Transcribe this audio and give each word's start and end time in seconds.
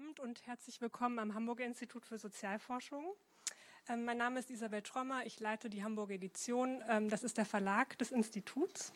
Abend 0.00 0.20
und 0.20 0.46
herzlich 0.46 0.80
willkommen 0.80 1.18
am 1.18 1.34
Hamburger 1.34 1.64
Institut 1.64 2.06
für 2.06 2.16
Sozialforschung. 2.16 3.04
Ähm, 3.88 4.04
mein 4.04 4.16
Name 4.16 4.40
ist 4.40 4.50
Isabel 4.50 4.80
Trommer, 4.80 5.26
ich 5.26 5.40
leite 5.40 5.68
die 5.68 5.84
Hamburger 5.84 6.14
Edition. 6.14 6.82
Ähm, 6.88 7.10
das 7.10 7.22
ist 7.22 7.36
der 7.36 7.44
Verlag 7.44 7.98
des 7.98 8.10
Instituts. 8.10 8.92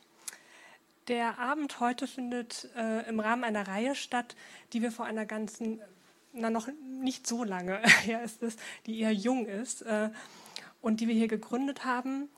Der 1.09 1.39
Abend 1.39 1.81
heute 1.81 2.07
findet 2.07 2.71
äh, 2.77 3.07
im 3.09 3.21
Rahmen 3.21 3.45
einer 3.45 3.69
Reihe 3.69 3.95
statt, 3.95 4.35
die 4.73 4.81
wir 4.81 4.93
vor 4.93 5.05
einer 5.05 5.27
ganzen, 5.27 5.83
na 6.33 6.49
noch 6.49 6.69
nicht 6.83 7.27
so 7.27 7.45
lange 7.45 7.79
her 8.05 8.23
ist 8.23 8.43
es, 8.43 8.57
die 8.87 9.01
eher 9.01 9.13
jung 9.13 9.47
ist 9.47 9.83
äh, 9.83 10.11
und 10.81 11.01
die 11.01 11.09
wir 11.09 11.15
hier 11.15 11.29
gegründet 11.29 11.85
haben. 11.85 12.31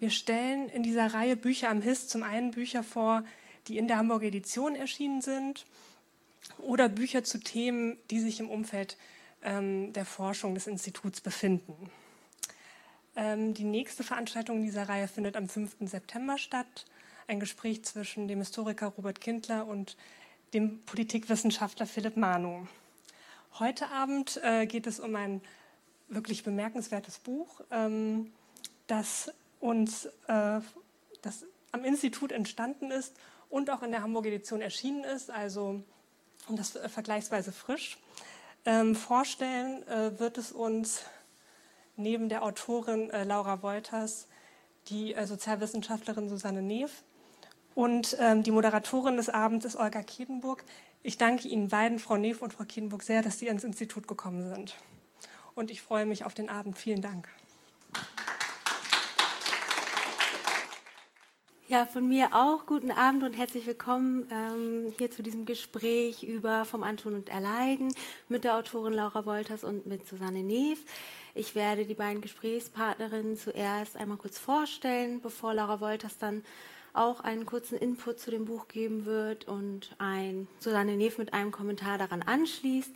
Wir 0.00 0.10
stellen 0.10 0.68
in 0.70 0.82
dieser 0.82 1.14
Reihe 1.14 1.36
Bücher 1.36 1.68
am 1.68 1.82
HIS 1.82 2.08
zum 2.08 2.24
einen 2.24 2.50
Bücher 2.50 2.82
vor, 2.82 3.22
die 3.68 3.78
in 3.78 3.86
der 3.86 3.98
Hamburger 3.98 4.26
Edition 4.26 4.74
erschienen 4.74 5.20
sind 5.20 5.66
oder 6.58 6.88
Bücher 6.88 7.24
zu 7.24 7.38
Themen, 7.38 7.98
die 8.10 8.20
sich 8.20 8.40
im 8.40 8.50
Umfeld 8.50 8.96
ähm, 9.42 9.92
der 9.92 10.04
Forschung 10.04 10.54
des 10.54 10.66
Instituts 10.66 11.20
befinden. 11.20 11.90
Ähm, 13.16 13.54
die 13.54 13.64
nächste 13.64 14.04
Veranstaltung 14.04 14.58
in 14.58 14.64
dieser 14.64 14.88
Reihe 14.88 15.08
findet 15.08 15.36
am 15.36 15.48
5. 15.48 15.76
September 15.80 16.38
statt. 16.38 16.86
Ein 17.26 17.40
Gespräch 17.40 17.84
zwischen 17.84 18.28
dem 18.28 18.38
Historiker 18.38 18.88
Robert 18.88 19.20
Kindler 19.20 19.66
und 19.66 19.96
dem 20.54 20.82
Politikwissenschaftler 20.84 21.86
Philipp 21.86 22.16
Manu. 22.16 22.66
Heute 23.58 23.88
Abend 23.88 24.40
äh, 24.42 24.66
geht 24.66 24.86
es 24.86 25.00
um 25.00 25.14
ein 25.16 25.40
wirklich 26.08 26.42
bemerkenswertes 26.42 27.18
Buch, 27.18 27.60
ähm, 27.70 28.32
das 28.86 29.32
uns 29.60 30.06
äh, 30.28 30.60
das 31.22 31.44
am 31.72 31.84
Institut 31.84 32.32
entstanden 32.32 32.90
ist 32.90 33.14
und 33.50 33.70
auch 33.70 33.82
in 33.82 33.90
der 33.90 34.02
Hamburg 34.02 34.26
Edition 34.26 34.60
erschienen 34.60 35.04
ist, 35.04 35.30
also 35.30 35.82
und 36.48 36.58
das 36.58 36.76
äh, 36.76 36.88
vergleichsweise 36.88 37.52
frisch. 37.52 37.98
Ähm, 38.64 38.94
vorstellen 38.94 39.86
äh, 39.88 40.18
wird 40.18 40.38
es 40.38 40.52
uns 40.52 41.02
neben 41.96 42.28
der 42.28 42.42
Autorin 42.42 43.10
äh, 43.10 43.24
Laura 43.24 43.62
Wolters 43.62 44.28
die 44.88 45.14
äh, 45.14 45.26
Sozialwissenschaftlerin 45.26 46.28
Susanne 46.28 46.62
Neef 46.62 47.02
und 47.74 48.16
ähm, 48.18 48.42
die 48.42 48.50
Moderatorin 48.50 49.16
des 49.16 49.28
Abends 49.28 49.64
ist 49.64 49.76
Olga 49.76 50.02
Kiedenburg. 50.02 50.64
Ich 51.04 51.16
danke 51.16 51.46
Ihnen 51.46 51.68
beiden, 51.68 52.00
Frau 52.00 52.16
Neef 52.16 52.42
und 52.42 52.52
Frau 52.52 52.64
Kiedenburg, 52.64 53.04
sehr, 53.04 53.22
dass 53.22 53.38
Sie 53.38 53.46
ins 53.46 53.62
Institut 53.62 54.08
gekommen 54.08 54.52
sind. 54.52 54.74
Und 55.54 55.70
ich 55.70 55.80
freue 55.80 56.04
mich 56.04 56.24
auf 56.24 56.34
den 56.34 56.48
Abend. 56.48 56.76
Vielen 56.76 57.02
Dank. 57.02 57.28
Ja, 61.70 61.84
von 61.84 62.08
mir 62.08 62.28
auch 62.32 62.64
guten 62.64 62.90
Abend 62.90 63.22
und 63.24 63.34
herzlich 63.34 63.66
willkommen 63.66 64.26
ähm, 64.32 64.94
hier 64.96 65.10
zu 65.10 65.22
diesem 65.22 65.44
Gespräch 65.44 66.22
über 66.22 66.64
Vom 66.64 66.82
Antun 66.82 67.14
und 67.14 67.28
Erleiden 67.28 67.92
mit 68.30 68.44
der 68.44 68.56
Autorin 68.56 68.94
Laura 68.94 69.26
Wolters 69.26 69.64
und 69.64 69.84
mit 69.84 70.08
Susanne 70.08 70.42
Neef. 70.42 70.82
Ich 71.34 71.54
werde 71.54 71.84
die 71.84 71.92
beiden 71.92 72.22
Gesprächspartnerinnen 72.22 73.36
zuerst 73.36 73.98
einmal 73.98 74.16
kurz 74.16 74.38
vorstellen, 74.38 75.20
bevor 75.20 75.52
Laura 75.52 75.78
Wolters 75.82 76.16
dann 76.16 76.42
auch 76.94 77.20
einen 77.20 77.44
kurzen 77.44 77.76
Input 77.76 78.18
zu 78.18 78.30
dem 78.30 78.46
Buch 78.46 78.68
geben 78.68 79.04
wird 79.04 79.46
und 79.46 79.94
ein 79.98 80.48
Susanne 80.60 80.96
Neef 80.96 81.18
mit 81.18 81.34
einem 81.34 81.52
Kommentar 81.52 81.98
daran 81.98 82.22
anschließt. 82.22 82.92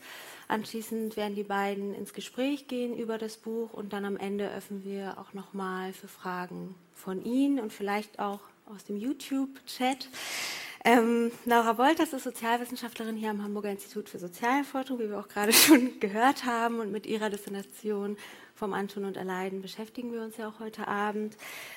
Anschließend 0.48 1.19
werden 1.19 1.34
die 1.34 1.45
beiden 1.45 1.95
ins 1.95 2.14
Gespräch 2.14 2.69
gehen 2.69 2.97
über 2.97 3.19
das 3.19 3.36
Buch 3.36 3.75
und 3.75 3.92
dann 3.92 4.07
am 4.07 4.17
Ende 4.17 4.51
öffnen 4.51 4.83
wir 4.83 5.19
auch 5.19 5.34
nochmal 5.34 5.92
für 5.92 6.09
Fragen 6.09 6.75
von 6.95 7.23
Ihnen 7.23 7.61
und 7.61 7.70
vielleicht 7.70 8.19
auch 8.19 8.41
aus 8.66 8.84
dem 8.84 8.96
YouTube-Chat. 8.96 10.08
Ähm, 10.84 11.30
Laura 11.44 11.78
Wolters 11.78 12.12
ist 12.12 12.24
Sozialwissenschaftlerin 12.24 13.16
hier 13.16 13.30
am 13.30 13.42
Hamburger 13.42 13.70
Institut 13.70 14.08
für 14.08 14.18
Sozialforschung, 14.18 14.98
wie 14.98 15.08
wir 15.08 15.20
auch 15.20 15.28
gerade 15.28 15.52
schon 15.52 16.00
gehört 16.00 16.44
haben. 16.44 16.80
Und 16.80 16.90
mit 16.90 17.06
ihrer 17.06 17.30
Destination 17.30 18.16
vom 18.55 18.72
Antun 18.72 19.05
und 19.05 19.16
Erleiden 19.16 19.62
beschäftigen 19.62 20.12
wir 20.12 20.22
uns 20.22 20.36
ja 20.36 20.48
auch 20.48 20.60
heute 20.60 20.88
Abend. 20.88 21.36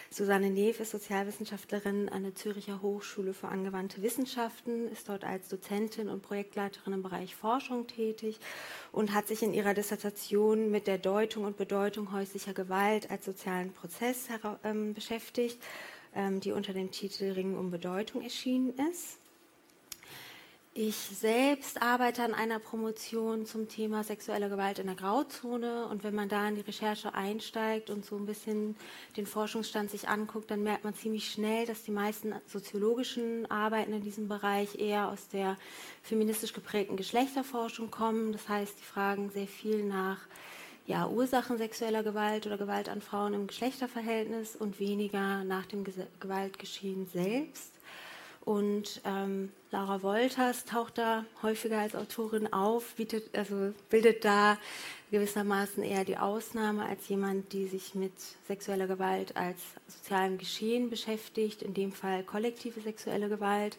Susanne 0.09 0.50
Neef 0.50 0.79
ist 0.79 0.91
Sozialwissenschaftlerin 0.91 2.09
an 2.09 2.24
der 2.24 2.35
Züricher 2.35 2.81
Hochschule 2.81 3.34
für 3.34 3.47
angewandte 3.47 4.01
Wissenschaften, 4.01 4.88
ist 4.90 5.09
dort 5.09 5.24
als 5.24 5.50
Dozentin 5.50 6.09
und 6.09 6.22
Projektleiterin 6.22 6.94
im 6.94 7.03
Bereich 7.03 7.35
Forschung 7.35 7.88
tätig 7.88 8.40
und 8.91 9.13
hat 9.13 9.28
sich 9.28 9.41
in 9.41 9.53
ihrer 9.53 9.74
Dissertation 9.74 10.69
mit 10.69 10.88
der 10.88 10.97
Deutung 10.97 11.45
und 11.45 11.57
Bedeutung 11.57 12.12
häuslicher 12.12 12.53
Gewalt 12.53 13.09
als 13.09 13.25
sozialen 13.25 13.72
Prozess 13.74 14.28
ähm, 14.63 14.94
beschäftigt 14.94 15.59
die 16.42 16.52
unter 16.52 16.74
dem 16.74 16.92
Titel 16.92 17.31
Ringen 17.31 17.58
um 17.58 17.72
Bedeutung 17.72 18.22
erschienen 18.22 18.74
ist. 18.92 19.20
Ich 20.78 20.98
selbst 20.98 21.81
arbeite 21.81 22.22
an 22.22 22.34
einer 22.34 22.59
Promotion 22.59 23.46
zum 23.46 23.70
Thema 23.70 24.03
sexuelle 24.03 24.50
Gewalt 24.50 24.78
in 24.78 24.88
der 24.88 24.98
Grauzone 24.98 25.88
und 25.88 26.04
wenn 26.04 26.14
man 26.14 26.28
da 26.28 26.46
in 26.50 26.56
die 26.56 26.62
Recherche 26.62 27.14
einsteigt 27.14 27.90
und 27.90 28.04
so 28.04 28.18
ein 28.18 28.25
bisschen 28.25 28.75
den 29.16 29.25
Forschungsstand 29.25 29.90
sich 29.90 30.09
anguckt, 30.09 30.52
dann 30.52 30.64
merkt 30.64 30.84
man 30.84 30.94
ziemlich 30.94 31.31
schnell, 31.31 31.66
dass 31.66 31.84
die 31.84 31.92
meisten 31.92 32.36
soziologischen 32.46 33.50
Arbeiten 33.50 33.94
in 33.94 34.02
diesem 34.02 34.28
Bereich 34.28 34.78
eher 34.78 35.08
aus 35.08 35.30
der 35.30 35.56
feministisch 36.04 36.52
geprägten 36.52 36.98
Geschlechterforschung 36.98 37.90
kommen. 37.90 38.34
Das 38.34 38.50
heißt, 38.50 38.78
die 38.78 38.84
fragen 38.84 39.30
sehr 39.30 39.48
viel 39.48 39.81
nach 39.81 40.20
ja, 40.88 41.07
Ursachen 41.07 41.57
sexueller 41.57 42.03
Gewalt 42.03 42.46
oder 42.46 42.57
Gewalt 42.57 42.90
an 42.90 43.01
Frauen 43.01 43.34
im 43.34 43.47
Geschlechterverhältnis 43.47 44.56
und 44.56 44.79
weniger 44.79 45.44
nach 45.44 45.66
dem 45.66 45.84
Gewaltgeschehen 46.19 47.07
selbst. 47.07 47.72
Und 48.46 49.01
ähm, 49.06 49.51
Laura 49.72 50.03
Wolters 50.03 50.66
taucht 50.66 51.00
da 51.00 51.25
häufiger 51.41 51.79
als 51.79 51.95
Autorin 51.95 52.53
auf, 52.53 52.94
bietet, 52.94 53.35
also 53.35 53.74
bildet 53.90 54.24
da 54.24 54.59
gewissermaßen 55.09 55.81
eher 55.81 56.06
die 56.06 56.18
Ausnahme 56.18 56.85
als 56.85 57.07
jemand, 57.07 57.51
die 57.53 57.66
sich 57.66 57.95
mit 57.95 58.13
sexueller 58.47 58.85
Gewalt 58.85 59.35
als 59.35 59.59
sozialem 59.88 60.38
Geschehen 60.38 60.91
beschäftigt, 60.91 61.63
in 61.63 61.74
dem 61.74 61.91
Fall 61.91 62.24
kollektive 62.24 62.81
sexuelle 62.81 63.29
Gewalt 63.29 63.78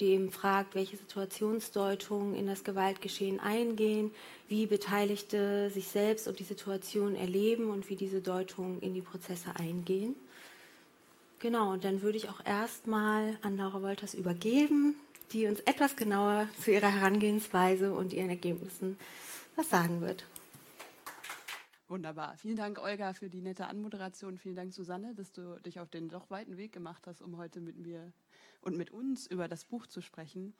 die 0.00 0.06
eben 0.06 0.30
fragt, 0.30 0.74
welche 0.74 0.96
Situationsdeutungen 0.96 2.34
in 2.34 2.46
das 2.46 2.64
Gewaltgeschehen 2.64 3.40
eingehen, 3.40 4.10
wie 4.48 4.66
Beteiligte 4.66 5.70
sich 5.70 5.88
selbst 5.88 6.26
und 6.26 6.38
die 6.38 6.44
Situation 6.44 7.14
erleben 7.14 7.70
und 7.70 7.88
wie 7.88 7.96
diese 7.96 8.20
Deutungen 8.20 8.80
in 8.80 8.94
die 8.94 9.02
Prozesse 9.02 9.54
eingehen. 9.56 10.14
Genau, 11.38 11.72
und 11.72 11.84
dann 11.84 12.02
würde 12.02 12.16
ich 12.16 12.28
auch 12.28 12.44
erstmal 12.44 13.38
an 13.42 13.56
Laura 13.56 13.82
Wolters 13.82 14.14
übergeben, 14.14 14.96
die 15.32 15.46
uns 15.46 15.60
etwas 15.60 15.96
genauer 15.96 16.48
zu 16.60 16.72
ihrer 16.72 16.88
Herangehensweise 16.88 17.92
und 17.92 18.12
ihren 18.12 18.30
Ergebnissen 18.30 18.96
was 19.56 19.70
sagen 19.70 20.00
wird. 20.00 20.24
Wunderbar. 21.86 22.36
Vielen 22.38 22.56
Dank, 22.56 22.78
Olga, 22.82 23.12
für 23.12 23.28
die 23.28 23.42
nette 23.42 23.66
Anmoderation. 23.66 24.38
Vielen 24.38 24.56
Dank, 24.56 24.72
Susanne, 24.72 25.14
dass 25.14 25.32
du 25.32 25.60
dich 25.60 25.78
auf 25.80 25.90
den 25.90 26.08
doch 26.08 26.30
weiten 26.30 26.56
Weg 26.56 26.72
gemacht 26.72 27.06
hast, 27.06 27.20
um 27.20 27.36
heute 27.36 27.60
mit 27.60 27.76
mir 27.76 28.12
und 28.64 28.76
mit 28.76 28.90
uns 28.90 29.26
über 29.26 29.46
das 29.46 29.64
Buch 29.64 29.86
zu 29.86 30.00
sprechen. 30.00 30.54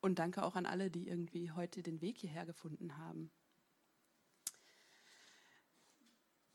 Und 0.00 0.18
danke 0.18 0.44
auch 0.44 0.54
an 0.56 0.66
alle, 0.66 0.90
die 0.90 1.08
irgendwie 1.08 1.50
heute 1.50 1.82
den 1.82 2.00
Weg 2.00 2.18
hierher 2.18 2.44
gefunden 2.44 2.96
haben. 2.98 3.30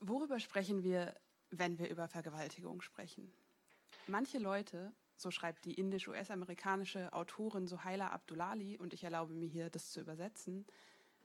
Worüber 0.00 0.40
sprechen 0.40 0.82
wir, 0.82 1.14
wenn 1.50 1.78
wir 1.78 1.90
über 1.90 2.08
Vergewaltigung 2.08 2.80
sprechen? 2.80 3.32
Manche 4.06 4.38
Leute, 4.38 4.92
so 5.16 5.30
schreibt 5.30 5.64
die 5.64 5.74
indisch-US-amerikanische 5.74 7.12
Autorin 7.12 7.66
Sohaila 7.66 8.08
Abdullali, 8.08 8.76
und 8.78 8.94
ich 8.94 9.04
erlaube 9.04 9.34
mir 9.34 9.48
hier, 9.48 9.70
das 9.70 9.90
zu 9.90 10.00
übersetzen, 10.00 10.66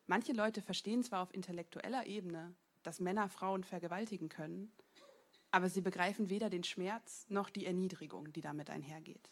manche 0.06 0.34
Leute 0.34 0.62
verstehen 0.62 1.04
zwar 1.04 1.24
auf 1.24 1.34
intellektueller 1.34 2.06
Ebene, 2.06 2.54
dass 2.84 3.00
Männer 3.00 3.30
Frauen 3.30 3.64
vergewaltigen 3.64 4.30
können, 4.30 4.72
aber 5.50 5.70
sie 5.70 5.82
begreifen 5.82 6.30
weder 6.30 6.50
den 6.50 6.64
Schmerz 6.64 7.26
noch 7.30 7.50
die 7.50 7.66
Erniedrigung, 7.66 8.32
die 8.34 8.42
damit 8.42 8.70
einhergeht. 8.70 9.32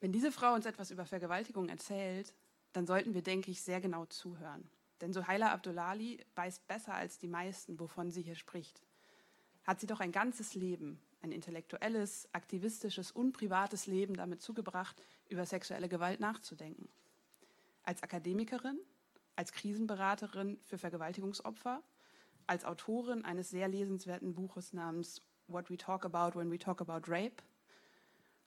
Wenn 0.00 0.12
diese 0.12 0.32
Frau 0.32 0.54
uns 0.54 0.66
etwas 0.66 0.90
über 0.90 1.06
Vergewaltigung 1.06 1.68
erzählt, 1.68 2.34
dann 2.72 2.86
sollten 2.86 3.14
wir, 3.14 3.22
denke 3.22 3.50
ich, 3.50 3.62
sehr 3.62 3.80
genau 3.80 4.04
zuhören. 4.06 4.68
Denn 5.00 5.12
Suhaila 5.12 5.52
Abdullali 5.52 6.24
weiß 6.34 6.60
besser 6.60 6.94
als 6.94 7.18
die 7.18 7.28
meisten, 7.28 7.78
wovon 7.78 8.10
sie 8.10 8.22
hier 8.22 8.34
spricht. 8.34 8.82
Hat 9.64 9.80
sie 9.80 9.86
doch 9.86 10.00
ein 10.00 10.12
ganzes 10.12 10.54
Leben, 10.54 11.00
ein 11.22 11.32
intellektuelles, 11.32 12.28
aktivistisches 12.32 13.10
und 13.10 13.32
privates 13.32 13.86
Leben 13.86 14.14
damit 14.14 14.42
zugebracht, 14.42 15.00
über 15.28 15.46
sexuelle 15.46 15.88
Gewalt 15.88 16.20
nachzudenken. 16.20 16.88
Als 17.82 18.02
Akademikerin, 18.02 18.78
als 19.36 19.52
Krisenberaterin 19.52 20.58
für 20.64 20.78
Vergewaltigungsopfer, 20.78 21.82
als 22.46 22.64
Autorin 22.64 23.24
eines 23.24 23.50
sehr 23.50 23.68
lesenswerten 23.68 24.34
Buches 24.34 24.72
namens 24.72 25.22
What 25.46 25.70
We 25.70 25.76
Talk 25.76 26.04
About 26.04 26.38
When 26.38 26.50
We 26.50 26.58
Talk 26.58 26.80
About 26.80 27.10
Rape 27.10 27.42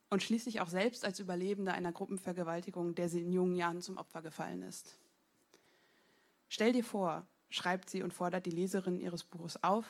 und 0.09 0.23
schließlich 0.23 0.61
auch 0.61 0.69
selbst 0.69 1.03
als 1.03 1.19
Überlebende 1.19 1.73
einer 1.73 1.91
Gruppenvergewaltigung, 1.91 2.95
der 2.95 3.09
sie 3.09 3.21
in 3.21 3.31
jungen 3.31 3.55
Jahren 3.55 3.81
zum 3.81 3.97
Opfer 3.97 4.21
gefallen 4.21 4.61
ist. 4.61 4.97
Stell 6.49 6.71
dir 6.71 6.83
vor, 6.83 7.27
schreibt 7.49 7.89
sie 7.89 8.03
und 8.03 8.13
fordert 8.13 8.45
die 8.45 8.51
Leserin 8.51 8.99
ihres 8.99 9.23
Buches 9.23 9.63
auf, 9.63 9.85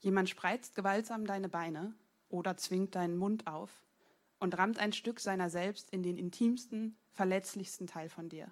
jemand 0.00 0.28
spreizt 0.28 0.74
gewaltsam 0.74 1.26
deine 1.26 1.48
Beine 1.48 1.94
oder 2.28 2.56
zwingt 2.56 2.94
deinen 2.94 3.16
Mund 3.16 3.46
auf 3.46 3.70
und 4.40 4.56
rammt 4.56 4.78
ein 4.78 4.92
Stück 4.92 5.20
seiner 5.20 5.50
selbst 5.50 5.90
in 5.90 6.02
den 6.02 6.18
intimsten, 6.18 6.96
verletzlichsten 7.12 7.86
Teil 7.86 8.08
von 8.08 8.28
dir. 8.28 8.50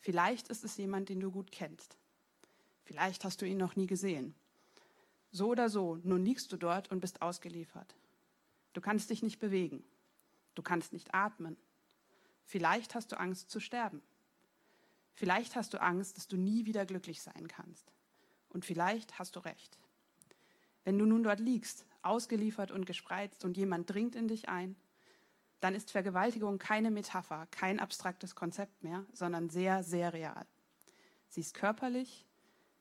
Vielleicht 0.00 0.48
ist 0.48 0.64
es 0.64 0.76
jemand, 0.76 1.08
den 1.08 1.20
du 1.20 1.30
gut 1.30 1.52
kennst. 1.52 1.96
Vielleicht 2.84 3.24
hast 3.24 3.40
du 3.40 3.46
ihn 3.46 3.58
noch 3.58 3.76
nie 3.76 3.86
gesehen. 3.86 4.34
So 5.30 5.48
oder 5.48 5.68
so, 5.68 5.96
nun 6.02 6.24
liegst 6.24 6.52
du 6.52 6.56
dort 6.56 6.90
und 6.90 7.00
bist 7.00 7.22
ausgeliefert. 7.22 7.94
Du 8.72 8.80
kannst 8.80 9.10
dich 9.10 9.22
nicht 9.22 9.38
bewegen. 9.38 9.84
Du 10.54 10.62
kannst 10.62 10.92
nicht 10.92 11.14
atmen. 11.14 11.56
Vielleicht 12.44 12.94
hast 12.94 13.12
du 13.12 13.18
Angst 13.18 13.50
zu 13.50 13.60
sterben. 13.60 14.02
Vielleicht 15.14 15.56
hast 15.56 15.74
du 15.74 15.80
Angst, 15.80 16.16
dass 16.16 16.28
du 16.28 16.36
nie 16.36 16.66
wieder 16.66 16.86
glücklich 16.86 17.22
sein 17.22 17.48
kannst. 17.48 17.92
Und 18.48 18.64
vielleicht 18.64 19.18
hast 19.18 19.36
du 19.36 19.40
recht. 19.40 19.78
Wenn 20.84 20.98
du 20.98 21.06
nun 21.06 21.22
dort 21.22 21.40
liegst, 21.40 21.86
ausgeliefert 22.02 22.70
und 22.70 22.86
gespreizt 22.86 23.44
und 23.44 23.56
jemand 23.56 23.88
dringt 23.88 24.16
in 24.16 24.28
dich 24.28 24.48
ein, 24.48 24.76
dann 25.60 25.74
ist 25.74 25.92
Vergewaltigung 25.92 26.58
keine 26.58 26.90
Metapher, 26.90 27.46
kein 27.52 27.78
abstraktes 27.78 28.34
Konzept 28.34 28.82
mehr, 28.82 29.06
sondern 29.12 29.48
sehr, 29.48 29.84
sehr 29.84 30.12
real. 30.12 30.44
Sie 31.28 31.40
ist 31.40 31.54
körperlich, 31.54 32.26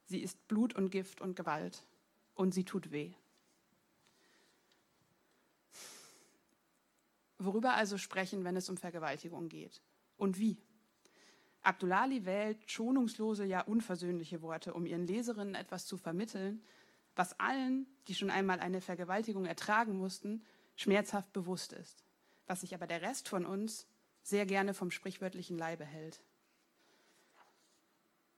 sie 0.05 0.21
ist 0.21 0.47
Blut 0.47 0.73
und 0.73 0.89
Gift 0.89 1.21
und 1.21 1.35
Gewalt 1.35 1.85
und 2.33 2.53
sie 2.53 2.65
tut 2.65 2.91
weh. 2.91 3.13
Worüber 7.43 7.73
also 7.73 7.97
sprechen, 7.97 8.43
wenn 8.43 8.55
es 8.55 8.69
um 8.69 8.77
Vergewaltigung 8.77 9.49
geht? 9.49 9.81
Und 10.15 10.37
wie? 10.37 10.61
Abdulali 11.63 12.25
wählt 12.25 12.69
schonungslose, 12.69 13.45
ja 13.45 13.61
unversöhnliche 13.61 14.43
Worte, 14.43 14.75
um 14.75 14.85
ihren 14.85 15.07
Leserinnen 15.07 15.55
etwas 15.55 15.87
zu 15.87 15.97
vermitteln, 15.97 16.63
was 17.15 17.39
allen, 17.39 17.87
die 18.07 18.13
schon 18.13 18.29
einmal 18.29 18.59
eine 18.59 18.79
Vergewaltigung 18.79 19.45
ertragen 19.45 19.97
mussten, 19.97 20.43
schmerzhaft 20.75 21.33
bewusst 21.33 21.73
ist, 21.73 22.03
was 22.45 22.61
sich 22.61 22.75
aber 22.75 22.85
der 22.85 23.01
Rest 23.01 23.27
von 23.27 23.47
uns 23.47 23.87
sehr 24.21 24.45
gerne 24.45 24.75
vom 24.75 24.91
sprichwörtlichen 24.91 25.57
Leibe 25.57 25.83
hält. 25.83 26.21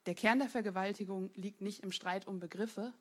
Der 0.05 0.15
Kern 0.15 0.39
der 0.39 0.49
Vergewaltigung 0.49 1.29
liegt 1.35 1.59
nicht 1.59 1.81
im 1.81 1.91
Streit 1.91 2.25
um 2.25 2.39
Begriffe, 2.39 2.93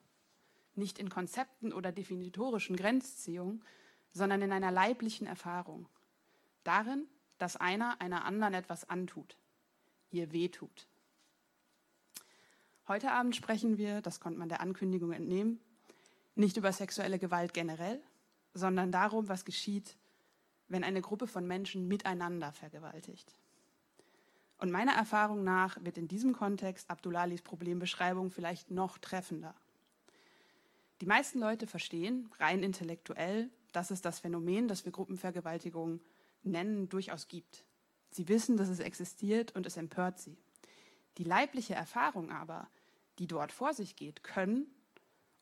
nicht 0.74 0.98
in 0.98 1.10
Konzepten 1.10 1.72
oder 1.72 1.92
definitorischen 1.92 2.74
Grenzziehungen, 2.74 3.62
sondern 4.12 4.42
in 4.42 4.52
einer 4.52 4.70
leiblichen 4.70 5.26
Erfahrung. 5.26 5.88
Darin, 6.64 7.06
dass 7.38 7.56
einer 7.56 8.00
einer 8.00 8.24
anderen 8.24 8.54
etwas 8.54 8.88
antut, 8.88 9.36
ihr 10.10 10.32
wehtut. 10.32 10.86
Heute 12.88 13.12
Abend 13.12 13.34
sprechen 13.34 13.78
wir, 13.78 14.00
das 14.02 14.20
konnte 14.20 14.38
man 14.38 14.48
der 14.48 14.60
Ankündigung 14.60 15.12
entnehmen, 15.12 15.60
nicht 16.34 16.56
über 16.56 16.72
sexuelle 16.72 17.18
Gewalt 17.18 17.54
generell, 17.54 18.00
sondern 18.54 18.92
darum, 18.92 19.28
was 19.28 19.44
geschieht, 19.44 19.96
wenn 20.68 20.84
eine 20.84 21.00
Gruppe 21.00 21.26
von 21.26 21.46
Menschen 21.46 21.88
miteinander 21.88 22.52
vergewaltigt. 22.52 23.34
Und 24.58 24.70
meiner 24.70 24.92
Erfahrung 24.92 25.42
nach 25.42 25.76
wird 25.84 25.98
in 25.98 26.08
diesem 26.08 26.32
Kontext 26.32 26.88
Abdullalis 26.88 27.42
Problembeschreibung 27.42 28.30
vielleicht 28.30 28.70
noch 28.70 28.98
treffender. 28.98 29.54
Die 31.00 31.06
meisten 31.06 31.40
Leute 31.40 31.66
verstehen, 31.66 32.30
rein 32.38 32.62
intellektuell, 32.62 33.50
dass 33.72 33.90
es 33.90 34.02
das 34.02 34.20
Phänomen, 34.20 34.68
das 34.68 34.84
wir 34.84 34.92
Gruppenvergewaltigung 34.92 36.00
nennen, 36.42 36.88
durchaus 36.88 37.28
gibt. 37.28 37.64
Sie 38.10 38.28
wissen, 38.28 38.56
dass 38.56 38.68
es 38.68 38.80
existiert 38.80 39.54
und 39.56 39.66
es 39.66 39.76
empört 39.76 40.18
sie. 40.18 40.36
Die 41.18 41.24
leibliche 41.24 41.74
Erfahrung 41.74 42.30
aber, 42.30 42.68
die 43.18 43.26
dort 43.26 43.52
vor 43.52 43.74
sich 43.74 43.96
geht, 43.96 44.22
können 44.22 44.66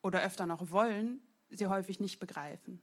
oder 0.03 0.23
öfter 0.23 0.47
noch 0.47 0.71
wollen, 0.71 1.21
sie 1.51 1.67
häufig 1.67 2.01
nicht 2.01 2.21
begreifen. 2.21 2.81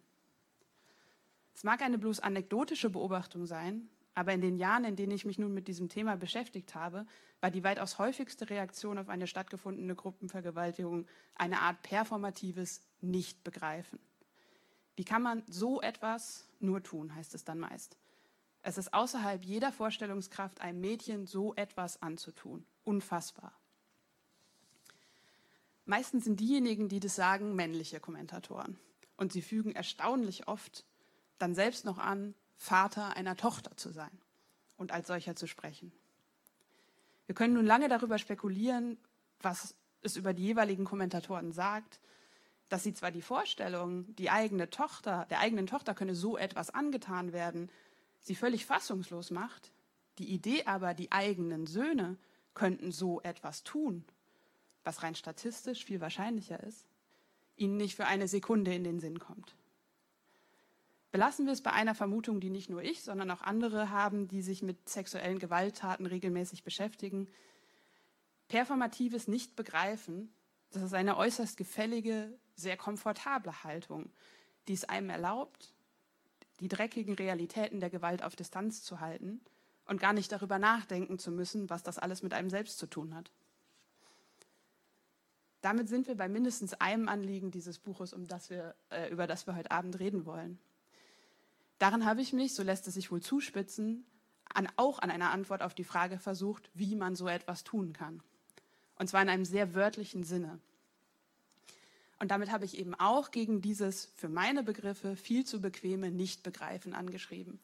Es 1.53 1.63
mag 1.63 1.81
eine 1.81 1.97
bloß 1.97 2.19
anekdotische 2.19 2.89
Beobachtung 2.89 3.45
sein, 3.45 3.89
aber 4.13 4.33
in 4.33 4.41
den 4.41 4.57
Jahren, 4.57 4.83
in 4.83 4.95
denen 4.95 5.11
ich 5.11 5.25
mich 5.25 5.37
nun 5.37 5.53
mit 5.53 5.67
diesem 5.67 5.89
Thema 5.89 6.17
beschäftigt 6.17 6.75
habe, 6.75 7.05
war 7.39 7.51
die 7.51 7.63
weitaus 7.63 7.99
häufigste 7.99 8.49
Reaktion 8.49 8.97
auf 8.97 9.09
eine 9.09 9.27
stattgefundene 9.27 9.95
Gruppenvergewaltigung 9.95 11.05
eine 11.35 11.61
Art 11.61 11.81
performatives 11.83 12.81
Nicht-Begreifen. 13.01 13.99
Wie 14.97 15.05
kann 15.05 15.21
man 15.21 15.43
so 15.47 15.79
etwas 15.79 16.49
nur 16.59 16.81
tun, 16.81 17.13
heißt 17.13 17.35
es 17.35 17.45
dann 17.45 17.59
meist. 17.59 17.95
Es 18.63 18.79
ist 18.79 18.93
außerhalb 18.93 19.45
jeder 19.45 19.71
Vorstellungskraft, 19.71 20.59
einem 20.59 20.81
Mädchen 20.81 21.27
so 21.27 21.53
etwas 21.55 22.01
anzutun. 22.01 22.65
Unfassbar. 22.83 23.53
Meistens 25.85 26.25
sind 26.25 26.39
diejenigen, 26.39 26.89
die 26.89 26.99
das 26.99 27.15
sagen, 27.15 27.55
männliche 27.55 27.99
Kommentatoren. 27.99 28.77
Und 29.15 29.31
sie 29.31 29.43
fügen 29.43 29.73
erstaunlich 29.73 30.47
oft 30.47 30.83
dann 31.37 31.53
selbst 31.53 31.85
noch 31.85 31.99
an, 31.99 32.33
Vater 32.57 33.15
einer 33.15 33.37
Tochter 33.37 33.77
zu 33.77 33.91
sein 33.91 34.11
und 34.77 34.91
als 34.91 35.07
solcher 35.07 35.35
zu 35.35 35.45
sprechen. 35.45 35.91
Wir 37.27 37.35
können 37.35 37.53
nun 37.53 37.65
lange 37.65 37.87
darüber 37.87 38.17
spekulieren, 38.17 38.97
was 39.41 39.75
es 40.01 40.17
über 40.17 40.33
die 40.33 40.43
jeweiligen 40.43 40.85
Kommentatoren 40.85 41.51
sagt, 41.51 41.99
dass 42.69 42.83
sie 42.83 42.93
zwar 42.93 43.11
die 43.11 43.21
Vorstellung, 43.21 44.13
die 44.15 44.29
eigene 44.29 44.69
Tochter, 44.69 45.25
der 45.29 45.39
eigenen 45.39 45.67
Tochter 45.67 45.93
könne 45.93 46.15
so 46.15 46.37
etwas 46.37 46.69
angetan 46.69 47.33
werden, 47.33 47.69
sie 48.19 48.35
völlig 48.35 48.65
fassungslos 48.65 49.31
macht, 49.31 49.71
die 50.17 50.29
Idee 50.29 50.63
aber, 50.65 50.93
die 50.93 51.11
eigenen 51.11 51.67
Söhne 51.67 52.17
könnten 52.53 52.91
so 52.91 53.21
etwas 53.21 53.63
tun, 53.63 54.03
was 54.83 55.03
rein 55.03 55.15
statistisch 55.15 55.85
viel 55.85 56.01
wahrscheinlicher 56.01 56.61
ist, 56.63 56.87
ihnen 57.55 57.77
nicht 57.77 57.95
für 57.95 58.05
eine 58.05 58.27
Sekunde 58.27 58.73
in 58.73 58.83
den 58.83 58.99
Sinn 58.99 59.19
kommt. 59.19 59.55
Belassen 61.11 61.45
wir 61.45 61.53
es 61.53 61.61
bei 61.61 61.71
einer 61.71 61.95
Vermutung, 61.95 62.39
die 62.41 62.49
nicht 62.49 62.69
nur 62.69 62.83
ich, 62.83 63.01
sondern 63.01 63.31
auch 63.31 63.41
andere 63.41 63.89
haben, 63.89 64.27
die 64.27 64.41
sich 64.41 64.61
mit 64.61 64.89
sexuellen 64.89 65.39
Gewalttaten 65.39 66.05
regelmäßig 66.05 66.63
beschäftigen. 66.63 67.29
Performatives 68.49 69.27
Nicht-Begreifen, 69.27 70.33
das 70.71 70.83
ist 70.83 70.93
eine 70.93 71.17
äußerst 71.17 71.57
gefällige, 71.57 72.37
sehr 72.57 72.75
komfortable 72.75 73.63
Haltung, 73.63 74.11
die 74.67 74.73
es 74.73 74.83
einem 74.83 75.09
erlaubt, 75.09 75.73
die 76.59 76.67
dreckigen 76.67 77.13
Realitäten 77.13 77.79
der 77.79 77.89
Gewalt 77.89 78.23
auf 78.23 78.35
Distanz 78.35 78.83
zu 78.83 78.99
halten 78.99 79.39
und 79.85 80.01
gar 80.01 80.13
nicht 80.13 80.31
darüber 80.31 80.59
nachdenken 80.59 81.19
zu 81.19 81.31
müssen, 81.31 81.69
was 81.69 81.83
das 81.83 81.97
alles 81.97 82.23
mit 82.23 82.33
einem 82.33 82.49
selbst 82.49 82.77
zu 82.77 82.87
tun 82.87 83.15
hat. 83.15 83.31
Damit 85.61 85.87
sind 85.89 86.07
wir 86.07 86.15
bei 86.15 86.27
mindestens 86.27 86.73
einem 86.75 87.07
Anliegen 87.07 87.51
dieses 87.51 87.79
Buches, 87.79 88.13
um 88.13 88.27
das 88.27 88.49
wir, 88.49 88.75
äh, 88.89 89.09
über 89.11 89.27
das 89.27 89.47
wir 89.47 89.55
heute 89.55 89.71
Abend 89.71 89.99
reden 89.99 90.25
wollen. 90.25 90.59
Darin 91.79 92.05
habe 92.05 92.21
ich 92.21 92.33
mich, 92.33 92.53
so 92.53 92.63
lässt 92.63 92.87
es 92.87 92.95
sich 92.95 93.11
wohl 93.11 93.21
zuspitzen, 93.21 94.05
an, 94.53 94.67
auch 94.77 94.99
an 94.99 95.11
einer 95.11 95.31
Antwort 95.31 95.61
auf 95.61 95.73
die 95.73 95.83
Frage 95.83 96.19
versucht, 96.19 96.69
wie 96.73 96.95
man 96.95 97.15
so 97.15 97.27
etwas 97.27 97.63
tun 97.63 97.93
kann. 97.93 98.21
Und 98.95 99.07
zwar 99.07 99.21
in 99.21 99.29
einem 99.29 99.45
sehr 99.45 99.73
wörtlichen 99.75 100.23
Sinne. 100.23 100.59
Und 102.19 102.31
damit 102.31 102.51
habe 102.51 102.65
ich 102.65 102.77
eben 102.77 102.95
auch 102.95 103.31
gegen 103.31 103.61
dieses 103.61 104.05
für 104.15 104.29
meine 104.29 104.63
Begriffe 104.63 105.15
viel 105.15 105.45
zu 105.45 105.61
bequeme 105.61 106.09
Nichtbegreifen 106.09 106.93
angeschrieben. 106.93 107.59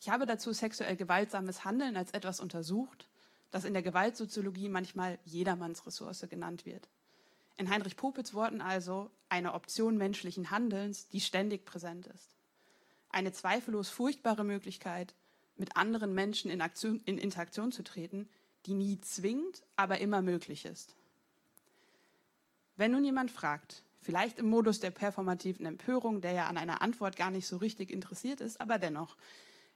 Ich 0.00 0.08
habe 0.08 0.24
dazu 0.24 0.52
sexuell 0.52 0.96
gewaltsames 0.96 1.64
Handeln 1.64 1.96
als 1.96 2.12
etwas 2.12 2.40
untersucht, 2.40 3.08
das 3.50 3.64
in 3.64 3.74
der 3.74 3.82
Gewaltsoziologie 3.82 4.68
manchmal 4.68 5.18
jedermanns 5.24 5.84
Ressource 5.86 6.26
genannt 6.30 6.64
wird. 6.64 6.88
In 7.56 7.68
Heinrich 7.68 7.96
Popitz 7.96 8.32
Worten 8.32 8.62
also 8.62 9.10
eine 9.28 9.52
Option 9.52 9.98
menschlichen 9.98 10.50
Handelns, 10.50 11.08
die 11.08 11.20
ständig 11.20 11.66
präsent 11.66 12.06
ist. 12.06 12.34
Eine 13.10 13.32
zweifellos 13.32 13.90
furchtbare 13.90 14.44
Möglichkeit, 14.44 15.14
mit 15.56 15.76
anderen 15.76 16.14
Menschen 16.14 16.50
in, 16.50 16.62
Aktion, 16.62 17.02
in 17.04 17.18
Interaktion 17.18 17.70
zu 17.70 17.82
treten, 17.82 18.28
die 18.64 18.74
nie 18.74 19.00
zwingend, 19.00 19.62
aber 19.76 19.98
immer 19.98 20.22
möglich 20.22 20.64
ist. 20.64 20.96
Wenn 22.80 22.92
nun 22.92 23.04
jemand 23.04 23.30
fragt, 23.30 23.82
vielleicht 24.00 24.38
im 24.38 24.48
Modus 24.48 24.80
der 24.80 24.90
performativen 24.90 25.66
Empörung, 25.66 26.22
der 26.22 26.32
ja 26.32 26.46
an 26.46 26.56
einer 26.56 26.80
Antwort 26.80 27.14
gar 27.14 27.30
nicht 27.30 27.46
so 27.46 27.58
richtig 27.58 27.90
interessiert 27.90 28.40
ist, 28.40 28.58
aber 28.58 28.78
dennoch, 28.78 29.18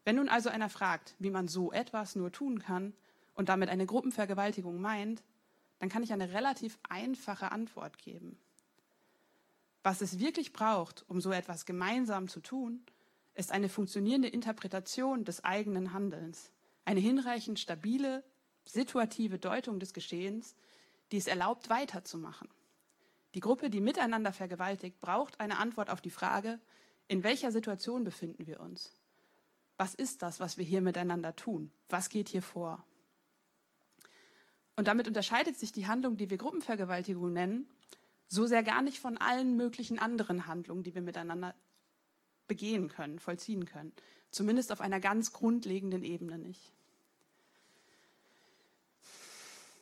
wenn 0.04 0.16
nun 0.16 0.30
also 0.30 0.48
einer 0.48 0.70
fragt, 0.70 1.14
wie 1.18 1.28
man 1.28 1.46
so 1.46 1.70
etwas 1.70 2.16
nur 2.16 2.32
tun 2.32 2.60
kann 2.60 2.94
und 3.34 3.50
damit 3.50 3.68
eine 3.68 3.84
Gruppenvergewaltigung 3.84 4.80
meint, 4.80 5.22
dann 5.80 5.90
kann 5.90 6.02
ich 6.02 6.14
eine 6.14 6.32
relativ 6.32 6.78
einfache 6.88 7.52
Antwort 7.52 7.98
geben. 7.98 8.38
Was 9.82 10.00
es 10.00 10.18
wirklich 10.18 10.54
braucht, 10.54 11.04
um 11.06 11.20
so 11.20 11.30
etwas 11.30 11.66
gemeinsam 11.66 12.28
zu 12.28 12.40
tun, 12.40 12.82
ist 13.34 13.52
eine 13.52 13.68
funktionierende 13.68 14.28
Interpretation 14.28 15.26
des 15.26 15.44
eigenen 15.44 15.92
Handelns, 15.92 16.50
eine 16.86 17.00
hinreichend 17.00 17.60
stabile, 17.60 18.24
situative 18.64 19.38
Deutung 19.38 19.78
des 19.78 19.92
Geschehens, 19.92 20.56
die 21.12 21.18
es 21.18 21.26
erlaubt, 21.26 21.68
weiterzumachen. 21.68 22.48
Die 23.34 23.40
Gruppe, 23.40 23.68
die 23.68 23.80
miteinander 23.80 24.32
vergewaltigt, 24.32 25.00
braucht 25.00 25.40
eine 25.40 25.58
Antwort 25.58 25.90
auf 25.90 26.00
die 26.00 26.10
Frage, 26.10 26.60
in 27.08 27.24
welcher 27.24 27.50
Situation 27.50 28.04
befinden 28.04 28.46
wir 28.46 28.60
uns? 28.60 28.92
Was 29.76 29.94
ist 29.94 30.22
das, 30.22 30.38
was 30.38 30.56
wir 30.56 30.64
hier 30.64 30.80
miteinander 30.80 31.34
tun? 31.34 31.72
Was 31.88 32.08
geht 32.08 32.28
hier 32.28 32.42
vor? 32.42 32.84
Und 34.76 34.88
damit 34.88 35.08
unterscheidet 35.08 35.58
sich 35.58 35.72
die 35.72 35.86
Handlung, 35.86 36.16
die 36.16 36.30
wir 36.30 36.38
Gruppenvergewaltigung 36.38 37.32
nennen, 37.32 37.68
so 38.28 38.46
sehr 38.46 38.62
gar 38.62 38.82
nicht 38.82 38.98
von 39.00 39.18
allen 39.18 39.56
möglichen 39.56 39.98
anderen 39.98 40.46
Handlungen, 40.46 40.82
die 40.82 40.94
wir 40.94 41.02
miteinander 41.02 41.54
begehen 42.46 42.88
können, 42.88 43.18
vollziehen 43.18 43.64
können. 43.64 43.92
Zumindest 44.30 44.72
auf 44.72 44.80
einer 44.80 45.00
ganz 45.00 45.32
grundlegenden 45.32 46.02
Ebene 46.02 46.38
nicht. 46.38 46.72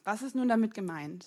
Was 0.04 0.22
ist 0.22 0.34
nun 0.34 0.48
damit 0.48 0.74
gemeint? 0.74 1.26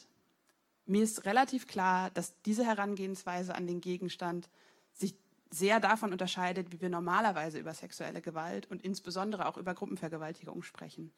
Mir 0.85 1.03
ist 1.03 1.25
relativ 1.25 1.67
klar, 1.67 2.11
dass 2.11 2.39
diese 2.43 2.65
Herangehensweise 2.65 3.55
an 3.55 3.67
den 3.67 3.81
Gegenstand 3.81 4.49
sich 4.93 5.15
sehr 5.49 5.79
davon 5.79 6.11
unterscheidet, 6.11 6.71
wie 6.71 6.81
wir 6.81 6.89
normalerweise 6.89 7.59
über 7.59 7.73
sexuelle 7.73 8.21
Gewalt 8.21 8.69
und 8.69 8.83
insbesondere 8.83 9.47
auch 9.47 9.57
über 9.57 9.73
Gruppenvergewaltigung 9.73 10.63
sprechen. 10.63 11.11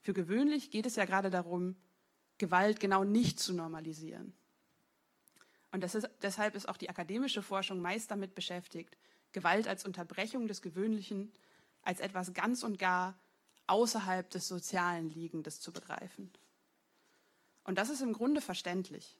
Für 0.00 0.12
gewöhnlich 0.12 0.70
geht 0.70 0.86
es 0.86 0.96
ja 0.96 1.04
gerade 1.04 1.30
darum, 1.30 1.76
Gewalt 2.38 2.80
genau 2.80 3.04
nicht 3.04 3.40
zu 3.40 3.52
normalisieren. 3.52 4.34
Und 5.72 5.82
ist, 5.82 6.08
deshalb 6.22 6.54
ist 6.54 6.68
auch 6.68 6.76
die 6.76 6.88
akademische 6.88 7.42
Forschung 7.42 7.80
meist 7.80 8.10
damit 8.10 8.34
beschäftigt, 8.34 8.96
Gewalt 9.32 9.66
als 9.66 9.84
Unterbrechung 9.84 10.46
des 10.46 10.62
Gewöhnlichen, 10.62 11.32
als 11.82 12.00
etwas 12.00 12.32
ganz 12.32 12.62
und 12.62 12.78
gar 12.78 13.18
außerhalb 13.66 14.30
des 14.30 14.46
Sozialen 14.46 15.10
Liegendes 15.10 15.60
zu 15.60 15.72
begreifen. 15.72 16.30
Und 17.64 17.78
das 17.78 17.90
ist 17.90 18.02
im 18.02 18.12
Grunde 18.12 18.40
verständlich. 18.40 19.18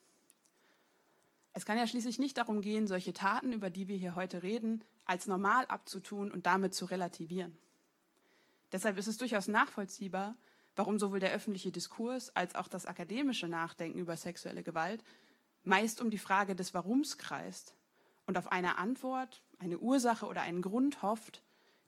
Es 1.52 1.64
kann 1.64 1.78
ja 1.78 1.86
schließlich 1.86 2.18
nicht 2.18 2.36
darum 2.36 2.60
gehen, 2.60 2.86
solche 2.86 3.12
Taten, 3.12 3.52
über 3.52 3.70
die 3.70 3.88
wir 3.88 3.96
hier 3.96 4.14
heute 4.14 4.42
reden, 4.42 4.84
als 5.04 5.26
normal 5.26 5.66
abzutun 5.66 6.30
und 6.30 6.46
damit 6.46 6.74
zu 6.74 6.84
relativieren. 6.84 7.56
Deshalb 8.72 8.98
ist 8.98 9.06
es 9.06 9.18
durchaus 9.18 9.46
nachvollziehbar, 9.46 10.36
warum 10.76 10.98
sowohl 10.98 11.20
der 11.20 11.32
öffentliche 11.32 11.70
Diskurs 11.70 12.34
als 12.34 12.54
auch 12.54 12.68
das 12.68 12.86
akademische 12.86 13.46
Nachdenken 13.48 13.98
über 13.98 14.16
sexuelle 14.16 14.62
Gewalt 14.62 15.04
meist 15.64 16.00
um 16.00 16.10
die 16.10 16.18
Frage 16.18 16.54
des 16.54 16.74
Warums 16.74 17.18
kreist 17.18 17.74
und 18.26 18.38
auf 18.38 18.52
eine 18.52 18.78
Antwort, 18.78 19.42
eine 19.58 19.78
Ursache 19.78 20.26
oder 20.26 20.42
einen 20.42 20.62
Grund 20.62 21.02
hofft, 21.02 21.42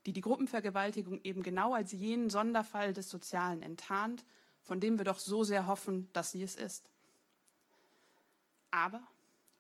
die 0.07 0.13
die 0.13 0.21
Gruppenvergewaltigung 0.21 1.21
eben 1.25 1.43
genau 1.43 1.75
als 1.75 1.93
jenen 1.93 2.31
Sonderfall 2.31 2.93
des 2.93 3.11
Sozialen 3.11 3.63
enttarnt, 3.63 4.25
von 4.67 4.81
dem 4.81 4.99
wir 4.99 5.05
doch 5.05 5.19
so 5.19 5.45
sehr 5.45 5.67
hoffen, 5.67 6.09
dass 6.13 6.33
sie 6.33 6.43
es 6.43 6.57
ist. 6.57 6.91
Aber, 8.71 9.07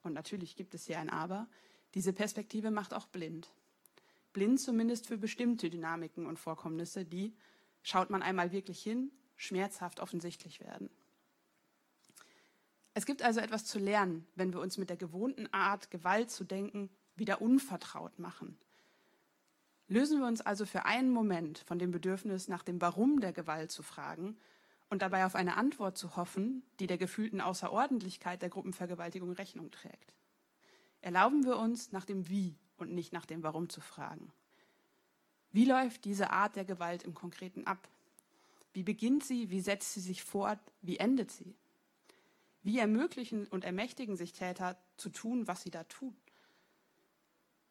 und 0.02 0.12
natürlich 0.12 0.56
gibt 0.56 0.74
es 0.74 0.86
hier 0.86 0.98
ein 0.98 1.08
Aber, 1.08 1.48
diese 1.94 2.12
Perspektive 2.12 2.70
macht 2.70 2.92
auch 2.92 3.06
blind. 3.06 3.50
Blind 4.32 4.60
zumindest 4.60 5.06
für 5.06 5.16
bestimmte 5.16 5.70
Dynamiken 5.70 6.26
und 6.26 6.38
Vorkommnisse, 6.38 7.04
die, 7.04 7.34
schaut 7.82 8.10
man 8.10 8.20
einmal 8.20 8.52
wirklich 8.52 8.82
hin, 8.82 9.10
schmerzhaft 9.36 10.00
offensichtlich 10.00 10.60
werden. 10.60 10.90
Es 12.92 13.06
gibt 13.06 13.22
also 13.22 13.40
etwas 13.40 13.64
zu 13.64 13.78
lernen, 13.78 14.26
wenn 14.34 14.52
wir 14.52 14.60
uns 14.60 14.76
mit 14.76 14.90
der 14.90 14.96
gewohnten 14.96 15.46
Art, 15.52 15.90
Gewalt 15.90 16.30
zu 16.30 16.44
denken, 16.44 16.90
wieder 17.14 17.40
unvertraut 17.40 18.18
machen. 18.18 18.58
Lösen 19.88 20.18
wir 20.18 20.26
uns 20.26 20.40
also 20.40 20.66
für 20.66 20.84
einen 20.84 21.10
Moment 21.10 21.60
von 21.60 21.78
dem 21.78 21.92
Bedürfnis, 21.92 22.48
nach 22.48 22.64
dem 22.64 22.80
Warum 22.80 23.20
der 23.20 23.32
Gewalt 23.32 23.70
zu 23.70 23.82
fragen 23.82 24.36
und 24.88 25.02
dabei 25.02 25.26
auf 25.26 25.34
eine 25.34 25.56
Antwort 25.56 25.98
zu 25.98 26.16
hoffen, 26.16 26.62
die 26.78 26.86
der 26.86 26.98
gefühlten 26.98 27.40
Außerordentlichkeit 27.40 28.42
der 28.42 28.48
Gruppenvergewaltigung 28.48 29.32
Rechnung 29.32 29.70
trägt. 29.70 30.14
Erlauben 31.00 31.44
wir 31.44 31.56
uns, 31.56 31.92
nach 31.92 32.04
dem 32.04 32.28
Wie 32.28 32.56
und 32.76 32.92
nicht 32.92 33.12
nach 33.12 33.26
dem 33.26 33.42
Warum 33.42 33.68
zu 33.68 33.80
fragen. 33.80 34.32
Wie 35.52 35.64
läuft 35.64 36.04
diese 36.04 36.30
Art 36.30 36.56
der 36.56 36.64
Gewalt 36.64 37.02
im 37.04 37.14
Konkreten 37.14 37.66
ab? 37.66 37.88
Wie 38.72 38.82
beginnt 38.82 39.24
sie? 39.24 39.50
Wie 39.50 39.60
setzt 39.60 39.94
sie 39.94 40.00
sich 40.00 40.22
fort? 40.22 40.60
Wie 40.82 40.98
endet 40.98 41.30
sie? 41.30 41.54
Wie 42.62 42.78
ermöglichen 42.78 43.46
und 43.46 43.64
ermächtigen 43.64 44.16
sich 44.16 44.32
Täter 44.32 44.76
zu 44.96 45.08
tun, 45.08 45.46
was 45.46 45.62
sie 45.62 45.70
da 45.70 45.84
tun? 45.84 46.16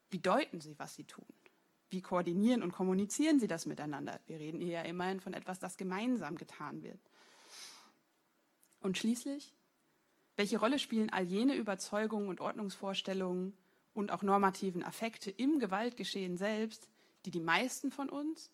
Wie 0.09 0.19
deuten 0.19 0.61
sie, 0.61 0.79
was 0.79 0.95
sie 0.95 1.03
tun? 1.03 1.25
Wie 1.89 2.01
koordinieren 2.01 2.63
und 2.63 2.71
kommunizieren 2.71 3.39
sie 3.39 3.47
das 3.47 3.65
miteinander? 3.65 4.19
Wir 4.27 4.39
reden 4.39 4.59
hier 4.59 4.73
ja 4.73 4.81
immerhin 4.81 5.19
von 5.19 5.33
etwas, 5.33 5.59
das 5.59 5.77
gemeinsam 5.77 6.35
getan 6.35 6.81
wird. 6.83 6.99
Und 8.81 8.97
schließlich, 8.97 9.53
welche 10.35 10.59
Rolle 10.59 10.79
spielen 10.79 11.09
all 11.11 11.23
jene 11.23 11.55
Überzeugungen 11.55 12.27
und 12.27 12.41
Ordnungsvorstellungen 12.41 13.53
und 13.93 14.11
auch 14.11 14.21
normativen 14.21 14.83
Affekte 14.83 15.31
im 15.31 15.59
Gewaltgeschehen 15.59 16.37
selbst, 16.37 16.89
die 17.25 17.31
die 17.31 17.39
meisten 17.39 17.91
von 17.91 18.09
uns 18.09 18.51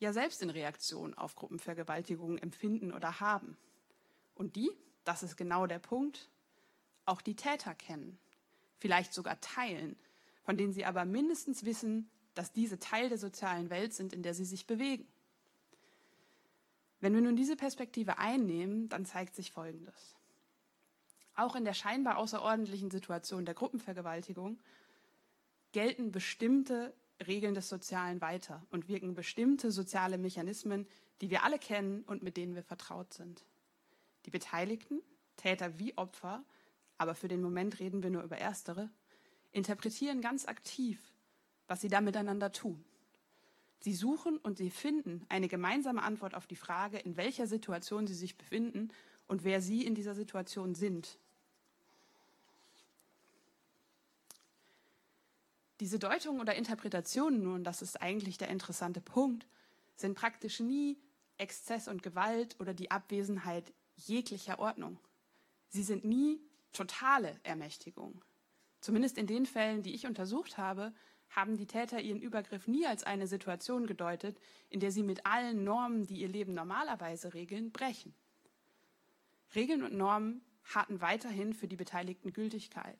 ja 0.00 0.12
selbst 0.12 0.42
in 0.42 0.50
Reaktion 0.50 1.14
auf 1.14 1.36
Gruppenvergewaltigungen 1.36 2.38
empfinden 2.38 2.92
oder 2.92 3.20
haben? 3.20 3.56
Und 4.34 4.56
die, 4.56 4.70
das 5.04 5.22
ist 5.22 5.36
genau 5.36 5.66
der 5.66 5.78
Punkt, 5.78 6.28
auch 7.06 7.20
die 7.20 7.36
Täter 7.36 7.74
kennen, 7.74 8.18
vielleicht 8.78 9.14
sogar 9.14 9.40
teilen, 9.40 9.96
von 10.42 10.56
denen 10.56 10.72
sie 10.72 10.84
aber 10.84 11.04
mindestens 11.04 11.64
wissen, 11.64 12.10
dass 12.34 12.52
diese 12.52 12.78
Teil 12.78 13.08
der 13.08 13.18
sozialen 13.18 13.70
Welt 13.70 13.94
sind, 13.94 14.12
in 14.12 14.22
der 14.22 14.34
sie 14.34 14.44
sich 14.44 14.66
bewegen. 14.66 15.06
Wenn 17.00 17.14
wir 17.14 17.20
nun 17.20 17.36
diese 17.36 17.56
Perspektive 17.56 18.18
einnehmen, 18.18 18.88
dann 18.88 19.04
zeigt 19.04 19.34
sich 19.34 19.52
Folgendes. 19.52 20.16
Auch 21.34 21.56
in 21.56 21.64
der 21.64 21.74
scheinbar 21.74 22.18
außerordentlichen 22.18 22.90
Situation 22.90 23.44
der 23.44 23.54
Gruppenvergewaltigung 23.54 24.58
gelten 25.72 26.12
bestimmte 26.12 26.94
Regeln 27.26 27.54
des 27.54 27.68
Sozialen 27.68 28.20
weiter 28.20 28.64
und 28.70 28.88
wirken 28.88 29.14
bestimmte 29.14 29.70
soziale 29.70 30.18
Mechanismen, 30.18 30.86
die 31.20 31.30
wir 31.30 31.44
alle 31.44 31.58
kennen 31.58 32.02
und 32.04 32.22
mit 32.22 32.36
denen 32.36 32.54
wir 32.54 32.62
vertraut 32.62 33.12
sind. 33.12 33.44
Die 34.26 34.30
Beteiligten, 34.30 35.00
Täter 35.36 35.78
wie 35.78 35.96
Opfer, 35.98 36.44
aber 36.96 37.14
für 37.14 37.28
den 37.28 37.42
Moment 37.42 37.80
reden 37.80 38.02
wir 38.02 38.10
nur 38.10 38.22
über 38.22 38.38
Erstere, 38.38 38.90
interpretieren 39.52 40.20
ganz 40.20 40.46
aktiv 40.46 41.13
was 41.66 41.80
sie 41.80 41.88
da 41.88 42.00
miteinander 42.00 42.52
tun. 42.52 42.84
Sie 43.80 43.94
suchen 43.94 44.38
und 44.38 44.56
sie 44.56 44.70
finden 44.70 45.26
eine 45.28 45.48
gemeinsame 45.48 46.02
Antwort 46.02 46.34
auf 46.34 46.46
die 46.46 46.56
Frage, 46.56 46.98
in 46.98 47.16
welcher 47.16 47.46
Situation 47.46 48.06
sie 48.06 48.14
sich 48.14 48.38
befinden 48.38 48.90
und 49.26 49.44
wer 49.44 49.60
sie 49.60 49.84
in 49.84 49.94
dieser 49.94 50.14
Situation 50.14 50.74
sind. 50.74 51.18
Diese 55.80 55.98
Deutungen 55.98 56.40
oder 56.40 56.54
Interpretationen 56.54 57.42
nun, 57.42 57.64
das 57.64 57.82
ist 57.82 58.00
eigentlich 58.00 58.38
der 58.38 58.48
interessante 58.48 59.00
Punkt, 59.00 59.46
sind 59.96 60.14
praktisch 60.14 60.60
nie 60.60 60.98
Exzess 61.36 61.88
und 61.88 62.02
Gewalt 62.02 62.56
oder 62.60 62.74
die 62.74 62.90
Abwesenheit 62.90 63.72
jeglicher 63.96 64.60
Ordnung. 64.60 64.98
Sie 65.68 65.82
sind 65.82 66.04
nie 66.04 66.40
totale 66.72 67.38
Ermächtigung. 67.42 68.24
Zumindest 68.80 69.18
in 69.18 69.26
den 69.26 69.46
Fällen, 69.46 69.82
die 69.82 69.94
ich 69.94 70.06
untersucht 70.06 70.58
habe, 70.58 70.94
haben 71.30 71.56
die 71.56 71.66
Täter 71.66 72.00
ihren 72.00 72.20
Übergriff 72.20 72.68
nie 72.68 72.86
als 72.86 73.02
eine 73.04 73.26
Situation 73.26 73.86
gedeutet, 73.86 74.38
in 74.70 74.80
der 74.80 74.92
sie 74.92 75.02
mit 75.02 75.26
allen 75.26 75.64
Normen, 75.64 76.06
die 76.06 76.20
ihr 76.20 76.28
Leben 76.28 76.54
normalerweise 76.54 77.34
regeln, 77.34 77.72
brechen. 77.72 78.14
Regeln 79.54 79.82
und 79.82 79.94
Normen 79.94 80.42
hatten 80.64 81.00
weiterhin 81.00 81.52
für 81.52 81.68
die 81.68 81.76
Beteiligten 81.76 82.32
Gültigkeit 82.32 82.98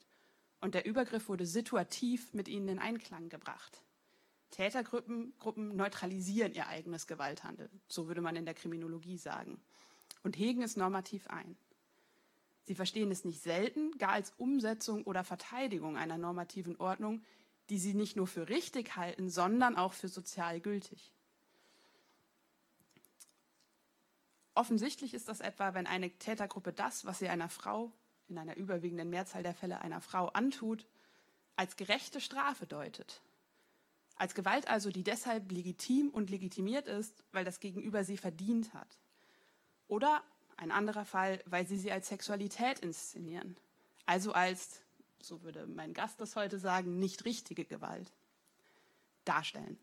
und 0.61 0.75
der 0.75 0.87
Übergriff 0.87 1.29
wurde 1.29 1.47
situativ 1.47 2.33
mit 2.33 2.49
ihnen 2.49 2.69
in 2.69 2.79
Einklang 2.79 3.29
gebracht. 3.29 3.83
Tätergruppen 4.51 5.35
Gruppen 5.39 5.75
neutralisieren 5.75 6.55
ihr 6.55 6.69
eigenes 6.69 7.07
Gewalthandeln, 7.07 7.81
so 7.89 8.07
würde 8.07 8.21
man 8.21 8.37
in 8.37 8.45
der 8.45 8.55
Kriminologie 8.55 9.19
sagen, 9.19 9.61
und 10.23 10.39
hegen 10.39 10.63
es 10.63 10.77
normativ 10.77 11.27
ein. 11.27 11.57
Sie 12.63 12.75
verstehen 12.75 13.11
es 13.11 13.25
nicht 13.25 13.43
selten 13.43 13.99
gar 13.99 14.13
als 14.13 14.33
Umsetzung 14.39 15.03
oder 15.05 15.25
Verteidigung 15.25 15.97
einer 15.97 16.19
normativen 16.19 16.77
Ordnung, 16.77 17.23
die 17.71 17.79
sie 17.79 17.95
nicht 17.95 18.17
nur 18.17 18.27
für 18.27 18.49
richtig 18.49 18.97
halten, 18.97 19.31
sondern 19.31 19.77
auch 19.77 19.93
für 19.93 20.09
sozial 20.09 20.61
gültig. 20.61 21.13
Offensichtlich 24.55 25.15
ist 25.15 25.29
das 25.29 25.41
etwa, 25.41 25.75
wenn 25.75 25.87
eine 25.87 26.11
Tätergruppe 26.11 26.73
das, 26.73 27.05
was 27.05 27.19
sie 27.19 27.29
einer 27.29 27.49
Frau, 27.49 27.93
in 28.29 28.39
einer 28.39 28.57
überwiegenden 28.57 29.11
Mehrzahl 29.11 29.43
der 29.43 29.55
Fälle 29.55 29.81
einer 29.81 30.01
Frau 30.01 30.29
antut, 30.29 30.87
als 31.57 31.77
gerechte 31.77 32.21
Strafe 32.21 32.67
deutet. 32.67 33.21
Als 34.17 34.35
Gewalt 34.35 34.69
also, 34.69 34.91
die 34.91 35.03
deshalb 35.03 35.51
legitim 35.51 36.11
und 36.11 36.31
legitimiert 36.31 36.87
ist, 36.87 37.25
weil 37.33 37.45
das 37.45 37.59
Gegenüber 37.59 38.05
sie 38.05 38.17
verdient 38.17 38.73
hat. 38.75 38.99
Oder 39.89 40.23
ein 40.57 40.71
anderer 40.71 41.05
Fall, 41.05 41.43
weil 41.47 41.67
sie 41.67 41.79
sie 41.79 41.91
als 41.91 42.09
Sexualität 42.09 42.79
inszenieren. 42.79 43.57
Also 44.07 44.33
als 44.33 44.81
so 45.27 45.43
würde 45.43 45.67
mein 45.67 45.95
Gast 45.95 46.21
das 46.21 46.37
heute 46.37 46.59
sagen, 46.59 46.99
nicht 46.99 47.25
richtige 47.25 47.65
Gewalt 47.65 48.13
darstellen. 49.25 49.79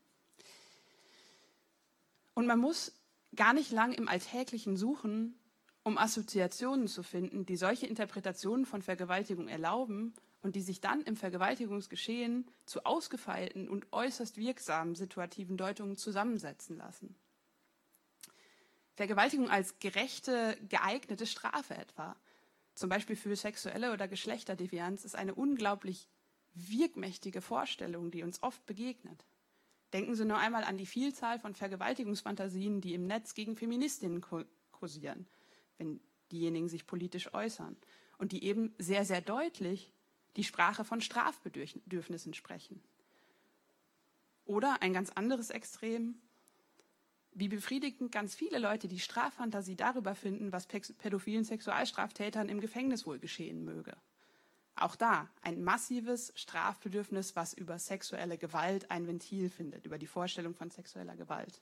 Und 2.33 2.48
man 2.48 2.60
muss 2.60 2.93
gar 3.36 3.53
nicht 3.53 3.71
lang 3.71 3.93
im 3.93 4.07
Alltäglichen 4.07 4.77
suchen, 4.77 5.38
um 5.83 5.98
Assoziationen 5.98 6.88
zu 6.88 7.03
finden, 7.03 7.45
die 7.45 7.57
solche 7.57 7.88
Interpretationen 7.88 8.65
von 8.65 8.81
Vergewaltigung 8.81 9.48
erlauben 9.48 10.13
und 10.41 10.55
die 10.55 10.62
sich 10.62 10.81
dann 10.81 11.01
im 11.01 11.15
Vergewaltigungsgeschehen 11.15 12.48
zu 12.65 12.86
ausgefeilten 12.86 13.67
und 13.69 13.91
äußerst 13.91 14.38
wirksamen 14.38 14.95
situativen 14.95 15.57
Deutungen 15.57 15.98
zusammensetzen 15.98 16.77
lassen. 16.77 17.15
Vergewaltigung 18.95 19.50
als 19.50 19.79
gerechte, 19.79 20.57
geeignete 20.69 21.25
Strafe 21.25 21.75
etwa, 21.75 22.15
zum 22.81 22.89
Beispiel 22.89 23.15
für 23.15 23.35
sexuelle 23.35 23.93
oder 23.93 24.07
Geschlechterdevianz, 24.07 25.05
ist 25.05 25.15
eine 25.15 25.35
unglaublich 25.35 26.09
wirkmächtige 26.53 27.41
Vorstellung, 27.41 28.11
die 28.11 28.23
uns 28.23 28.43
oft 28.43 28.65
begegnet. 28.65 29.25
Denken 29.93 30.15
Sie 30.15 30.25
nur 30.25 30.38
einmal 30.38 30.63
an 30.63 30.77
die 30.77 30.85
Vielzahl 30.85 31.39
von 31.39 31.53
Vergewaltigungsfantasien, 31.53 32.81
die 32.81 32.93
im 32.93 33.07
Netz 33.07 33.33
gegen 33.33 33.55
Feministinnen 33.55 34.21
kursieren. 34.71 35.27
Wenn 35.77 36.01
diejenigen 36.31 36.69
sich 36.69 36.88
politisch 36.88 37.33
äußern 37.33 37.77
und 38.17 38.31
die 38.31 38.43
eben 38.43 38.73
sehr, 38.77 39.05
sehr 39.05 39.21
deutlich 39.21 39.93
die 40.35 40.43
Sprache 40.43 40.83
von 40.83 41.01
Strafbedürfnissen 41.01 42.33
sprechen. 42.33 42.81
Oder 44.45 44.81
ein 44.81 44.93
ganz 44.93 45.09
anderes 45.11 45.50
Extrem, 45.50 46.19
wie 47.33 47.47
befriedigend 47.47 48.11
ganz 48.11 48.35
viele 48.35 48.59
Leute 48.59 48.88
die 48.88 49.00
Straffantasie 49.00 49.75
darüber 49.75 50.15
finden, 50.15 50.51
was 50.51 50.67
pädophilen 50.67 51.43
Sexualstraftätern 51.43 52.50
im 52.50 52.59
Gefängnis 52.59 53.05
wohl 53.05 53.19
geschehen 53.19 53.63
möge. 53.63 53.95
Auch 54.75 54.95
da 54.95 55.29
ein 55.41 55.63
massives 55.63 56.33
Strafbedürfnis, 56.35 57.35
was 57.35 57.53
über 57.53 57.77
sexuelle 57.77 58.38
Gewalt 58.38 58.89
ein 58.89 59.07
Ventil 59.07 59.50
findet, 59.50 59.85
über 59.85 59.97
die 59.97 60.07
Vorstellung 60.07 60.55
von 60.55 60.71
sexueller 60.71 61.15
Gewalt. 61.15 61.61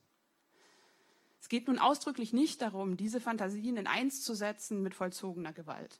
Es 1.41 1.49
geht 1.49 1.67
nun 1.67 1.79
ausdrücklich 1.79 2.33
nicht 2.33 2.61
darum, 2.61 2.97
diese 2.97 3.19
Fantasien 3.19 3.77
in 3.77 3.87
eins 3.87 4.23
zu 4.23 4.33
setzen 4.33 4.81
mit 4.81 4.93
vollzogener 4.93 5.53
Gewalt, 5.53 5.99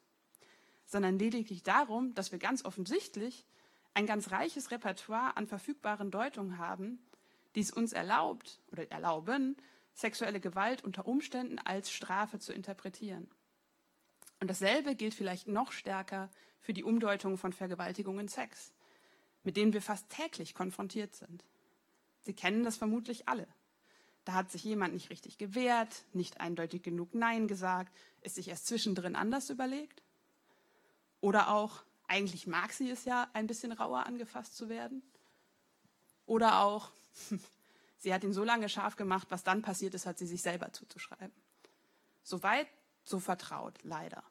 sondern 0.86 1.18
lediglich 1.18 1.64
darum, 1.64 2.14
dass 2.14 2.32
wir 2.32 2.40
ganz 2.40 2.66
offensichtlich 2.66 3.46
ein 3.94 4.06
ganz 4.06 4.32
reiches 4.32 4.72
Repertoire 4.72 5.36
an 5.38 5.48
verfügbaren 5.48 6.12
Deutungen 6.12 6.58
haben, 6.58 7.00
die 7.56 7.62
es 7.62 7.72
uns 7.72 7.94
erlaubt 7.94 8.60
oder 8.72 8.90
erlauben, 8.92 9.58
sexuelle 9.94 10.40
Gewalt 10.40 10.84
unter 10.84 11.08
Umständen 11.08 11.60
als 11.60 11.92
Strafe 11.92 12.40
zu 12.40 12.54
interpretieren. 12.54 13.30
Und 14.40 14.50
dasselbe 14.50 14.96
gilt 14.96 15.14
vielleicht 15.14 15.48
noch 15.48 15.72
stärker 15.72 16.30
für 16.62 16.74
die 16.74 16.84
Umdeutung 16.84 17.38
von 17.38 17.54
Vergewaltigung 17.54 18.20
in 18.20 18.28
Sex, 18.28 18.74
mit 19.44 19.58
denen 19.58 19.74
wir 19.74 19.82
fast 19.82 20.10
täglich 20.10 20.54
konfrontiert 20.54 21.16
sind. 21.16 21.44
Sie 22.22 22.34
kennen 22.34 22.64
das 22.64 22.78
vermutlich 22.78 23.28
alle. 23.28 23.48
Da 24.26 24.34
hat 24.34 24.52
sich 24.52 24.64
jemand 24.64 24.94
nicht 24.94 25.10
richtig 25.10 25.38
gewehrt, 25.38 26.06
nicht 26.14 26.40
eindeutig 26.40 26.84
genug 26.84 27.16
Nein 27.16 27.48
gesagt, 27.48 27.96
ist 28.22 28.36
sich 28.36 28.50
erst 28.50 28.68
zwischendrin 28.68 29.16
anders 29.16 29.50
überlegt. 29.50 30.04
Oder 31.22 31.50
auch, 31.50 31.84
eigentlich 32.08 32.48
mag 32.48 32.72
sie 32.72 32.90
es 32.90 33.06
ja, 33.06 33.30
ein 33.34 33.48
bisschen 33.48 33.72
rauer 33.72 34.06
angefasst 34.06 34.56
zu 34.56 34.70
werden. 34.70 35.02
Oder 36.26 36.60
auch, 36.60 36.92
sie 37.98 38.14
hat 38.14 38.24
ihn 38.24 38.34
so 38.34 38.44
lange 38.44 38.70
scharf 38.70 38.96
gemacht, 38.96 39.28
was 39.30 39.44
dann 39.44 39.62
passiert 39.62 39.94
ist, 39.94 40.06
hat 40.06 40.18
sie 40.18 40.28
sich 40.28 40.42
selber 40.42 40.72
zuzuschreiben. 40.72 41.32
Soweit, 42.24 42.68
so 43.04 43.20
vertraut, 43.20 43.76
leider. 43.84 44.24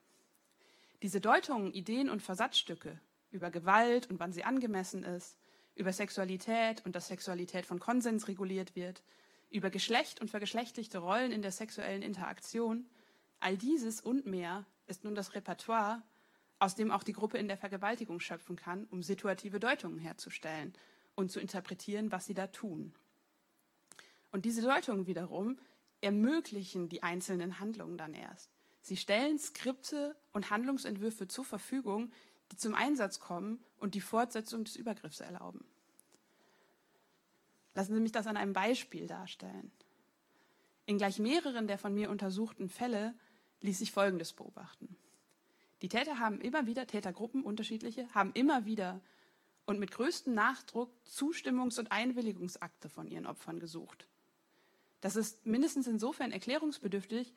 Diese 1.03 1.21
Deutungen, 1.21 1.73
Ideen 1.73 2.11
und 2.11 2.23
Versatzstücke 2.23 3.01
über 3.31 3.51
Gewalt 3.51 4.09
und 4.11 4.21
wann 4.21 4.33
sie 4.33 4.45
angemessen 4.45 5.05
ist, 5.05 5.37
über 5.75 5.93
Sexualität 5.93 6.85
und 6.85 6.97
dass 6.97 7.09
Sexualität 7.09 7.67
von 7.67 7.79
Konsens 7.79 8.27
reguliert 8.27 8.75
wird, 8.75 9.03
über 9.51 9.71
Geschlecht 9.71 10.21
und 10.21 10.31
vergeschlechtlichte 10.31 10.99
Rollen 10.99 11.33
in 11.33 11.43
der 11.43 11.53
sexuellen 11.53 12.03
Interaktion, 12.03 12.87
all 13.41 13.57
dieses 13.57 14.01
und 14.01 14.27
mehr 14.27 14.67
ist 14.87 15.05
nun 15.05 15.15
das 15.15 15.35
Repertoire, 15.35 16.03
aus 16.59 16.75
dem 16.75 16.91
auch 16.91 17.05
die 17.05 17.13
Gruppe 17.13 17.39
in 17.39 17.49
der 17.49 17.57
Vergewaltigung 17.57 18.19
schöpfen 18.21 18.57
kann, 18.57 18.87
um 18.91 19.03
situative 19.03 19.61
Deutungen 19.61 19.99
herzustellen 19.99 20.73
und 21.19 21.33
zu 21.33 21.41
interpretieren, 21.41 22.13
was 22.13 22.27
sie 22.27 22.35
da 22.35 22.47
tun. 22.47 22.95
Und 24.31 24.45
diese 24.45 24.63
Deutungen 24.63 25.09
wiederum 25.09 25.59
ermöglichen 26.01 26.89
die 26.89 27.03
einzelnen 27.03 27.59
Handlungen 27.59 27.99
dann 27.99 28.15
erst. 28.15 28.53
Sie 28.83 28.97
stellen 28.97 29.37
Skripte 29.37 30.15
und 30.33 30.51
Handlungsentwürfe 30.51 31.27
zur 31.27 31.45
Verfügung, 31.45 32.13
die 32.53 32.57
zum 32.57 32.73
Einsatz 32.73 33.19
kommen 33.19 33.59
und 33.81 33.97
die 33.97 34.01
Fortsetzung 34.01 34.63
des 34.63 34.77
Übergriffs 34.77 35.19
erlauben. 35.19 35.65
Lassen 37.75 37.95
Sie 37.95 38.01
mich 38.01 38.13
das 38.13 38.29
an 38.29 38.37
einem 38.37 38.53
Beispiel 38.53 39.09
darstellen. 39.09 39.73
In 40.87 40.99
gleich 40.99 41.19
mehreren 41.19 41.67
der 41.67 41.79
von 41.79 41.95
mir 41.95 42.11
untersuchten 42.11 42.69
Fälle 42.69 43.13
ließ 43.63 43.81
sich 43.81 43.91
Folgendes 43.91 44.35
beobachten. 44.35 44.97
Die 45.83 45.89
Täter 45.89 46.21
haben 46.21 46.41
immer 46.41 46.67
wieder, 46.67 46.87
Tätergruppen 46.87 47.43
unterschiedliche, 47.43 48.09
haben 48.15 48.31
immer 48.35 48.67
wieder 48.67 49.01
und 49.69 49.79
mit 49.79 49.91
größtem 49.91 50.33
Nachdruck 50.33 50.91
Zustimmungs- 51.07 51.79
und 51.79 51.93
Einwilligungsakte 51.93 52.89
von 52.89 53.07
ihren 53.07 53.27
Opfern 53.27 53.61
gesucht. 53.61 54.09
Das 55.03 55.15
ist 55.15 55.45
mindestens 55.45 55.87
insofern 55.87 56.33
erklärungsbedürftig, 56.33 57.35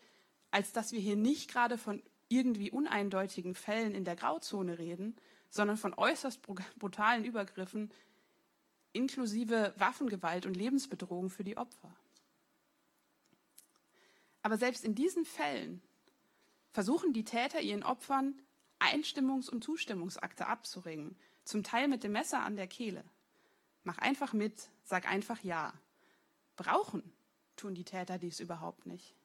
als 0.50 0.72
dass 0.72 0.94
wir 0.94 1.02
hier 1.02 1.18
nicht 1.18 1.52
gerade 1.52 1.78
von 1.78 2.02
irgendwie 2.30 2.72
uneindeutigen 2.72 3.54
Fällen 3.54 3.94
in 3.94 4.06
der 4.06 4.16
Grauzone 4.16 4.80
reden, 4.80 5.18
sondern 5.50 5.76
von 5.76 5.94
äußerst 5.94 6.42
brutalen 6.80 7.26
Übergriffen 7.26 7.92
inklusive 8.94 9.74
Waffengewalt 9.76 10.46
und 10.46 10.56
Lebensbedrohung 10.56 11.30
für 11.30 11.44
die 11.44 11.58
Opfer. 11.58 11.94
Aber 14.42 14.58
selbst 14.58 14.86
in 14.86 14.96
diesen 14.96 15.26
Fällen 15.26 15.82
versuchen 16.72 17.12
die 17.12 17.26
Täter 17.26 17.60
ihren 17.60 17.84
Opfern 17.84 18.42
Einstimmungs- 18.80 19.50
und 19.50 19.66
Zustimmungsakte 19.66 20.48
abzuringen, 20.48 21.18
zum 21.44 21.64
Teil 21.64 21.88
mit 21.88 22.04
dem 22.04 22.12
Messer 22.12 22.44
an 22.44 22.56
der 22.56 22.68
Kehle. 22.68 23.04
Mach 23.84 23.98
einfach 23.98 24.34
mit, 24.34 24.70
sag 24.84 25.08
einfach 25.08 25.44
ja. 25.44 25.74
Brauchen 26.56 27.04
tun 27.56 27.76
die 27.76 27.86
Täter 27.86 28.18
dies 28.18 28.40
überhaupt 28.40 28.86
nicht. 28.86 29.16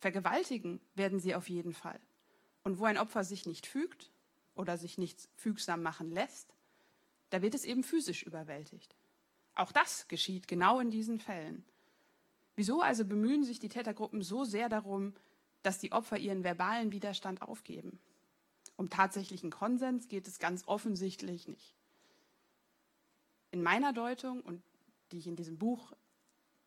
Vergewaltigen 0.00 0.80
werden 0.94 1.18
sie 1.18 1.34
auf 1.34 1.48
jeden 1.48 1.72
Fall. 1.72 2.00
Und 2.62 2.78
wo 2.78 2.84
ein 2.84 2.98
Opfer 2.98 3.24
sich 3.24 3.46
nicht 3.46 3.66
fügt 3.66 4.10
oder 4.54 4.76
sich 4.76 4.98
nicht 4.98 5.28
fügsam 5.36 5.82
machen 5.82 6.10
lässt, 6.10 6.54
da 7.30 7.42
wird 7.42 7.54
es 7.54 7.64
eben 7.64 7.82
physisch 7.82 8.22
überwältigt. 8.22 8.94
Auch 9.54 9.72
das 9.72 10.06
geschieht 10.08 10.46
genau 10.46 10.78
in 10.78 10.90
diesen 10.90 11.18
Fällen. 11.18 11.64
Wieso 12.54 12.80
also 12.80 13.04
bemühen 13.04 13.44
sich 13.44 13.58
die 13.58 13.68
Tätergruppen 13.68 14.22
so 14.22 14.44
sehr 14.44 14.68
darum, 14.68 15.14
dass 15.62 15.78
die 15.78 15.92
Opfer 15.92 16.18
ihren 16.18 16.44
verbalen 16.44 16.92
Widerstand 16.92 17.42
aufgeben? 17.42 17.98
Um 18.76 18.90
tatsächlichen 18.90 19.50
Konsens 19.50 20.08
geht 20.08 20.28
es 20.28 20.38
ganz 20.38 20.66
offensichtlich 20.66 21.48
nicht. 21.48 21.74
In 23.50 23.62
meiner 23.62 23.92
Deutung 23.92 24.40
und 24.42 24.62
die 25.12 25.18
ich 25.18 25.26
in 25.26 25.36
diesem 25.36 25.58
Buch 25.58 25.92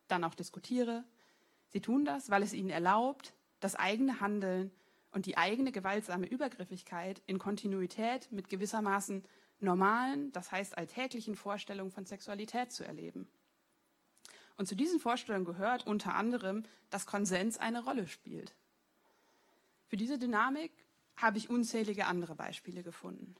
dann 0.07 0.23
auch 0.23 0.35
diskutiere, 0.35 1.03
Sie 1.71 1.79
tun 1.79 2.03
das, 2.03 2.29
weil 2.29 2.43
es 2.43 2.53
ihnen 2.53 2.69
erlaubt, 2.69 3.33
das 3.61 3.75
eigene 3.75 4.19
Handeln 4.19 4.71
und 5.11 5.25
die 5.25 5.37
eigene 5.37 5.71
gewaltsame 5.71 6.27
Übergriffigkeit 6.27 7.21
in 7.27 7.39
Kontinuität 7.39 8.29
mit 8.31 8.49
gewissermaßen 8.49 9.23
normalen, 9.61 10.31
das 10.33 10.51
heißt 10.51 10.77
alltäglichen 10.77 11.35
Vorstellungen 11.35 11.91
von 11.91 12.05
Sexualität 12.05 12.71
zu 12.73 12.83
erleben. 12.83 13.29
Und 14.57 14.67
zu 14.67 14.75
diesen 14.75 14.99
Vorstellungen 14.99 15.45
gehört 15.45 15.87
unter 15.87 16.15
anderem, 16.15 16.63
dass 16.89 17.05
Konsens 17.05 17.57
eine 17.57 17.83
Rolle 17.83 18.07
spielt. 18.07 18.53
Für 19.87 19.97
diese 19.97 20.19
Dynamik 20.19 20.71
habe 21.21 21.37
ich 21.37 21.49
unzählige 21.49 22.05
andere 22.05 22.35
Beispiele 22.35 22.83
gefunden. 22.83 23.35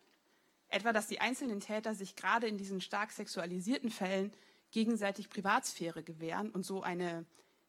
Etwa, 0.70 0.94
dass 0.94 1.08
die 1.08 1.20
einzelnen 1.20 1.60
Täter 1.60 1.96
sich 1.96 2.16
gerade 2.16 2.48
in 2.48 2.58
diesen 2.58 2.80
stark 2.80 3.12
sexualisierten 3.12 3.90
Fällen 3.90 4.32
gegenseitig 4.72 5.30
Privatsphäre 5.30 6.04
gewähren 6.04 6.50
und 6.50 6.66
so 6.66 6.82
eine 6.82 7.26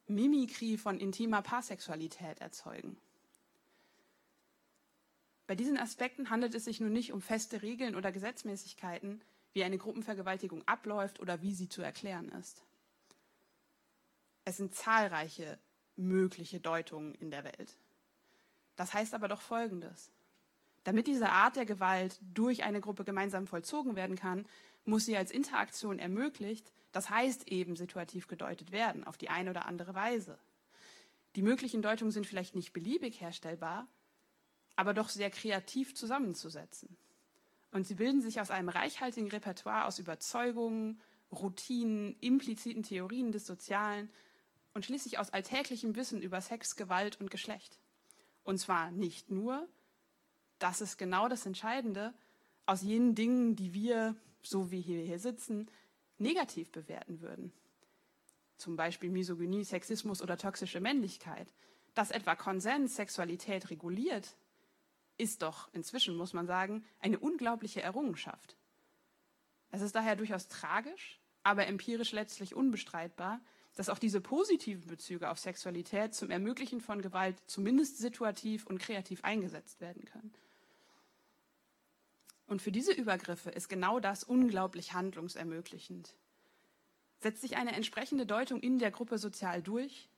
Mimikrie 0.06 0.76
von 0.76 0.98
intimer 0.98 1.42
Paarsexualität 1.42 2.40
erzeugen. 2.40 2.96
Bei 5.46 5.56
diesen 5.56 5.76
Aspekten 5.76 6.30
handelt 6.30 6.54
es 6.54 6.64
sich 6.64 6.80
nun 6.80 6.92
nicht 6.92 7.12
um 7.12 7.20
feste 7.20 7.62
Regeln 7.62 7.96
oder 7.96 8.12
Gesetzmäßigkeiten, 8.12 9.20
wie 9.52 9.64
eine 9.64 9.78
Gruppenvergewaltigung 9.78 10.66
abläuft 10.66 11.20
oder 11.20 11.42
wie 11.42 11.54
sie 11.54 11.68
zu 11.68 11.82
erklären 11.82 12.28
ist. 12.30 12.62
Es 14.44 14.56
sind 14.56 14.74
zahlreiche 14.74 15.58
mögliche 15.96 16.60
Deutungen 16.60 17.14
in 17.16 17.30
der 17.30 17.44
Welt. 17.44 17.76
Das 18.76 18.94
heißt 18.94 19.14
aber 19.14 19.28
doch 19.28 19.40
Folgendes. 19.40 20.10
Damit 20.84 21.06
diese 21.06 21.30
Art 21.30 21.56
der 21.56 21.66
Gewalt 21.66 22.18
durch 22.34 22.64
eine 22.64 22.80
Gruppe 22.80 23.04
gemeinsam 23.04 23.46
vollzogen 23.46 23.94
werden 23.94 24.16
kann, 24.16 24.46
muss 24.84 25.04
sie 25.04 25.16
als 25.16 25.30
Interaktion 25.30 25.98
ermöglicht, 25.98 26.72
das 26.90 27.08
heißt 27.08 27.48
eben 27.48 27.76
situativ 27.76 28.26
gedeutet 28.26 28.72
werden, 28.72 29.04
auf 29.04 29.16
die 29.16 29.30
eine 29.30 29.50
oder 29.50 29.66
andere 29.66 29.94
Weise. 29.94 30.38
Die 31.36 31.42
möglichen 31.42 31.82
Deutungen 31.82 32.10
sind 32.10 32.26
vielleicht 32.26 32.54
nicht 32.54 32.72
beliebig 32.72 33.20
herstellbar, 33.20 33.86
aber 34.76 34.92
doch 34.92 35.08
sehr 35.08 35.30
kreativ 35.30 35.94
zusammenzusetzen. 35.94 36.96
Und 37.70 37.86
sie 37.86 37.94
bilden 37.94 38.20
sich 38.20 38.40
aus 38.40 38.50
einem 38.50 38.68
reichhaltigen 38.68 39.30
Repertoire 39.30 39.86
aus 39.86 39.98
Überzeugungen, 39.98 41.00
Routinen, 41.30 42.16
impliziten 42.20 42.82
Theorien 42.82 43.32
des 43.32 43.46
Sozialen 43.46 44.10
und 44.74 44.84
schließlich 44.84 45.18
aus 45.18 45.30
alltäglichem 45.30 45.96
Wissen 45.96 46.20
über 46.20 46.40
Sex, 46.42 46.76
Gewalt 46.76 47.18
und 47.20 47.30
Geschlecht. 47.30 47.78
Und 48.44 48.58
zwar 48.58 48.90
nicht 48.90 49.30
nur, 49.30 49.68
das 50.58 50.80
ist 50.80 50.98
genau 50.98 51.28
das 51.28 51.46
Entscheidende, 51.46 52.14
aus 52.66 52.82
jenen 52.82 53.14
Dingen, 53.14 53.56
die 53.56 53.74
wir, 53.74 54.16
so 54.42 54.70
wie 54.70 54.86
wir 54.86 55.02
hier 55.02 55.18
sitzen, 55.18 55.70
negativ 56.18 56.70
bewerten 56.70 57.20
würden. 57.20 57.52
Zum 58.56 58.76
Beispiel 58.76 59.10
Misogynie, 59.10 59.64
Sexismus 59.64 60.22
oder 60.22 60.36
toxische 60.36 60.80
Männlichkeit. 60.80 61.52
Dass 61.94 62.10
etwa 62.10 62.34
Konsens 62.36 62.96
Sexualität 62.96 63.70
reguliert, 63.70 64.36
ist 65.18 65.42
doch 65.42 65.68
inzwischen, 65.72 66.16
muss 66.16 66.32
man 66.32 66.46
sagen, 66.46 66.84
eine 67.00 67.18
unglaubliche 67.18 67.82
Errungenschaft. 67.82 68.56
Es 69.70 69.82
ist 69.82 69.94
daher 69.94 70.16
durchaus 70.16 70.48
tragisch, 70.48 71.20
aber 71.42 71.66
empirisch 71.66 72.12
letztlich 72.12 72.54
unbestreitbar, 72.54 73.40
dass 73.74 73.88
auch 73.88 73.98
diese 73.98 74.20
positiven 74.20 74.86
Bezüge 74.86 75.30
auf 75.30 75.38
Sexualität 75.38 76.14
zum 76.14 76.30
Ermöglichen 76.30 76.80
von 76.80 77.00
Gewalt 77.00 77.36
zumindest 77.46 77.98
situativ 77.98 78.66
und 78.66 78.78
kreativ 78.78 79.24
eingesetzt 79.24 79.80
werden 79.80 80.04
können. 80.04 80.34
Und 82.46 82.60
für 82.60 82.72
diese 82.72 82.92
Übergriffe 82.92 83.50
ist 83.50 83.68
genau 83.68 83.98
das 83.98 84.24
unglaublich 84.24 84.92
handlungsermöglichend. 84.92 86.14
Setzt 87.20 87.40
sich 87.40 87.56
eine 87.56 87.72
entsprechende 87.72 88.26
Deutung 88.26 88.60
in 88.60 88.78
der 88.78 88.90
Gruppe 88.90 89.16
sozial 89.16 89.62
durch, 89.62 90.10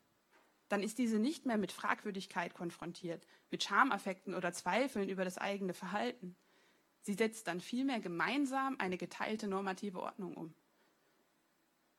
dann 0.68 0.82
ist 0.82 0.98
diese 0.98 1.18
nicht 1.18 1.46
mehr 1.46 1.58
mit 1.58 1.70
Fragwürdigkeit 1.70 2.54
konfrontiert, 2.54 3.24
mit 3.50 3.62
Schamaffekten 3.62 4.34
oder 4.34 4.52
Zweifeln 4.52 5.08
über 5.08 5.24
das 5.24 5.38
eigene 5.38 5.74
Verhalten. 5.74 6.34
Sie 7.02 7.14
setzt 7.14 7.46
dann 7.46 7.60
vielmehr 7.60 8.00
gemeinsam 8.00 8.76
eine 8.80 8.96
geteilte 8.96 9.46
normative 9.46 10.00
Ordnung 10.00 10.34
um. 10.34 10.54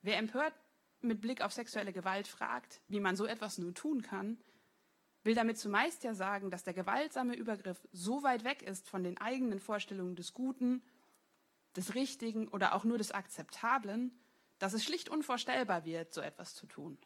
Wer 0.01 0.17
empört 0.17 0.53
mit 1.07 1.21
Blick 1.21 1.41
auf 1.41 1.53
sexuelle 1.53 1.93
Gewalt 1.93 2.27
fragt, 2.27 2.81
wie 2.87 2.99
man 2.99 3.15
so 3.15 3.25
etwas 3.25 3.57
nur 3.57 3.73
tun 3.73 4.01
kann, 4.01 4.37
will 5.23 5.35
damit 5.35 5.57
zumeist 5.57 6.03
ja 6.03 6.13
sagen, 6.13 6.51
dass 6.51 6.63
der 6.63 6.73
gewaltsame 6.73 7.35
Übergriff 7.35 7.87
so 7.91 8.23
weit 8.23 8.43
weg 8.43 8.61
ist 8.61 8.87
von 8.87 9.03
den 9.03 9.17
eigenen 9.17 9.59
Vorstellungen 9.59 10.15
des 10.15 10.33
Guten, 10.33 10.83
des 11.75 11.95
Richtigen 11.95 12.47
oder 12.47 12.75
auch 12.75 12.83
nur 12.83 12.97
des 12.97 13.11
Akzeptablen, 13.11 14.17
dass 14.59 14.73
es 14.73 14.83
schlicht 14.83 15.09
unvorstellbar 15.09 15.83
wird, 15.83 16.13
so 16.13 16.21
etwas 16.21 16.53
zu 16.55 16.67
tun. 16.67 16.97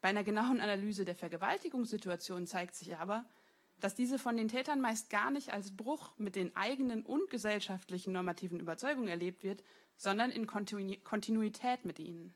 Bei 0.00 0.08
einer 0.08 0.24
genauen 0.24 0.60
Analyse 0.60 1.04
der 1.04 1.16
Vergewaltigungssituation 1.16 2.46
zeigt 2.46 2.76
sich 2.76 2.96
aber, 2.96 3.24
dass 3.80 3.94
diese 3.94 4.18
von 4.18 4.36
den 4.36 4.48
Tätern 4.48 4.80
meist 4.80 5.10
gar 5.10 5.30
nicht 5.30 5.52
als 5.52 5.76
Bruch 5.76 6.12
mit 6.18 6.36
den 6.36 6.54
eigenen 6.56 7.04
und 7.04 7.30
gesellschaftlichen 7.30 8.12
normativen 8.12 8.60
Überzeugungen 8.60 9.08
erlebt 9.08 9.42
wird, 9.42 9.62
sondern 9.96 10.30
in 10.30 10.46
Kontinuität 10.46 11.84
mit 11.84 11.98
ihnen. 11.98 12.32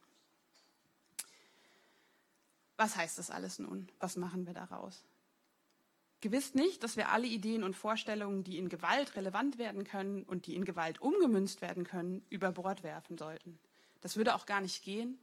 Was 2.82 2.96
heißt 2.96 3.16
das 3.16 3.30
alles 3.30 3.60
nun? 3.60 3.86
Was 4.00 4.16
machen 4.16 4.44
wir 4.44 4.54
daraus? 4.54 5.04
Gewiss 6.20 6.54
nicht, 6.54 6.82
dass 6.82 6.96
wir 6.96 7.10
alle 7.10 7.28
Ideen 7.28 7.62
und 7.62 7.76
Vorstellungen, 7.76 8.42
die 8.42 8.58
in 8.58 8.68
Gewalt 8.68 9.14
relevant 9.14 9.56
werden 9.56 9.84
können 9.84 10.24
und 10.24 10.46
die 10.46 10.56
in 10.56 10.64
Gewalt 10.64 11.00
umgemünzt 11.00 11.62
werden 11.62 11.84
können, 11.84 12.26
über 12.28 12.50
Bord 12.50 12.82
werfen 12.82 13.16
sollten. 13.16 13.60
Das 14.00 14.16
würde 14.16 14.34
auch 14.34 14.46
gar 14.46 14.60
nicht 14.60 14.82
gehen, 14.82 15.20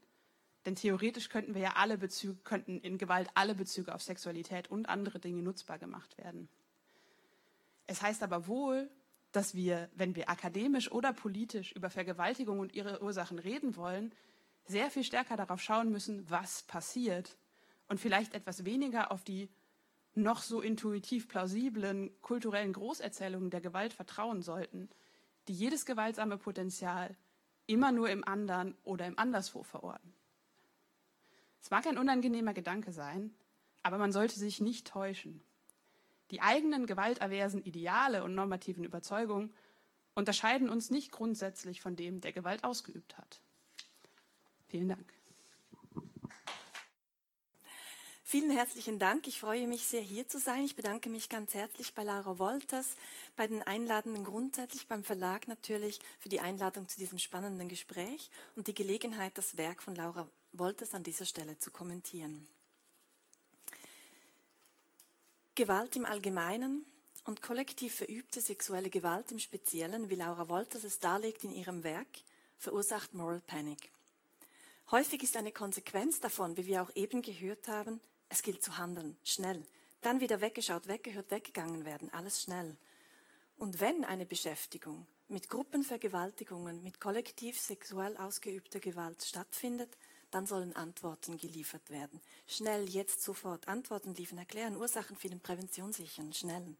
denn 0.66 0.76
theoretisch 0.76 1.28
könnten 1.28 1.54
wir 1.54 1.60
ja 1.62 1.74
alle 1.76 1.98
Bezüge, 1.98 2.40
könnten 2.46 2.80
in 2.80 2.98
Gewalt 2.98 3.30
alle 3.34 3.56
Bezüge 3.56 3.94
auf 3.94 4.04
Sexualität 4.04 4.72
und 4.72 4.88
andere 4.88 5.20
Dinge 5.20 5.44
nutzbar 5.44 5.80
gemacht 5.80 6.18
werden. 6.18 6.48
Es 7.88 8.02
heißt 8.02 8.24
aber 8.24 8.48
wohl, 8.48 8.90
dass 9.34 9.54
wir, 9.54 9.90
wenn 9.96 10.16
wir 10.16 10.30
akademisch 10.30 10.90
oder 10.94 11.12
politisch 11.12 11.74
über 11.74 11.90
Vergewaltigung 11.90 12.60
und 12.60 12.74
ihre 12.74 13.04
Ursachen 13.04 13.38
reden 13.38 13.76
wollen, 13.76 14.16
sehr 14.64 14.90
viel 14.90 15.04
stärker 15.04 15.36
darauf 15.36 15.62
schauen 15.62 15.92
müssen, 15.92 16.30
was 16.30 16.64
passiert 16.64 17.36
und 17.90 18.00
vielleicht 18.00 18.34
etwas 18.34 18.64
weniger 18.66 19.12
auf 19.12 19.24
die 19.24 19.50
noch 20.16 20.42
so 20.42 20.62
intuitiv 20.62 21.28
plausiblen 21.28 22.12
kulturellen 22.22 22.74
Großerzählungen 22.74 23.50
der 23.50 23.62
Gewalt 23.62 23.94
vertrauen 23.94 24.42
sollten, 24.42 24.90
die 25.48 25.54
jedes 25.54 25.86
gewaltsame 25.86 26.38
Potenzial 26.38 27.16
immer 27.68 27.92
nur 27.92 28.10
im 28.10 28.24
anderen 28.24 28.76
oder 28.84 29.06
im 29.06 29.18
Anderswo 29.20 29.64
verorten. 29.64 30.14
Es 31.62 31.70
mag 31.70 31.86
ein 31.86 31.98
unangenehmer 31.98 32.54
Gedanke 32.54 32.92
sein, 32.92 33.34
aber 33.84 33.98
man 33.98 34.12
sollte 34.12 34.40
sich 34.40 34.62
nicht 34.62 34.88
täuschen. 34.88 35.42
Die 36.32 36.42
eigenen 36.42 36.86
gewaltaversen 36.86 37.64
Ideale 37.64 38.24
und 38.24 38.36
normativen 38.36 38.84
Überzeugungen 38.84 39.54
unterscheiden 40.16 40.70
uns 40.70 40.90
nicht 40.90 41.12
grundsätzlich 41.12 41.82
von 41.82 41.96
dem, 41.96 42.22
der 42.22 42.34
Gewalt 42.34 42.64
ausgeübt 42.64 43.18
hat. 43.18 43.42
Vielen 44.68 44.90
Dank. 44.90 45.19
Vielen 48.32 48.52
herzlichen 48.52 49.00
Dank. 49.00 49.26
Ich 49.26 49.40
freue 49.40 49.66
mich 49.66 49.88
sehr, 49.88 50.02
hier 50.04 50.28
zu 50.28 50.38
sein. 50.38 50.64
Ich 50.64 50.76
bedanke 50.76 51.10
mich 51.10 51.30
ganz 51.30 51.56
herzlich 51.56 51.96
bei 51.96 52.04
Lara 52.04 52.38
Wolters, 52.38 52.96
bei 53.36 53.48
den 53.48 53.64
Einladenden 53.64 54.24
grundsätzlich, 54.24 54.88
beim 54.88 55.04
Verlag 55.04 55.48
natürlich 55.48 56.00
für 56.20 56.30
die 56.30 56.40
Einladung 56.40 56.88
zu 56.88 57.00
diesem 57.00 57.18
spannenden 57.18 57.68
Gespräch 57.68 58.30
und 58.56 58.68
die 58.68 58.76
Gelegenheit, 58.76 59.36
das 59.36 59.58
Werk 59.58 59.82
von 59.82 59.96
Laura 59.96 60.30
Wolters 60.52 60.94
an 60.94 61.02
dieser 61.02 61.26
Stelle 61.26 61.58
zu 61.58 61.72
kommentieren. 61.72 62.48
Gewalt 65.56 65.96
im 65.96 66.06
Allgemeinen 66.06 66.86
und 67.26 67.42
kollektiv 67.42 67.96
verübte 67.96 68.42
sexuelle 68.42 68.92
Gewalt 68.92 69.32
im 69.32 69.40
Speziellen, 69.40 70.12
wie 70.12 70.16
Laura 70.16 70.48
Wolters 70.50 70.84
es 70.84 71.00
darlegt 71.00 71.46
in 71.46 71.52
ihrem 71.52 71.84
Werk, 71.84 72.20
verursacht 72.60 73.16
Moral 73.16 73.42
Panic. 73.48 73.92
Häufig 74.92 75.24
ist 75.24 75.36
eine 75.36 75.52
Konsequenz 75.52 76.20
davon, 76.20 76.58
wie 76.58 76.68
wir 76.68 76.84
auch 76.84 76.96
eben 76.96 77.24
gehört 77.24 77.68
haben, 77.68 78.00
es 78.30 78.42
gilt 78.42 78.64
zu 78.64 78.78
handeln, 78.78 79.18
schnell. 79.24 79.66
Dann 80.02 80.22
wieder 80.22 80.40
weggeschaut, 80.40 80.88
weggehört, 80.88 81.32
weggegangen 81.32 81.84
werden, 81.84 82.12
alles 82.14 82.42
schnell. 82.42 82.78
Und 83.58 83.82
wenn 83.82 84.06
eine 84.06 84.26
Beschäftigung 84.26 85.06
mit 85.28 85.50
Gruppenvergewaltigungen, 85.50 86.82
mit 86.82 87.02
kollektiv 87.02 87.60
sexuell 87.60 88.16
ausgeübter 88.18 88.80
Gewalt 88.80 89.24
stattfindet, 89.24 89.96
dann 90.32 90.46
sollen 90.46 90.76
Antworten 90.76 91.38
geliefert 91.38 91.90
werden. 91.90 92.22
Schnell, 92.48 92.88
jetzt, 92.88 93.24
sofort. 93.24 93.68
Antworten 93.68 94.14
liefern, 94.16 94.38
erklären, 94.38 94.78
Ursachen 94.78 95.18
finden, 95.18 95.40
Prävention 95.40 95.92
sichern, 95.92 96.34
schnell. 96.34 96.76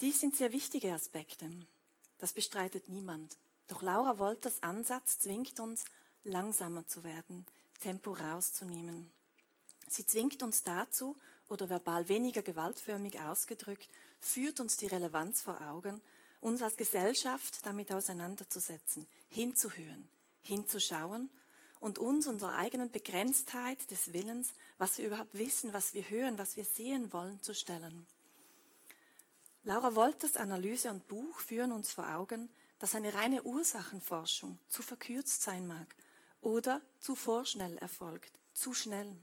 Dies 0.00 0.20
sind 0.20 0.36
sehr 0.36 0.52
wichtige 0.52 0.92
Aspekte. 0.92 1.50
Das 2.18 2.32
bestreitet 2.32 2.88
niemand. 2.88 3.36
Doch 3.68 3.82
Laura 3.82 4.18
Wolters 4.18 4.62
Ansatz 4.62 5.18
zwingt 5.18 5.58
uns, 5.60 5.84
langsamer 6.24 6.86
zu 6.86 7.02
werden, 7.02 7.46
Tempo 7.80 8.12
rauszunehmen. 8.12 9.10
Sie 9.90 10.06
zwingt 10.06 10.44
uns 10.44 10.62
dazu, 10.62 11.16
oder 11.48 11.68
verbal 11.68 12.08
weniger 12.08 12.42
gewaltförmig 12.42 13.20
ausgedrückt, 13.22 13.88
führt 14.20 14.60
uns 14.60 14.76
die 14.76 14.86
Relevanz 14.86 15.42
vor 15.42 15.60
Augen, 15.62 16.00
uns 16.40 16.62
als 16.62 16.76
Gesellschaft 16.76 17.66
damit 17.66 17.90
auseinanderzusetzen, 17.90 19.08
hinzuhören, 19.28 20.08
hinzuschauen 20.42 21.28
und 21.80 21.98
uns 21.98 22.28
unserer 22.28 22.54
eigenen 22.54 22.92
Begrenztheit 22.92 23.90
des 23.90 24.12
Willens, 24.12 24.52
was 24.78 24.96
wir 24.98 25.08
überhaupt 25.08 25.34
wissen, 25.34 25.72
was 25.72 25.92
wir 25.92 26.08
hören, 26.08 26.38
was 26.38 26.56
wir 26.56 26.64
sehen 26.64 27.12
wollen, 27.12 27.42
zu 27.42 27.52
stellen. 27.52 28.06
Laura 29.64 29.96
Wolters 29.96 30.36
Analyse 30.36 30.90
und 30.90 31.08
Buch 31.08 31.40
führen 31.40 31.72
uns 31.72 31.90
vor 31.90 32.08
Augen, 32.14 32.48
dass 32.78 32.94
eine 32.94 33.12
reine 33.12 33.42
Ursachenforschung 33.42 34.56
zu 34.68 34.82
verkürzt 34.82 35.42
sein 35.42 35.66
mag 35.66 35.96
oder 36.42 36.80
zu 37.00 37.16
vorschnell 37.16 37.76
erfolgt, 37.78 38.38
zu 38.54 38.72
schnell. 38.72 39.16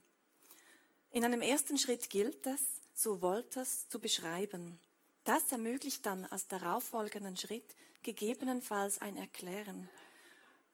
In 1.12 1.24
einem 1.24 1.42
ersten 1.42 1.78
Schritt 1.78 2.10
gilt 2.10 2.46
es, 2.46 2.62
so 2.94 3.22
Wolters 3.22 3.88
zu 3.90 4.00
beschreiben. 4.00 4.80
Das 5.24 5.52
ermöglicht 5.52 6.06
dann 6.06 6.26
als 6.26 6.48
darauffolgenden 6.48 7.38
Schritt 7.38 7.76
gegebenenfalls 8.04 9.00
ein 9.00 9.18
Erklären 9.18 9.90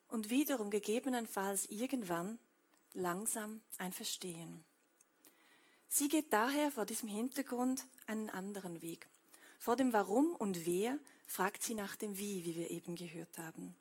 und 0.09 0.29
wiederum 0.29 0.69
gegebenenfalls 0.69 1.65
irgendwann 1.69 2.37
langsam 2.93 3.61
ein 3.77 3.91
Verstehen. 3.91 4.63
Sie 5.87 6.07
geht 6.07 6.31
daher 6.31 6.71
vor 6.71 6.85
diesem 6.85 7.09
Hintergrund 7.09 7.85
einen 8.07 8.29
anderen 8.29 8.81
Weg. 8.81 9.07
Vor 9.59 9.75
dem 9.75 9.93
Warum 9.93 10.35
und 10.35 10.65
Wer 10.65 10.97
fragt 11.25 11.63
sie 11.63 11.73
nach 11.73 11.95
dem 11.95 12.17
Wie, 12.17 12.45
wie 12.45 12.55
wir 12.55 12.71
eben 12.71 12.95
gehört 12.95 13.37
haben. 13.37 13.75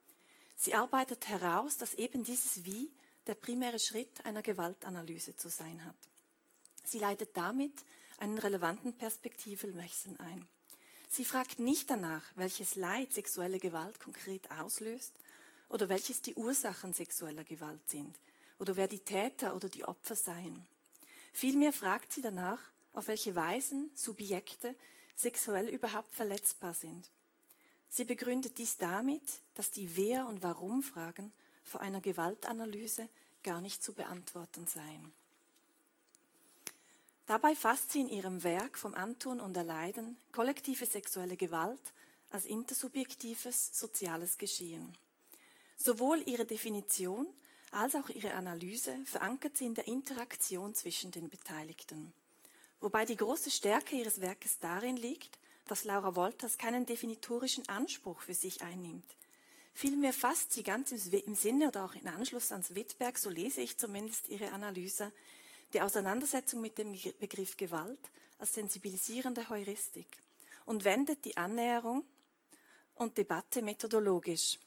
Sie 0.57 0.75
arbeitet 0.75 1.29
heraus, 1.29 1.77
dass 1.77 1.95
eben 1.95 2.23
dieses 2.23 2.65
Wie 2.65 2.91
der 3.27 3.35
primäre 3.35 3.79
Schritt 3.79 4.25
einer 4.25 4.43
Gewaltanalyse 4.43 5.37
zu 5.37 5.49
sein 5.49 5.85
hat. 5.85 5.97
Sie 6.85 6.99
leitet 6.99 7.37
damit 7.37 7.73
einen 8.19 8.39
relevanten 8.39 8.95
Perspektivwechsel 8.95 10.17
ein. 10.19 10.47
Sie 11.09 11.25
fragt 11.25 11.59
nicht 11.59 11.91
danach, 11.91 12.25
welches 12.37 12.75
Leid 12.75 13.13
sexuelle 13.13 13.59
Gewalt 13.59 14.01
konkret 14.01 14.51
auslöst 14.51 15.13
oder 15.69 15.89
welches 15.89 16.23
die 16.23 16.35
Ursachen 16.35 16.93
sexueller 16.93 17.45
Gewalt 17.45 17.89
sind 17.89 18.19
oder 18.59 18.77
wer 18.77 18.89
die 18.89 19.01
Täter 19.01 19.55
oder 19.55 19.69
die 19.69 19.85
Opfer 19.85 20.17
seien. 20.17 20.67
Vielmehr 21.33 21.73
fragt 21.73 22.13
sie 22.13 22.23
danach, 22.23 22.61
auf 22.93 23.09
welche 23.09 23.35
Weisen 23.35 23.91
Subjekte 23.95 24.75
sexuell 25.17 25.69
überhaupt 25.69 26.15
verletzbar 26.15 26.75
sind. 26.75 27.11
Sie 27.89 28.05
begründet 28.05 28.59
dies 28.59 28.79
damit, 28.79 29.23
dass 29.55 29.71
die 29.71 29.97
Wer- 29.97 30.27
und 30.27 30.43
Warum-Fragen 30.43 31.33
vor 31.63 31.81
einer 31.81 32.01
Gewaltanalyse 32.01 33.09
gar 33.43 33.61
nicht 33.61 33.83
zu 33.83 33.93
beantworten 33.93 34.67
seien. 34.67 35.13
Dabei 37.33 37.55
fasst 37.55 37.93
sie 37.93 38.03
in 38.03 38.11
ihrem 38.11 38.43
Werk 38.43 38.77
vom 38.77 38.95
Antun 38.95 39.41
und 39.41 39.57
Erleiden 39.57 40.19
kollektive 40.33 40.85
sexuelle 40.85 41.39
Gewalt 41.39 41.81
als 42.29 42.45
intersubjektives 42.45 43.71
soziales 43.73 44.37
Geschehen. 44.37 44.95
Sowohl 45.79 46.23
ihre 46.27 46.45
Definition 46.45 47.27
als 47.71 47.95
auch 47.95 48.11
ihre 48.11 48.35
Analyse 48.35 48.95
verankert 49.07 49.57
sie 49.57 49.65
in 49.65 49.75
der 49.75 49.89
Interaktion 49.89 50.75
zwischen 50.75 51.11
den 51.11 51.31
Beteiligten. 51.31 52.13
Wobei 52.83 53.07
die 53.07 53.17
große 53.17 53.51
Stärke 53.51 53.97
ihres 53.97 54.21
Werkes 54.21 54.59
darin 54.59 54.99
liegt, 54.99 55.39
dass 55.69 55.85
Laura 55.85 56.15
Wolters 56.15 56.59
keinen 56.59 56.85
definitorischen 56.85 57.67
Anspruch 57.67 58.21
für 58.21 58.35
sich 58.35 58.61
einnimmt. 58.61 59.07
Vielmehr 59.73 60.13
fasst 60.13 60.53
sie 60.53 60.65
ganz 60.65 60.93
im 60.93 61.35
Sinne 61.35 61.69
oder 61.69 61.87
auch 61.87 61.95
in 61.95 62.09
Anschluss 62.09 62.53
ans 62.53 62.75
Wittberg, 62.75 63.17
so 63.17 63.31
lese 63.31 63.63
ich 63.63 63.79
zumindest 63.79 64.29
ihre 64.29 64.53
Analyse, 64.53 65.11
die 65.75 65.81
Auseinandersetzung 65.81 66.61
mit 66.61 66.79
dem 66.79 66.97
Begriff 67.19 67.57
Gewalt 67.57 67.99
als 68.39 68.55
sensibilisierende 68.55 69.49
Heuristik 69.49 70.07
und 70.67 70.85
wendet 70.85 71.25
die 71.25 71.37
Annäherung 71.37 72.05
und 72.95 73.17
Debatte 73.19 73.63
methodologisch, 73.63 74.59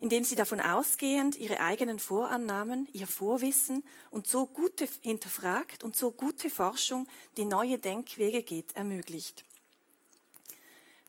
indem 0.00 0.24
sie 0.24 0.34
davon 0.34 0.60
ausgehend 0.60 1.36
ihre 1.36 1.60
eigenen 1.60 1.98
Vorannahmen, 1.98 2.88
ihr 2.92 3.06
Vorwissen 3.06 3.82
und 4.10 4.26
so 4.26 4.46
gute 4.46 4.88
hinterfragt 5.02 5.82
und 5.82 5.96
so 5.96 6.10
gute 6.10 6.50
Forschung, 6.50 7.08
die 7.36 7.44
neue 7.44 7.78
Denkwege 7.78 8.42
geht, 8.42 8.76
ermöglicht. 8.76 9.44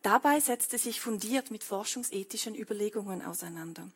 Dabei 0.02 0.39
setzt 0.39 0.71
sie 0.71 0.78
sich 0.78 1.02
fundiert 1.02 1.52
mit 1.52 1.63
forschungsethischen 1.63 2.56
Überlegungen 2.56 3.21
auseinander, 3.21 3.89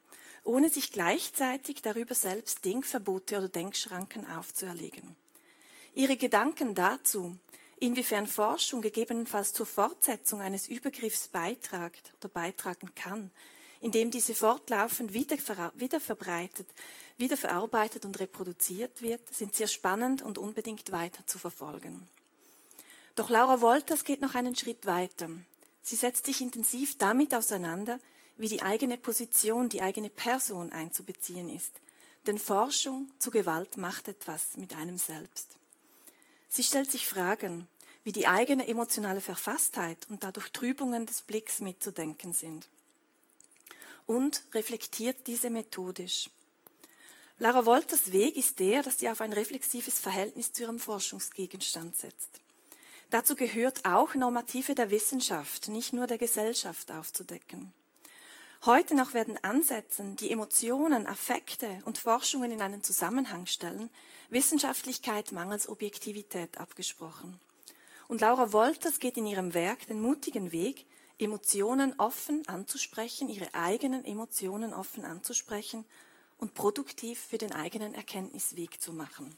ohne 0.43 0.69
sich 0.69 0.91
gleichzeitig 0.91 1.82
darüber 1.82 2.15
selbst 2.15 2.65
Denkverbote 2.65 3.38
oder 3.38 3.47
Denkschranken 3.47 4.30
aufzuerlegen. 4.30 5.15
Ihre 5.93 6.15
Gedanken 6.15 6.73
dazu, 6.73 7.38
inwiefern 7.77 8.27
Forschung 8.27 8.82
gegebenenfalls 8.82 9.51
zur 9.51 9.65
Fortsetzung 9.65 10.39
eines 10.39 10.67
Übergriffs 10.67 11.27
beitragt 11.27 12.13
oder 12.19 12.30
beitragen 12.30 12.93
kann, 12.95 13.32
indem 13.82 14.12
diese 14.12 14.34
fortlaufend 14.34 15.13
wiederverbreitet, 15.13 16.67
wiederverarbeitet 17.17 18.06
und 18.06 18.19
reproduziert 18.19 19.01
wird, 19.01 19.21
sind 19.34 19.56
sehr 19.56 19.67
spannend 19.67 20.21
und 20.21 20.38
unbedingt 20.38 20.91
weiter 20.91 21.25
zu 21.27 21.39
verfolgen. 21.39 22.08
Doch 23.15 23.30
Laura 23.30 23.60
Wolters 23.60 24.06
geht 24.06 24.21
noch 24.21 24.36
einen 24.36 24.56
Schritt 24.56 24.86
weiter. 24.86 25.30
Sie 25.82 25.95
setzt 25.95 26.25
sich 26.25 26.41
intensiv 26.41 26.97
damit 26.97 27.34
auseinander, 27.34 27.99
wie 28.38 28.47
die 28.47 28.62
eigene 28.62 28.97
Position, 28.97 29.67
die 29.67 29.82
eigene 29.82 30.10
Person 30.10 30.71
einzubeziehen 30.71 31.49
ist. 31.49 31.73
Denn 32.27 32.38
Forschung 32.38 33.12
zu 33.19 33.32
Gewalt 33.32 33.77
macht 33.77 34.08
etwas 34.08 34.56
mit 34.56 34.75
einem 34.75 34.97
selbst. 34.97 35.58
Sie 36.54 36.64
stellt 36.64 36.92
sich 36.92 37.08
Fragen, 37.08 37.66
wie 38.04 38.12
die 38.12 38.28
eigene 38.28 38.68
emotionale 38.68 39.22
Verfasstheit 39.22 40.06
und 40.10 40.26
dadurch 40.26 40.50
Trübungen 40.50 41.06
des 41.06 41.22
Blicks 41.22 41.62
mitzudenken 41.62 42.34
sind. 42.34 42.68
Und 44.06 44.44
reflektiert 44.54 45.28
diese 45.28 45.50
methodisch. 45.50 46.30
Lara 47.40 47.66
Wolters 47.66 48.12
Weg 48.12 48.36
ist 48.36 48.60
der, 48.60 48.84
dass 48.84 49.00
sie 49.00 49.10
auf 49.10 49.22
ein 49.22 49.32
reflexives 49.32 49.98
Verhältnis 50.00 50.52
zu 50.52 50.64
ihrem 50.64 50.78
Forschungsgegenstand 50.78 51.96
setzt. 51.96 52.42
Dazu 53.12 53.38
gehört 53.38 53.86
auch 53.86 54.14
Normative 54.14 54.76
der 54.76 54.92
Wissenschaft, 54.92 55.70
nicht 55.70 55.94
nur 55.94 56.06
der 56.06 56.18
Gesellschaft 56.18 56.92
aufzudecken. 56.92 57.72
Heute 58.63 58.93
noch 58.93 59.15
werden 59.15 59.43
Ansätzen, 59.43 60.15
die 60.17 60.30
Emotionen, 60.30 61.08
Affekte 61.08 61.80
und 61.86 61.97
Forschungen 61.97 62.52
in 62.52 62.62
einen 62.62 62.84
Zusammenhang 62.84 63.47
stellen, 63.47 63.89
Wissenschaftlichkeit 64.30 65.32
mangels 65.32 65.67
Objektivität 65.67 66.60
abgesprochen. 66.60 67.39
Und 68.08 68.21
Laura 68.21 68.54
Wolters 68.54 69.00
geht 69.00 69.17
in 69.17 69.26
ihrem 69.26 69.56
Werk 69.56 69.88
den 69.88 70.00
mutigen 70.00 70.52
Weg, 70.52 70.86
Emotionen 71.17 71.95
offen 71.97 72.47
anzusprechen, 72.47 73.30
ihre 73.30 73.52
eigenen 73.56 74.06
Emotionen 74.06 74.76
offen 74.76 75.06
anzusprechen 75.06 75.84
und 76.38 76.54
produktiv 76.54 77.19
für 77.19 77.39
den 77.39 77.54
eigenen 77.54 77.95
Erkenntnisweg 77.95 78.80
zu 78.80 78.93
machen. 78.93 79.36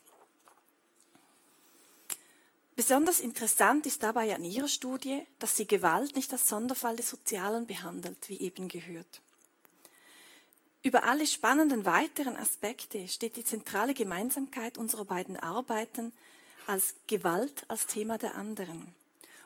Besonders 2.76 3.20
interessant 3.20 3.86
ist 3.86 4.02
dabei 4.02 4.34
an 4.34 4.44
ihrer 4.44 4.68
Studie, 4.68 5.22
dass 5.38 5.56
sie 5.56 5.68
Gewalt 5.68 6.16
nicht 6.16 6.32
als 6.32 6.48
Sonderfall 6.48 6.96
des 6.96 7.10
Sozialen 7.10 7.68
behandelt, 7.68 8.18
wie 8.30 8.40
eben 8.40 8.68
gehört. 8.68 9.22
Über 10.82 11.04
alle 11.04 11.26
spannenden 11.28 11.86
weiteren 11.86 12.36
Aspekte 12.36 13.08
steht 13.08 13.38
die 13.38 13.46
zentrale 13.46 13.94
Gemeinsamkeit 13.94 14.78
unserer 14.78 15.06
beiden 15.06 15.38
Arbeiten 15.38 16.12
als 16.66 16.96
Gewalt 17.08 17.64
als 17.68 17.86
Thema 17.86 18.18
der 18.18 18.36
anderen. 18.36 18.94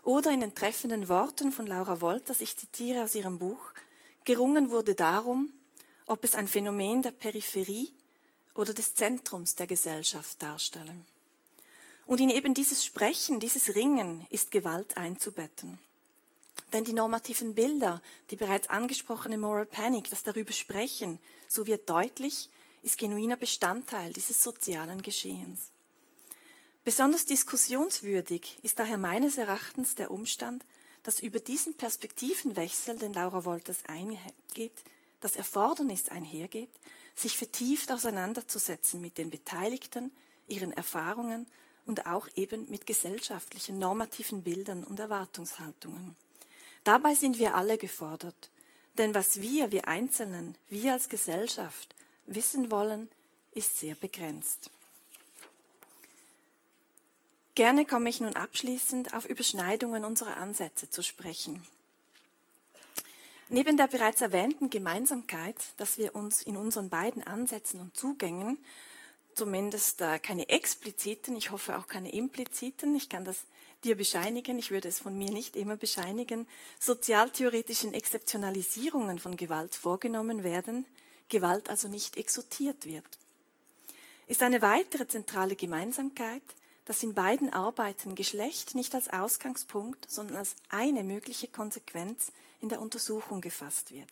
Oder 0.04 0.32
in 0.32 0.40
den 0.40 0.56
treffenden 0.56 1.10
Worten 1.10 1.52
von 1.52 1.68
Laura 1.68 2.00
Wolters, 2.00 2.40
ich 2.40 2.56
zitiere 2.56 3.04
aus 3.04 3.14
ihrem 3.14 3.40
Buch, 3.40 3.72
gerungen 4.24 4.72
wurde 4.72 4.96
darum, 4.96 5.52
ob 6.06 6.24
es 6.24 6.34
ein 6.34 6.48
Phänomen 6.48 7.02
der 7.02 7.12
Peripherie 7.12 7.92
oder 8.56 8.74
des 8.74 8.96
Zentrums 8.96 9.56
der 9.56 9.68
Gesellschaft 9.68 10.42
darstelle. 10.42 10.96
Und 12.08 12.22
in 12.22 12.30
eben 12.30 12.54
dieses 12.54 12.86
Sprechen, 12.86 13.42
dieses 13.42 13.76
Ringen 13.76 14.26
ist 14.30 14.50
Gewalt 14.50 14.96
einzubetten. 14.98 15.78
Denn 16.74 16.86
die 16.86 16.94
normativen 16.94 17.54
Bilder, 17.54 18.02
die 18.32 18.38
bereits 18.38 18.70
angesprochene 18.70 19.38
Moral 19.38 19.66
Panic, 19.66 20.10
das 20.10 20.24
darüber 20.24 20.54
sprechen, 20.54 21.20
so 21.48 21.68
wird 21.68 21.90
deutlich, 21.90 22.50
ist 22.82 22.98
genuiner 22.98 23.36
Bestandteil 23.36 24.14
dieses 24.14 24.42
sozialen 24.42 25.02
Geschehens. 25.02 25.72
Besonders 26.86 27.26
diskussionswürdig 27.26 28.58
ist 28.64 28.80
daher 28.80 28.98
meines 28.98 29.38
Erachtens 29.38 29.96
der 29.96 30.10
Umstand, 30.10 30.64
dass 31.04 31.20
über 31.20 31.40
diesen 31.40 31.76
Perspektivenwechsel, 31.76 32.98
den 32.98 33.14
Laura 33.14 33.44
Wolters 33.44 33.80
eingeht, 33.88 34.72
das 35.20 35.36
Erfordernis 35.36 36.08
einhergeht, 36.08 36.72
sich 37.16 37.38
vertieft 37.38 37.92
auseinanderzusetzen 37.92 39.02
mit 39.02 39.18
den 39.18 39.30
Beteiligten, 39.30 40.12
ihren 40.48 40.72
Erfahrungen 40.72 41.48
und 41.88 42.06
auch 42.06 42.28
eben 42.36 42.70
mit 42.70 42.86
gesellschaftlichen 42.86 43.80
normativen 43.80 44.44
Bildern 44.44 44.84
und 44.84 45.00
Erwartungshaltungen. 45.00 46.16
Dabei 46.84 47.16
sind 47.16 47.40
wir 47.40 47.56
alle 47.56 47.78
gefordert, 47.78 48.52
denn 48.98 49.16
was 49.16 49.42
wir, 49.42 49.72
wir 49.72 49.88
Einzelnen, 49.88 50.56
wir 50.70 50.94
als 50.94 51.10
Gesellschaft 51.10 51.96
wissen 52.26 52.70
wollen, 52.70 53.10
ist 53.54 53.80
sehr 53.80 53.96
begrenzt. 53.96 54.70
Gerne 57.56 57.86
komme 57.86 58.10
ich 58.10 58.22
nun 58.22 58.36
abschließend 58.36 59.14
auf 59.16 59.26
Überschneidungen 59.26 60.06
unserer 60.06 60.38
Ansätze 60.38 60.90
zu 60.92 61.02
sprechen. 61.02 61.66
Neben 63.50 63.78
der 63.78 63.88
bereits 63.88 64.22
erwähnten 64.22 64.70
Gemeinsamkeit, 64.70 65.56
dass 65.78 65.98
wir 65.98 66.16
uns 66.16 66.42
in 66.42 66.58
unseren 66.58 66.90
beiden 66.90 67.24
Ansätzen 67.26 67.80
und 67.80 67.96
Zugängen 67.96 68.58
zumindest 69.38 70.02
äh, 70.02 70.20
keine 70.20 70.50
expliziten, 70.50 71.36
ich 71.36 71.52
hoffe 71.52 71.78
auch 71.78 71.88
keine 71.88 72.12
impliziten, 72.12 72.96
ich 72.96 73.08
kann 73.08 73.24
das 73.24 73.38
dir 73.84 73.96
bescheinigen, 73.96 74.58
ich 74.58 74.72
würde 74.72 74.88
es 74.88 75.00
von 75.00 75.16
mir 75.18 75.30
nicht 75.30 75.56
immer 75.56 75.78
bescheinigen, 75.78 76.48
sozialtheoretischen 76.80 77.94
Exzeptionalisierungen 77.94 79.20
von 79.20 79.38
Gewalt 79.38 79.76
vorgenommen 79.76 80.44
werden, 80.44 80.86
Gewalt 81.30 81.70
also 81.70 81.88
nicht 81.88 82.18
exotiert 82.18 82.86
wird. 82.86 83.06
Ist 84.26 84.42
eine 84.42 84.62
weitere 84.62 85.08
zentrale 85.08 85.56
Gemeinsamkeit, 85.56 86.42
dass 86.86 87.04
in 87.04 87.14
beiden 87.14 87.54
Arbeiten 87.54 88.16
Geschlecht 88.16 88.74
nicht 88.74 88.96
als 88.96 89.10
Ausgangspunkt, 89.10 90.10
sondern 90.10 90.38
als 90.38 90.56
eine 90.70 91.04
mögliche 91.04 91.48
Konsequenz 91.48 92.32
in 92.60 92.70
der 92.70 92.82
Untersuchung 92.82 93.42
gefasst 93.42 93.92
wird. 93.92 94.10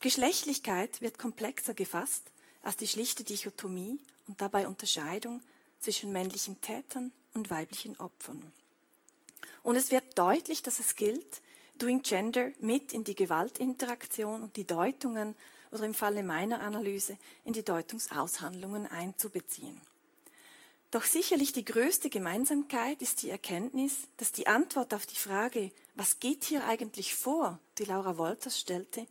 Geschlechtlichkeit 0.00 1.00
wird 1.00 1.18
komplexer 1.18 1.74
gefasst 1.74 2.32
als 2.62 2.76
die 2.76 2.88
schlichte 2.88 3.24
Dichotomie 3.24 3.98
und 4.26 4.40
dabei 4.40 4.66
Unterscheidung 4.66 5.42
zwischen 5.80 6.12
männlichen 6.12 6.60
Tätern 6.60 7.12
und 7.34 7.50
weiblichen 7.50 7.98
Opfern. 7.98 8.52
Und 9.62 9.76
es 9.76 9.90
wird 9.90 10.18
deutlich, 10.18 10.62
dass 10.62 10.80
es 10.80 10.96
gilt, 10.96 11.42
Doing 11.78 12.02
Gender 12.02 12.52
mit 12.60 12.92
in 12.92 13.04
die 13.04 13.14
Gewaltinteraktion 13.14 14.42
und 14.42 14.56
die 14.56 14.66
Deutungen 14.66 15.34
oder 15.70 15.84
im 15.84 15.94
Falle 15.94 16.22
meiner 16.22 16.60
Analyse 16.60 17.16
in 17.44 17.52
die 17.52 17.64
Deutungsaushandlungen 17.64 18.86
einzubeziehen. 18.86 19.80
Doch 20.92 21.04
sicherlich 21.04 21.52
die 21.54 21.64
größte 21.64 22.10
Gemeinsamkeit 22.10 23.00
ist 23.00 23.22
die 23.22 23.30
Erkenntnis, 23.30 24.08
dass 24.18 24.30
die 24.30 24.46
Antwort 24.46 24.92
auf 24.92 25.06
die 25.06 25.16
Frage, 25.16 25.72
was 25.94 26.20
geht 26.20 26.44
hier 26.44 26.66
eigentlich 26.66 27.14
vor, 27.14 27.58
die 27.78 27.84
Laura 27.84 28.18
Wolters 28.18 28.60
stellte, 28.60 29.06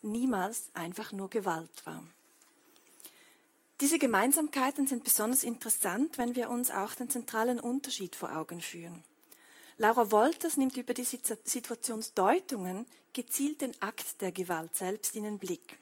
niemals 0.00 0.68
einfach 0.74 1.10
nur 1.10 1.28
Gewalt 1.28 1.84
war. 1.84 2.04
Diese 3.80 3.98
Gemeinsamkeiten 3.98 4.86
sind 4.86 5.02
besonders 5.02 5.42
interessant, 5.42 6.16
wenn 6.16 6.36
wir 6.36 6.48
uns 6.48 6.70
auch 6.70 6.94
den 6.94 7.10
zentralen 7.10 7.58
Unterschied 7.58 8.14
vor 8.14 8.36
Augen 8.36 8.60
führen. 8.60 9.02
Laura 9.78 10.12
Wolters 10.12 10.56
nimmt 10.56 10.76
über 10.76 10.94
die 10.94 11.04
Situationsdeutungen 11.04 12.86
gezielt 13.12 13.60
den 13.60 13.74
Akt 13.82 14.20
der 14.20 14.30
Gewalt 14.30 14.76
selbst 14.76 15.16
in 15.16 15.24
den 15.24 15.38
Blick. 15.38 15.78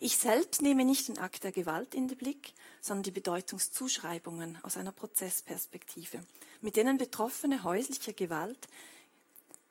Ich 0.00 0.16
selbst 0.16 0.62
nehme 0.62 0.84
nicht 0.84 1.08
den 1.08 1.18
Akt 1.18 1.42
der 1.42 1.50
Gewalt 1.50 1.94
in 1.94 2.06
den 2.06 2.16
Blick, 2.16 2.52
sondern 2.80 3.02
die 3.02 3.10
Bedeutungszuschreibungen 3.10 4.58
aus 4.62 4.76
einer 4.76 4.92
Prozessperspektive, 4.92 6.20
mit 6.60 6.76
denen 6.76 6.98
Betroffene 6.98 7.64
häuslicher 7.64 8.12
Gewalt 8.12 8.68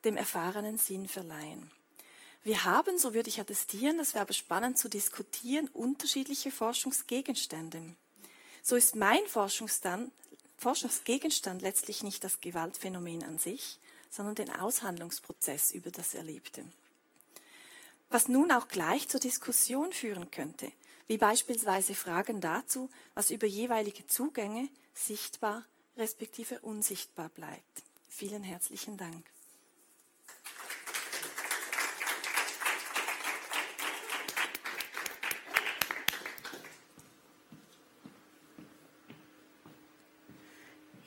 dem 0.04 0.18
erfahrenen 0.18 0.76
Sinn 0.76 1.08
verleihen. 1.08 1.70
Wir 2.48 2.64
haben, 2.64 2.96
so 2.96 3.12
würde 3.12 3.28
ich 3.28 3.40
attestieren, 3.40 3.98
das 3.98 4.14
wäre 4.14 4.22
aber 4.22 4.32
spannend 4.32 4.78
zu 4.78 4.88
diskutieren, 4.88 5.68
unterschiedliche 5.74 6.50
Forschungsgegenstände. 6.50 7.94
So 8.62 8.74
ist 8.74 8.96
mein 8.96 9.20
Forschungsgegenstand 9.26 11.60
letztlich 11.60 12.02
nicht 12.02 12.24
das 12.24 12.40
Gewaltphänomen 12.40 13.22
an 13.22 13.38
sich, 13.38 13.78
sondern 14.08 14.34
den 14.34 14.50
Aushandlungsprozess 14.50 15.72
über 15.72 15.90
das 15.90 16.14
Erlebte. 16.14 16.64
was 18.10 18.28
nun 18.28 18.52
auch 18.52 18.68
gleich 18.68 19.08
zur 19.08 19.20
Diskussion 19.20 19.92
führen 19.92 20.30
könnte, 20.30 20.72
wie 21.06 21.18
beispielsweise 21.18 21.94
Fragen 21.94 22.40
dazu, 22.40 22.88
was 23.14 23.30
über 23.30 23.46
jeweilige 23.46 24.06
Zugänge 24.06 24.68
sichtbar 24.94 25.64
respektive 25.96 26.58
unsichtbar 26.60 27.28
bleibt. 27.28 27.82
Vielen 28.08 28.42
herzlichen 28.42 28.96
Dank. 28.96 29.26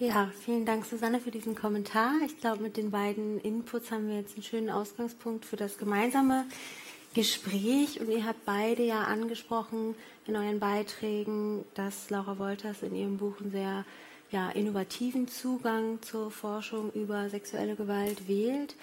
Ja, 0.01 0.31
vielen 0.43 0.65
Dank, 0.65 0.83
Susanne, 0.85 1.19
für 1.19 1.29
diesen 1.29 1.53
Kommentar. 1.53 2.13
Ich 2.25 2.39
glaube, 2.39 2.63
mit 2.63 2.75
den 2.75 2.89
beiden 2.89 3.39
Inputs 3.39 3.91
haben 3.91 4.07
wir 4.07 4.15
jetzt 4.15 4.33
einen 4.33 4.41
schönen 4.41 4.71
Ausgangspunkt 4.71 5.45
für 5.45 5.57
das 5.57 5.77
gemeinsame 5.77 6.45
Gespräch. 7.13 8.01
Und 8.01 8.09
ihr 8.09 8.25
habt 8.25 8.43
beide 8.43 8.81
ja 8.81 9.03
angesprochen 9.03 9.93
in 10.25 10.35
euren 10.35 10.59
Beiträgen, 10.59 11.65
dass 11.75 12.09
Laura 12.09 12.39
Wolters 12.39 12.81
in 12.81 12.95
ihrem 12.95 13.17
Buch 13.17 13.39
einen 13.41 13.51
sehr 13.51 13.85
ja, 14.31 14.49
innovativen 14.49 15.27
Zugang 15.27 16.01
zur 16.01 16.31
Forschung 16.31 16.91
über 16.93 17.29
sexuelle 17.29 17.75
Gewalt 17.75 18.27
wählt. 18.27 18.75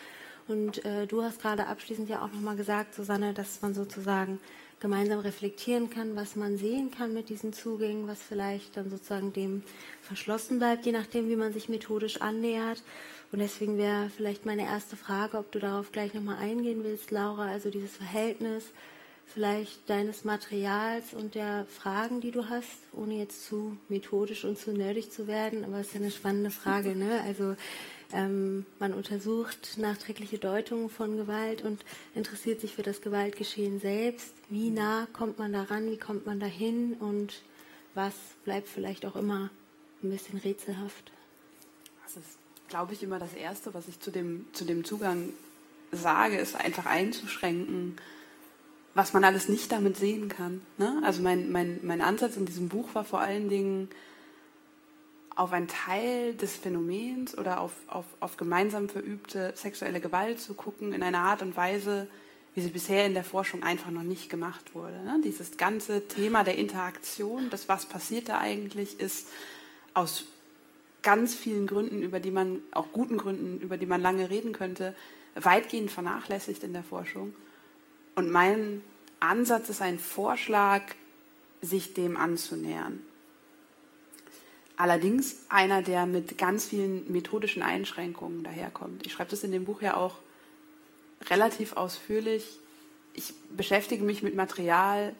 Und 0.46 0.84
äh, 0.84 1.08
du 1.08 1.24
hast 1.24 1.42
gerade 1.42 1.66
abschließend 1.66 2.08
ja 2.08 2.22
auch 2.22 2.30
nochmal 2.30 2.54
gesagt, 2.54 2.94
Susanne, 2.94 3.34
dass 3.34 3.60
man 3.60 3.74
sozusagen 3.74 4.38
gemeinsam 4.80 5.20
reflektieren 5.20 5.90
kann, 5.90 6.16
was 6.16 6.36
man 6.36 6.56
sehen 6.56 6.90
kann 6.90 7.12
mit 7.12 7.28
diesen 7.28 7.52
Zugängen, 7.52 8.06
was 8.06 8.22
vielleicht 8.22 8.76
dann 8.76 8.90
sozusagen 8.90 9.32
dem 9.32 9.62
verschlossen 10.02 10.58
bleibt, 10.58 10.86
je 10.86 10.92
nachdem, 10.92 11.28
wie 11.28 11.36
man 11.36 11.52
sich 11.52 11.68
methodisch 11.68 12.20
annähert. 12.20 12.82
Und 13.32 13.40
deswegen 13.40 13.76
wäre 13.76 14.10
vielleicht 14.16 14.46
meine 14.46 14.64
erste 14.64 14.96
Frage, 14.96 15.36
ob 15.38 15.52
du 15.52 15.58
darauf 15.58 15.92
gleich 15.92 16.14
nochmal 16.14 16.38
eingehen 16.38 16.84
willst, 16.84 17.10
Laura, 17.10 17.46
also 17.46 17.70
dieses 17.70 17.96
Verhältnis 17.96 18.64
vielleicht 19.28 19.88
deines 19.90 20.24
Materials 20.24 21.12
und 21.12 21.34
der 21.34 21.66
Fragen, 21.66 22.20
die 22.20 22.30
du 22.30 22.48
hast, 22.48 22.78
ohne 22.92 23.18
jetzt 23.18 23.44
zu 23.44 23.76
methodisch 23.88 24.44
und 24.44 24.58
zu 24.58 24.72
nerdig 24.72 25.12
zu 25.12 25.26
werden, 25.26 25.64
aber 25.64 25.80
es 25.80 25.88
ist 25.88 25.94
ja 25.94 26.00
eine 26.00 26.10
spannende 26.10 26.50
Frage, 26.50 26.96
ne? 26.96 27.20
Also 27.26 27.54
ähm, 28.12 28.64
man 28.78 28.94
untersucht 28.94 29.76
nachträgliche 29.76 30.38
Deutungen 30.38 30.88
von 30.88 31.16
Gewalt 31.16 31.62
und 31.62 31.84
interessiert 32.14 32.60
sich 32.60 32.74
für 32.74 32.82
das 32.82 33.02
Gewaltgeschehen 33.02 33.80
selbst. 33.80 34.32
Wie 34.48 34.70
nah 34.70 35.06
kommt 35.12 35.38
man 35.38 35.52
daran? 35.52 35.90
Wie 35.90 35.98
kommt 35.98 36.24
man 36.24 36.40
dahin? 36.40 36.94
Und 36.94 37.42
was 37.94 38.14
bleibt 38.44 38.68
vielleicht 38.68 39.04
auch 39.04 39.16
immer 39.16 39.50
ein 40.02 40.10
bisschen 40.10 40.38
rätselhaft? 40.38 41.12
Das 42.04 42.16
ist, 42.16 42.38
glaube 42.68 42.94
ich, 42.94 43.02
immer 43.02 43.18
das 43.18 43.34
Erste, 43.34 43.74
was 43.74 43.88
ich 43.88 44.00
zu 44.00 44.10
dem, 44.10 44.46
zu 44.52 44.64
dem 44.64 44.84
Zugang 44.84 45.30
sage, 45.92 46.38
ist 46.38 46.56
einfach 46.56 46.86
einzuschränken, 46.86 47.96
was 48.94 49.12
man 49.12 49.24
alles 49.24 49.48
nicht 49.48 49.70
damit 49.70 49.96
sehen 49.96 50.28
kann. 50.28 50.62
Ne? 50.78 51.00
Also 51.04 51.22
mein, 51.22 51.52
mein, 51.52 51.80
mein 51.82 52.00
Ansatz 52.00 52.36
in 52.36 52.46
diesem 52.46 52.68
Buch 52.68 52.94
war 52.94 53.04
vor 53.04 53.20
allen 53.20 53.48
Dingen, 53.48 53.90
auf 55.38 55.52
einen 55.52 55.68
Teil 55.68 56.34
des 56.34 56.56
Phänomens 56.56 57.38
oder 57.38 57.60
auf, 57.60 57.70
auf, 57.86 58.04
auf 58.18 58.36
gemeinsam 58.36 58.88
verübte 58.88 59.52
sexuelle 59.54 60.00
Gewalt 60.00 60.40
zu 60.40 60.54
gucken 60.54 60.92
in 60.92 61.02
einer 61.02 61.20
Art 61.20 61.42
und 61.42 61.56
Weise, 61.56 62.08
wie 62.56 62.60
sie 62.60 62.70
bisher 62.70 63.06
in 63.06 63.14
der 63.14 63.22
Forschung 63.22 63.62
einfach 63.62 63.92
noch 63.92 64.02
nicht 64.02 64.30
gemacht 64.30 64.74
wurde. 64.74 64.96
Ne? 65.04 65.20
Dieses 65.24 65.56
ganze 65.56 66.08
Thema 66.08 66.42
der 66.42 66.58
Interaktion, 66.58 67.50
das 67.50 67.68
was 67.68 67.86
passiert 67.86 68.28
da 68.28 68.38
eigentlich, 68.38 68.98
ist 68.98 69.28
aus 69.94 70.24
ganz 71.02 71.36
vielen 71.36 71.68
Gründen, 71.68 72.02
über 72.02 72.18
die 72.18 72.32
man, 72.32 72.60
auch 72.72 72.90
guten 72.90 73.16
Gründen, 73.16 73.60
über 73.60 73.76
die 73.76 73.86
man 73.86 74.00
lange 74.00 74.30
reden 74.30 74.52
könnte, 74.52 74.92
weitgehend 75.36 75.92
vernachlässigt 75.92 76.64
in 76.64 76.72
der 76.72 76.82
Forschung. 76.82 77.32
Und 78.16 78.28
mein 78.28 78.82
Ansatz 79.20 79.68
ist 79.68 79.82
ein 79.82 80.00
Vorschlag, 80.00 80.82
sich 81.62 81.94
dem 81.94 82.16
anzunähern. 82.16 83.00
Allerdings 84.78 85.44
einer, 85.48 85.82
der 85.82 86.06
mit 86.06 86.38
ganz 86.38 86.64
vielen 86.64 87.10
methodischen 87.10 87.64
Einschränkungen 87.64 88.44
daherkommt. 88.44 89.04
Ich 89.04 89.12
schreibe 89.12 89.30
das 89.30 89.42
in 89.42 89.50
dem 89.50 89.64
Buch 89.64 89.82
ja 89.82 89.96
auch 89.96 90.14
relativ 91.28 91.72
ausführlich. 91.72 92.60
Ich 93.12 93.34
beschäftige 93.50 94.04
mich 94.04 94.22
mit 94.22 94.36
Material, 94.36 95.16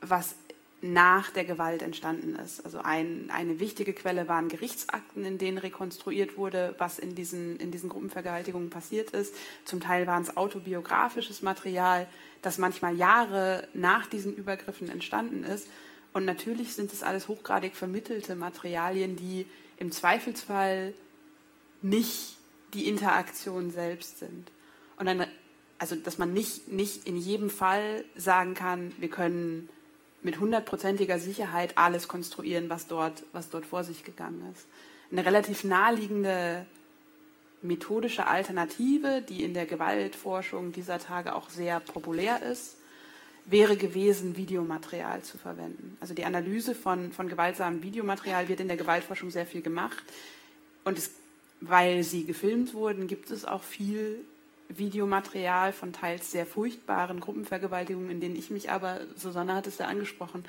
was 0.00 0.36
nach 0.82 1.30
der 1.30 1.44
Gewalt 1.44 1.82
entstanden 1.82 2.36
ist. 2.36 2.64
Also 2.64 2.78
ein, 2.78 3.28
eine 3.32 3.58
wichtige 3.58 3.92
Quelle 3.92 4.28
waren 4.28 4.48
Gerichtsakten, 4.48 5.24
in 5.24 5.36
denen 5.36 5.58
rekonstruiert 5.58 6.36
wurde, 6.36 6.76
was 6.78 7.00
in 7.00 7.16
diesen, 7.16 7.56
in 7.56 7.72
diesen 7.72 7.88
Gruppenvergewaltigungen 7.88 8.70
passiert 8.70 9.10
ist. 9.10 9.34
Zum 9.64 9.80
Teil 9.80 10.06
waren 10.06 10.22
es 10.22 10.36
autobiografisches 10.36 11.42
Material, 11.42 12.06
das 12.40 12.56
manchmal 12.56 12.96
Jahre 12.96 13.66
nach 13.74 14.06
diesen 14.06 14.32
Übergriffen 14.32 14.88
entstanden 14.88 15.42
ist. 15.42 15.66
Und 16.12 16.24
natürlich 16.24 16.74
sind 16.74 16.92
es 16.92 17.02
alles 17.02 17.28
hochgradig 17.28 17.74
vermittelte 17.74 18.34
Materialien, 18.34 19.16
die 19.16 19.46
im 19.78 19.90
Zweifelsfall 19.92 20.94
nicht 21.80 22.36
die 22.74 22.88
Interaktion 22.88 23.70
selbst 23.70 24.18
sind. 24.18 24.50
Und 24.98 25.06
dann, 25.06 25.26
also, 25.78 25.96
dass 25.96 26.18
man 26.18 26.32
nicht, 26.32 26.68
nicht 26.68 27.06
in 27.06 27.16
jedem 27.16 27.50
Fall 27.50 28.04
sagen 28.14 28.54
kann, 28.54 28.92
wir 28.98 29.08
können 29.08 29.68
mit 30.22 30.38
hundertprozentiger 30.38 31.18
Sicherheit 31.18 31.76
alles 31.76 32.08
konstruieren, 32.08 32.70
was 32.70 32.86
dort, 32.86 33.24
was 33.32 33.50
dort 33.50 33.66
vor 33.66 33.82
sich 33.82 34.04
gegangen 34.04 34.52
ist. 34.54 34.66
Eine 35.10 35.26
relativ 35.26 35.64
naheliegende 35.64 36.66
methodische 37.60 38.26
Alternative, 38.26 39.22
die 39.22 39.42
in 39.42 39.54
der 39.54 39.66
Gewaltforschung 39.66 40.72
dieser 40.72 40.98
Tage 40.98 41.34
auch 41.34 41.48
sehr 41.48 41.80
populär 41.80 42.42
ist, 42.42 42.76
wäre 43.44 43.76
gewesen, 43.76 44.36
Videomaterial 44.36 45.22
zu 45.22 45.38
verwenden. 45.38 45.96
Also 46.00 46.14
die 46.14 46.24
Analyse 46.24 46.74
von, 46.74 47.12
von 47.12 47.28
gewaltsamem 47.28 47.82
Videomaterial 47.82 48.48
wird 48.48 48.60
in 48.60 48.68
der 48.68 48.76
Gewaltforschung 48.76 49.30
sehr 49.30 49.46
viel 49.46 49.62
gemacht. 49.62 50.02
Und 50.84 50.98
es, 50.98 51.10
weil 51.60 52.02
sie 52.04 52.24
gefilmt 52.24 52.74
wurden, 52.74 53.06
gibt 53.06 53.30
es 53.30 53.44
auch 53.44 53.62
viel 53.62 54.24
Videomaterial 54.68 55.72
von 55.72 55.92
teils 55.92 56.30
sehr 56.30 56.46
furchtbaren 56.46 57.20
Gruppenvergewaltigungen, 57.20 58.10
in 58.10 58.20
denen 58.20 58.36
ich 58.36 58.50
mich 58.50 58.70
aber, 58.70 59.00
Susanne 59.16 59.54
hat 59.54 59.66
es 59.66 59.78
ja 59.78 59.86
angesprochen, 59.86 60.44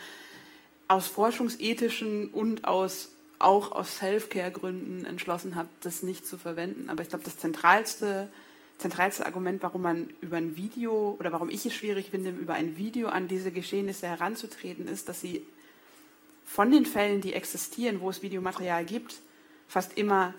aus 0.87 1.07
forschungsethischen 1.07 2.29
und 2.29 2.65
aus, 2.65 3.09
auch 3.39 3.71
aus 3.71 3.97
Self-Care-Gründen 3.97 5.05
entschlossen 5.05 5.55
habe, 5.55 5.69
das 5.81 6.03
nicht 6.03 6.25
zu 6.25 6.37
verwenden. 6.37 6.89
Aber 6.89 7.01
ich 7.01 7.09
glaube, 7.09 7.25
das 7.25 7.37
zentralste 7.37 8.29
zentralste 8.83 9.25
Argument, 9.25 9.63
warum 9.63 9.81
man 9.81 10.09
über 10.19 10.37
ein 10.37 10.57
Video 10.57 11.15
oder 11.17 11.31
warum 11.31 11.49
ich 11.49 11.65
es 11.65 11.73
schwierig 11.73 12.09
finde, 12.11 12.31
über 12.31 12.53
ein 12.53 12.75
Video 12.77 13.07
an 13.07 13.29
diese 13.29 13.51
Geschehnisse 13.51 14.07
heranzutreten, 14.07 14.87
ist, 14.89 15.07
dass 15.07 15.21
sie 15.21 15.41
von 16.45 16.69
den 16.69 16.85
Fällen, 16.85 17.21
die 17.21 17.33
existieren, 17.33 18.01
wo 18.01 18.09
es 18.09 18.21
Videomaterial 18.21 18.83
gibt, 18.83 19.21
fast 19.69 19.97
immer 19.97 20.33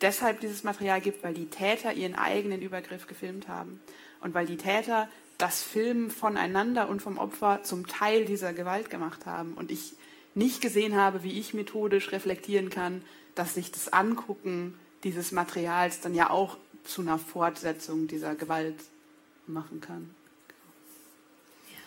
deshalb 0.00 0.40
dieses 0.40 0.64
Material 0.64 1.00
gibt, 1.00 1.22
weil 1.22 1.34
die 1.34 1.46
Täter 1.46 1.92
ihren 1.92 2.16
eigenen 2.16 2.62
Übergriff 2.62 3.06
gefilmt 3.06 3.46
haben 3.46 3.80
und 4.20 4.34
weil 4.34 4.46
die 4.46 4.56
Täter 4.56 5.08
das 5.38 5.62
Filmen 5.62 6.10
voneinander 6.10 6.88
und 6.88 7.00
vom 7.00 7.16
Opfer 7.16 7.62
zum 7.62 7.86
Teil 7.86 8.24
dieser 8.24 8.52
Gewalt 8.52 8.90
gemacht 8.90 9.24
haben 9.24 9.54
und 9.54 9.70
ich 9.70 9.94
nicht 10.34 10.60
gesehen 10.60 10.96
habe, 10.96 11.22
wie 11.22 11.38
ich 11.38 11.54
methodisch 11.54 12.10
reflektieren 12.10 12.70
kann, 12.70 13.02
dass 13.36 13.54
sich 13.54 13.70
das 13.70 13.92
Angucken 13.92 14.74
dieses 15.04 15.30
Materials 15.30 16.00
dann 16.00 16.14
ja 16.14 16.30
auch 16.30 16.56
zu 16.84 17.02
einer 17.02 17.18
Fortsetzung 17.18 18.06
dieser 18.06 18.34
Gewalt 18.34 18.76
machen 19.46 19.80
kann. 19.80 20.10
Ja. 21.70 21.80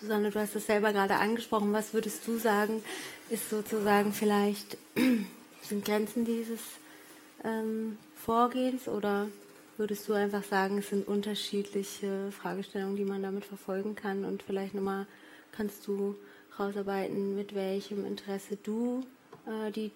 Susanne, 0.00 0.30
du 0.30 0.38
hast 0.38 0.54
es 0.56 0.66
selber 0.66 0.92
gerade 0.92 1.16
angesprochen. 1.16 1.72
Was 1.72 1.94
würdest 1.94 2.26
du 2.26 2.38
sagen, 2.38 2.82
ist 3.30 3.50
sozusagen 3.50 4.12
vielleicht, 4.12 4.76
sind 5.62 5.84
Grenzen 5.84 6.24
dieses 6.24 6.60
ähm, 7.42 7.98
Vorgehens 8.16 8.88
oder 8.88 9.28
würdest 9.76 10.08
du 10.08 10.12
einfach 10.12 10.44
sagen, 10.44 10.78
es 10.78 10.90
sind 10.90 11.06
unterschiedliche 11.06 12.30
Fragestellungen, 12.30 12.96
die 12.96 13.04
man 13.04 13.22
damit 13.22 13.44
verfolgen 13.44 13.96
kann 13.96 14.24
und 14.24 14.42
vielleicht 14.42 14.74
nochmal 14.74 15.06
kannst 15.52 15.86
du 15.86 16.16
rausarbeiten, 16.58 17.34
mit 17.34 17.54
welchem 17.54 18.04
Interesse 18.04 18.56
du 18.62 19.04
äh, 19.46 19.70
die 19.72 19.90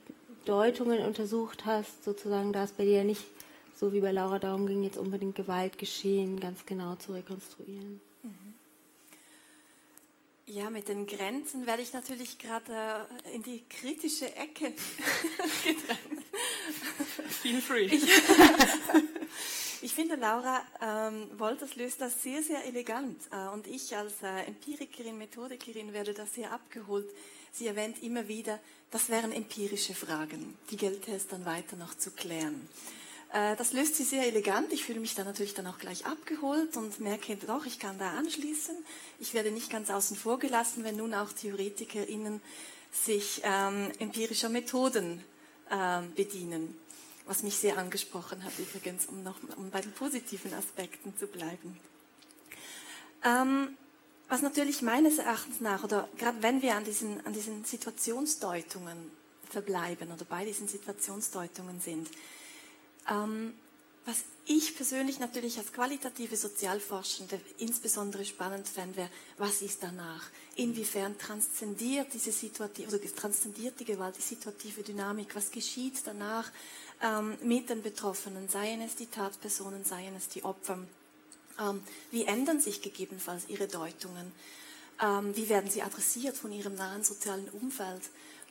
Deutungen 0.45 1.01
untersucht 1.05 1.65
hast, 1.65 2.05
sozusagen, 2.05 2.53
da 2.53 2.65
es 2.65 2.73
bei 2.73 2.85
dir 2.85 3.05
nicht 3.05 3.25
so 3.79 3.93
wie 3.93 4.01
bei 4.01 4.11
Laura 4.11 4.39
darum 4.39 4.67
ging, 4.67 4.83
jetzt 4.83 4.99
unbedingt 4.99 5.37
Gewalt 5.37 5.79
geschehen, 5.79 6.41
ganz 6.41 6.67
genau 6.67 6.97
zu 6.97 7.13
rekonstruieren. 7.13 8.01
Mhm. 8.23 8.55
Ja, 10.47 10.71
mit 10.71 10.89
den 10.89 11.07
Grenzen 11.07 11.67
werde 11.67 11.83
ich 11.83 11.93
natürlich 11.93 12.39
gerade 12.39 12.73
äh, 12.73 13.35
in 13.35 13.43
die 13.43 13.63
kritische 13.69 14.35
Ecke 14.35 14.73
gedrängt. 15.63 16.25
Feel 17.29 17.61
free. 17.61 17.85
Ich, 17.85 18.03
ich 19.83 19.95
finde, 19.95 20.17
Laura 20.17 20.63
ähm, 20.81 21.39
Wolters 21.39 21.77
löst 21.77 22.01
das 22.01 22.23
sehr, 22.23 22.43
sehr 22.43 22.65
elegant. 22.65 23.21
Äh, 23.31 23.49
und 23.49 23.67
ich 23.67 23.95
als 23.95 24.23
äh, 24.23 24.47
Empirikerin, 24.47 25.19
Methodikerin 25.19 25.93
werde 25.93 26.15
das 26.15 26.35
sehr 26.35 26.51
abgeholt. 26.51 27.11
Sie 27.59 27.67
erwähnt 27.67 28.01
immer 28.05 28.29
wieder, 28.29 28.61
das 28.93 29.09
wären 29.09 29.33
empirische 29.33 29.93
Fragen. 29.93 30.57
Die 30.71 30.77
gelte 30.77 31.11
es 31.11 31.27
dann 31.27 31.45
weiter 31.45 31.75
noch 31.75 31.99
zu 31.99 32.13
klären. 32.13 32.69
Äh, 33.33 33.57
das 33.57 33.73
löst 33.73 33.97
sie 33.97 34.05
sehr 34.05 34.25
elegant. 34.29 34.73
Ich 34.73 34.85
fühle 34.85 35.01
mich 35.01 35.17
dann 35.17 35.27
natürlich 35.27 35.55
dann 35.55 35.67
auch 35.67 35.79
gleich 35.79 36.07
abgeholt 36.07 36.77
und 36.77 37.01
merke 37.01 37.35
doch, 37.35 37.67
ich 37.67 37.81
kann 37.81 37.99
da 37.99 38.13
anschließen. 38.13 38.77
Ich 39.19 39.35
werde 39.35 39.51
nicht 39.51 39.71
ganz 39.71 39.91
außen 39.91 40.17
vor 40.17 40.39
gelassen, 40.39 40.85
wenn 40.85 40.99
nun 40.99 41.15
auch 41.15 41.33
TheoretikerInnen 41.33 42.41
sich 42.93 43.41
ähm, 43.43 43.91
empirischer 43.99 44.51
Methoden 44.51 45.25
ähm, 45.69 46.15
bedienen. 46.15 46.79
Was 47.27 47.43
mich 47.43 47.57
sehr 47.57 47.77
angesprochen 47.77 48.45
hat 48.45 48.57
übrigens, 48.61 49.07
um 49.07 49.25
noch 49.25 49.35
um 49.57 49.71
bei 49.71 49.81
den 49.81 49.91
positiven 49.91 50.55
Aspekten 50.55 51.13
zu 51.19 51.27
bleiben. 51.27 51.81
Ähm, 53.25 53.77
was 54.29 54.43
natürlich 54.43 54.83
meines 54.83 55.19
Erachtens 55.19 55.61
nach, 55.61 55.85
oder 55.85 56.09
gerade 56.19 56.43
wenn 56.43 56.63
wir 56.63 56.77
an 56.77 56.85
diesen, 56.85 57.25
an 57.27 57.33
diesen 57.33 57.65
Situationsdeutungen 57.65 59.11
verbleiben 59.49 60.13
oder 60.13 60.25
bei 60.25 60.45
diesen 60.45 60.69
Situationsdeutungen 60.69 61.81
sind, 61.81 62.09
ähm, 63.11 63.55
was 64.05 64.25
ich 64.47 64.75
persönlich 64.75 65.19
natürlich 65.19 65.59
als 65.59 65.71
qualitative 65.71 66.35
Sozialforschende 66.35 67.39
insbesondere 67.59 68.25
spannend 68.25 68.67
fände, 68.67 68.97
wäre, 68.97 69.11
was 69.37 69.61
ist 69.61 69.83
danach? 69.83 70.31
Inwiefern 70.57 71.19
transzendiert 71.19 72.15
diese 72.15 72.33
Situative, 72.33 72.89
oder 72.89 73.15
transzendiert 73.15 73.79
die 73.79 73.85
Gewalt 73.85 74.17
die 74.17 74.23
situative 74.23 74.83
Dynamik? 74.83 75.37
Was 75.37 75.51
geschieht 75.51 76.01
danach 76.07 76.51
ähm, 77.03 77.37
mit 77.43 77.69
den 77.69 77.83
Betroffenen? 77.83 78.49
Seien 78.49 78.81
es 78.81 78.97
die 78.97 79.09
Tatpersonen, 79.09 79.85
seien 79.85 80.17
es 80.17 80.29
die 80.31 80.43
Opfer? 80.43 80.79
Ähm, 81.61 81.83
wie 82.11 82.25
ändern 82.25 82.61
sich 82.61 82.83
gegebenenfalls 82.83 83.49
ihre 83.49 83.69
Deutungen? 83.69 84.33
Ähm, 85.03 85.37
wie 85.37 85.49
werden 85.49 85.71
sie 85.71 85.83
adressiert 85.83 86.37
von 86.37 86.53
ihrem 86.53 86.75
nahen 86.75 87.05
sozialen 87.05 87.49
Umfeld? 87.51 88.03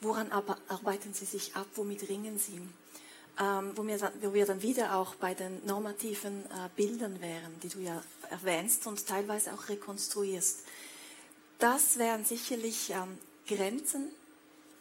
Woran 0.01 0.31
arbeiten 0.31 1.13
sie 1.13 1.25
sich 1.25 1.55
ab? 1.55 1.67
Womit 1.75 2.07
ringen 2.09 2.37
sie? 2.37 2.61
ähm, 3.39 3.71
wo, 3.75 3.85
wir, 3.85 4.45
dann 4.45 4.61
wieder 4.61 4.95
auch 4.95 5.15
bei 5.15 5.33
den 5.33 5.63
normativen 5.65 6.45
äh, 6.45 6.69
Bildern 6.75 7.21
wären, 7.21 7.59
die 7.61 7.69
du 7.69 7.79
ja 7.79 8.01
erwähnst 8.29 8.87
und 8.87 9.05
teilweise 9.05 9.53
auch 9.53 9.69
rekonstruierst. 9.69 10.59
Das 11.59 11.97
wären 11.97 12.25
sicherlich 12.25 12.93
Grenzen, 13.47 14.09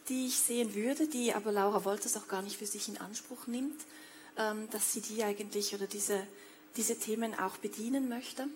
die 0.08 0.26
ich 0.26 0.36
sehen 0.36 0.74
würde, 0.74 1.06
die 1.06 1.32
aber 1.32 1.52
Laura 1.52 1.84
Wolters 1.84 2.16
auch 2.16 2.28
gar 2.28 2.42
nicht 2.42 2.58
für 2.58 2.66
sich 2.66 2.88
in 2.88 2.98
Anspruch 2.98 3.46
nimmt, 3.46 3.80
dass 4.34 4.92
sie 4.92 5.00
die 5.00 5.24
eigentlich 5.24 5.74
oder 5.74 5.86
diese, 5.86 6.26
diese 6.76 6.98
Themen 6.98 7.38
auch 7.38 7.56
bedienen 7.58 8.08
möchte 8.08 8.48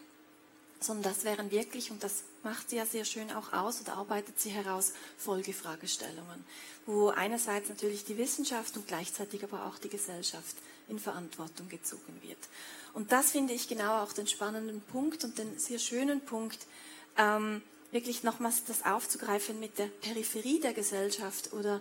sondern 0.80 1.12
das 1.12 1.24
wären 1.24 1.50
wirklich, 1.50 1.90
und 1.90 2.02
das 2.02 2.22
macht 2.42 2.70
sie 2.70 2.76
ja 2.76 2.86
sehr 2.86 3.04
schön 3.04 3.30
auch 3.32 3.52
aus 3.52 3.82
oder 3.82 3.94
arbeitet 3.94 4.40
sie 4.40 4.50
heraus, 4.50 4.94
Folgefragestellungen, 5.18 6.44
wo 6.86 7.10
einerseits 7.10 7.68
natürlich 7.68 8.04
die 8.04 8.16
Wissenschaft 8.16 8.76
und 8.76 8.88
gleichzeitig 8.88 9.44
aber 9.44 9.66
auch 9.66 9.78
die 9.78 9.90
Gesellschaft 9.90 10.56
in 10.88 10.98
Verantwortung 10.98 11.68
gezogen 11.68 12.18
wird. 12.22 12.38
Und 12.94 13.12
das 13.12 13.32
finde 13.32 13.52
ich 13.52 13.68
genau 13.68 14.02
auch 14.02 14.12
den 14.12 14.26
spannenden 14.26 14.80
Punkt 14.80 15.22
und 15.22 15.38
den 15.38 15.58
sehr 15.58 15.78
schönen 15.78 16.22
Punkt, 16.22 16.58
ähm, 17.18 17.62
wirklich 17.92 18.22
nochmals 18.22 18.64
das 18.64 18.84
aufzugreifen 18.84 19.60
mit 19.60 19.78
der 19.78 19.86
Peripherie 19.86 20.60
der 20.60 20.72
Gesellschaft 20.72 21.52
oder 21.52 21.80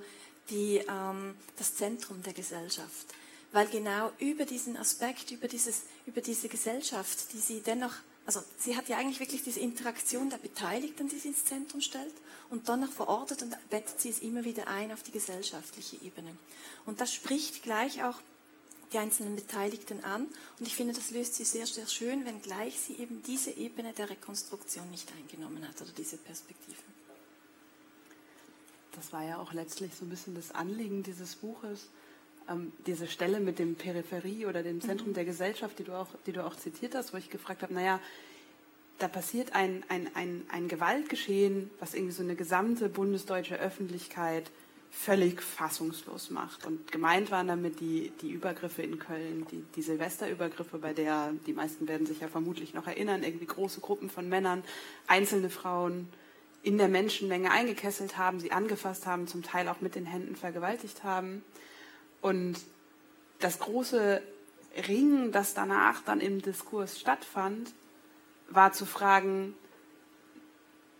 die, 0.49 0.83
ähm, 0.89 1.35
das 1.57 1.75
Zentrum 1.75 2.21
der 2.23 2.33
Gesellschaft. 2.33 3.07
Weil 3.51 3.67
genau 3.67 4.11
über 4.19 4.45
diesen 4.45 4.77
Aspekt, 4.77 5.31
über, 5.31 5.47
dieses, 5.47 5.81
über 6.05 6.21
diese 6.21 6.49
Gesellschaft, 6.49 7.33
die 7.33 7.39
sie 7.39 7.61
dennoch 7.61 7.95
also 8.29 8.43
sie 8.59 8.77
hat 8.77 8.87
ja 8.89 8.97
eigentlich 8.97 9.19
wirklich 9.19 9.41
diese 9.41 9.59
Interaktion 9.59 10.29
der 10.29 10.37
Beteiligten, 10.37 11.09
die 11.09 11.17
sie 11.17 11.29
ins 11.29 11.45
Zentrum 11.45 11.81
stellt 11.81 12.13
und 12.51 12.69
dann 12.69 12.81
noch 12.81 12.91
verortet 12.91 13.41
und 13.41 13.57
bettet 13.71 13.99
sie 13.99 14.09
es 14.09 14.19
immer 14.19 14.43
wieder 14.43 14.67
ein 14.67 14.91
auf 14.91 15.01
die 15.01 15.09
gesellschaftliche 15.09 15.95
Ebene. 16.03 16.37
Und 16.85 17.01
das 17.01 17.11
spricht 17.11 17.63
gleich 17.63 18.03
auch 18.03 18.21
die 18.93 18.99
einzelnen 18.99 19.35
Beteiligten 19.35 20.03
an 20.03 20.27
und 20.59 20.67
ich 20.67 20.75
finde, 20.75 20.93
das 20.93 21.09
löst 21.09 21.33
sie 21.33 21.43
sehr, 21.43 21.65
sehr 21.65 21.87
schön, 21.87 22.23
wenngleich 22.23 22.79
sie 22.79 22.97
eben 22.97 23.23
diese 23.23 23.49
Ebene 23.49 23.93
der 23.93 24.11
Rekonstruktion 24.11 24.91
nicht 24.91 25.11
eingenommen 25.13 25.67
hat 25.67 25.81
oder 25.81 25.91
diese 25.97 26.17
Perspektive. 26.17 26.77
Das 28.91 29.11
war 29.11 29.23
ja 29.23 29.39
auch 29.39 29.53
letztlich 29.53 29.91
so 29.95 30.05
ein 30.05 30.09
bisschen 30.09 30.35
das 30.35 30.51
Anliegen 30.51 31.01
dieses 31.01 31.35
Buches, 31.35 31.87
ähm, 32.49 32.71
diese 32.85 33.07
Stelle 33.07 33.39
mit 33.39 33.59
dem 33.59 33.75
Peripherie 33.75 34.45
oder 34.45 34.63
dem 34.63 34.81
Zentrum 34.81 35.09
mhm. 35.09 35.13
der 35.13 35.25
Gesellschaft, 35.25 35.79
die 35.79 35.83
du, 35.83 35.93
auch, 35.93 36.07
die 36.25 36.31
du 36.31 36.45
auch 36.45 36.55
zitiert 36.55 36.95
hast, 36.95 37.13
wo 37.13 37.17
ich 37.17 37.29
gefragt 37.29 37.61
habe, 37.61 37.73
naja, 37.73 37.99
da 38.99 39.07
passiert 39.07 39.55
ein, 39.55 39.83
ein, 39.87 40.09
ein, 40.13 40.43
ein 40.51 40.67
Gewaltgeschehen, 40.67 41.69
was 41.79 41.93
irgendwie 41.93 42.13
so 42.13 42.23
eine 42.23 42.35
gesamte 42.35 42.89
bundesdeutsche 42.89 43.57
Öffentlichkeit 43.57 44.51
völlig 44.91 45.41
fassungslos 45.41 46.31
macht. 46.31 46.65
Und 46.65 46.91
gemeint 46.91 47.31
waren 47.31 47.47
damit 47.47 47.79
die, 47.79 48.11
die 48.21 48.31
Übergriffe 48.31 48.81
in 48.81 48.99
Köln, 48.99 49.45
die, 49.51 49.63
die 49.75 49.81
Silvesterübergriffe, 49.81 50.77
bei 50.79 50.93
der 50.93 51.33
die 51.45 51.53
meisten 51.53 51.87
werden 51.87 52.07
sich 52.07 52.19
ja 52.19 52.27
vermutlich 52.27 52.73
noch 52.73 52.87
erinnern, 52.87 53.23
irgendwie 53.23 53.45
große 53.45 53.81
Gruppen 53.81 54.09
von 54.09 54.27
Männern, 54.27 54.63
einzelne 55.07 55.49
Frauen 55.49 56.09
in 56.63 56.77
der 56.77 56.89
Menschenmenge 56.89 57.51
eingekesselt 57.51 58.17
haben, 58.17 58.39
sie 58.39 58.51
angefasst 58.51 59.05
haben, 59.05 59.27
zum 59.27 59.43
Teil 59.43 59.69
auch 59.69 59.79
mit 59.79 59.95
den 59.95 60.05
Händen 60.05 60.35
vergewaltigt 60.35 61.03
haben. 61.03 61.43
Und 62.21 62.57
das 63.39 63.59
große 63.59 64.21
Ringen, 64.87 65.31
das 65.31 65.53
danach 65.53 66.01
dann 66.03 66.21
im 66.21 66.41
Diskurs 66.41 66.99
stattfand, 66.99 67.71
war 68.49 68.73
zu 68.73 68.85
fragen, 68.85 69.55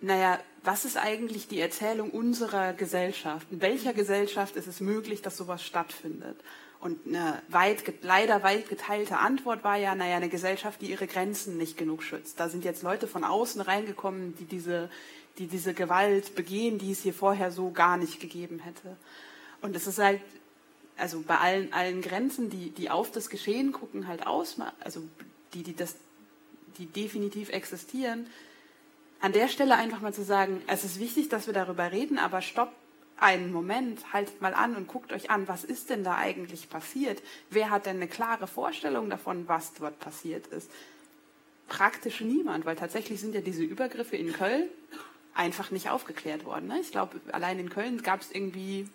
naja, 0.02 0.40
was 0.64 0.86
ist 0.86 0.98
eigentlich 0.98 1.48
die 1.48 1.60
Erzählung 1.60 2.10
unserer 2.12 2.74
Gesellschaft? 2.74 3.48
In 3.52 3.62
welcher 3.62 3.94
Gesellschaft 3.94 4.56
ist 4.56 4.68
es 4.68 4.80
möglich, 4.80 5.22
dass 5.22 5.38
sowas 5.38 5.64
stattfindet? 5.64 6.38
Und 6.80 7.06
eine 7.06 7.42
weit, 7.50 7.84
leider 8.04 8.42
weit 8.42 8.70
geteilte 8.70 9.18
Antwort 9.18 9.66
war 9.66 9.76
ja, 9.76 9.96
naja, 9.96 10.16
eine 10.16 10.30
Gesellschaft, 10.30 10.82
die 10.82 10.92
ihre 10.92 11.08
Grenzen 11.08 11.58
nicht 11.58 11.76
genug 11.76 12.04
schützt. 12.04 12.40
Da 12.40 12.48
sind 12.48 12.64
jetzt 12.64 12.84
Leute 12.84 13.08
von 13.08 13.26
außen 13.26 13.60
reingekommen, 13.60 14.36
die 14.38 14.46
diese, 14.46 14.90
die 15.38 15.48
diese 15.48 15.74
Gewalt 15.74 16.36
begehen, 16.36 16.78
die 16.78 16.92
es 16.92 17.02
hier 17.02 17.14
vorher 17.14 17.52
so 17.52 17.72
gar 17.72 17.98
nicht 17.98 18.22
gegeben 18.22 18.60
hätte. 18.60 18.96
Und 19.62 19.76
es 19.76 19.88
ist 19.88 20.00
halt 20.00 20.22
also 21.00 21.22
bei 21.22 21.38
allen, 21.38 21.74
allen 21.74 22.02
Grenzen, 22.02 22.50
die, 22.50 22.72
die 22.72 22.90
auf 22.90 23.12
das 23.12 23.30
Geschehen 23.30 23.72
gucken, 23.72 24.08
halt 24.08 24.28
aus, 24.28 24.58
also 24.80 25.02
die, 25.54 25.64
die, 25.64 25.76
das, 25.76 25.96
die 26.78 26.86
definitiv 26.86 27.50
existieren, 27.50 28.28
an 29.22 29.34
der 29.34 29.50
Stelle 29.50 29.76
einfach 29.76 30.02
mal 30.02 30.14
zu 30.14 30.24
sagen, 30.24 30.62
es 30.68 30.84
ist 30.84 31.00
wichtig, 31.00 31.30
dass 31.30 31.48
wir 31.48 31.54
darüber 31.54 31.92
reden, 31.92 32.18
aber 32.18 32.42
stopp 32.42 32.72
einen 33.18 33.52
Moment, 33.52 34.14
haltet 34.14 34.42
mal 34.42 34.54
an 34.54 34.76
und 34.76 34.88
guckt 34.88 35.12
euch 35.12 35.30
an, 35.30 35.48
was 35.48 35.66
ist 35.66 35.90
denn 35.90 36.04
da 36.04 36.16
eigentlich 36.16 36.70
passiert? 36.70 37.22
Wer 37.50 37.70
hat 37.70 37.86
denn 37.86 37.98
eine 37.98 38.08
klare 38.08 38.48
Vorstellung 38.48 39.10
davon, 39.10 39.48
was 39.48 39.74
dort 39.74 40.00
passiert 40.00 40.48
ist? 40.48 40.72
Praktisch 41.68 42.22
niemand, 42.22 42.66
weil 42.66 42.78
tatsächlich 42.78 43.20
sind 43.20 43.36
ja 43.36 43.42
diese 43.42 43.64
Übergriffe 43.64 44.16
in 44.16 44.32
Köln 44.32 44.70
einfach 45.34 45.70
nicht 45.70 45.90
aufgeklärt 45.90 46.46
worden. 46.46 46.68
Ne? 46.68 46.80
Ich 46.80 46.92
glaube, 46.92 47.20
allein 47.32 47.60
in 47.60 47.70
Köln 47.70 48.02
gab 48.02 48.22
es 48.22 48.32
irgendwie 48.32 48.88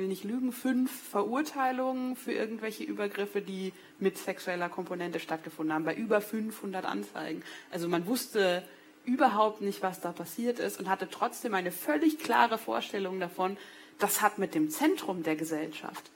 will 0.00 0.08
nicht 0.08 0.24
lügen, 0.24 0.50
fünf 0.50 0.90
Verurteilungen 0.90 2.16
für 2.16 2.32
irgendwelche 2.32 2.82
Übergriffe, 2.82 3.42
die 3.42 3.72
mit 3.98 4.18
sexueller 4.18 4.68
Komponente 4.68 5.20
stattgefunden 5.20 5.74
haben, 5.74 5.84
bei 5.84 5.94
über 5.94 6.20
500 6.20 6.84
Anzeigen. 6.84 7.42
Also 7.70 7.86
man 7.86 8.06
wusste 8.06 8.64
überhaupt 9.04 9.60
nicht, 9.60 9.82
was 9.82 10.00
da 10.00 10.12
passiert 10.12 10.58
ist 10.58 10.80
und 10.80 10.88
hatte 10.88 11.08
trotzdem 11.10 11.54
eine 11.54 11.70
völlig 11.70 12.18
klare 12.18 12.58
Vorstellung 12.58 13.20
davon, 13.20 13.56
das 13.98 14.22
hat 14.22 14.38
mit 14.38 14.54
dem 14.54 14.70
Zentrum 14.70 15.22
der 15.22 15.36
Gesellschaft 15.36 16.10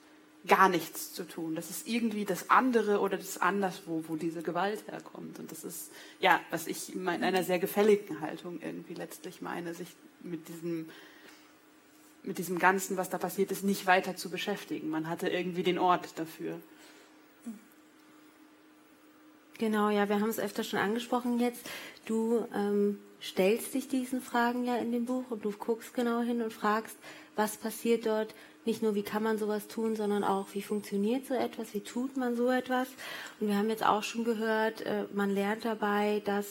gar 0.47 0.69
nichts 0.69 1.13
zu 1.13 1.23
tun. 1.23 1.55
Das 1.55 1.69
ist 1.69 1.87
irgendwie 1.87 2.25
das 2.25 2.49
andere 2.49 2.99
oder 2.99 3.17
das 3.17 3.37
anderswo, 3.37 4.03
wo 4.07 4.15
diese 4.15 4.41
Gewalt 4.41 4.87
herkommt. 4.87 5.39
Und 5.39 5.51
das 5.51 5.63
ist, 5.63 5.91
ja, 6.19 6.39
was 6.49 6.67
ich 6.67 6.93
in 6.93 7.07
einer 7.07 7.43
sehr 7.43 7.59
gefälligen 7.59 8.21
Haltung 8.21 8.59
irgendwie 8.61 8.93
letztlich 8.93 9.41
meine, 9.41 9.73
sich 9.73 9.89
mit 10.21 10.47
diesem 10.47 10.89
mit 12.27 12.37
diesem 12.37 12.59
Ganzen, 12.59 12.97
was 12.97 13.09
da 13.09 13.17
passiert 13.17 13.51
ist, 13.51 13.63
nicht 13.63 13.85
weiter 13.85 14.15
zu 14.15 14.29
beschäftigen. 14.29 14.89
Man 14.89 15.09
hatte 15.09 15.29
irgendwie 15.29 15.63
den 15.63 15.79
Ort 15.79 16.17
dafür. 16.17 16.59
Genau, 19.57 19.89
ja, 19.89 20.09
wir 20.09 20.19
haben 20.19 20.29
es 20.29 20.39
öfter 20.39 20.63
schon 20.63 20.79
angesprochen 20.79 21.39
jetzt. 21.39 21.69
Du 22.05 22.45
ähm, 22.53 22.99
stellst 23.21 23.73
dich 23.73 23.87
diesen 23.87 24.21
Fragen 24.21 24.65
ja 24.65 24.75
in 24.75 24.91
dem 24.91 25.05
Buch 25.05 25.23
und 25.29 25.45
du 25.45 25.51
guckst 25.51 25.93
genau 25.93 26.21
hin 26.21 26.41
und 26.41 26.51
fragst, 26.51 26.97
was 27.35 27.55
passiert 27.55 28.05
dort. 28.05 28.35
Nicht 28.65 28.81
nur, 28.81 28.95
wie 28.95 29.03
kann 29.03 29.23
man 29.23 29.37
sowas 29.37 29.67
tun, 29.67 29.95
sondern 29.95 30.23
auch, 30.23 30.47
wie 30.53 30.61
funktioniert 30.61 31.25
so 31.27 31.35
etwas, 31.35 31.73
wie 31.73 31.81
tut 31.81 32.17
man 32.17 32.35
so 32.35 32.49
etwas. 32.49 32.87
Und 33.39 33.47
wir 33.47 33.57
haben 33.57 33.69
jetzt 33.69 33.85
auch 33.85 34.03
schon 34.03 34.25
gehört, 34.25 34.81
äh, 34.81 35.05
man 35.13 35.29
lernt 35.29 35.63
dabei, 35.63 36.21
dass 36.25 36.47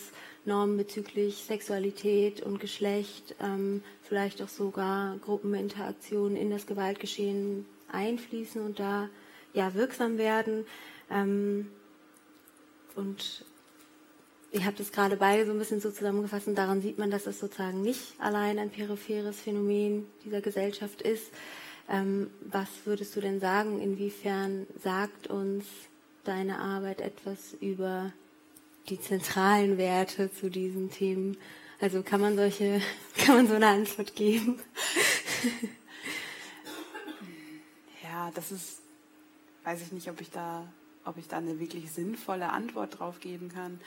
Normen 0.46 0.76
bezüglich 0.76 1.36
Sexualität 1.36 2.42
und 2.42 2.60
Geschlecht, 2.60 3.34
ähm, 3.40 3.82
vielleicht 4.02 4.42
auch 4.42 4.48
sogar 4.48 5.16
Gruppeninteraktionen 5.18 6.36
in 6.36 6.50
das 6.50 6.66
Gewaltgeschehen 6.66 7.66
einfließen 7.90 8.64
und 8.64 8.78
da 8.78 9.08
ja 9.54 9.74
wirksam 9.74 10.18
werden. 10.18 10.66
Ähm, 11.10 11.68
und 12.94 13.44
ihr 14.52 14.64
habt 14.64 14.80
es 14.80 14.92
gerade 14.92 15.16
beide 15.16 15.46
so 15.46 15.52
ein 15.52 15.58
bisschen 15.58 15.80
so 15.80 15.90
zusammengefasst 15.90 16.46
und 16.46 16.56
daran 16.56 16.82
sieht 16.82 16.98
man, 16.98 17.10
dass 17.10 17.26
es 17.26 17.40
sozusagen 17.40 17.82
nicht 17.82 18.14
allein 18.18 18.58
ein 18.58 18.70
peripheres 18.70 19.40
Phänomen 19.40 20.06
dieser 20.24 20.40
Gesellschaft 20.40 21.02
ist. 21.02 21.32
Ähm, 21.88 22.30
was 22.40 22.68
würdest 22.84 23.14
du 23.16 23.20
denn 23.20 23.40
sagen, 23.40 23.80
inwiefern 23.80 24.66
sagt 24.82 25.26
uns 25.26 25.64
deine 26.24 26.58
Arbeit 26.58 27.00
etwas 27.00 27.54
über 27.60 28.12
die 28.88 29.00
zentralen 29.00 29.78
Werte 29.78 30.32
zu 30.32 30.50
diesen 30.50 30.90
Themen? 30.90 31.36
Also 31.80 32.02
kann 32.02 32.20
man 32.20 32.36
solche, 32.36 32.80
kann 33.16 33.36
man 33.36 33.48
so 33.48 33.54
eine 33.54 33.68
Antwort 33.68 34.14
geben? 34.14 34.58
ja, 38.02 38.30
das 38.34 38.52
ist, 38.52 38.80
weiß 39.64 39.82
ich 39.82 39.92
nicht, 39.92 40.08
ob 40.08 40.20
ich 40.20 40.30
da, 40.30 40.66
ob 41.04 41.16
ich 41.18 41.28
da 41.28 41.38
eine 41.38 41.60
wirklich 41.60 41.90
sinnvolle 41.90 42.50
Antwort 42.50 42.98
drauf 42.98 43.20
geben 43.20 43.50
kann. 43.52 43.80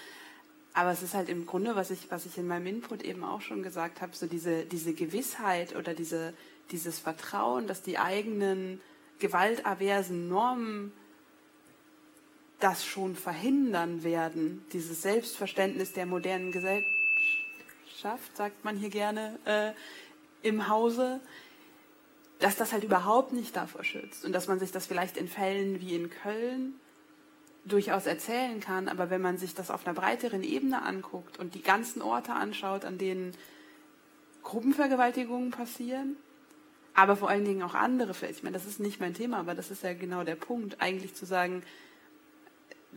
Aber 0.73 0.91
es 0.91 1.01
ist 1.01 1.15
halt 1.15 1.27
im 1.27 1.47
Grunde, 1.47 1.75
was 1.75 1.89
ich, 1.89 2.11
was 2.11 2.27
ich 2.27 2.37
in 2.37 2.45
meinem 2.45 2.67
Input 2.67 3.01
eben 3.01 3.23
auch 3.23 3.41
schon 3.41 3.63
gesagt 3.63 3.99
habe, 4.01 4.15
so 4.15 4.27
diese, 4.27 4.63
diese 4.63 4.93
Gewissheit 4.93 5.75
oder 5.75 5.95
diese, 5.95 6.33
dieses 6.69 6.99
Vertrauen, 6.99 7.65
dass 7.65 7.81
die 7.81 7.97
eigenen 7.97 8.79
gewaltaversen 9.17 10.27
Normen 10.27 10.91
das 12.59 12.85
schon 12.85 13.15
verhindern 13.15 14.03
werden, 14.03 14.65
dieses 14.73 15.01
Selbstverständnis 15.01 15.93
der 15.93 16.05
modernen 16.05 16.51
Gesellschaft, 16.51 16.87
sagt 18.35 18.65
man 18.65 18.77
hier 18.77 18.89
gerne 18.89 19.37
äh, 19.45 20.47
im 20.47 20.67
Hause, 20.67 21.19
dass 22.39 22.55
das 22.55 22.73
halt 22.73 22.83
überhaupt 22.83 23.33
nicht 23.33 23.55
davor 23.55 23.83
schützt 23.83 24.25
und 24.25 24.31
dass 24.33 24.47
man 24.47 24.59
sich 24.59 24.71
das 24.71 24.87
vielleicht 24.87 25.17
in 25.17 25.27
Fällen 25.27 25.81
wie 25.81 25.95
in 25.95 26.09
Köln 26.09 26.75
durchaus 27.65 28.05
erzählen 28.05 28.59
kann, 28.59 28.87
aber 28.87 29.09
wenn 29.09 29.21
man 29.21 29.37
sich 29.37 29.53
das 29.53 29.71
auf 29.71 29.85
einer 29.85 29.93
breiteren 29.93 30.43
Ebene 30.43 30.83
anguckt 30.83 31.37
und 31.37 31.53
die 31.53 31.61
ganzen 31.61 32.01
Orte 32.01 32.33
anschaut, 32.33 32.85
an 32.85 32.97
denen 32.97 33.33
Gruppenvergewaltigungen 34.43 35.51
passieren, 35.51 36.15
aber 36.93 37.15
vor 37.15 37.29
allen 37.29 37.45
Dingen 37.45 37.61
auch 37.61 37.75
andere 37.75 38.13
Fälle. 38.13 38.31
Ich 38.31 38.43
meine, 38.43 38.57
das 38.57 38.65
ist 38.65 38.79
nicht 38.79 38.99
mein 38.99 39.13
Thema, 39.13 39.37
aber 39.37 39.53
das 39.53 39.69
ist 39.69 39.83
ja 39.83 39.93
genau 39.93 40.23
der 40.23 40.35
Punkt, 40.35 40.81
eigentlich 40.81 41.13
zu 41.13 41.25
sagen, 41.25 41.61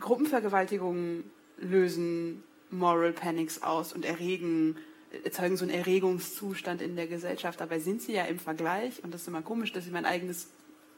Gruppenvergewaltigungen 0.01 1.23
lösen 1.57 2.43
Moral 2.69 3.13
Panics 3.13 3.61
aus 3.61 3.93
und 3.93 4.05
erregen, 4.05 4.77
erzeugen 5.23 5.57
so 5.57 5.65
einen 5.65 5.73
Erregungszustand 5.73 6.81
in 6.81 6.95
der 6.95 7.07
Gesellschaft. 7.07 7.59
Dabei 7.59 7.79
sind 7.79 8.01
sie 8.01 8.13
ja 8.13 8.25
im 8.25 8.39
Vergleich, 8.39 9.03
und 9.03 9.13
das 9.13 9.21
ist 9.21 9.27
immer 9.27 9.41
komisch, 9.41 9.71
dass 9.71 9.85
ich 9.85 9.91
mein 9.91 10.05
eigenes 10.05 10.49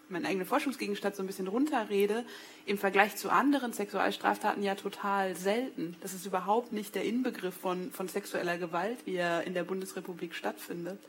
mein 0.09 0.25
eigener 0.25 0.45
Forschungsgegenstand 0.45 1.15
so 1.15 1.23
ein 1.23 1.27
bisschen 1.27 1.47
runterrede, 1.47 2.23
im 2.65 2.77
Vergleich 2.77 3.15
zu 3.15 3.29
anderen 3.29 3.73
Sexualstraftaten 3.73 4.63
ja 4.63 4.75
total 4.75 5.35
selten. 5.35 5.95
Das 6.01 6.13
ist 6.13 6.25
überhaupt 6.25 6.71
nicht 6.71 6.95
der 6.95 7.03
Inbegriff 7.03 7.55
von, 7.55 7.91
von 7.91 8.07
sexueller 8.07 8.57
Gewalt, 8.57 8.99
wie 9.05 9.15
er 9.15 9.43
in 9.43 9.53
der 9.53 9.63
Bundesrepublik 9.63 10.35
stattfindet. 10.35 10.99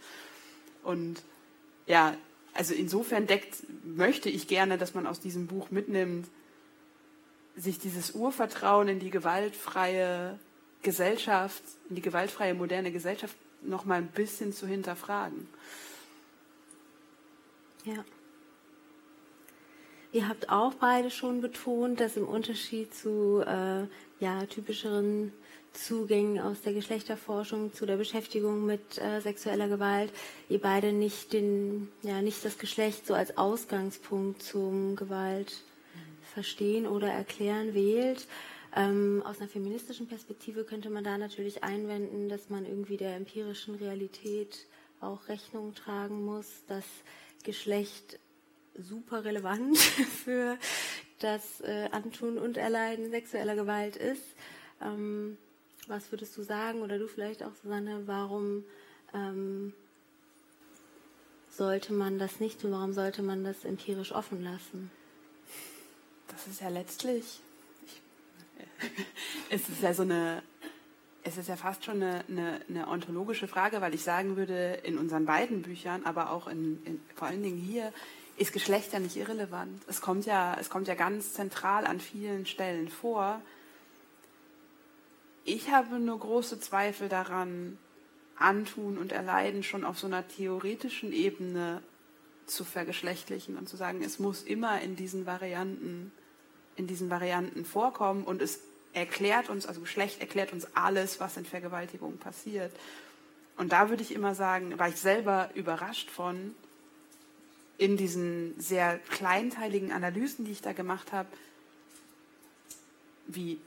Und 0.82 1.22
ja, 1.86 2.16
also 2.55 2.74
insofern 2.74 3.26
deckt, 3.26 3.64
möchte 3.84 4.30
ich 4.30 4.49
gerne, 4.49 4.78
dass 4.78 4.95
man 4.95 5.07
aus 5.07 5.20
diesem 5.20 5.47
Buch 5.47 5.70
mitnimmt, 5.70 6.26
sich 7.57 7.78
dieses 7.78 8.12
Urvertrauen 8.12 8.88
in 8.88 8.98
die 8.98 9.11
gewaltfreie 9.11 10.38
Gesellschaft, 10.82 11.62
in 11.88 11.96
die 11.96 12.02
gewaltfreie 12.02 12.55
moderne 12.55 12.92
Gesellschaft 12.92 13.36
noch 13.62 13.84
mal 13.84 13.98
ein 13.98 14.09
bisschen 14.09 14.52
zu 14.52 14.66
hinterfragen. 14.66 15.48
Ja. 17.84 18.05
Ihr 20.12 20.28
habt 20.28 20.48
auch 20.48 20.74
beide 20.74 21.11
schon 21.11 21.40
betont, 21.40 22.00
dass 22.00 22.16
im 22.16 22.28
Unterschied 22.28 22.94
zu 22.94 23.42
äh, 23.44 23.86
ja, 24.20 24.46
typischeren 24.46 25.32
Zugängen 25.72 26.38
aus 26.40 26.61
der 26.62 26.72
Geschlechterforschung 26.72 27.72
zu 27.72 27.84
der 27.84 27.96
Beschäftigung 27.96 28.64
mit 28.64 28.98
äh, 28.98 29.20
sexueller 29.20 29.68
Gewalt, 29.68 30.12
ihr 30.48 30.61
beide 30.61 30.92
nicht 30.92 31.32
den, 31.32 31.88
ja, 32.02 32.22
nicht 32.22 32.44
das 32.44 32.59
Geschlecht 32.59 33.07
so 33.07 33.14
als 33.14 33.36
Ausgangspunkt 33.36 34.42
zum 34.42 34.94
Gewalt 34.94 35.62
verstehen 36.35 36.87
oder 36.87 37.09
erklären 37.09 37.74
wählt. 37.74 38.26
Ähm, 38.76 39.22
aus 39.24 39.41
einer 39.41 39.49
feministischen 39.49 40.09
Perspektive 40.09 40.64
könnte 40.64 40.91
man 40.91 41.05
da 41.05 41.16
natürlich 41.16 41.62
einwenden, 41.62 42.28
dass 42.28 42.51
man 42.51 42.66
irgendwie 42.66 42.97
der 42.97 43.14
empirischen 43.14 43.76
Realität 43.76 44.66
auch 45.01 45.28
Rechnung 45.28 45.74
tragen 45.74 46.24
muss, 46.24 46.64
dass 46.66 46.85
Geschlecht 47.45 48.18
super 48.76 49.24
relevant 49.24 49.78
für 50.24 50.59
das 51.20 51.61
äh, 51.61 51.89
Antun 51.93 52.39
und 52.39 52.57
Erleiden 52.57 53.11
sexueller 53.11 53.55
Gewalt 53.55 53.97
ist. 53.97 54.24
Ähm, 54.82 55.39
was 55.87 56.11
würdest 56.11 56.37
du 56.37 56.43
sagen, 56.43 56.82
oder 56.82 56.99
du 56.99 57.07
vielleicht 57.07 57.43
auch, 57.45 57.55
Susanne, 57.62 58.03
warum 58.07 58.64
ähm, 59.12 59.72
sollte 61.49 61.93
man 61.93 62.18
das 62.18 62.41
nicht 62.41 62.61
tun? 62.61 62.72
Warum 62.72 62.93
sollte 62.93 63.22
man 63.22 63.45
das 63.45 63.64
empirisch 63.64 64.12
offen 64.12 64.43
lassen? 64.43 64.91
Das 66.29 66.47
ist 66.47 66.61
ja 66.61 66.68
letztlich, 66.68 67.41
ich, 67.87 68.03
es 69.51 69.68
ist 69.68 69.83
ja 69.83 69.95
so 69.95 70.03
eine, 70.03 70.43
es 71.22 71.39
ist 71.39 71.49
ja 71.49 71.57
fast 71.57 71.85
schon 71.85 72.03
eine, 72.03 72.25
eine, 72.29 72.61
eine, 72.68 72.89
ontologische 72.89 73.49
Frage, 73.49 73.81
weil 73.81 73.95
ich 73.95 74.03
sagen 74.03 74.37
würde, 74.37 74.81
in 74.85 74.99
unseren 74.99 75.27
beiden 75.27 75.62
Büchern, 75.62 76.05
aber 76.05 76.31
auch 76.31 76.49
in, 76.49 76.85
in, 76.85 77.01
vor 77.14 77.29
allen 77.29 77.43
Dingen 77.43 77.59
hier, 77.59 77.93
ist 78.37 78.53
Geschlecht 78.53 78.93
ja 78.93 78.99
nicht 78.99 79.16
irrelevant. 79.16 79.83
Es 79.87 80.01
kommt 80.01 80.27
ja, 80.27 80.57
es 80.59 80.68
kommt 80.68 80.89
ja 80.89 80.95
ganz 80.95 81.35
zentral 81.35 81.87
an 81.87 82.01
vielen 82.01 82.47
Stellen 82.47 82.89
vor. 82.89 83.41
Ich 85.45 85.70
habe 85.70 85.99
nur 86.01 86.18
große 86.18 86.59
Zweifel 86.59 87.09
daran, 87.09 87.79
Antun 88.37 88.99
und 88.99 89.12
Erleiden 89.12 89.62
schon 89.62 89.85
auf 89.85 89.99
so 89.99 90.07
einer 90.07 90.27
theoretischen 90.27 91.12
Ebene 91.12 91.83
zu 92.47 92.64
vergeschlechtlichen 92.64 93.57
und 93.57 93.68
zu 93.68 93.76
sagen, 93.76 94.03
es 94.03 94.18
muss 94.18 94.42
immer 94.42 94.80
in 94.80 94.97
diesen 94.97 95.26
Varianten, 95.26 96.12
in 96.76 96.86
diesen 96.86 97.11
Varianten 97.11 97.64
vorkommen 97.64 98.24
und 98.24 98.42
es 98.42 98.61
erklärt 98.92 99.49
uns, 99.49 99.66
also 99.66 99.80
Geschlecht 99.80 100.20
erklärt 100.20 100.53
uns 100.53 100.66
alles, 100.74 101.20
was 101.20 101.36
in 101.36 101.45
Vergewaltigung 101.45 102.18
passiert. 102.18 102.72
Und 103.57 103.72
da 103.72 103.88
würde 103.88 104.03
ich 104.03 104.12
immer 104.12 104.34
sagen, 104.34 104.78
war 104.78 104.88
ich 104.88 104.97
selber 104.97 105.51
überrascht 105.55 106.11
von, 106.11 106.55
in 107.78 107.97
diesen 107.97 108.59
sehr 108.61 108.99
kleinteiligen 109.11 109.92
Analysen, 109.92 110.45
die 110.45 110.53
ich 110.53 110.62
da 110.62 110.72
gemacht 110.72 111.12
habe, 111.12 111.28
wie 113.26 113.59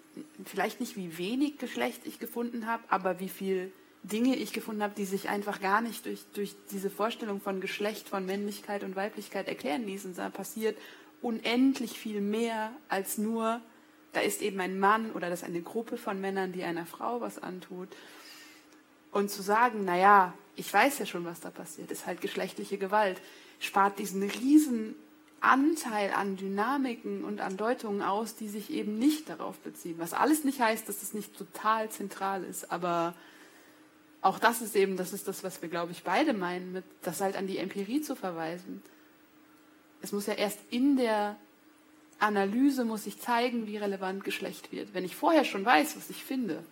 vielleicht 0.45 0.79
nicht 0.79 0.95
wie 0.95 1.17
wenig 1.17 1.57
Geschlecht 1.57 2.01
ich 2.05 2.19
gefunden 2.19 2.67
habe, 2.67 2.83
aber 2.89 3.19
wie 3.19 3.29
viel 3.29 3.71
Dinge 4.07 4.35
ich 4.35 4.53
gefunden 4.53 4.83
habe, 4.83 4.93
die 4.95 5.05
sich 5.05 5.29
einfach 5.29 5.59
gar 5.59 5.81
nicht 5.81 6.05
durch, 6.05 6.25
durch 6.33 6.55
diese 6.71 6.89
Vorstellung 6.89 7.41
von 7.41 7.61
Geschlecht, 7.61 8.07
von 8.09 8.25
Männlichkeit 8.25 8.83
und 8.83 8.95
Weiblichkeit 8.95 9.47
erklären 9.47 9.85
ließen. 9.85 10.15
Da 10.15 10.29
passiert 10.29 10.77
unendlich 11.21 11.99
viel 11.99 12.21
mehr 12.21 12.71
als 12.89 13.17
nur, 13.17 13.61
da 14.13 14.21
ist 14.21 14.41
eben 14.41 14.59
ein 14.59 14.79
Mann 14.79 15.11
oder 15.11 15.29
das 15.29 15.41
ist 15.41 15.47
eine 15.47 15.61
Gruppe 15.61 15.97
von 15.97 16.19
Männern, 16.19 16.51
die 16.51 16.63
einer 16.63 16.85
Frau 16.85 17.21
was 17.21 17.41
antut. 17.41 17.89
Und 19.11 19.29
zu 19.29 19.41
sagen, 19.41 19.85
naja, 19.85 20.33
ich 20.55 20.71
weiß 20.71 20.99
ja 20.99 21.05
schon, 21.05 21.25
was 21.25 21.39
da 21.39 21.49
passiert, 21.49 21.91
ist 21.91 22.05
halt 22.05 22.21
geschlechtliche 22.21 22.77
Gewalt 22.77 23.21
spart 23.59 23.99
diesen 23.99 24.23
riesen 24.23 24.95
Anteil 25.39 26.11
an 26.11 26.35
Dynamiken 26.35 27.23
und 27.23 27.41
an 27.41 27.57
Deutungen 27.57 28.01
aus, 28.01 28.35
die 28.35 28.47
sich 28.47 28.71
eben 28.71 28.97
nicht 28.97 29.29
darauf 29.29 29.57
beziehen. 29.59 29.95
Was 29.99 30.13
alles 30.13 30.43
nicht 30.43 30.59
heißt, 30.59 30.89
dass 30.89 31.03
es 31.03 31.13
nicht 31.13 31.37
total 31.37 31.89
zentral 31.89 32.43
ist, 32.43 32.71
aber 32.71 33.13
auch 34.21 34.39
das 34.39 34.61
ist 34.61 34.75
eben, 34.75 34.97
das 34.97 35.13
ist 35.13 35.27
das, 35.27 35.43
was 35.43 35.61
wir, 35.61 35.69
glaube 35.69 35.91
ich, 35.91 36.03
beide 36.03 36.33
meinen, 36.33 36.73
mit 36.73 36.83
das 37.01 37.21
halt 37.21 37.35
an 37.35 37.47
die 37.47 37.57
Empirie 37.57 38.01
zu 38.01 38.15
verweisen. 38.15 38.81
Es 40.01 40.11
muss 40.11 40.25
ja 40.25 40.33
erst 40.33 40.59
in 40.69 40.97
der 40.97 41.37
Analyse 42.19 42.83
muss 42.83 43.05
ich 43.05 43.19
zeigen, 43.19 43.67
wie 43.67 43.77
relevant 43.77 44.23
Geschlecht 44.23 44.71
wird. 44.71 44.93
Wenn 44.93 45.05
ich 45.05 45.15
vorher 45.15 45.45
schon 45.45 45.63
weiß, 45.63 45.95
was 45.97 46.09
ich 46.09 46.23
finde, 46.23 46.63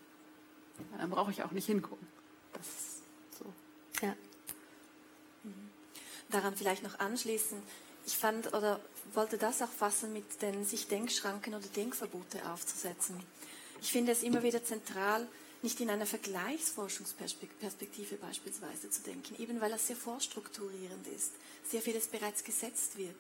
dann 0.97 1.09
brauche 1.09 1.31
ich 1.31 1.43
auch 1.43 1.51
nicht 1.51 1.67
hingucken. 1.67 2.07
Das 2.53 2.67
ist 2.67 3.03
so. 3.37 3.45
Ja 4.05 4.15
daran 6.35 6.55
vielleicht 6.55 6.83
noch 6.83 6.99
anschließen. 6.99 7.61
Ich 8.05 8.15
fand 8.17 8.53
oder 8.53 8.79
wollte 9.13 9.37
das 9.37 9.61
auch 9.61 9.69
fassen, 9.69 10.13
mit 10.13 10.41
den 10.41 10.65
sich 10.65 10.87
Denkschranken 10.87 11.53
oder 11.53 11.65
Denkverbote 11.75 12.39
aufzusetzen. 12.51 13.15
Ich 13.81 13.91
finde 13.91 14.11
es 14.11 14.23
immer 14.23 14.43
wieder 14.43 14.63
zentral, 14.63 15.27
nicht 15.65 15.81
in 15.81 15.89
einer 15.89 16.05
Vergleichsforschungsperspektive 16.05 18.15
beispielsweise 18.15 18.89
zu 18.89 19.01
denken, 19.01 19.35
eben 19.41 19.59
weil 19.59 19.71
das 19.71 19.87
sehr 19.87 19.97
vorstrukturierend 19.97 21.05
ist, 21.07 21.33
sehr 21.69 21.81
vieles 21.81 22.07
bereits 22.07 22.45
gesetzt 22.45 22.97
wird. 22.97 23.17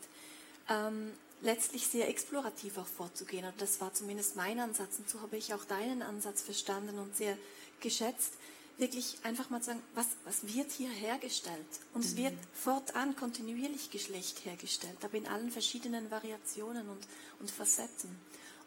Ähm, 0.69 1.11
letztlich 1.41 1.87
sehr 1.87 2.07
explorativ 2.07 2.77
auch 2.77 2.87
vorzugehen. 2.87 3.45
Und 3.45 3.61
das 3.61 3.81
war 3.81 3.93
zumindest 3.93 4.37
mein 4.37 4.59
Ansatz. 4.59 4.99
Und 4.99 5.09
so 5.09 5.21
habe 5.21 5.37
ich 5.37 5.53
auch 5.53 5.65
deinen 5.65 6.01
Ansatz 6.01 6.41
verstanden 6.41 6.97
und 6.97 7.17
sehr 7.17 7.37
geschätzt 7.81 8.33
wirklich 8.77 9.17
einfach 9.23 9.49
mal 9.49 9.61
zu 9.61 9.67
sagen, 9.67 9.81
was, 9.93 10.07
was 10.25 10.53
wird 10.53 10.71
hier 10.71 10.89
hergestellt? 10.89 11.65
Und 11.93 12.01
mhm. 12.01 12.07
es 12.07 12.17
wird 12.17 12.33
fortan 12.53 13.15
kontinuierlich 13.15 13.89
Geschlecht 13.89 14.45
hergestellt, 14.45 14.97
aber 15.01 15.17
in 15.17 15.27
allen 15.27 15.51
verschiedenen 15.51 16.11
Variationen 16.11 16.89
und, 16.89 17.07
und 17.39 17.51
Facetten. 17.51 18.17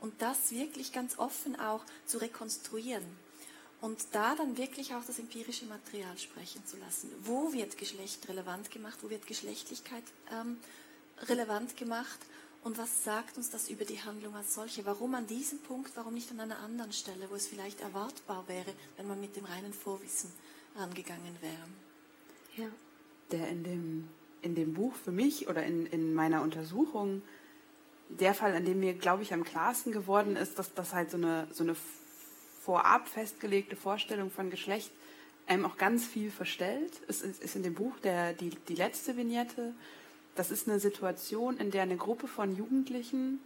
Und 0.00 0.22
das 0.22 0.50
wirklich 0.50 0.92
ganz 0.92 1.18
offen 1.18 1.60
auch 1.60 1.84
zu 2.06 2.18
rekonstruieren. 2.18 3.04
Und 3.80 3.98
da 4.12 4.34
dann 4.34 4.56
wirklich 4.56 4.94
auch 4.94 5.04
das 5.04 5.18
empirische 5.18 5.66
Material 5.66 6.18
sprechen 6.18 6.66
zu 6.66 6.76
lassen. 6.78 7.10
Wo 7.22 7.52
wird 7.52 7.78
Geschlecht 7.78 8.28
relevant 8.28 8.70
gemacht? 8.70 8.98
Wo 9.02 9.10
wird 9.10 9.26
Geschlechtlichkeit 9.26 10.02
ähm, 10.32 10.56
relevant 11.28 11.76
gemacht? 11.76 12.18
Und 12.64 12.76
was 12.76 13.04
sagt 13.04 13.36
uns 13.36 13.50
das 13.50 13.70
über 13.70 13.84
die 13.84 14.02
Handlung 14.02 14.34
als 14.34 14.54
solche? 14.54 14.84
Warum 14.84 15.14
an 15.14 15.28
diesem 15.28 15.60
Punkt, 15.60 15.92
warum 15.94 16.14
nicht 16.14 16.30
an 16.32 16.40
einer 16.40 16.58
anderen 16.58 16.92
Stelle, 16.92 17.30
wo 17.30 17.36
es 17.36 17.46
vielleicht 17.46 17.80
erwartbar 17.80 18.44
wäre, 18.48 18.72
wenn 18.96 19.06
man 19.06 19.20
mit 19.20 19.36
dem 19.36 19.44
reinen 19.44 19.72
Vorwissen 19.72 20.30
rangegangen 20.76 21.36
wäre? 21.40 21.68
Ja. 22.56 22.68
Der 23.30 23.48
in 23.48 23.62
dem, 23.62 24.08
in 24.42 24.56
dem 24.56 24.74
Buch 24.74 24.94
für 24.94 25.12
mich 25.12 25.48
oder 25.48 25.62
in, 25.64 25.86
in 25.86 26.14
meiner 26.14 26.42
Untersuchung, 26.42 27.22
der 28.08 28.34
Fall, 28.34 28.54
an 28.54 28.64
dem 28.64 28.80
mir, 28.80 28.94
glaube 28.94 29.22
ich, 29.22 29.32
am 29.32 29.44
klarsten 29.44 29.92
geworden 29.92 30.34
ist, 30.34 30.58
dass 30.58 30.74
das 30.74 30.94
halt 30.94 31.10
so 31.10 31.16
eine, 31.16 31.46
so 31.52 31.62
eine 31.62 31.76
vorab 32.68 33.08
festgelegte 33.08 33.76
Vorstellung 33.76 34.30
von 34.30 34.50
Geschlecht 34.50 34.90
einem 35.46 35.64
auch 35.64 35.78
ganz 35.78 36.04
viel 36.04 36.30
verstellt. 36.30 36.92
Es 37.08 37.22
ist 37.22 37.56
in 37.56 37.62
dem 37.62 37.72
Buch 37.72 37.98
der, 38.00 38.34
die, 38.34 38.50
die 38.68 38.74
letzte 38.74 39.16
Vignette. 39.16 39.72
Das 40.34 40.50
ist 40.50 40.68
eine 40.68 40.78
Situation, 40.78 41.56
in 41.56 41.70
der 41.70 41.84
eine 41.84 41.96
Gruppe 41.96 42.26
von 42.28 42.54
Jugendlichen 42.54 43.40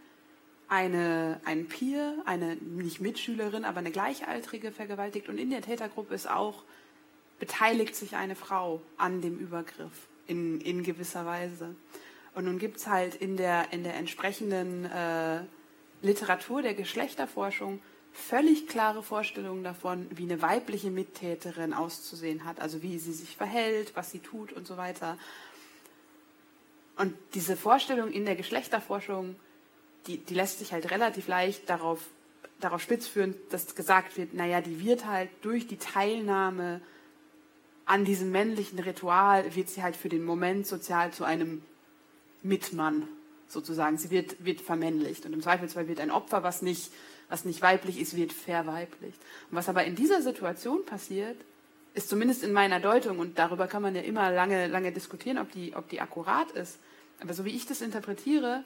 eine, 0.67 1.39
ein 1.45 1.69
Peer, 1.69 2.15
eine 2.25 2.57
nicht 2.57 2.99
Mitschülerin, 2.99 3.63
aber 3.63 3.79
eine 3.79 3.91
Gleichaltrige 3.91 4.73
vergewaltigt 4.73 5.29
und 5.29 5.37
in 5.37 5.51
der 5.51 5.61
Tätergruppe 5.61 6.13
ist 6.13 6.29
auch, 6.29 6.65
beteiligt 7.39 7.95
sich 7.95 8.17
eine 8.17 8.35
Frau 8.35 8.81
an 8.97 9.21
dem 9.21 9.39
Übergriff 9.39 10.09
in, 10.27 10.59
in 10.59 10.83
gewisser 10.83 11.25
Weise. 11.25 11.73
Und 12.35 12.43
nun 12.43 12.59
gibt 12.59 12.75
es 12.75 12.87
halt 12.87 13.15
in 13.15 13.37
der, 13.37 13.71
in 13.71 13.85
der 13.85 13.95
entsprechenden 13.95 14.83
äh, 14.83 15.43
Literatur 16.01 16.61
der 16.61 16.73
Geschlechterforschung 16.73 17.79
völlig 18.13 18.67
klare 18.67 19.01
Vorstellungen 19.01 19.63
davon, 19.63 20.07
wie 20.11 20.23
eine 20.23 20.41
weibliche 20.41 20.91
Mittäterin 20.91 21.73
auszusehen 21.73 22.45
hat, 22.45 22.59
also 22.59 22.83
wie 22.83 22.99
sie 22.99 23.11
sich 23.11 23.35
verhält, 23.35 23.95
was 23.95 24.11
sie 24.11 24.19
tut 24.19 24.53
und 24.53 24.67
so 24.67 24.77
weiter. 24.77 25.17
Und 26.95 27.15
diese 27.33 27.57
Vorstellung 27.57 28.11
in 28.11 28.25
der 28.25 28.35
Geschlechterforschung, 28.35 29.35
die, 30.05 30.17
die 30.17 30.35
lässt 30.35 30.59
sich 30.59 30.73
halt 30.73 30.91
relativ 30.91 31.27
leicht 31.27 31.69
darauf, 31.69 32.01
darauf 32.59 32.81
spitz 32.81 33.07
führen, 33.07 33.35
dass 33.49 33.73
gesagt 33.75 34.15
wird, 34.15 34.35
naja, 34.35 34.61
die 34.61 34.85
wird 34.85 35.05
halt 35.07 35.29
durch 35.41 35.67
die 35.67 35.77
Teilnahme 35.77 36.81
an 37.85 38.05
diesem 38.05 38.31
männlichen 38.31 38.77
Ritual, 38.79 39.55
wird 39.55 39.69
sie 39.69 39.81
halt 39.81 39.95
für 39.95 40.09
den 40.09 40.23
Moment 40.23 40.67
sozial 40.67 41.11
zu 41.11 41.23
einem 41.23 41.63
Mitmann 42.43 43.07
sozusagen. 43.47 43.97
Sie 43.97 44.11
wird, 44.11 44.45
wird 44.45 44.61
vermännlicht 44.61 45.25
und 45.25 45.33
im 45.33 45.41
Zweifelsfall 45.41 45.87
wird 45.87 45.99
ein 45.99 46.11
Opfer, 46.11 46.43
was 46.43 46.61
nicht 46.61 46.91
was 47.33 47.45
nicht 47.45 47.63
weiblich 47.63 47.99
ist, 47.99 48.15
wird 48.15 48.31
verweiblicht. 48.31 49.19
Und 49.49 49.57
was 49.57 49.67
aber 49.67 49.83
in 49.85 49.95
dieser 49.95 50.21
Situation 50.21 50.85
passiert, 50.85 51.35
ist 51.95 52.07
zumindest 52.07 52.43
in 52.43 52.53
meiner 52.53 52.79
Deutung, 52.79 53.17
und 53.17 53.39
darüber 53.39 53.65
kann 53.65 53.81
man 53.81 53.95
ja 53.95 54.01
immer 54.01 54.29
lange, 54.31 54.67
lange 54.67 54.91
diskutieren, 54.91 55.39
ob 55.39 55.51
die, 55.51 55.75
ob 55.75 55.89
die 55.89 55.99
akkurat 55.99 56.51
ist, 56.51 56.77
aber 57.19 57.33
so 57.33 57.43
wie 57.43 57.49
ich 57.49 57.65
das 57.65 57.81
interpretiere, 57.81 58.63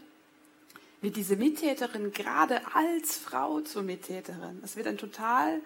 wird 0.99 1.15
diese 1.15 1.37
Mittäterin 1.37 2.11
gerade 2.11 2.59
als 2.73 3.15
Frau 3.17 3.61
zur 3.61 3.83
Mittäterin. 3.83 4.59
Es 4.65 4.75
wird 4.75 4.87
ein 4.87 4.97
total, 4.97 5.61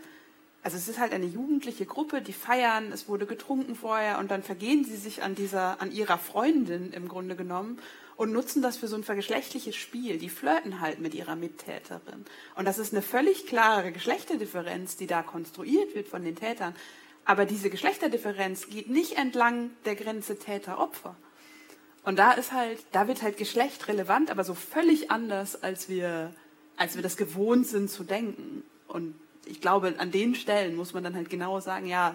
also 0.61 0.77
es 0.77 0.87
ist 0.87 0.99
halt 0.99 1.11
eine 1.11 1.25
jugendliche 1.25 1.87
Gruppe, 1.87 2.21
die 2.21 2.33
feiern, 2.33 2.91
es 2.91 3.07
wurde 3.07 3.25
getrunken 3.25 3.73
vorher 3.75 4.19
und 4.19 4.29
dann 4.29 4.43
vergehen 4.43 4.85
sie 4.85 4.97
sich 4.97 5.23
an 5.23 5.33
dieser, 5.33 5.81
an 5.81 5.91
ihrer 5.91 6.19
Freundin 6.19 6.93
im 6.93 7.07
Grunde 7.07 7.35
genommen 7.35 7.79
und 8.21 8.33
nutzen 8.33 8.61
das 8.61 8.77
für 8.77 8.87
so 8.87 8.95
ein 8.95 9.03
vergeschlechtliches 9.03 9.75
Spiel. 9.75 10.19
Die 10.19 10.29
flirten 10.29 10.79
halt 10.79 10.99
mit 10.99 11.15
ihrer 11.15 11.35
Mittäterin. 11.35 12.23
Und 12.55 12.65
das 12.65 12.77
ist 12.77 12.93
eine 12.93 13.01
völlig 13.01 13.47
klare 13.47 13.91
Geschlechterdifferenz, 13.91 14.95
die 14.95 15.07
da 15.07 15.23
konstruiert 15.23 15.95
wird 15.95 16.07
von 16.07 16.23
den 16.23 16.35
Tätern. 16.35 16.75
Aber 17.25 17.45
diese 17.45 17.71
Geschlechterdifferenz 17.71 18.69
geht 18.69 18.91
nicht 18.91 19.17
entlang 19.17 19.71
der 19.85 19.95
Grenze 19.95 20.37
Täter-Opfer. 20.37 21.15
Und 22.03 22.19
da 22.19 22.33
ist 22.33 22.51
halt, 22.51 22.77
da 22.91 23.07
wird 23.07 23.23
halt 23.23 23.37
Geschlecht 23.37 23.87
relevant, 23.87 24.29
aber 24.29 24.43
so 24.43 24.53
völlig 24.53 25.09
anders, 25.09 25.63
als 25.63 25.89
wir, 25.89 26.31
als 26.77 26.93
wir 26.93 27.01
das 27.01 27.17
gewohnt 27.17 27.65
sind 27.65 27.89
zu 27.89 28.03
denken. 28.03 28.61
Und 28.87 29.15
ich 29.47 29.61
glaube, 29.61 29.95
an 29.97 30.11
den 30.11 30.35
Stellen 30.35 30.75
muss 30.75 30.93
man 30.93 31.03
dann 31.03 31.15
halt 31.15 31.31
genau 31.31 31.59
sagen, 31.59 31.87
ja, 31.87 32.13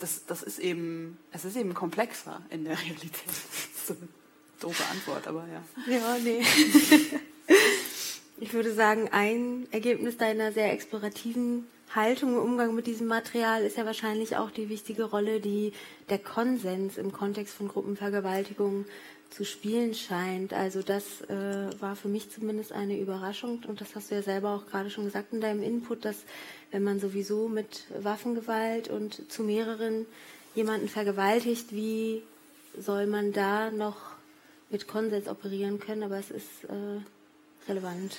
das, 0.00 0.26
das 0.26 0.42
ist 0.42 0.58
eben, 0.58 1.16
es 1.30 1.44
ist 1.44 1.54
eben 1.54 1.74
komplexer 1.74 2.42
in 2.50 2.64
der 2.64 2.76
Realität. 2.76 3.22
doofe 4.62 4.84
Antwort, 4.90 5.26
aber 5.26 5.46
ja. 5.52 5.92
Ja, 5.92 6.16
nee. 6.22 6.42
ich 8.40 8.52
würde 8.52 8.72
sagen, 8.72 9.08
ein 9.12 9.66
Ergebnis 9.70 10.16
deiner 10.16 10.52
sehr 10.52 10.72
explorativen 10.72 11.66
Haltung 11.94 12.34
im 12.34 12.40
Umgang 12.40 12.74
mit 12.74 12.86
diesem 12.86 13.06
Material 13.06 13.62
ist 13.62 13.76
ja 13.76 13.84
wahrscheinlich 13.84 14.36
auch 14.36 14.50
die 14.50 14.68
wichtige 14.68 15.04
Rolle, 15.04 15.40
die 15.40 15.72
der 16.08 16.18
Konsens 16.18 16.96
im 16.96 17.12
Kontext 17.12 17.54
von 17.54 17.68
Gruppenvergewaltigung 17.68 18.86
zu 19.30 19.44
spielen 19.44 19.94
scheint. 19.94 20.52
Also 20.52 20.82
das 20.82 21.22
äh, 21.22 21.68
war 21.80 21.96
für 21.96 22.08
mich 22.08 22.30
zumindest 22.30 22.72
eine 22.72 22.98
Überraschung 22.98 23.62
und 23.66 23.80
das 23.80 23.94
hast 23.94 24.10
du 24.10 24.14
ja 24.14 24.22
selber 24.22 24.50
auch 24.50 24.66
gerade 24.66 24.90
schon 24.90 25.04
gesagt 25.04 25.32
in 25.32 25.40
deinem 25.40 25.62
Input, 25.62 26.04
dass 26.04 26.16
wenn 26.70 26.82
man 26.82 27.00
sowieso 27.00 27.48
mit 27.48 27.84
Waffengewalt 28.02 28.88
und 28.88 29.30
zu 29.30 29.42
mehreren 29.42 30.06
jemanden 30.54 30.88
vergewaltigt, 30.88 31.72
wie 31.72 32.22
soll 32.78 33.06
man 33.06 33.32
da 33.32 33.70
noch 33.70 34.11
mit 34.72 34.88
Konsens 34.88 35.28
operieren 35.28 35.78
können, 35.78 36.02
aber 36.02 36.18
es 36.18 36.30
ist 36.30 36.64
äh, 36.64 37.68
relevant. 37.68 38.18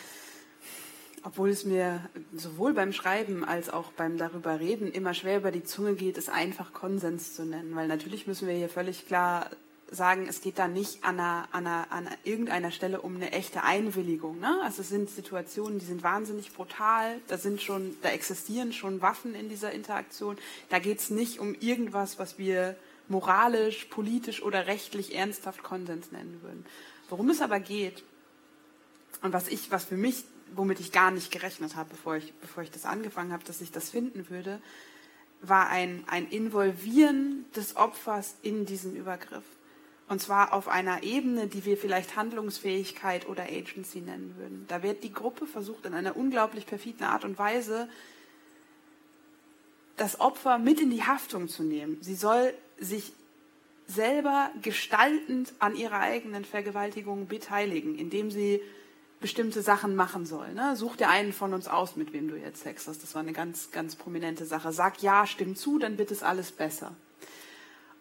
Obwohl 1.23 1.49
es 1.49 1.65
mir 1.65 2.01
sowohl 2.35 2.73
beim 2.73 2.93
Schreiben 2.93 3.43
als 3.45 3.69
auch 3.69 3.91
beim 3.93 4.17
darüber 4.17 4.59
reden 4.59 4.91
immer 4.91 5.13
schwer 5.13 5.37
über 5.37 5.51
die 5.51 5.63
Zunge 5.63 5.95
geht, 5.95 6.17
es 6.17 6.29
einfach 6.29 6.73
Konsens 6.73 7.33
zu 7.33 7.45
nennen. 7.45 7.75
Weil 7.75 7.87
natürlich 7.87 8.27
müssen 8.27 8.47
wir 8.47 8.55
hier 8.55 8.69
völlig 8.69 9.07
klar 9.07 9.49
sagen, 9.89 10.27
es 10.27 10.41
geht 10.41 10.59
da 10.59 10.67
nicht 10.67 11.03
an, 11.03 11.19
einer, 11.19 11.47
an, 11.51 11.67
einer, 11.67 11.91
an 11.91 12.07
irgendeiner 12.23 12.71
Stelle 12.71 13.01
um 13.01 13.15
eine 13.15 13.31
echte 13.31 13.63
Einwilligung. 13.63 14.39
Ne? 14.39 14.59
Also 14.63 14.81
es 14.81 14.89
sind 14.89 15.09
Situationen, 15.09 15.79
die 15.79 15.85
sind 15.85 16.03
wahnsinnig 16.03 16.51
brutal. 16.51 17.19
Da 17.27 17.37
sind 17.37 17.61
schon, 17.61 17.95
da 18.01 18.09
existieren 18.09 18.73
schon 18.73 19.01
Waffen 19.01 19.33
in 19.33 19.49
dieser 19.49 19.71
Interaktion. 19.71 20.37
Da 20.69 20.79
geht 20.79 20.99
es 20.99 21.09
nicht 21.09 21.39
um 21.39 21.55
irgendwas, 21.59 22.19
was 22.19 22.37
wir 22.37 22.75
moralisch, 23.07 23.85
politisch 23.85 24.41
oder 24.41 24.67
rechtlich 24.67 25.15
ernsthaft 25.15 25.63
Konsens 25.63 26.11
nennen 26.11 26.39
würden. 26.41 26.65
Worum 27.09 27.29
es 27.29 27.41
aber 27.41 27.59
geht 27.59 28.03
und 29.21 29.33
was 29.33 29.47
ich, 29.47 29.71
was 29.71 29.85
für 29.85 29.97
mich, 29.97 30.23
womit 30.55 30.79
ich 30.79 30.91
gar 30.91 31.11
nicht 31.11 31.31
gerechnet 31.31 31.75
habe, 31.75 31.89
bevor 31.91 32.15
ich, 32.15 32.33
bevor 32.35 32.63
ich 32.63 32.71
das 32.71 32.85
angefangen 32.85 33.33
habe, 33.33 33.43
dass 33.43 33.61
ich 33.61 33.71
das 33.71 33.89
finden 33.89 34.29
würde, 34.29 34.61
war 35.41 35.69
ein, 35.69 36.03
ein 36.07 36.27
Involvieren 36.29 37.45
des 37.55 37.75
Opfers 37.75 38.35
in 38.41 38.65
diesen 38.65 38.95
Übergriff. 38.95 39.43
Und 40.07 40.21
zwar 40.21 40.53
auf 40.53 40.67
einer 40.67 41.03
Ebene, 41.03 41.47
die 41.47 41.65
wir 41.65 41.77
vielleicht 41.77 42.15
Handlungsfähigkeit 42.15 43.27
oder 43.27 43.43
Agency 43.43 44.01
nennen 44.01 44.35
würden. 44.37 44.65
Da 44.67 44.83
wird 44.83 45.03
die 45.03 45.13
Gruppe 45.13 45.45
versucht, 45.45 45.85
in 45.85 45.93
einer 45.93 46.15
unglaublich 46.15 46.65
perfiden 46.65 47.05
Art 47.05 47.25
und 47.25 47.37
Weise 47.37 47.89
das 49.97 50.19
Opfer 50.19 50.57
mit 50.57 50.81
in 50.81 50.89
die 50.89 51.03
Haftung 51.03 51.47
zu 51.47 51.63
nehmen. 51.63 51.97
Sie 52.01 52.15
soll 52.15 52.53
sich 52.79 53.13
selber 53.87 54.51
gestaltend 54.61 55.53
an 55.59 55.75
ihrer 55.75 55.99
eigenen 55.99 56.45
Vergewaltigung 56.45 57.27
beteiligen, 57.27 57.97
indem 57.97 58.31
sie 58.31 58.61
bestimmte 59.19 59.61
Sachen 59.61 59.95
machen 59.95 60.25
soll. 60.25 60.53
Ne? 60.53 60.75
Such 60.75 60.97
dir 60.97 61.09
einen 61.09 61.31
von 61.31 61.53
uns 61.53 61.67
aus, 61.67 61.95
mit 61.95 62.11
wem 62.11 62.27
du 62.27 62.35
jetzt 62.35 62.63
Sex 62.63 62.87
hast. 62.87 63.03
Das 63.03 63.15
war 63.15 63.21
eine 63.21 63.33
ganz, 63.33 63.71
ganz 63.71 63.95
prominente 63.95 64.45
Sache. 64.45 64.73
Sag 64.73 65.01
ja, 65.01 65.25
stimm 65.25 65.55
zu, 65.55 65.79
dann 65.79 65.97
wird 65.97 66.11
es 66.11 66.23
alles 66.23 66.51
besser. 66.51 66.93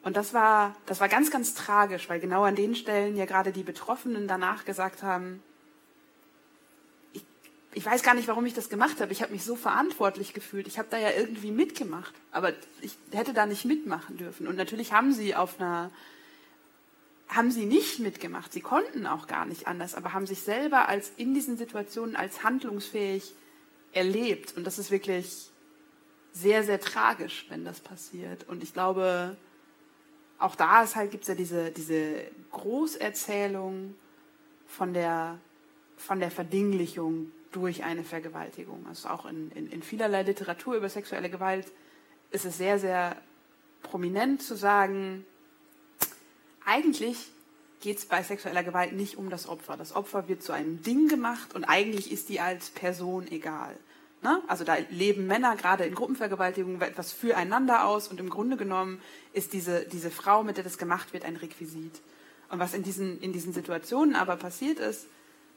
Und 0.03 0.17
das 0.17 0.35
war, 0.35 0.75
das 0.87 1.01
war 1.01 1.09
ganz, 1.09 1.31
ganz 1.31 1.55
tragisch, 1.55 2.09
weil 2.09 2.19
genau 2.19 2.43
an 2.43 2.57
den 2.57 2.75
Stellen 2.75 3.17
ja 3.17 3.25
gerade 3.25 3.53
die 3.53 3.63
Betroffenen 3.63 4.27
danach 4.27 4.65
gesagt 4.65 5.05
haben, 5.05 5.41
ich 7.75 7.87
weiß 7.87 8.03
gar 8.03 8.15
nicht, 8.15 8.29
warum 8.29 8.45
ich 8.45 8.55
das 8.55 8.69
gemacht 8.69 9.01
habe. 9.01 9.13
Ich 9.13 9.23
habe 9.23 9.33
mich 9.33 9.45
so 9.45 9.57
verantwortlich 9.57 10.35
gefühlt. 10.35 10.67
Ich 10.67 10.79
habe 10.79 10.89
da 10.91 10.99
ja 10.99 11.11
irgendwie 11.17 11.51
mitgemacht, 11.51 12.13
aber 12.31 12.53
ich 12.83 12.97
hätte 13.13 13.33
da 13.33 13.47
nicht 13.47 13.65
mitmachen 13.65 14.19
dürfen. 14.19 14.47
Und 14.47 14.57
natürlich 14.57 14.93
haben 14.93 15.13
sie 15.13 15.35
auf 15.35 15.59
einer 15.59 15.91
haben 17.29 17.51
sie 17.51 17.65
nicht 17.65 17.99
mitgemacht. 17.99 18.53
Sie 18.53 18.61
konnten 18.61 19.07
auch 19.07 19.27
gar 19.27 19.47
nicht 19.47 19.67
anders, 19.67 19.95
aber 19.95 20.13
haben 20.13 20.27
sich 20.27 20.43
selber 20.43 20.89
als 20.89 21.13
in 21.17 21.33
diesen 21.33 21.57
Situationen 21.57 22.15
als 22.15 22.45
handlungsfähig 22.45 23.35
erlebt. 23.93 24.55
Und 24.55 24.67
das 24.67 24.79
ist 24.79 24.91
wirklich 24.91 25.49
sehr, 26.33 26.63
sehr 26.63 26.79
tragisch, 26.79 27.47
wenn 27.49 27.65
das 27.65 27.81
passiert. 27.81 28.47
Und 28.49 28.63
ich 28.63 28.75
glaube, 28.75 29.37
auch 30.39 30.57
da 30.57 30.83
ist 30.83 30.95
halt, 30.95 31.11
gibt 31.11 31.23
es 31.23 31.29
ja 31.29 31.35
diese, 31.35 31.71
diese 31.71 32.25
Großerzählung 32.51 33.95
von 34.67 34.93
der, 34.93 35.39
von 35.97 36.21
der 36.21 36.31
Verdinglichung 36.31 37.33
durch 37.53 37.85
eine 37.85 38.05
Vergewaltigung. 38.05 38.87
Also 38.89 39.09
auch 39.09 39.27
in, 39.27 39.51
in, 39.53 39.71
in 39.71 39.83
vielerlei 39.83 40.23
Literatur 40.23 40.75
über 40.75 40.89
sexuelle 40.89 41.31
Gewalt 41.31 41.67
ist 42.31 42.45
es 42.45 42.59
sehr, 42.59 42.79
sehr 42.79 43.17
prominent 43.83 44.43
zu 44.43 44.57
sagen, 44.57 45.25
eigentlich 46.65 47.31
geht 47.81 47.99
es 47.99 48.07
bei 48.07 48.23
sexueller 48.23 48.63
Gewalt 48.63 48.93
nicht 48.93 49.17
um 49.17 49.29
das 49.29 49.49
Opfer. 49.49 49.77
Das 49.77 49.95
Opfer 49.95 50.29
wird 50.29 50.43
zu 50.43 50.53
einem 50.53 50.83
Ding 50.83 51.09
gemacht 51.09 51.55
und 51.55 51.65
eigentlich 51.65 52.11
ist 52.11 52.29
die 52.29 52.41
als 52.41 52.71
Person 52.71 53.27
egal. 53.31 53.77
Ne? 54.23 54.41
Also 54.47 54.65
da 54.65 54.77
leben 54.91 55.27
Männer 55.27 55.57
gerade 55.57 55.85
in 55.85 55.95
Gruppenvergewaltigungen 55.95 56.81
etwas 56.81 57.13
füreinander 57.13 57.87
aus 57.87 58.07
und 58.07 58.21
im 58.21 58.31
Grunde 58.31 58.57
genommen 58.57 59.01
ist 59.33 59.53
diese, 59.53 59.85
diese 59.85 60.13
Frau, 60.13 60.45
mit 60.45 60.57
der 60.57 60.65
das 60.65 60.79
gemacht 60.79 61.13
wird, 61.13 61.25
ein 61.25 61.37
Requisit. 61.37 62.01
Und 62.49 62.61
was 62.61 62.73
in 62.73 62.85
diesen, 62.85 63.21
in 63.21 63.33
diesen 63.33 63.53
Situationen 63.53 64.15
aber 64.15 64.37
passiert 64.37 64.79
ist, 64.79 65.07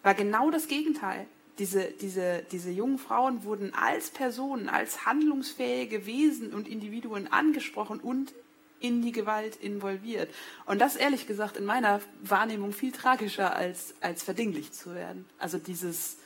war 0.02 0.16
genau 0.16 0.50
das 0.50 0.68
Gegenteil. 0.68 1.28
Diese, 1.58 1.86
diese, 2.02 2.44
diese 2.52 2.70
jungen 2.70 2.98
Frauen 2.98 3.44
wurden 3.44 3.74
als 3.74 4.10
Personen, 4.10 4.68
als 4.68 5.06
handlungsfähige 5.06 6.06
Wesen 6.06 6.54
und 6.54 6.68
Individuen 6.68 7.32
angesprochen 7.32 8.00
und 8.00 8.34
in 8.80 9.02
die 9.02 9.12
Gewalt 9.12 9.56
involviert. 9.56 10.30
Und 10.66 10.80
das 10.80 10.96
ehrlich 10.96 11.28
gesagt 11.28 11.58
in 11.58 11.66
meiner 11.66 12.02
Wahrnehmung 12.22 12.74
viel 12.74 12.92
tragischer 12.92 13.56
als, 13.56 13.96
als 14.02 14.22
verdinglicht 14.22 14.76
zu 14.76 14.94
werden. 14.94 15.26
Also 15.40 15.58
dieses 15.58 16.18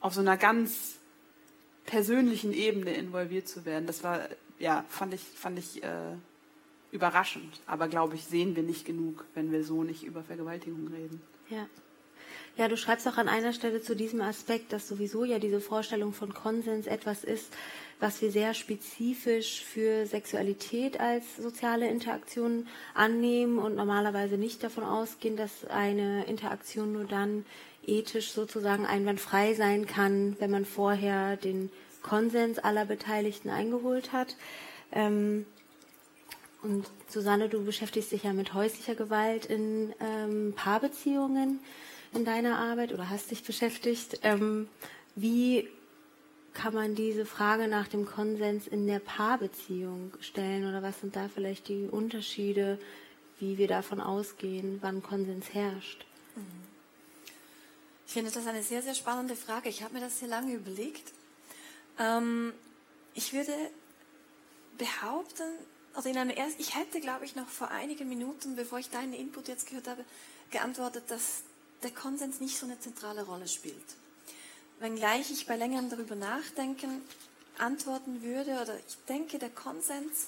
auf 0.00 0.14
so 0.14 0.20
einer 0.20 0.36
ganz 0.36 0.96
persönlichen 1.84 2.52
Ebene 2.52 2.94
involviert 2.94 3.48
zu 3.48 3.64
werden, 3.64 3.86
das 3.86 4.04
war, 4.04 4.28
ja, 4.58 4.84
fand 4.88 5.14
ich, 5.14 5.22
fand 5.22 5.58
ich 5.58 5.82
äh, 5.82 6.14
überraschend. 6.92 7.60
Aber 7.66 7.88
glaube 7.88 8.14
ich, 8.14 8.24
sehen 8.24 8.56
wir 8.56 8.62
nicht 8.62 8.84
genug, 8.84 9.24
wenn 9.34 9.52
wir 9.52 9.64
so 9.64 9.82
nicht 9.82 10.04
über 10.04 10.22
Vergewaltigung 10.22 10.88
reden. 10.88 11.20
Ja. 11.48 11.66
Ja, 12.58 12.68
du 12.68 12.78
schreibst 12.78 13.06
auch 13.06 13.18
an 13.18 13.28
einer 13.28 13.52
Stelle 13.52 13.82
zu 13.82 13.94
diesem 13.94 14.22
Aspekt, 14.22 14.72
dass 14.72 14.88
sowieso 14.88 15.24
ja 15.24 15.38
diese 15.38 15.60
Vorstellung 15.60 16.14
von 16.14 16.32
Konsens 16.32 16.86
etwas 16.86 17.22
ist, 17.22 17.52
was 18.00 18.22
wir 18.22 18.30
sehr 18.30 18.54
spezifisch 18.54 19.62
für 19.62 20.06
Sexualität 20.06 20.98
als 20.98 21.36
soziale 21.36 21.86
Interaktion 21.86 22.66
annehmen 22.94 23.58
und 23.58 23.74
normalerweise 23.74 24.38
nicht 24.38 24.62
davon 24.62 24.84
ausgehen, 24.84 25.36
dass 25.36 25.66
eine 25.66 26.24
Interaktion 26.24 26.94
nur 26.94 27.04
dann 27.04 27.44
ethisch 27.86 28.30
sozusagen 28.32 28.86
einwandfrei 28.86 29.52
sein 29.52 29.86
kann, 29.86 30.36
wenn 30.40 30.50
man 30.50 30.64
vorher 30.64 31.36
den 31.36 31.70
Konsens 32.00 32.58
aller 32.58 32.86
Beteiligten 32.86 33.50
eingeholt 33.50 34.12
hat. 34.12 34.34
Ähm, 34.92 35.44
und 36.62 36.86
Susanne, 37.08 37.50
du 37.50 37.62
beschäftigst 37.66 38.12
dich 38.12 38.22
ja 38.22 38.32
mit 38.32 38.54
häuslicher 38.54 38.94
Gewalt 38.94 39.44
in 39.44 39.94
ähm, 40.00 40.54
Paarbeziehungen 40.56 41.60
in 42.16 42.24
deiner 42.24 42.58
Arbeit 42.58 42.92
oder 42.92 43.10
hast 43.10 43.30
dich 43.30 43.44
beschäftigt. 43.44 44.20
Ähm, 44.22 44.68
wie 45.14 45.68
kann 46.54 46.74
man 46.74 46.94
diese 46.94 47.26
Frage 47.26 47.68
nach 47.68 47.86
dem 47.86 48.06
Konsens 48.06 48.66
in 48.66 48.86
der 48.86 48.98
Paarbeziehung 48.98 50.12
stellen 50.20 50.66
oder 50.66 50.82
was 50.82 51.00
sind 51.00 51.14
da 51.14 51.28
vielleicht 51.28 51.68
die 51.68 51.86
Unterschiede, 51.90 52.78
wie 53.38 53.58
wir 53.58 53.68
davon 53.68 54.00
ausgehen, 54.00 54.78
wann 54.80 55.02
Konsens 55.02 55.52
herrscht? 55.52 56.06
Ich 58.06 58.12
finde 58.12 58.30
das 58.30 58.46
eine 58.46 58.62
sehr, 58.62 58.82
sehr 58.82 58.94
spannende 58.94 59.36
Frage. 59.36 59.68
Ich 59.68 59.82
habe 59.82 59.94
mir 59.94 60.00
das 60.00 60.18
sehr 60.18 60.28
lange 60.28 60.54
überlegt. 60.54 61.12
Ähm, 61.98 62.52
ich 63.14 63.32
würde 63.32 63.52
behaupten, 64.78 65.44
also 65.94 66.08
in 66.08 66.16
einem 66.16 66.30
ersten, 66.30 66.60
ich 66.60 66.74
hätte, 66.76 67.00
glaube 67.00 67.24
ich, 67.24 67.36
noch 67.36 67.48
vor 67.48 67.70
einigen 67.70 68.08
Minuten, 68.08 68.56
bevor 68.56 68.78
ich 68.78 68.90
deinen 68.90 69.12
Input 69.12 69.48
jetzt 69.48 69.68
gehört 69.68 69.88
habe, 69.88 70.04
geantwortet, 70.50 71.04
dass 71.08 71.42
der 71.82 71.90
Konsens 71.90 72.40
nicht 72.40 72.58
so 72.58 72.66
eine 72.66 72.78
zentrale 72.80 73.24
Rolle 73.24 73.48
spielt. 73.48 73.76
Wenngleich 74.78 75.30
ich 75.30 75.46
bei 75.46 75.56
längerem 75.56 75.88
darüber 75.88 76.14
nachdenken 76.14 77.02
antworten 77.58 78.22
würde, 78.22 78.60
oder 78.60 78.76
ich 78.86 78.96
denke, 79.08 79.38
der 79.38 79.50
Konsens 79.50 80.26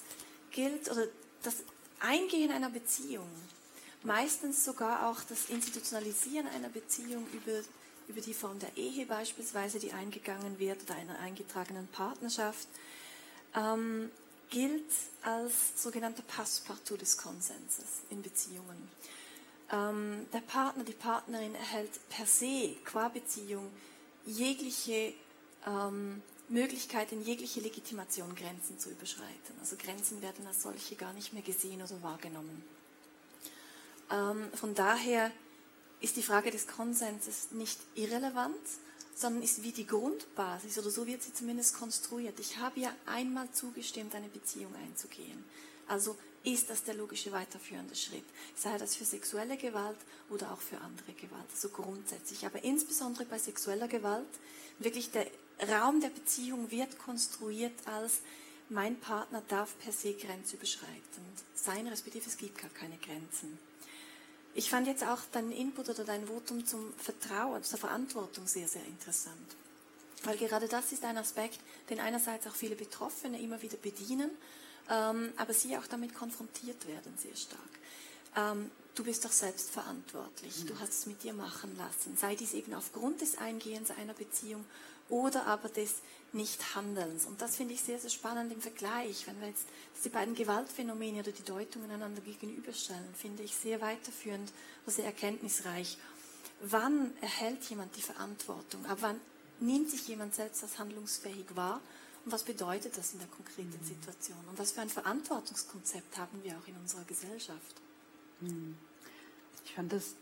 gilt, 0.51 0.89
oder 0.89 1.07
das 1.43 1.57
Eingehen 1.99 2.51
einer 2.51 2.69
Beziehung, 2.69 3.29
meistens 4.03 4.63
sogar 4.63 5.09
auch 5.09 5.21
das 5.27 5.49
Institutionalisieren 5.49 6.47
einer 6.47 6.69
Beziehung 6.69 7.27
über, 7.33 7.59
über 8.07 8.21
die 8.21 8.33
Form 8.33 8.57
der 8.59 8.75
Ehe 8.77 9.05
beispielsweise, 9.05 9.79
die 9.79 9.91
eingegangen 9.91 10.57
wird, 10.59 10.83
oder 10.83 10.95
einer 10.95 11.19
eingetragenen 11.19 11.87
Partnerschaft, 11.87 12.67
ähm, 13.55 14.09
gilt 14.49 14.91
als 15.21 15.53
sogenannter 15.75 16.23
Passepartout 16.23 16.97
des 16.97 17.17
Konsenses 17.17 18.01
in 18.09 18.21
Beziehungen. 18.21 18.89
Ähm, 19.71 20.25
der 20.33 20.41
Partner, 20.41 20.83
die 20.83 20.93
Partnerin 20.93 21.53
erhält 21.55 21.91
per 22.09 22.25
se 22.25 22.75
qua 22.85 23.09
Beziehung 23.09 23.69
jegliche 24.25 25.13
ähm, 25.67 26.21
Möglichkeit, 26.47 27.11
in 27.11 27.21
jegliche 27.21 27.59
Legitimation 27.59 28.33
Grenzen 28.35 28.79
zu 28.79 28.89
überschreiten. 28.89 29.55
Also 29.59 29.75
Grenzen 29.75 30.21
werden 30.21 30.47
als 30.47 30.63
solche 30.63 30.95
gar 30.95 31.13
nicht 31.13 31.33
mehr 31.33 31.43
gesehen 31.43 31.81
oder 31.81 32.01
wahrgenommen. 32.01 32.63
Ähm, 34.11 34.49
von 34.55 34.73
daher 34.73 35.31
ist 36.01 36.17
die 36.17 36.23
Frage 36.23 36.49
des 36.49 36.67
Konsenses 36.67 37.51
nicht 37.51 37.79
irrelevant, 37.95 38.55
sondern 39.15 39.43
ist 39.43 39.63
wie 39.63 39.71
die 39.71 39.85
Grundbasis 39.85 40.79
oder 40.79 40.89
so 40.89 41.05
wird 41.05 41.21
sie 41.21 41.33
zumindest 41.33 41.75
konstruiert. 41.75 42.39
Ich 42.39 42.57
habe 42.57 42.79
ja 42.79 42.93
einmal 43.05 43.51
zugestimmt, 43.51 44.15
eine 44.15 44.29
Beziehung 44.29 44.73
einzugehen. 44.75 45.43
Also 45.87 46.15
ist 46.43 46.69
das 46.69 46.83
der 46.83 46.93
logische 46.93 47.31
weiterführende 47.31 47.95
Schritt. 47.95 48.23
Sei 48.55 48.77
das 48.77 48.95
für 48.95 49.05
sexuelle 49.05 49.57
Gewalt 49.57 49.97
oder 50.29 50.51
auch 50.51 50.61
für 50.61 50.77
andere 50.79 51.13
Gewalt. 51.13 51.45
Also 51.51 51.69
grundsätzlich. 51.69 52.45
Aber 52.45 52.63
insbesondere 52.63 53.25
bei 53.25 53.37
sexueller 53.37 53.87
Gewalt, 53.87 54.27
wirklich 54.79 55.11
der 55.11 55.27
Raum 55.67 55.99
der 55.99 56.09
Beziehung 56.09 56.71
wird 56.71 56.97
konstruiert 56.99 57.73
als 57.85 58.19
mein 58.69 58.99
Partner 58.99 59.41
darf 59.47 59.77
per 59.79 59.91
se 59.91 60.13
grenzüberschreitend 60.13 61.43
sein, 61.55 61.87
respektive 61.87 62.29
es 62.29 62.37
gibt 62.37 62.61
gar 62.61 62.69
keine 62.69 62.97
Grenzen. 62.97 63.57
Ich 64.53 64.69
fand 64.69 64.87
jetzt 64.87 65.03
auch 65.03 65.19
deinen 65.31 65.51
Input 65.51 65.89
oder 65.89 66.03
dein 66.03 66.27
Votum 66.27 66.65
zum 66.65 66.93
Vertrauen, 66.93 67.63
zur 67.63 67.79
Verantwortung 67.79 68.47
sehr, 68.47 68.67
sehr 68.67 68.85
interessant. 68.85 69.55
Weil 70.23 70.37
gerade 70.37 70.67
das 70.67 70.91
ist 70.91 71.03
ein 71.03 71.17
Aspekt, 71.17 71.59
den 71.89 71.99
einerseits 71.99 72.45
auch 72.47 72.55
viele 72.55 72.75
Betroffene 72.75 73.41
immer 73.41 73.61
wieder 73.61 73.77
bedienen 73.77 74.29
ähm, 74.89 75.31
aber 75.37 75.53
sie 75.53 75.77
auch 75.77 75.87
damit 75.87 76.13
konfrontiert 76.15 76.87
werden 76.87 77.13
sehr 77.17 77.35
stark. 77.35 77.61
Ähm, 78.35 78.71
du 78.95 79.03
bist 79.03 79.23
doch 79.25 79.31
selbst 79.31 79.69
verantwortlich, 79.69 80.65
du 80.65 80.77
hast 80.79 80.91
es 80.93 81.05
mit 81.05 81.23
dir 81.23 81.33
machen 81.33 81.75
lassen, 81.77 82.17
sei 82.17 82.35
dies 82.35 82.53
eben 82.53 82.73
aufgrund 82.73 83.21
des 83.21 83.37
Eingehens 83.37 83.91
einer 83.91 84.13
Beziehung 84.13 84.65
oder 85.09 85.47
aber 85.47 85.69
des 85.69 85.95
Nichthandelns. 86.33 87.25
Und 87.25 87.41
das 87.41 87.55
finde 87.55 87.73
ich 87.73 87.81
sehr, 87.81 87.99
sehr 87.99 88.11
spannend 88.11 88.53
im 88.53 88.61
Vergleich. 88.61 89.25
Wenn 89.25 89.39
wir 89.41 89.47
jetzt 89.47 89.65
die 90.03 90.09
beiden 90.09 90.35
Gewaltphänomene 90.35 91.19
oder 91.21 91.31
die 91.31 91.43
Deutungen 91.43 91.89
einander 91.89 92.21
gegenüberstellen, 92.21 93.13
finde 93.15 93.43
ich 93.43 93.55
sehr 93.55 93.81
weiterführend 93.81 94.51
und 94.85 94.93
sehr 94.93 95.05
erkenntnisreich. 95.05 95.97
Wann 96.61 97.11
erhält 97.21 97.63
jemand 97.69 97.95
die 97.95 98.01
Verantwortung? 98.01 98.85
Ab 98.85 98.99
wann 99.01 99.19
nimmt 99.59 99.89
sich 99.89 100.07
jemand 100.07 100.35
selbst 100.35 100.61
als 100.61 100.77
handlungsfähig 100.77 101.55
wahr? 101.55 101.81
Und 102.25 102.31
was 102.31 102.43
bedeutet 102.43 102.97
das 102.97 103.13
in 103.13 103.19
der 103.19 103.27
konkreten 103.29 103.83
Situation? 103.83 104.37
Und 104.49 104.59
was 104.59 104.71
für 104.71 104.81
ein 104.81 104.89
Verantwortungskonzept 104.89 106.17
haben 106.17 106.43
wir 106.43 106.57
auch 106.57 106.67
in 106.67 106.75
unserer 106.75 107.03
Gesellschaft? 107.03 107.81
Hm. 108.41 108.77
Ich 109.65 109.73
fand 109.73 109.91
das, 109.93 110.15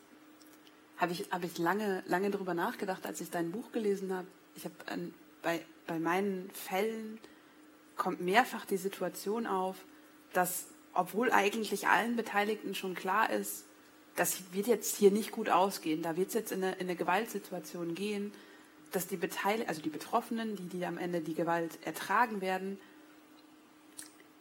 habe 0.97 1.13
ich, 1.13 1.31
hab 1.31 1.43
ich 1.43 1.57
lange, 1.57 2.03
lange 2.07 2.31
darüber 2.31 2.53
nachgedacht, 2.53 3.05
als 3.05 3.21
ich 3.21 3.29
dein 3.29 3.51
Buch 3.51 3.71
gelesen 3.71 4.13
habe. 4.13 4.27
Ich 4.55 4.65
habe 4.65 4.75
bei, 5.41 5.65
bei 5.85 5.99
meinen 5.99 6.49
Fällen 6.51 7.19
kommt 7.95 8.21
mehrfach 8.21 8.65
die 8.65 8.77
Situation 8.77 9.47
auf, 9.47 9.77
dass, 10.33 10.65
obwohl 10.93 11.31
eigentlich 11.31 11.87
allen 11.87 12.15
Beteiligten 12.15 12.75
schon 12.75 12.95
klar 12.95 13.29
ist, 13.29 13.65
das 14.15 14.51
wird 14.51 14.67
jetzt 14.67 14.97
hier 14.97 15.11
nicht 15.11 15.31
gut 15.31 15.49
ausgehen, 15.49 16.01
da 16.01 16.17
wird 16.17 16.29
es 16.29 16.33
jetzt 16.33 16.51
in 16.51 16.63
eine, 16.63 16.73
in 16.75 16.81
eine 16.81 16.95
Gewaltsituation 16.95 17.95
gehen, 17.95 18.33
dass 18.91 19.07
die 19.07 19.17
Beteiligten, 19.17 19.69
also 19.69 19.81
die 19.81 19.89
Betroffenen, 19.89 20.55
die, 20.55 20.77
die 20.77 20.85
am 20.85 20.97
Ende 20.97 21.21
die 21.21 21.33
Gewalt 21.33 21.77
ertragen 21.83 22.41
werden, 22.41 22.77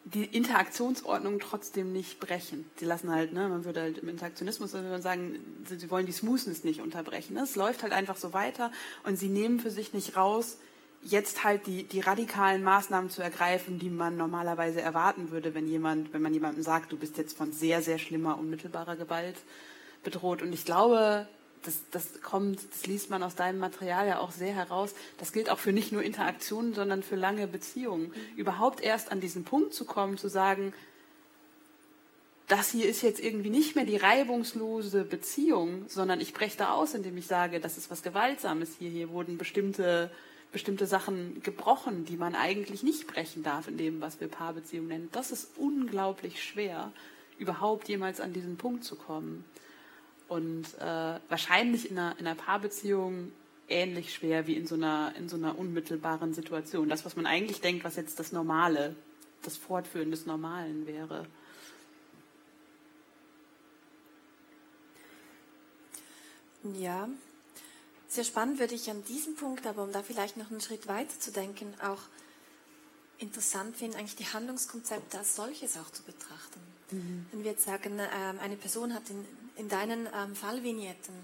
die 0.05 0.24
Interaktionsordnung 0.24 1.40
trotzdem 1.40 1.92
nicht 1.92 2.20
brechen. 2.20 2.64
Sie 2.76 2.84
lassen 2.84 3.11
halt, 3.11 3.32
ne, 3.32 3.49
man 3.49 3.64
würde 3.64 3.80
halt 3.80 3.99
im 3.99 4.09
Interaktionismus 4.09 4.72
würde 4.72 4.88
man 4.88 5.03
sagen, 5.03 5.40
sie 5.64 5.90
wollen 5.90 6.07
die 6.07 6.12
Smoothness 6.12 6.62
nicht 6.62 6.80
unterbrechen. 6.80 7.36
Es 7.36 7.57
läuft 7.57 7.82
halt 7.82 7.92
einfach 7.92 8.16
so 8.16 8.32
weiter 8.32 8.70
und 9.03 9.18
sie 9.18 9.28
nehmen 9.28 9.59
für 9.59 9.70
sich 9.70 9.92
nicht 9.92 10.16
raus, 10.16 10.59
jetzt 11.03 11.42
halt 11.42 11.66
die, 11.66 11.84
die 11.84 12.01
radikalen 12.01 12.62
Maßnahmen 12.62 13.11
zu 13.11 13.20
ergreifen, 13.20 13.80
die 13.80 13.90
man 13.90 14.16
normalerweise 14.16 14.80
erwarten 14.80 15.30
würde, 15.30 15.55
wenn 15.55 15.66
jemand, 15.66 16.12
wenn 16.12 16.22
man 16.22 16.32
jemandem 16.32 16.62
sagt, 16.62 16.92
du 16.92 16.97
bist 16.97 17.18
jetzt 17.18 17.36
von 17.36 17.53
sehr, 17.53 17.82
sehr 17.82 17.99
schlimmer, 17.99 18.38
unmittelbarer 18.38 18.97
Gewalt 18.97 19.36
bedroht. 20.05 20.40
Und 20.40 20.53
ich 20.53 20.64
glaube, 20.64 21.28
das, 21.66 21.80
das 21.90 22.22
kommt, 22.22 22.60
das 22.72 22.86
liest 22.86 23.10
man 23.10 23.22
aus 23.22 23.34
deinem 23.34 23.58
Material 23.58 24.06
ja 24.06 24.18
auch 24.18 24.30
sehr 24.30 24.54
heraus. 24.54 24.94
Das 25.18 25.32
gilt 25.32 25.50
auch 25.50 25.58
für 25.58 25.72
nicht 25.72 25.92
nur 25.92 26.02
Interaktionen, 26.02 26.74
sondern 26.74 27.02
für 27.02 27.16
lange 27.16 27.46
Beziehungen. 27.46 28.08
Mhm. 28.08 28.38
Überhaupt 28.38 28.80
erst 28.80 29.12
an 29.12 29.20
diesen 29.20 29.44
Punkt 29.44 29.74
zu 29.74 29.84
kommen, 29.84 30.18
zu 30.18 30.28
sagen, 30.28 30.72
das 32.48 32.70
hier 32.70 32.88
ist 32.88 33.02
jetzt 33.02 33.20
irgendwie 33.20 33.50
nicht 33.50 33.74
mehr 33.74 33.84
die 33.84 33.96
reibungslose 33.96 35.04
Beziehung, 35.04 35.84
sondern 35.88 36.20
ich 36.20 36.32
breche 36.32 36.56
da 36.56 36.72
aus, 36.72 36.94
indem 36.94 37.16
ich 37.16 37.26
sage, 37.26 37.58
das 37.58 37.76
ist 37.76 37.90
was 37.90 38.02
Gewaltsames 38.02 38.76
hier. 38.78 38.88
Hier 38.88 39.10
wurden 39.10 39.36
bestimmte, 39.36 40.10
bestimmte 40.52 40.86
Sachen 40.86 41.42
gebrochen, 41.42 42.04
die 42.04 42.16
man 42.16 42.36
eigentlich 42.36 42.84
nicht 42.84 43.08
brechen 43.08 43.42
darf 43.42 43.66
in 43.66 43.76
dem, 43.76 44.00
was 44.00 44.20
wir 44.20 44.28
Paarbeziehung 44.28 44.86
nennen. 44.86 45.08
Das 45.10 45.32
ist 45.32 45.50
unglaublich 45.56 46.42
schwer, 46.42 46.92
überhaupt 47.38 47.88
jemals 47.88 48.20
an 48.20 48.32
diesen 48.32 48.56
Punkt 48.56 48.84
zu 48.84 48.94
kommen. 48.94 49.44
Und 50.29 50.66
äh, 50.81 51.20
wahrscheinlich 51.29 51.91
in 51.91 51.99
einer, 51.99 52.18
in 52.18 52.27
einer 52.27 52.37
Paarbeziehung 52.37 53.33
ähnlich 53.68 54.14
schwer 54.14 54.47
wie 54.47 54.55
in 54.55 54.66
so, 54.66 54.74
einer, 54.74 55.14
in 55.16 55.29
so 55.29 55.37
einer 55.37 55.59
unmittelbaren 55.59 56.35
Situation. 56.35 56.89
Das, 56.89 57.05
was 57.05 57.16
man 57.16 57.27
eigentlich 57.27 57.61
denkt, 57.61 57.85
was 57.85 57.97
jetzt 57.97 58.18
das 58.18 58.33
Normale, 58.33 58.97
das 59.43 59.57
Fortführen 59.57 60.11
des 60.11 60.27
Normalen 60.27 60.87
wäre. 60.87 61.27
Ja, 66.74 67.09
Sehr 68.09 68.24
spannend 68.24 68.59
würde 68.59 68.74
ich 68.74 68.91
an 68.91 69.05
diesem 69.05 69.37
Punkt, 69.37 69.66
aber 69.66 69.83
um 69.83 69.93
da 69.93 70.03
vielleicht 70.03 70.37
noch 70.37 70.51
einen 70.51 70.61
Schritt 70.61 70.89
weiter 70.89 71.18
zu 71.18 71.31
denken, 71.31 71.74
auch 71.83 72.01
interessant 73.18 73.77
finden, 73.77 73.97
eigentlich 73.97 74.16
die 74.16 74.27
Handlungskonzepte 74.27 75.18
als 75.18 75.37
solches 75.37 75.77
auch 75.77 75.91
zu 75.91 76.03
betrachten. 76.03 76.61
Mhm. 76.91 77.27
Wenn 77.31 77.45
wir 77.45 77.51
jetzt 77.53 77.64
sagen, 77.64 77.99
ähm, 77.99 78.39
eine 78.41 78.57
Person 78.57 78.95
hat 78.95 79.09
in, 79.11 79.24
in 79.57 79.68
deinen 79.68 80.09
ähm, 80.14 80.34
Fallvignetten 80.34 81.14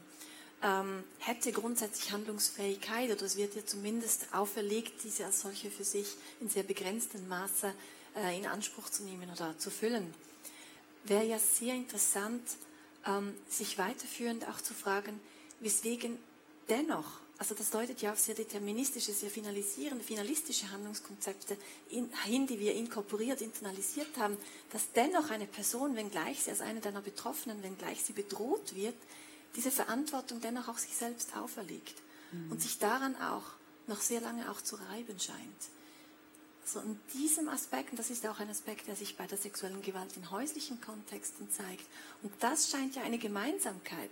ähm, 0.62 1.04
hätte 1.18 1.52
grundsätzlich 1.52 2.12
Handlungsfähigkeit 2.12 3.10
oder 3.10 3.22
es 3.22 3.36
wird 3.36 3.56
ihr 3.56 3.66
zumindest 3.66 4.32
auferlegt, 4.32 5.02
diese 5.04 5.26
als 5.26 5.40
solche 5.40 5.70
für 5.70 5.84
sich 5.84 6.06
in 6.40 6.48
sehr 6.48 6.62
begrenztem 6.62 7.26
Maße 7.28 7.72
äh, 8.16 8.38
in 8.38 8.46
Anspruch 8.46 8.88
zu 8.88 9.02
nehmen 9.02 9.28
oder 9.30 9.58
zu 9.58 9.70
füllen. 9.70 10.14
Wäre 11.04 11.24
ja 11.24 11.38
sehr 11.38 11.74
interessant, 11.74 12.42
ähm, 13.06 13.34
sich 13.48 13.76
weiterführend 13.78 14.48
auch 14.48 14.60
zu 14.60 14.74
fragen, 14.74 15.20
weswegen 15.60 16.16
dennoch, 16.68 17.20
also 17.42 17.56
das 17.56 17.70
deutet 17.70 18.00
ja 18.00 18.12
auf 18.12 18.20
sehr 18.20 18.36
deterministische, 18.36 19.10
sehr 19.12 19.28
finalisierende, 19.28 20.04
finalistische 20.04 20.70
Handlungskonzepte 20.70 21.56
hin, 21.88 22.46
die 22.46 22.60
wir 22.60 22.72
inkorporiert, 22.72 23.40
internalisiert 23.40 24.16
haben, 24.16 24.36
dass 24.70 24.92
dennoch 24.92 25.28
eine 25.28 25.48
Person, 25.48 25.96
wenngleich 25.96 26.44
sie 26.44 26.50
als 26.50 26.60
eine 26.60 26.78
deiner 26.78 27.00
Betroffenen, 27.00 27.60
wenngleich 27.64 28.04
sie 28.04 28.12
bedroht 28.12 28.76
wird, 28.76 28.94
diese 29.56 29.72
Verantwortung 29.72 30.40
dennoch 30.40 30.68
auch 30.68 30.78
sich 30.78 30.94
selbst 30.94 31.36
auferlegt 31.36 32.00
mhm. 32.30 32.52
und 32.52 32.62
sich 32.62 32.78
daran 32.78 33.16
auch 33.16 33.42
noch 33.88 34.02
sehr 34.02 34.20
lange 34.20 34.48
auch 34.48 34.60
zu 34.60 34.76
reiben 34.76 35.18
scheint. 35.18 35.62
So 36.64 36.78
in 36.78 36.96
diesem 37.12 37.48
Aspekt, 37.48 37.90
und 37.90 37.98
das 37.98 38.10
ist 38.10 38.24
auch 38.24 38.38
ein 38.38 38.50
Aspekt, 38.50 38.86
der 38.86 38.94
sich 38.94 39.16
bei 39.16 39.26
der 39.26 39.36
sexuellen 39.36 39.82
Gewalt 39.82 40.16
in 40.16 40.30
häuslichen 40.30 40.80
Kontexten 40.80 41.50
zeigt, 41.50 41.86
und 42.22 42.32
das 42.38 42.70
scheint 42.70 42.94
ja 42.94 43.02
eine 43.02 43.18
Gemeinsamkeit 43.18 44.10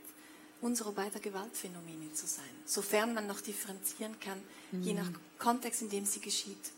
unserer 0.61 0.93
beider 0.93 1.21
Gewaltphänomene 1.21 2.13
zu 2.13 2.27
sein, 2.27 2.45
sofern 2.65 3.15
man 3.15 3.27
noch 3.27 3.41
differenzieren 3.41 4.19
kann, 4.21 4.39
mhm. 4.73 4.83
je 4.83 4.95
nach 4.95 5.11
Kontext, 5.39 5.83
in 5.83 5.91
dem 5.91 6.05
sie 6.05 6.21
geschieht, 6.21 6.73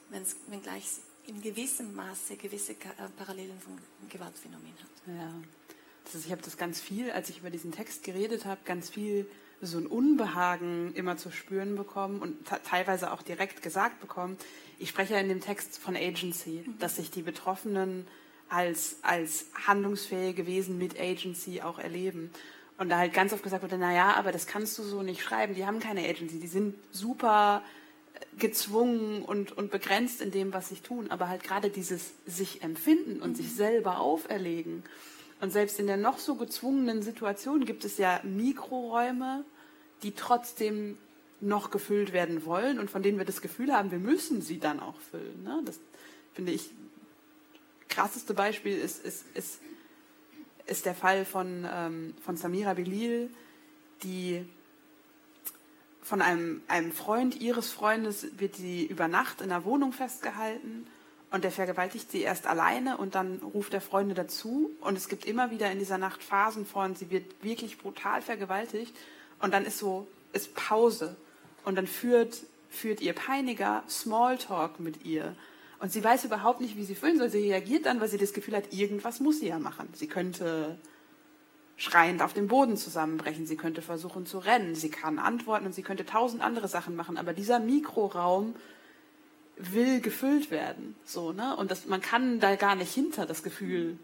wenngleich 0.49 0.85
in 1.27 1.41
gewissem 1.41 1.95
Maße 1.95 2.37
gewisse 2.37 2.73
äh, 2.73 2.77
Parallelen 3.17 3.59
vom 3.61 3.79
Gewaltphänomen 4.09 4.73
hat. 4.73 5.17
Ja. 5.17 5.35
Also 6.05 6.19
ich 6.19 6.33
habe 6.33 6.43
das 6.43 6.57
ganz 6.57 6.81
viel, 6.81 7.11
als 7.11 7.31
ich 7.31 7.39
über 7.39 7.51
diesen 7.51 7.73
Text 7.73 8.03
geredet 8.03 8.45
habe, 8.45 8.61
ganz 8.65 8.91
viel 8.91 9.27
so 9.61 9.79
ein 9.79 9.87
Unbehagen 9.87 10.93
immer 10.95 11.17
zu 11.17 11.31
spüren 11.31 11.77
bekommen 11.77 12.21
und 12.21 12.37
teilweise 12.65 13.13
auch 13.13 13.23
direkt 13.23 13.63
gesagt 13.63 14.01
bekommen. 14.01 14.37
Ich 14.79 14.89
spreche 14.89 15.15
ja 15.15 15.21
in 15.21 15.29
dem 15.29 15.41
Text 15.41 15.79
von 15.79 15.95
Agency, 15.95 16.65
mhm. 16.67 16.79
dass 16.81 16.97
sich 16.97 17.11
die 17.11 17.23
Betroffenen 17.23 18.07
als, 18.49 18.97
als 19.03 19.47
handlungsfähige 19.67 20.47
Wesen 20.47 20.79
mit 20.79 20.99
Agency 20.99 21.63
auch 21.63 21.79
erleben. 21.79 22.31
Und 22.79 22.89
da 22.89 22.99
halt 22.99 23.13
ganz 23.13 23.33
oft 23.33 23.43
gesagt 23.43 23.63
wurde, 23.63 23.79
naja, 23.79 24.15
aber 24.15 24.33
das 24.33 24.47
kannst 24.47 24.79
du 24.79 24.83
so 24.83 25.03
nicht 25.03 25.23
schreiben, 25.23 25.55
die 25.55 25.67
haben 25.67 25.79
keine 25.79 26.09
Agency, 26.09 26.41
die 26.41 26.47
sind 26.47 26.75
super 26.91 27.63
äh, 28.15 28.39
gezwungen 28.39 29.23
und, 29.23 29.53
und 29.53 29.71
begrenzt 29.71 30.21
in 30.21 30.31
dem, 30.31 30.53
was 30.53 30.71
sie 30.71 30.77
tun, 30.77 31.11
aber 31.11 31.29
halt 31.29 31.45
gerade 31.45 31.71
dieses 31.71 32.13
sich 32.27 32.63
empfinden 32.63 33.21
und 33.21 33.31
mhm. 33.31 33.35
sich 33.37 33.53
selber 33.53 34.01
auferlegen 34.01 34.83
und 35.43 35.51
selbst 35.51 35.81
in 35.81 35.89
der 35.89 35.97
noch 35.97 36.19
so 36.19 36.37
gezwungenen 36.37 37.03
Situation 37.03 37.65
gibt 37.65 37.85
es 37.85 37.99
ja 37.99 38.21
Mikroräume, 38.23 39.45
die 40.05 40.13
trotzdem 40.13 40.97
noch 41.41 41.73
gefüllt 41.73 42.13
werden 42.13 42.47
wollen 42.47 42.79
und 42.79 42.93
von 42.93 43.03
denen 43.03 43.19
wir 43.19 43.25
das 43.25 43.43
Gefühl 43.43 43.73
haben, 43.73 43.91
wir 43.91 43.99
müssen 43.99 44.41
sie 44.41 44.61
dann 44.61 44.79
auch 44.79 44.95
füllen. 45.11 45.43
Ne? 45.43 45.61
Das 45.65 45.81
finde 46.35 46.53
ich 46.53 46.71
krasseste 47.89 48.35
Beispiel 48.35 48.79
ist, 48.79 49.05
ist, 49.05 49.25
ist, 49.35 49.59
ist 50.67 50.87
der 50.87 50.95
Fall 50.95 51.25
von, 51.25 51.67
ähm, 51.71 52.15
von 52.25 52.37
Samira 52.37 52.75
Belil, 52.75 53.31
die 54.03 54.45
von 56.03 56.21
einem, 56.21 56.63
einem 56.69 56.93
Freund 56.93 57.41
ihres 57.41 57.71
Freundes 57.71 58.39
wird 58.39 58.57
sie 58.57 58.85
über 58.85 59.09
Nacht 59.09 59.41
in 59.41 59.51
einer 59.51 59.65
Wohnung 59.65 59.93
festgehalten 59.93 60.87
und 61.33 61.45
der 61.45 61.51
vergewaltigt 61.51 62.11
sie 62.11 62.21
erst 62.21 62.47
alleine 62.47 62.99
und 62.99 63.15
dann 63.15 63.39
ruft 63.39 63.73
der 63.73 63.81
Freunde 63.81 64.15
dazu. 64.15 64.71
Und 64.83 64.99
es 64.99 65.09
gibt 65.09 65.25
immer 65.25 65.51
wieder 65.51 65.73
in 65.73 65.79
dieser 65.79 65.97
Nacht 65.97 66.23
Phasen 66.23 66.67
von, 66.67 66.95
sie 66.95 67.11
wird 67.11 67.25
wirklich 67.43 67.79
brutal 67.79 68.21
vergewaltigt. 68.21 68.95
Und 69.41 69.55
dann 69.55 69.65
ist 69.65 69.79
so, 69.79 70.07
ist 70.35 70.55
Pause. 70.55 71.17
Und 71.65 71.77
dann 71.77 71.87
führt, 71.87 72.37
führt 72.69 73.01
ihr 73.01 73.15
Peiniger 73.15 73.83
Smalltalk 73.89 74.79
mit 74.79 75.07
ihr. 75.07 75.35
Und 75.83 75.91
sie 75.91 76.05
weiß 76.05 76.25
überhaupt 76.25 76.61
nicht, 76.61 76.77
wie 76.77 76.85
sie 76.85 76.95
fühlen 76.95 77.19
soll. 77.19 77.29
Sie 77.29 77.51
reagiert 77.51 77.87
dann, 77.87 78.01
weil 78.01 78.07
sie 78.07 78.17
das 78.17 78.33
Gefühl 78.33 78.55
hat, 78.55 78.73
irgendwas 78.73 79.19
muss 79.19 79.41
sie 79.41 79.49
ja 79.49 79.59
machen. 79.59 79.89
Sie 79.95 80.07
könnte 80.07 80.79
schreiend 81.77 82.23
auf 82.23 82.35
dem 82.35 82.47
Boden 82.47 82.77
zusammenbrechen. 82.77 83.47
Sie 83.47 83.57
könnte 83.57 83.83
versuchen 83.83 84.25
zu 84.25 84.39
rennen. 84.39 84.77
Sie 84.77 84.91
kann 84.91 85.19
antworten 85.19 85.67
und 85.67 85.73
sie 85.73 85.83
könnte 85.83 86.07
tausend 86.07 86.41
andere 86.41 86.69
Sachen 86.69 86.95
machen. 86.95 87.17
Aber 87.17 87.33
dieser 87.33 87.59
Mikroraum 87.59 88.55
will 89.57 90.01
gefüllt 90.01 90.53
werden. 90.53 90.95
So, 91.05 91.33
ne? 91.33 91.57
Und 91.57 91.73
das, 91.73 91.85
man 91.87 92.01
kann 92.01 92.39
da 92.39 92.55
gar 92.55 92.77
nicht 92.77 92.95
hinter 92.95 93.27
das 93.27 93.43
Gefühl, 93.43 93.99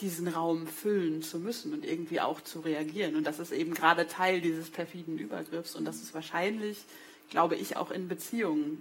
diesen 0.00 0.26
Raum 0.26 0.66
füllen 0.66 1.20
zu 1.20 1.38
müssen 1.38 1.74
und 1.74 1.84
irgendwie 1.84 2.22
auch 2.22 2.40
zu 2.40 2.60
reagieren. 2.60 3.16
Und 3.16 3.26
das 3.26 3.40
ist 3.40 3.52
eben 3.52 3.74
gerade 3.74 4.06
Teil 4.06 4.40
dieses 4.40 4.70
perfiden 4.70 5.18
Übergriffs. 5.18 5.76
Und 5.76 5.84
das 5.84 5.96
ist 5.96 6.14
wahrscheinlich, 6.14 6.82
glaube 7.28 7.56
ich, 7.56 7.76
auch 7.76 7.90
in 7.90 8.08
Beziehungen. 8.08 8.80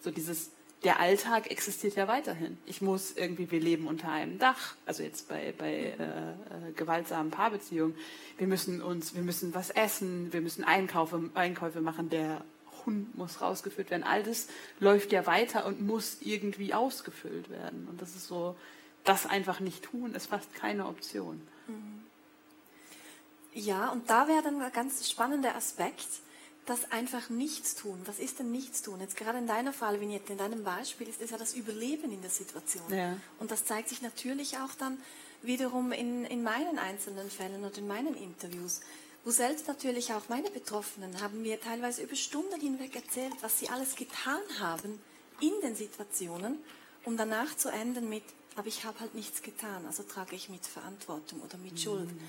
So 0.00 0.10
dieses, 0.10 0.52
der 0.82 0.98
Alltag 0.98 1.50
existiert 1.50 1.96
ja 1.96 2.08
weiterhin. 2.08 2.56
Ich 2.64 2.80
muss 2.80 3.12
irgendwie, 3.12 3.50
wir 3.50 3.60
leben 3.60 3.86
unter 3.86 4.10
einem 4.10 4.38
Dach, 4.38 4.74
also 4.86 5.02
jetzt 5.02 5.28
bei, 5.28 5.52
bei 5.56 5.72
äh, 5.72 5.90
äh, 5.92 6.72
gewaltsamen 6.74 7.30
Paarbeziehungen. 7.30 7.94
Wir 8.38 8.46
müssen 8.46 8.80
uns, 8.80 9.14
wir 9.14 9.22
müssen 9.22 9.54
was 9.54 9.70
essen, 9.70 10.32
wir 10.32 10.40
müssen 10.40 10.64
Einkäufe, 10.64 11.30
Einkäufe 11.34 11.82
machen. 11.82 12.08
Der 12.08 12.42
Hund 12.86 13.16
muss 13.16 13.42
rausgeführt 13.42 13.90
werden. 13.90 14.04
All 14.04 14.22
das 14.22 14.48
läuft 14.78 15.12
ja 15.12 15.26
weiter 15.26 15.66
und 15.66 15.82
muss 15.82 16.18
irgendwie 16.20 16.72
ausgefüllt 16.72 17.50
werden. 17.50 17.86
Und 17.90 18.00
das 18.00 18.16
ist 18.16 18.26
so, 18.26 18.56
das 19.04 19.26
einfach 19.26 19.60
nicht 19.60 19.84
tun, 19.84 20.14
ist 20.14 20.26
fast 20.26 20.54
keine 20.54 20.86
Option. 20.86 21.42
Mhm. 21.66 22.00
Ja, 23.52 23.90
und 23.90 24.08
da 24.08 24.28
wäre 24.28 24.42
dann 24.42 24.62
ein 24.62 24.72
ganz 24.72 25.10
spannender 25.10 25.56
Aspekt, 25.56 26.06
das 26.70 26.90
einfach 26.92 27.28
nichts 27.28 27.74
tun. 27.74 28.00
Was 28.06 28.18
ist 28.18 28.38
denn 28.38 28.50
nichts 28.50 28.82
tun? 28.82 29.00
Jetzt 29.00 29.16
gerade 29.16 29.38
in 29.38 29.46
deiner 29.46 29.72
Fall, 29.72 30.00
Vignette, 30.00 30.32
in 30.32 30.38
deinem 30.38 30.64
Beispiel 30.64 31.08
ist 31.08 31.20
es 31.20 31.30
ja 31.30 31.36
das 31.36 31.54
Überleben 31.54 32.12
in 32.12 32.20
der 32.22 32.30
Situation. 32.30 32.94
Ja. 32.94 33.16
Und 33.38 33.50
das 33.50 33.64
zeigt 33.64 33.88
sich 33.88 34.02
natürlich 34.02 34.56
auch 34.58 34.74
dann 34.78 34.98
wiederum 35.42 35.92
in, 35.92 36.24
in 36.24 36.42
meinen 36.42 36.78
einzelnen 36.78 37.30
Fällen 37.30 37.64
und 37.64 37.76
in 37.76 37.86
meinen 37.86 38.14
Interviews 38.14 38.80
wo 39.24 39.30
selbst 39.30 39.68
natürlich 39.68 40.12
auch 40.12 40.28
meine 40.28 40.50
Betroffenen 40.50 41.20
haben 41.20 41.42
mir 41.42 41.60
teilweise 41.60 42.02
über 42.02 42.16
Stunden 42.16 42.58
hinweg 42.60 42.94
erzählt, 42.96 43.34
was 43.42 43.58
sie 43.58 43.68
alles 43.68 43.96
getan 43.96 44.40
haben 44.58 44.98
in 45.40 45.52
den 45.62 45.74
Situationen, 45.74 46.58
um 47.04 47.16
danach 47.16 47.56
zu 47.56 47.68
enden 47.68 48.08
mit, 48.08 48.22
aber 48.56 48.68
ich 48.68 48.84
habe 48.84 49.00
halt 49.00 49.14
nichts 49.14 49.42
getan, 49.42 49.84
also 49.86 50.02
trage 50.02 50.36
ich 50.36 50.48
mit 50.48 50.66
Verantwortung 50.66 51.40
oder 51.40 51.58
mit 51.58 51.78
Schuld. 51.80 52.10
Mhm. 52.10 52.20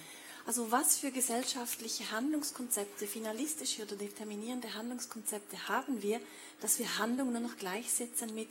Also 0.46 0.72
was 0.72 0.98
für 0.98 1.12
gesellschaftliche 1.12 2.12
Handlungskonzepte, 2.12 3.08
finalistische 3.08 3.84
oder 3.84 3.96
determinierende 3.96 4.74
Handlungskonzepte 4.74 5.68
haben 5.68 6.02
wir, 6.02 6.20
dass 6.62 6.80
wir 6.80 6.98
Handlungen 6.98 7.34
nur 7.34 7.42
noch 7.42 7.58
gleichsetzen 7.58 8.34
mit 8.34 8.50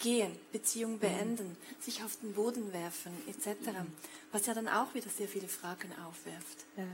gehen, 0.00 0.32
Beziehung 0.52 0.98
beenden, 0.98 1.48
mhm. 1.48 1.82
sich 1.82 2.02
auf 2.02 2.16
den 2.20 2.34
Boden 2.34 2.72
werfen 2.72 3.12
etc., 3.28 3.58
mhm. 3.66 3.92
was 4.32 4.46
ja 4.46 4.54
dann 4.54 4.68
auch 4.68 4.94
wieder 4.94 5.08
sehr 5.08 5.28
viele 5.28 5.48
Fragen 5.48 5.90
aufwerft. 6.06 6.66
Ja. 6.76 6.84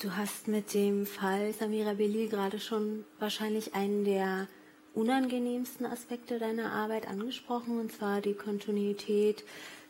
Du 0.00 0.16
hast 0.16 0.48
mit 0.48 0.74
dem 0.74 1.06
Fall 1.06 1.54
Samira 1.54 1.94
Belli 1.94 2.28
gerade 2.28 2.60
schon 2.60 3.04
wahrscheinlich 3.18 3.74
einen 3.74 4.04
der 4.04 4.48
unangenehmsten 4.94 5.86
Aspekte 5.86 6.38
deiner 6.38 6.72
Arbeit 6.72 7.06
angesprochen, 7.08 7.78
und 7.80 7.92
zwar 7.92 8.20
die 8.20 8.34
Kontinuität 8.34 9.44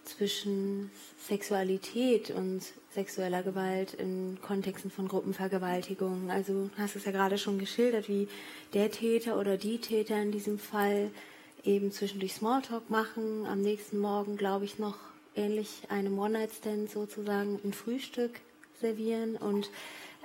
zwischen 0.05 0.91
Sexualität 1.27 2.31
und 2.31 2.63
sexueller 2.95 3.43
Gewalt 3.43 3.95
in 3.95 4.39
Kontexten 4.41 4.91
von 4.91 5.09
Gruppenvergewaltigungen. 5.09 6.31
Also 6.31 6.53
du 6.53 6.71
hast 6.79 6.97
es 6.97 7.05
ja 7.05 7.13
gerade 7.13 7.39
schon 7.39 7.59
geschildert, 7.59 8.09
wie 8.09 8.29
der 8.73 8.91
Täter 8.91 9.39
oder 9.39 9.57
die 9.57 9.79
Täter 9.79 10.21
in 10.21 10.31
diesem 10.31 10.59
Fall 10.59 11.11
eben 11.65 11.91
zwischendurch 11.91 12.35
Smalltalk 12.35 12.91
machen, 12.91 13.47
am 13.47 13.61
nächsten 13.61 13.99
Morgen, 13.99 14.37
glaube 14.37 14.65
ich, 14.65 14.79
noch 14.79 14.97
ähnlich 15.35 15.83
einem 15.89 16.19
One-Night-Stand 16.19 16.91
sozusagen 16.91 17.59
ein 17.65 17.73
Frühstück 17.73 18.41
servieren 18.81 19.37
und 19.37 19.71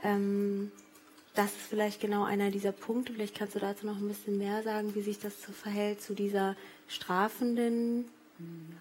ähm, 0.03 0.72
das 1.36 1.47
ist 1.51 1.67
vielleicht 1.70 2.01
genau 2.01 2.24
einer 2.24 2.51
dieser 2.51 2.72
Punkte. 2.72 3.13
Vielleicht 3.13 3.36
kannst 3.36 3.55
du 3.55 3.59
dazu 3.59 3.86
noch 3.86 3.97
ein 3.97 4.07
bisschen 4.07 4.38
mehr 4.38 4.61
sagen, 4.63 4.93
wie 4.95 5.01
sich 5.01 5.20
das 5.20 5.41
so 5.41 5.53
verhält 5.53 6.01
zu 6.01 6.13
dieser 6.13 6.55
strafenden, 6.88 8.05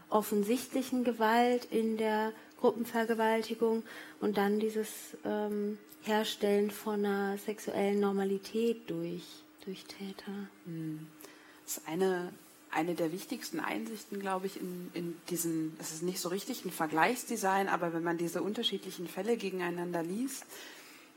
offensichtlichen 0.09 1.05
Gewalt 1.05 1.67
in 1.71 1.97
der 1.97 2.33
Gruppenvergewaltigung 2.61 3.83
und 4.21 4.37
dann 4.37 4.61
dieses 4.61 5.17
ähm, 5.25 5.79
Herstellen 6.03 6.71
von 6.71 7.05
einer 7.05 7.39
sexuellen 7.39 8.01
Normalität 8.01 8.89
durch, 8.91 9.25
durch 9.65 9.85
Täter. 9.85 10.33
Hm. 10.65 11.07
Das 11.65 11.79
ist 11.79 11.89
eine, 11.89 12.33
eine 12.71 12.95
der 12.95 13.13
wichtigsten 13.13 13.61
Einsichten, 13.61 14.21
glaube 14.21 14.47
ich, 14.47 14.61
in, 14.61 14.91
in 14.95 15.17
diesem, 15.29 15.77
es 15.79 15.93
ist 15.93 16.03
nicht 16.03 16.21
so 16.21 16.29
richtig 16.29 16.65
ein 16.65 16.71
Vergleichsdesign, 16.71 17.69
aber 17.69 17.93
wenn 17.93 18.03
man 18.03 18.19
diese 18.19 18.43
unterschiedlichen 18.43 19.07
Fälle 19.07 19.37
gegeneinander 19.37 20.03
liest, 20.03 20.45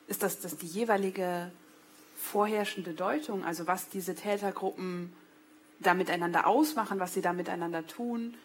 ist 0.07 0.23
das, 0.23 0.41
das 0.41 0.57
die 0.57 0.67
jeweilige 0.67 1.51
vorherrschende 2.17 2.93
Deutung, 2.93 3.43
also 3.43 3.65
was 3.65 3.89
diese 3.89 4.13
Tätergruppen 4.13 5.11
da 5.79 5.93
miteinander 5.93 6.45
ausmachen, 6.47 6.99
was 6.99 7.13
sie 7.13 7.21
da 7.21 7.33
miteinander 7.33 7.87
tun, 7.87 8.35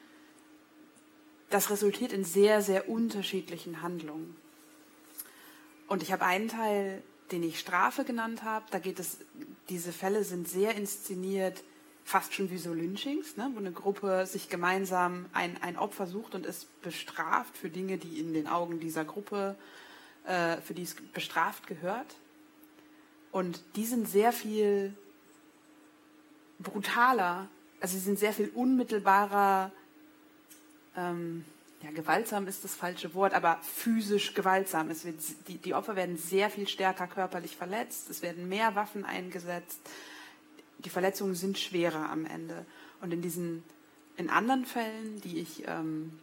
das 1.51 1.71
resultiert 1.71 2.13
in 2.13 2.25
sehr, 2.25 2.63
sehr 2.63 2.89
unterschiedlichen 2.89 3.83
Handlungen. 3.83 4.37
Und 5.89 6.03
ich 6.03 6.13
habe 6.13 6.25
einen 6.25 6.49
Teil, 6.49 7.03
den 7.31 7.43
ich 7.43 7.59
Strafe 7.59 8.05
genannt 8.05 8.43
habe. 8.43 8.65
Da 8.71 8.79
geht 8.79 8.99
es, 8.99 9.19
diese 9.69 9.93
Fälle 9.93 10.25
sind 10.25 10.49
sehr 10.49 10.75
inszeniert, 10.75 11.63
fast 12.05 12.35
schon 12.35 12.51
wie 12.51 12.59
so 12.59 12.73
Lynchings, 12.73 13.37
ne, 13.37 13.51
wo 13.53 13.59
eine 13.59 13.73
Gruppe 13.73 14.27
sich 14.27 14.49
gemeinsam 14.49 15.27
ein, 15.33 15.61
ein 15.61 15.77
Opfer 15.77 16.07
sucht 16.07 16.37
und 16.37 16.47
es 16.47 16.67
bestraft 16.83 17.57
für 17.57 17.69
Dinge, 17.69 17.99
die 17.99 18.21
in 18.21 18.33
den 18.33 18.47
Augen 18.47 18.79
dieser 18.79 19.05
Gruppe, 19.05 19.57
äh, 20.25 20.59
für 20.59 20.75
die 20.75 20.85
es 20.85 20.95
bestraft 21.13 21.67
gehört. 21.67 22.15
Und 23.33 23.61
die 23.75 23.85
sind 23.85 24.09
sehr 24.09 24.33
viel 24.33 24.95
brutaler, 26.61 27.49
also 27.81 27.95
sie 27.95 28.05
sind 28.05 28.19
sehr 28.19 28.33
viel 28.33 28.51
unmittelbarer, 28.55 29.73
ähm, 30.97 31.45
ja, 31.83 31.91
gewaltsam 31.91 32.47
ist 32.47 32.65
das 32.65 32.75
falsche 32.75 33.15
Wort, 33.15 33.35
aber 33.35 33.59
physisch 33.63 34.35
gewaltsam. 34.35 34.91
Es 34.91 35.05
wird, 35.05 35.21
die, 35.49 35.59
die 35.59 35.75
Opfer 35.75 35.95
werden 35.95 36.17
sehr 36.17 36.51
viel 36.51 36.67
stärker 36.67 37.07
körperlich 37.07 37.57
verletzt, 37.57 38.11
es 38.11 38.23
werden 38.23 38.49
mehr 38.49 38.75
Waffen 38.75 39.05
eingesetzt, 39.05 39.81
die 40.79 40.91
Verletzungen 40.91 41.35
sind 41.35 41.59
schwerer 41.59 42.11
am 42.11 42.27
Ende. 42.27 42.65
Und 43.01 43.13
in 43.13 43.23
diesen, 43.23 43.63
in 44.17 44.31
anderen 44.31 44.65
Fällen, 44.65 45.21
die 45.21 45.39
ich 45.39 45.65
ähm, 45.67 46.19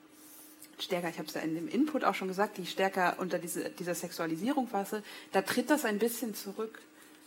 stärker, 0.79 1.09
ich 1.09 1.17
habe 1.17 1.27
es 1.27 1.33
ja 1.33 1.41
in 1.41 1.55
dem 1.55 1.67
Input 1.67 2.03
auch 2.03 2.15
schon 2.15 2.27
gesagt, 2.27 2.57
die 2.57 2.63
ich 2.63 2.71
stärker 2.71 3.15
unter 3.19 3.39
diese, 3.39 3.69
dieser 3.69 3.95
Sexualisierung 3.95 4.67
fasse, 4.67 5.03
da 5.31 5.41
tritt 5.41 5.69
das 5.69 5.85
ein 5.85 5.99
bisschen 5.99 6.33
zurück 6.33 6.79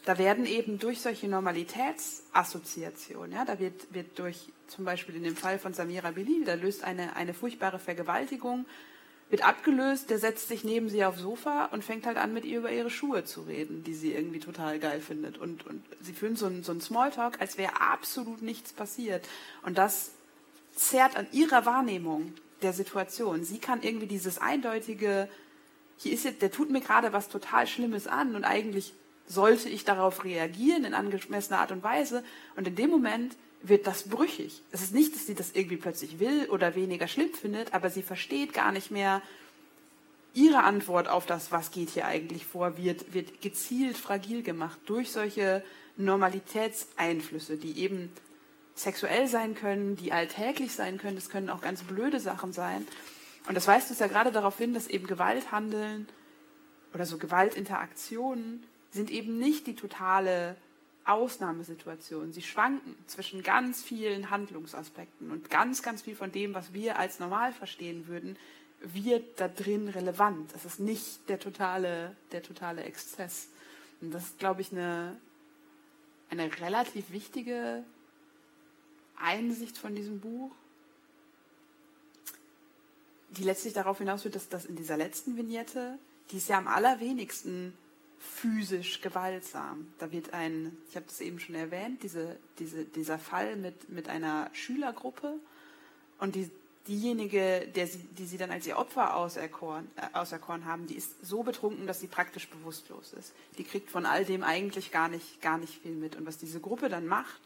da 0.07 0.17
werden 0.19 0.47
eben 0.47 0.79
durch 0.79 1.01
solche 1.01 1.27
Normalitätsassoziationen, 1.27 3.33
ja, 3.33 3.45
da 3.45 3.59
wird, 3.59 3.93
wird 3.93 4.17
durch 4.19 4.53
zum 4.69 4.85
Beispiel 4.85 5.17
in 5.17 5.25
dem 5.25 5.35
Fall 5.35 5.59
von 5.59 5.75
Samira 5.75 6.13
Bilil, 6.13 6.45
da 6.45 6.55
löst 6.55 6.85
eine, 6.85 7.17
eine 7.17 7.35
furchtbare 7.35 7.81
Vergewaltigung, 7.81 8.67
wird 9.31 9.45
abgelöst, 9.45 10.11
der 10.11 10.21
setzt 10.21 10.47
sich 10.47 10.63
neben 10.63 10.89
sie 10.89 11.05
aufs 11.05 11.19
Sofa 11.19 11.65
und 11.67 11.83
fängt 11.83 12.07
halt 12.07 12.19
an, 12.19 12.33
mit 12.33 12.45
ihr 12.45 12.59
über 12.59 12.71
ihre 12.71 12.89
Schuhe 12.89 13.25
zu 13.25 13.41
reden, 13.43 13.83
die 13.83 13.95
sie 13.95 14.13
irgendwie 14.13 14.39
total 14.39 14.79
geil 14.79 15.01
findet. 15.01 15.39
Und, 15.39 15.67
und 15.67 15.83
sie 16.01 16.13
führen 16.13 16.37
so 16.37 16.47
einen 16.47 16.63
so 16.63 16.79
Smalltalk, 16.79 17.41
als 17.41 17.59
wäre 17.59 17.81
absolut 17.81 18.43
nichts 18.43 18.73
passiert. 18.73 19.27
Und 19.63 19.77
das 19.77 20.13
zerrt 20.77 21.17
an 21.17 21.27
ihrer 21.33 21.67
Wahrnehmung 21.67 22.33
der 22.63 22.73
Situation. 22.73 23.43
Sie 23.43 23.59
kann 23.59 23.83
irgendwie 23.83 24.07
dieses 24.07 24.39
eindeutige, 24.39 25.29
hier 25.97 26.13
ist 26.13 26.25
jetzt, 26.25 26.43
der 26.43 26.53
tut 26.53 26.71
mir 26.71 26.81
gerade 26.81 27.13
was 27.13 27.29
total 27.29 27.67
Schlimmes 27.67 28.07
an 28.07 28.37
und 28.37 28.45
eigentlich 28.45 28.95
sollte 29.27 29.69
ich 29.69 29.85
darauf 29.85 30.25
reagieren 30.25 30.85
in 30.85 30.95
angemessener 30.95 31.61
Art 31.61 31.73
und 31.73 31.83
Weise. 31.83 32.25
Und 32.55 32.69
in 32.69 32.77
dem 32.77 32.91
Moment 32.91 33.37
wird 33.63 33.87
das 33.87 34.05
brüchig. 34.05 34.63
Es 34.71 34.83
ist 34.83 34.95
nicht, 34.95 35.15
dass 35.15 35.27
sie 35.27 35.35
das 35.35 35.53
irgendwie 35.53 35.77
plötzlich 35.77 36.19
will 36.19 36.49
oder 36.51 36.75
weniger 36.75 37.09
schlimm 37.09 37.33
findet, 37.33 37.75
aber 37.75 37.91
sie 37.91 38.03
versteht 38.03 38.53
gar 38.53 38.73
nicht 38.73 38.91
mehr, 38.91 39.23
ihre 40.35 40.65
Antwort 40.65 41.09
auf 41.09 41.25
das, 41.25 41.51
was 41.51 41.71
geht 41.71 41.91
hier 41.91 42.07
eigentlich 42.07 42.45
vor, 42.45 42.77
wird, 42.77 43.15
wird 43.15 43.41
gezielt 43.41 43.97
fragil 43.97 44.43
gemacht 44.43 44.79
durch 44.85 45.11
solche 45.11 45.65
Normalitätseinflüsse, 45.97 47.57
die 47.57 47.79
eben 47.81 48.13
sexuell 48.75 49.27
sein 49.27 49.55
können, 49.55 49.97
die 49.97 50.13
alltäglich 50.13 50.73
sein 50.75 50.99
können, 50.99 51.17
das 51.17 51.31
können 51.31 51.49
auch 51.49 51.63
ganz 51.63 51.83
blöde 51.83 52.21
Sachen 52.21 52.53
sein. 52.53 52.87
Und 53.49 53.55
das 53.55 53.67
weist 53.67 53.89
uns 53.89 53.99
ja 53.99 54.07
gerade 54.07 54.31
darauf 54.31 54.59
hin, 54.59 54.75
dass 54.75 54.89
eben 54.89 55.07
Gewalthandeln 55.07 56.07
oder 56.93 57.07
so 57.07 57.17
Gewaltinteraktionen 57.17 58.63
sind 58.91 59.11
eben 59.11 59.39
nicht 59.39 59.67
die 59.67 59.77
totale 59.77 60.57
Ausnahmesituation. 61.05 62.33
Sie 62.33 62.43
schwanken 62.43 62.97
zwischen 63.07 63.43
ganz 63.43 63.83
vielen 63.83 64.31
Handlungsaspekten 64.31 65.31
und 65.31 65.51
ganz, 65.51 65.83
ganz 65.83 66.03
viel 66.03 66.17
von 66.17 66.33
dem, 66.33 66.53
was 66.55 66.73
wir 66.73 66.99
als 66.99 67.21
normal 67.21 67.53
verstehen 67.53 68.09
würden, 68.09 68.37
wird 68.81 69.41
da 69.41 69.49
drin 69.49 69.89
relevant. 69.89 70.51
Es 70.55 70.65
ist 70.65 70.81
nicht 70.81 71.29
der 71.29 71.39
totale, 71.39 72.17
der 72.33 72.43
totale 72.43 72.83
Exzess. 72.85 73.49
Und 74.01 74.13
das 74.13 74.25
ist, 74.25 74.39
glaube 74.39 74.61
ich, 74.61 74.73
eine, 74.73 75.17
eine 76.29 76.51
relativ 76.61 77.11
wichtige 77.11 77.85
Einsicht 79.17 79.79
von 79.79 79.95
diesem 79.95 80.21
Buch, 80.21 80.51
die 83.31 83.45
letztlich 83.45 83.73
darauf 83.73 83.99
hinausführt, 83.99 84.35
dass 84.35 84.49
das 84.49 84.67
in 84.67 84.77
dieser 84.77 84.97
letzten 84.97 85.37
Vignette, 85.37 85.99
die 86.31 86.39
ist 86.39 86.49
ja 86.49 86.59
am 86.59 86.69
allerwenigsten 86.69 87.73
physisch 88.27 89.01
gewaltsam. 89.01 89.87
Da 89.99 90.13
wird 90.13 90.35
ein, 90.35 90.77
ich 90.89 90.97
habe 90.97 91.07
das 91.07 91.21
eben 91.21 91.39
schon 91.39 91.55
erwähnt, 91.55 92.03
diese, 92.03 92.37
diese, 92.59 92.85
dieser 92.85 93.19
Fall 93.19 93.57
mit, 93.57 93.89
mit 93.89 94.09
einer 94.09 94.51
Schülergruppe 94.53 95.35
und 96.19 96.35
die, 96.35 96.51
diejenige, 96.87 97.67
der 97.75 97.87
sie, 97.87 97.99
die 97.99 98.27
sie 98.27 98.39
dann 98.39 98.51
als 98.51 98.67
ihr 98.67 98.79
Opfer 98.79 99.17
auserkoren, 99.17 99.89
äh, 99.97 100.17
auserkoren 100.17 100.65
haben, 100.65 100.87
die 100.87 100.95
ist 100.95 101.25
so 101.25 101.43
betrunken, 101.43 101.87
dass 101.87 102.01
sie 102.01 102.07
praktisch 102.07 102.49
bewusstlos 102.49 103.13
ist. 103.13 103.33
Die 103.59 103.65
kriegt 103.65 103.91
von 103.91 104.07
all 104.07 104.25
dem 104.25 104.43
eigentlich 104.43 104.93
gar 104.93 105.09
nicht, 105.09 105.41
gar 105.41 105.59
nicht 105.59 105.83
viel 105.83 105.95
mit. 105.95 106.17
Und 106.17 106.27
was 106.27 106.39
diese 106.39 106.61
Gruppe 106.61 106.89
dann 106.89 107.07
macht, 107.07 107.41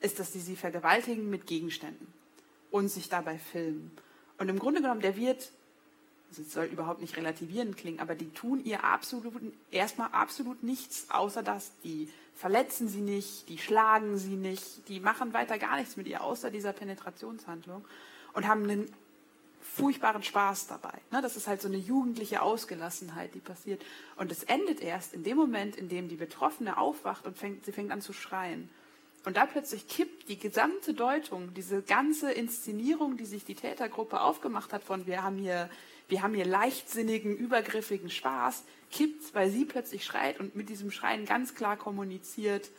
ist, 0.00 0.20
dass 0.20 0.32
sie 0.32 0.40
sie 0.40 0.56
vergewaltigen 0.56 1.28
mit 1.28 1.46
Gegenständen 1.46 2.06
und 2.70 2.88
sich 2.88 3.08
dabei 3.08 3.38
filmen. 3.38 3.90
Und 4.38 4.48
im 4.48 4.58
Grunde 4.58 4.80
genommen, 4.80 5.00
der 5.00 5.16
wird 5.16 5.50
es 6.30 6.52
soll 6.52 6.66
überhaupt 6.66 7.00
nicht 7.00 7.16
relativierend 7.16 7.76
klingen, 7.76 8.00
aber 8.00 8.14
die 8.14 8.30
tun 8.30 8.62
ihr 8.64 8.84
absolut, 8.84 9.34
erstmal 9.70 10.08
absolut 10.12 10.62
nichts, 10.62 11.06
außer 11.10 11.42
das. 11.42 11.72
Die 11.84 12.08
verletzen 12.34 12.88
sie 12.88 13.00
nicht, 13.00 13.48
die 13.48 13.58
schlagen 13.58 14.18
sie 14.18 14.36
nicht, 14.36 14.88
die 14.88 15.00
machen 15.00 15.32
weiter 15.32 15.58
gar 15.58 15.76
nichts 15.76 15.96
mit 15.96 16.06
ihr, 16.06 16.22
außer 16.22 16.50
dieser 16.50 16.72
Penetrationshandlung 16.72 17.84
und 18.34 18.46
haben 18.46 18.64
einen 18.64 18.92
furchtbaren 19.60 20.22
Spaß 20.22 20.66
dabei. 20.66 20.94
Ne, 21.10 21.22
das 21.22 21.36
ist 21.36 21.46
halt 21.46 21.62
so 21.62 21.68
eine 21.68 21.76
jugendliche 21.76 22.42
Ausgelassenheit, 22.42 23.34
die 23.34 23.40
passiert. 23.40 23.82
Und 24.16 24.30
es 24.30 24.44
endet 24.44 24.80
erst 24.80 25.14
in 25.14 25.24
dem 25.24 25.36
Moment, 25.36 25.76
in 25.76 25.88
dem 25.88 26.08
die 26.08 26.16
Betroffene 26.16 26.78
aufwacht 26.78 27.26
und 27.26 27.36
fängt, 27.36 27.64
sie 27.64 27.72
fängt 27.72 27.90
an 27.90 28.00
zu 28.00 28.12
schreien. 28.12 28.68
Und 29.24 29.36
da 29.36 29.46
plötzlich 29.46 29.88
kippt 29.88 30.28
die 30.28 30.38
gesamte 30.38 30.94
Deutung, 30.94 31.52
diese 31.54 31.82
ganze 31.82 32.32
Inszenierung, 32.32 33.16
die 33.16 33.24
sich 33.24 33.44
die 33.44 33.54
Tätergruppe 33.54 34.20
aufgemacht 34.20 34.72
hat 34.72 34.84
von 34.84 35.06
wir 35.06 35.22
haben 35.22 35.38
hier 35.38 35.68
wir 36.08 36.22
haben 36.22 36.34
hier 36.34 36.46
leichtsinnigen, 36.46 37.36
übergriffigen 37.36 38.10
Spaß, 38.10 38.64
kippt, 38.90 39.34
weil 39.34 39.50
sie 39.50 39.64
plötzlich 39.64 40.04
schreit 40.04 40.40
und 40.40 40.56
mit 40.56 40.68
diesem 40.68 40.90
Schreien 40.90 41.26
ganz 41.26 41.54
klar 41.54 41.76
kommuniziert, 41.76 42.70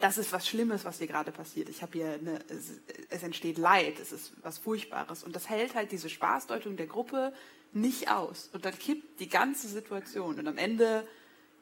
das 0.00 0.16
ist 0.16 0.32
was 0.32 0.46
Schlimmes, 0.46 0.84
was 0.84 0.98
hier 0.98 1.08
gerade 1.08 1.32
passiert. 1.32 1.68
Ich 1.68 1.82
habe 1.82 1.92
hier 1.92 2.12
eine, 2.12 2.38
es, 2.48 2.70
es, 3.10 3.22
entsteht 3.22 3.58
Leid, 3.58 3.98
es 4.00 4.12
ist 4.12 4.32
was 4.42 4.58
Furchtbares. 4.58 5.24
Und 5.24 5.34
das 5.34 5.48
hält 5.48 5.74
halt 5.74 5.90
diese 5.90 6.08
Spaßdeutung 6.08 6.76
der 6.76 6.86
Gruppe 6.86 7.32
nicht 7.72 8.08
aus. 8.08 8.48
Und 8.52 8.64
dann 8.64 8.78
kippt 8.78 9.18
die 9.18 9.28
ganze 9.28 9.66
Situation. 9.66 10.38
Und 10.38 10.46
am 10.46 10.56
Ende 10.56 11.06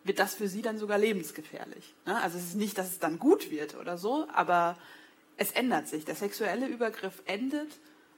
wird 0.04 0.18
das 0.18 0.34
für 0.34 0.48
sie 0.48 0.60
dann 0.60 0.78
sogar 0.78 0.98
lebensgefährlich. 0.98 1.94
Ne? 2.04 2.20
Also 2.22 2.36
es 2.36 2.44
ist 2.44 2.56
nicht, 2.56 2.76
dass 2.76 2.90
es 2.90 2.98
dann 2.98 3.18
gut 3.18 3.50
wird 3.50 3.74
oder 3.74 3.96
so, 3.96 4.28
aber 4.32 4.76
es 5.38 5.52
ändert 5.52 5.88
sich. 5.88 6.04
Der 6.04 6.14
sexuelle 6.14 6.66
Übergriff 6.66 7.22
endet 7.24 7.70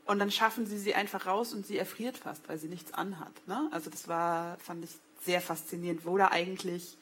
und 0.08 0.18
dann 0.18 0.30
schaffen 0.30 0.66
sie 0.66 0.78
sie 0.78 0.94
einfach 0.94 1.26
raus 1.26 1.52
und 1.52 1.66
sie 1.66 1.76
erfriert 1.76 2.16
fast, 2.16 2.48
weil 2.48 2.58
sie 2.58 2.68
nichts 2.68 2.94
anhat. 2.94 3.46
Ne? 3.46 3.68
Also 3.72 3.90
das 3.90 4.08
war, 4.08 4.56
fand 4.58 4.82
ich 4.82 4.90
sehr 5.22 5.42
faszinierend, 5.42 6.06
wo 6.06 6.16
da 6.16 6.28
eigentlich, 6.28 6.96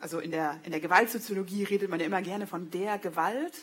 also 0.00 0.18
in 0.18 0.32
der, 0.32 0.58
in 0.64 0.72
der 0.72 0.80
Gewaltsoziologie 0.80 1.62
redet 1.62 1.88
man 1.88 2.00
ja 2.00 2.06
immer 2.06 2.20
gerne 2.20 2.48
von 2.48 2.72
der 2.72 2.98
Gewalt, 2.98 3.54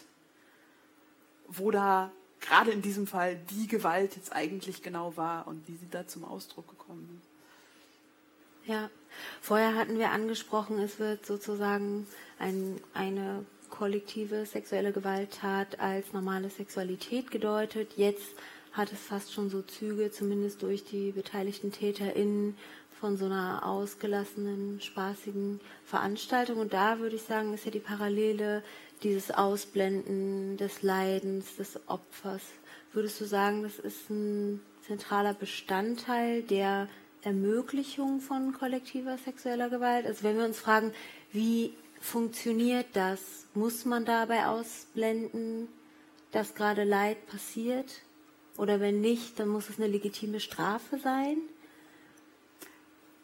wo 1.49 1.69
da 1.69 2.13
gerade 2.39 2.71
in 2.71 2.81
diesem 2.81 3.07
Fall 3.07 3.35
die 3.35 3.67
Gewalt 3.67 4.15
jetzt 4.15 4.31
eigentlich 4.31 4.81
genau 4.81 5.17
war 5.17 5.45
und 5.45 5.67
wie 5.67 5.75
sie 5.75 5.89
da 5.91 6.07
zum 6.07 6.23
Ausdruck 6.23 6.69
gekommen 6.69 7.21
ist. 7.21 8.69
Ja, 8.69 8.89
vorher 9.41 9.75
hatten 9.75 9.99
wir 9.99 10.11
angesprochen, 10.11 10.79
es 10.79 10.97
wird 10.97 11.25
sozusagen 11.25 12.07
ein, 12.37 12.79
eine 12.93 13.45
kollektive 13.69 14.45
sexuelle 14.45 14.91
Gewalttat 14.91 15.79
als 15.79 16.13
normale 16.13 16.49
Sexualität 16.49 17.31
gedeutet. 17.31 17.93
Jetzt 17.95 18.35
hat 18.71 18.91
es 18.91 18.99
fast 18.99 19.33
schon 19.33 19.49
so 19.49 19.61
Züge, 19.61 20.11
zumindest 20.11 20.61
durch 20.61 20.83
die 20.83 21.11
beteiligten 21.11 21.71
TäterInnen, 21.71 22.55
von 22.99 23.17
so 23.17 23.25
einer 23.25 23.65
ausgelassenen, 23.65 24.81
spaßigen 24.81 25.61
Veranstaltung. 25.85 26.57
Und 26.57 26.73
da 26.73 26.99
würde 26.99 27.15
ich 27.15 27.21
sagen, 27.21 27.53
ist 27.53 27.65
ja 27.65 27.71
die 27.71 27.79
Parallele 27.79 28.61
dieses 29.03 29.31
Ausblenden 29.31 30.57
des 30.57 30.81
Leidens 30.81 31.55
des 31.55 31.79
Opfers. 31.87 32.41
Würdest 32.91 33.21
du 33.21 33.25
sagen, 33.25 33.63
das 33.63 33.79
ist 33.79 34.09
ein 34.09 34.61
zentraler 34.85 35.33
Bestandteil 35.33 36.41
der 36.43 36.89
Ermöglichung 37.21 38.19
von 38.19 38.53
kollektiver 38.53 39.17
sexueller 39.17 39.69
Gewalt? 39.69 40.05
Also 40.05 40.23
wenn 40.23 40.37
wir 40.37 40.45
uns 40.45 40.59
fragen, 40.59 40.91
wie 41.31 41.73
funktioniert 41.99 42.87
das? 42.93 43.19
Muss 43.53 43.85
man 43.85 44.05
dabei 44.05 44.47
ausblenden, 44.47 45.67
dass 46.31 46.55
gerade 46.55 46.83
Leid 46.83 47.27
passiert? 47.27 48.01
Oder 48.57 48.79
wenn 48.79 49.01
nicht, 49.01 49.39
dann 49.39 49.47
muss 49.47 49.69
es 49.69 49.77
eine 49.77 49.87
legitime 49.87 50.39
Strafe 50.39 50.99
sein? 50.99 51.37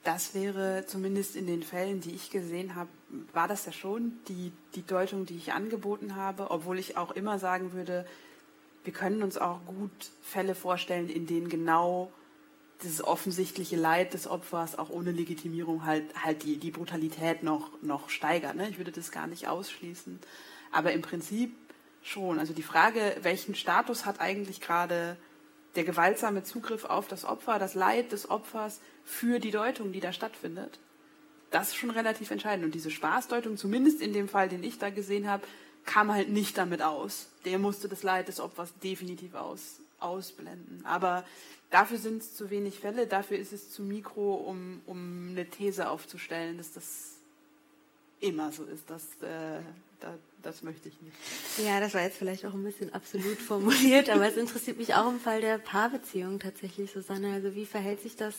das 0.05 0.35
wäre 0.35 0.85
zumindest 0.85 1.35
in 1.35 1.47
den 1.47 1.63
Fällen, 1.63 1.99
die 1.99 2.11
ich 2.11 2.29
gesehen 2.29 2.75
habe, 2.75 2.89
war 3.33 3.47
das 3.47 3.65
ja 3.65 3.71
schon 3.71 4.13
die, 4.27 4.51
die 4.75 4.85
Deutung, 4.85 5.25
die 5.25 5.35
ich 5.35 5.51
angeboten 5.51 6.15
habe, 6.15 6.51
obwohl 6.51 6.77
ich 6.77 6.95
auch 6.95 7.11
immer 7.11 7.39
sagen 7.39 7.73
würde, 7.73 8.05
wir 8.83 8.93
können 8.93 9.23
uns 9.23 9.37
auch 9.37 9.65
gut 9.65 9.91
Fälle 10.21 10.53
vorstellen, 10.53 11.09
in 11.09 11.25
denen 11.25 11.49
genau 11.49 12.11
dieses 12.83 13.03
offensichtliche 13.03 13.75
Leid 13.75 14.13
des 14.13 14.27
Opfers 14.27 14.77
auch 14.77 14.89
ohne 14.89 15.11
Legitimierung 15.11 15.85
halt, 15.85 16.03
halt 16.21 16.43
die, 16.43 16.57
die 16.57 16.71
Brutalität 16.71 17.43
noch, 17.43 17.71
noch 17.81 18.09
steigert. 18.09 18.55
Ne? 18.55 18.69
Ich 18.69 18.77
würde 18.77 18.91
das 18.91 19.11
gar 19.11 19.27
nicht 19.27 19.47
ausschließen. 19.47 20.19
Aber 20.71 20.91
im 20.91 21.01
Prinzip 21.01 21.55
schon. 22.05 22.39
Also 22.39 22.53
die 22.53 22.63
Frage, 22.63 23.17
welchen 23.21 23.55
Status 23.55 24.05
hat 24.05 24.21
eigentlich 24.21 24.61
gerade 24.61 25.17
der 25.75 25.83
gewaltsame 25.83 26.43
Zugriff 26.43 26.85
auf 26.85 27.07
das 27.07 27.25
Opfer, 27.25 27.59
das 27.59 27.73
Leid 27.73 28.11
des 28.11 28.29
Opfers 28.29 28.79
für 29.03 29.39
die 29.39 29.51
Deutung, 29.51 29.91
die 29.91 29.99
da 29.99 30.13
stattfindet, 30.13 30.79
das 31.51 31.69
ist 31.69 31.75
schon 31.75 31.89
relativ 31.89 32.31
entscheidend. 32.31 32.65
Und 32.65 32.75
diese 32.75 32.91
Spaßdeutung, 32.91 33.57
zumindest 33.57 34.01
in 34.01 34.13
dem 34.13 34.27
Fall, 34.27 34.49
den 34.49 34.63
ich 34.63 34.77
da 34.77 34.89
gesehen 34.89 35.29
habe, 35.29 35.45
kam 35.85 36.11
halt 36.11 36.29
nicht 36.29 36.57
damit 36.57 36.81
aus. 36.81 37.29
Der 37.45 37.59
musste 37.59 37.87
das 37.87 38.03
Leid 38.03 38.27
des 38.27 38.39
Opfers 38.39 38.73
definitiv 38.83 39.35
aus, 39.35 39.79
ausblenden. 40.05 40.85
Aber 40.85 41.25
dafür 41.69 41.97
sind 41.97 42.21
es 42.21 42.35
zu 42.35 42.49
wenig 42.49 42.79
Fälle, 42.79 43.07
dafür 43.07 43.37
ist 43.37 43.53
es 43.53 43.71
zu 43.71 43.81
mikro, 43.83 44.35
um, 44.35 44.81
um 44.85 45.29
eine 45.31 45.49
These 45.49 45.89
aufzustellen, 45.89 46.57
dass 46.57 46.73
das 46.73 47.15
immer 48.19 48.51
so 48.51 48.63
ist. 48.63 48.89
Das, 48.89 49.03
äh, 49.21 49.61
da, 49.99 50.17
das 50.41 50.61
möchte 50.63 50.89
ich 50.89 51.01
nicht. 51.01 51.15
Ja, 51.65 51.79
das 51.79 51.93
war 51.93 52.01
jetzt 52.01 52.17
vielleicht 52.17 52.45
auch 52.45 52.53
ein 52.53 52.63
bisschen 52.63 52.93
absolut 52.93 53.37
formuliert, 53.37 54.09
aber 54.09 54.27
es 54.27 54.37
interessiert 54.37 54.77
mich 54.77 54.93
auch 54.95 55.09
im 55.09 55.19
Fall 55.19 55.41
der 55.41 55.57
Paarbeziehung 55.57 56.39
tatsächlich, 56.39 56.91
Susanne. 56.91 57.33
Also 57.33 57.55
wie 57.55 57.65
verhält 57.65 58.01
sich 58.01 58.15
das, 58.15 58.35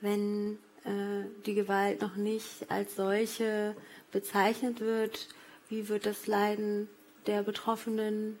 wenn 0.00 0.58
äh, 0.84 1.24
die 1.46 1.54
Gewalt 1.54 2.00
noch 2.02 2.16
nicht 2.16 2.70
als 2.70 2.96
solche 2.96 3.76
bezeichnet 4.12 4.80
wird? 4.80 5.28
Wie 5.68 5.88
wird 5.88 6.06
das 6.06 6.26
Leiden 6.26 6.88
der 7.26 7.42
Betroffenen 7.42 8.38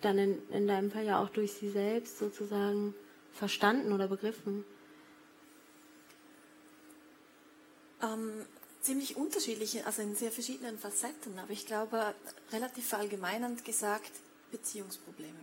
dann 0.00 0.18
in, 0.18 0.48
in 0.50 0.68
deinem 0.68 0.90
Fall 0.90 1.04
ja 1.04 1.22
auch 1.22 1.28
durch 1.28 1.52
sie 1.54 1.70
selbst 1.70 2.18
sozusagen 2.18 2.94
verstanden 3.32 3.92
oder 3.92 4.08
begriffen? 4.08 4.64
Ähm, 8.02 8.46
ziemlich 8.80 9.16
unterschiedliche, 9.16 9.84
also 9.86 10.02
in 10.02 10.14
sehr 10.14 10.30
verschiedenen 10.30 10.78
Facetten, 10.78 11.38
aber 11.38 11.50
ich 11.50 11.66
glaube, 11.66 12.14
relativ 12.52 12.86
verallgemeinernd 12.86 13.64
gesagt, 13.64 14.12
Beziehungsprobleme. 14.50 15.38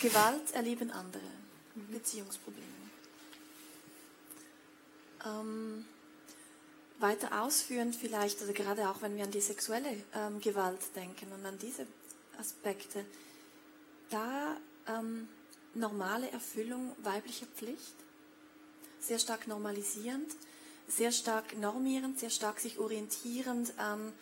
Gewalt 0.00 0.52
erleben 0.52 0.90
andere, 0.90 1.22
Beziehungsprobleme. 1.90 2.66
Ähm, 5.24 5.84
weiter 6.98 7.42
ausführend 7.42 7.96
vielleicht, 7.96 8.40
also 8.40 8.52
gerade 8.52 8.88
auch 8.88 9.02
wenn 9.02 9.16
wir 9.16 9.24
an 9.24 9.30
die 9.30 9.40
sexuelle 9.40 10.04
ähm, 10.14 10.40
Gewalt 10.40 10.80
denken 10.94 11.32
und 11.32 11.44
an 11.44 11.58
diese 11.58 11.86
Aspekte, 12.38 13.04
da 14.10 14.56
ähm, 14.88 15.28
normale 15.74 16.30
Erfüllung 16.30 16.92
weiblicher 17.02 17.46
Pflicht, 17.46 17.94
sehr 19.00 19.18
stark 19.18 19.46
normalisierend, 19.46 20.30
sehr 20.88 21.12
stark 21.12 21.56
normierend, 21.58 22.18
sehr 22.18 22.30
stark 22.30 22.60
sich 22.60 22.78
orientierend 22.78 23.78
an, 23.78 24.12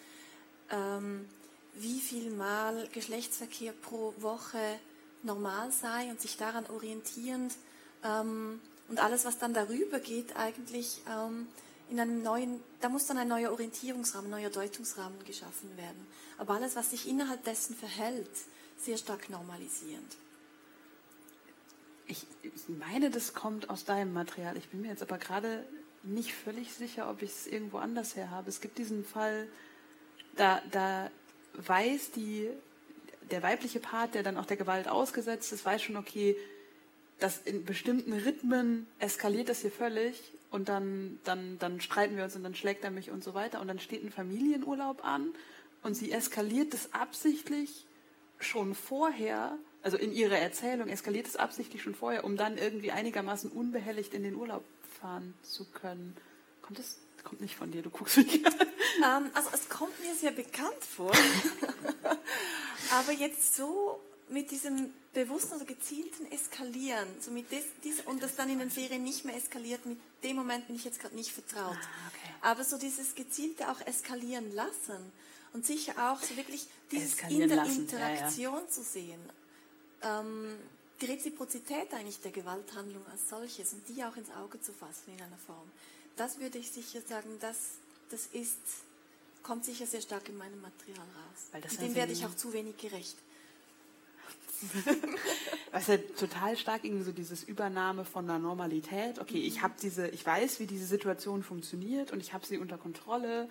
ähm, 0.71 1.29
wie 1.75 2.01
viel 2.01 2.31
Mal 2.31 2.89
Geschlechtsverkehr 2.93 3.73
pro 3.73 4.15
Woche 4.19 4.79
normal 5.23 5.73
sei 5.73 6.11
und 6.11 6.21
sich 6.21 6.37
daran 6.37 6.67
orientierend 6.67 7.55
ähm, 8.05 8.61
und 8.89 8.99
alles, 8.99 9.25
was 9.25 9.39
dann 9.39 9.55
darüber 9.55 9.99
geht, 9.99 10.37
eigentlich 10.37 11.01
ähm, 11.09 11.49
in 11.91 12.01
einem 12.01 12.23
neuen, 12.23 12.61
da 12.81 12.89
muss 12.89 13.07
dann 13.07 13.19
ein 13.19 13.29
neuer 13.29 13.51
Orientierungsrahmen, 13.51 14.27
ein 14.33 14.41
neuer 14.41 14.51
Deutungsrahmen 14.51 15.25
geschaffen 15.25 15.77
werden. 15.77 16.07
Aber 16.39 16.55
alles, 16.55 16.77
was 16.77 16.91
sich 16.91 17.09
innerhalb 17.09 17.45
dessen 17.45 17.77
verhält, 17.77 18.31
sehr 18.79 18.97
stark 18.97 19.31
normalisierend. 19.31 20.17
Ich, 22.07 22.27
ich 22.43 22.69
meine, 22.69 23.11
das 23.11 23.33
kommt 23.33 23.71
aus 23.71 23.85
deinem 23.85 24.13
Material. 24.13 24.57
Ich 24.57 24.69
bin 24.69 24.83
mir 24.83 24.89
jetzt 24.89 25.03
aber 25.03 25.19
gerade 25.19 25.65
nicht 26.03 26.35
völlig 26.35 26.73
sicher, 26.73 27.09
ob 27.11 27.23
ich 27.23 27.31
es 27.31 27.47
irgendwo 27.47 27.79
anders 27.79 28.17
her 28.17 28.31
habe. 28.31 28.51
Es 28.51 28.61
gibt 28.61 28.79
diesen 28.79 29.05
Fall, 29.05 29.49
da, 30.37 30.61
da 30.71 31.11
weiß 31.55 32.11
die, 32.13 32.51
der 33.31 33.43
weibliche 33.43 33.81
Part, 33.81 34.15
der 34.15 34.23
dann 34.23 34.37
auch 34.37 34.47
der 34.47 34.57
Gewalt 34.57 34.89
ausgesetzt 34.89 35.53
ist, 35.53 35.65
weiß 35.65 35.83
schon, 35.83 35.97
okay, 35.97 36.37
dass 37.21 37.39
in 37.39 37.65
bestimmten 37.65 38.13
Rhythmen 38.13 38.87
eskaliert 38.99 39.49
das 39.49 39.61
hier 39.61 39.71
völlig 39.71 40.21
und 40.55 40.69
dann, 40.69 41.19
dann, 41.25 41.59
dann 41.59 41.81
streiten 41.81 42.17
wir 42.17 42.23
uns 42.23 42.37
und 42.37 42.45
dann 42.45 42.55
schlägt 42.55 42.85
er 42.85 42.93
mich 42.93 43.11
und 43.11 43.25
so 43.25 43.35
weiter 43.35 43.61
und 43.61 43.67
dann 43.67 43.81
steht 43.81 44.05
ein 44.05 44.13
Familienurlaub 44.13 45.05
an 45.05 45.35
und 45.83 45.95
sie 45.95 46.13
eskaliert 46.13 46.73
das 46.73 46.95
absichtlich 46.95 47.87
schon 48.39 48.77
vorher, 48.77 49.59
also 49.83 49.97
in 49.97 50.13
ihrer 50.13 50.39
Erzählung 50.39 50.89
eskaliert 50.89 51.27
es 51.27 51.35
absichtlich 51.35 51.83
schon 51.83 51.97
vorher, 51.97 52.23
um 52.23 52.37
dann 52.37 52.57
irgendwie 52.57 52.93
einigermaßen 52.93 53.51
unbehelligt 53.51 54.15
in 54.15 54.23
den 54.23 54.37
Urlaub 54.37 54.63
fahren 55.01 55.35
zu 55.43 55.65
können. 55.65 56.17
Kommt 56.63 56.79
das 56.79 57.01
kommt 57.25 57.41
nicht 57.41 57.57
von 57.57 57.73
dir, 57.73 57.83
du 57.83 57.91
guckst 57.91 58.19
mich 58.19 58.47
an. 58.47 59.25
Ähm, 59.25 59.31
also 59.35 59.49
es 59.53 59.69
kommt 59.69 59.99
mir 60.05 60.15
sehr 60.15 60.31
bekannt 60.31 60.85
vor. 60.85 61.11
Aber 62.93 63.13
jetzt 63.13 63.57
so 63.57 63.99
mit 64.29 64.53
diesem 64.53 64.93
bewussten 65.15 65.55
oder 65.55 65.65
gezielten 65.65 66.31
Eskalieren, 66.31 67.09
so 67.21 67.31
mit 67.31 67.51
des, 67.51 67.65
dies, 67.83 68.01
und 68.01 68.23
das 68.23 68.37
dann 68.37 68.51
in 68.51 68.59
den 68.59 68.71
Ferien 68.71 69.05
nicht 69.05 69.25
mehr 69.25 69.37
eskaliert, 69.37 69.87
mit 69.87 69.99
dem 70.23 70.37
Moment 70.37 70.67
bin 70.67 70.77
ich 70.77 70.85
jetzt 70.85 71.01
gerade 71.01 71.15
nicht 71.15 71.31
vertraut. 71.31 71.77
Ah, 71.77 72.09
okay. 72.09 72.35
Aber 72.43 72.65
so 72.65 72.77
dieses 72.77 73.15
gezielte 73.15 73.71
auch 73.71 73.81
eskalieren 73.87 74.55
lassen 74.55 75.13
und 75.53 75.65
sicher 75.65 76.11
auch 76.11 76.21
so 76.21 76.37
wirklich 76.37 76.67
dieses 76.91 77.15
in 77.31 77.49
der 77.49 77.57
lassen. 77.57 77.83
Interaktion 77.83 78.55
ja, 78.55 78.61
ja. 78.61 78.69
zu 78.69 78.83
sehen. 78.83 79.21
Ähm, 80.03 80.57
die 81.01 81.07
Reziprozität 81.07 81.93
eigentlich 81.95 82.21
der 82.21 82.33
Gewalthandlung 82.33 83.05
als 83.11 83.29
solches 83.29 83.73
und 83.73 83.89
die 83.89 84.05
auch 84.05 84.17
ins 84.17 84.31
Auge 84.31 84.61
zu 84.61 84.73
fassen 84.73 85.13
in 85.17 85.23
einer 85.23 85.39
Form, 85.39 85.71
das 86.17 86.39
würde 86.39 86.59
ich 86.59 86.71
sicher 86.71 87.01
sagen, 87.01 87.29
das, 87.41 87.57
das 88.11 88.27
ist, 88.33 88.59
kommt 89.43 89.65
sicher 89.65 89.87
sehr 89.87 90.01
stark 90.01 90.29
in 90.29 90.37
meinem 90.37 90.61
Material 90.61 91.01
raus. 91.01 91.49
Weil 91.53 91.63
das 91.63 91.77
dem 91.77 91.95
werde 91.95 92.13
ich 92.13 92.25
auch 92.25 92.35
zu 92.35 92.53
wenig 92.53 92.77
gerecht. 92.77 93.17
Was 95.73 95.89
ja 95.89 95.97
total 95.97 96.57
stark 96.57 96.85
irgendwie 96.85 97.05
so 97.05 97.13
dieses 97.13 97.43
Übernahme 97.43 98.05
von 98.05 98.27
der 98.27 98.39
Normalität. 98.39 99.19
Okay, 99.19 99.39
ich 99.39 99.63
habe 99.63 99.75
diese, 99.83 100.09
ich 100.09 100.25
weiß, 100.25 100.61
wie 100.61 100.67
diese 100.67 100.87
Situation 100.87 101.43
funktioniert 101.43 102.13
und 102.13 102.21
ich 102.21 102.33
habe 102.33 102.47
sie 102.47 102.59
unter 102.59 102.79
Kontrolle 102.79 103.49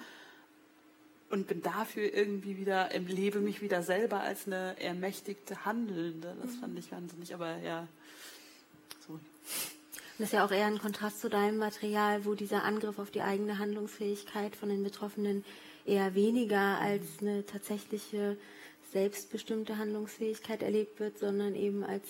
und 1.30 1.48
bin 1.48 1.62
dafür 1.62 2.14
irgendwie 2.14 2.58
wieder, 2.58 2.90
lebe 2.98 3.40
mich 3.40 3.62
wieder 3.62 3.82
selber 3.82 4.22
als 4.22 4.48
eine 4.48 4.80
ermächtigte 4.80 5.66
Handelnde. 5.66 6.36
Das 6.42 6.52
mhm. 6.54 6.60
fand 6.60 6.80
ich 6.80 6.92
wahnsinnig, 6.92 7.34
aber 7.34 7.58
ja, 7.58 7.88
so. 9.06 9.20
Das 10.18 10.28
ist 10.28 10.34
ja 10.34 10.46
auch 10.46 10.52
eher 10.52 10.68
ein 10.68 10.78
Kontrast 10.78 11.22
zu 11.22 11.30
deinem 11.30 11.58
Material, 11.58 12.24
wo 12.24 12.36
dieser 12.36 12.64
Angriff 12.64 13.00
auf 13.00 13.10
die 13.10 13.22
eigene 13.22 13.58
Handlungsfähigkeit 13.58 14.56
von 14.56 14.70
den 14.70 14.84
Betroffenen 14.84 15.44
eher 15.86 16.14
weniger 16.14 16.80
als 16.80 17.04
eine 17.20 17.46
tatsächliche 17.46 18.38
selbstbestimmte 18.94 19.78
Handlungsfähigkeit 19.78 20.62
erlebt 20.62 21.00
wird, 21.00 21.20
sondern 21.20 21.56
eben 21.56 21.84
als 21.84 22.08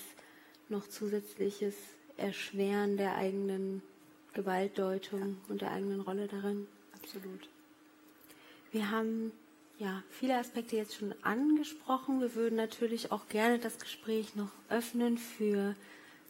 noch 0.69 0.88
zusätzliches 0.88 1.76
Erschweren 2.18 2.97
der 2.97 3.15
eigenen 3.15 3.81
Gewaltdeutung 4.34 5.19
ja. 5.19 5.35
und 5.49 5.61
der 5.61 5.72
eigenen 5.72 6.01
Rolle 6.01 6.27
darin. 6.27 6.68
Absolut. 7.01 7.49
Wir 8.72 8.91
haben 8.91 9.31
ja 9.80 10.03
viele 10.10 10.38
Aspekte 10.38 10.76
jetzt 10.76 10.95
schon 10.95 11.14
angesprochen. 11.23 12.22
Wir 12.22 12.35
würden 12.35 12.55
natürlich 12.55 13.11
auch 13.11 13.27
gerne 13.30 13.60
das 13.60 13.80
Gespräch 13.80 14.35
noch 14.35 14.51
öffnen 14.69 15.18
für 15.18 15.76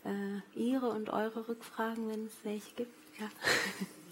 äh, 0.05 0.59
Ihre 0.59 0.89
und 0.89 1.09
eure 1.09 1.47
Rückfragen, 1.47 2.09
wenn 2.09 2.25
es 2.25 2.34
welche 2.43 2.73
gibt. 2.75 2.93
Ja. 3.19 3.30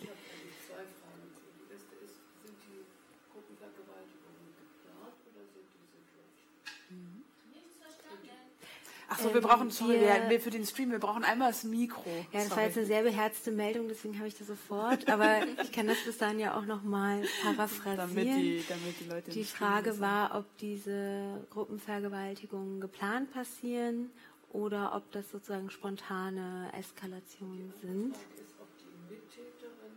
Achso, 9.12 9.34
wir 9.34 9.42
brauchen, 9.42 9.70
sorry, 9.72 10.00
wir, 10.00 10.30
wir, 10.30 10.40
für 10.40 10.52
den 10.52 10.66
Stream, 10.66 10.92
wir 10.92 11.00
brauchen 11.00 11.26
einmal 11.26 11.52
das 11.52 11.66
Mikro. 11.66 12.02
Ja, 12.08 12.40
das 12.40 12.46
sorry. 12.46 12.56
war 12.56 12.64
jetzt 12.66 12.78
eine 12.78 12.88
sehr 12.88 13.04
beherzte 13.04 13.52
Meldung, 13.52 13.90
deswegen 13.90 14.18
habe 14.18 14.30
ich 14.30 14.38
das 14.38 14.48
sofort. 14.48 15.10
Aber 15.10 15.40
ich 15.64 15.74
kann 15.74 15.88
das 15.88 15.98
bis 16.06 16.18
dahin 16.18 16.40
ja 16.40 16.58
auch 16.58 16.66
nochmal 16.66 17.22
paraphrasieren. 17.44 17.98
Damit 17.98 18.26
die, 18.26 18.64
damit 18.70 19.00
die 19.02 19.10
Leute 19.10 19.32
Die 19.32 19.44
Frage 19.44 20.00
war, 20.00 20.38
ob 20.38 20.46
diese 20.60 21.46
Gruppenvergewaltigungen 21.50 22.80
geplant 22.80 23.34
passieren 23.34 24.12
oder 24.54 24.96
ob 24.96 25.12
das 25.12 25.30
sozusagen 25.30 25.70
spontane 25.70 26.72
Eskalationen 26.80 27.74
sind. 27.82 28.16
Ist, 28.16 28.56
ob 28.62 28.70
die 28.80 29.14
Mittäterin 29.14 29.92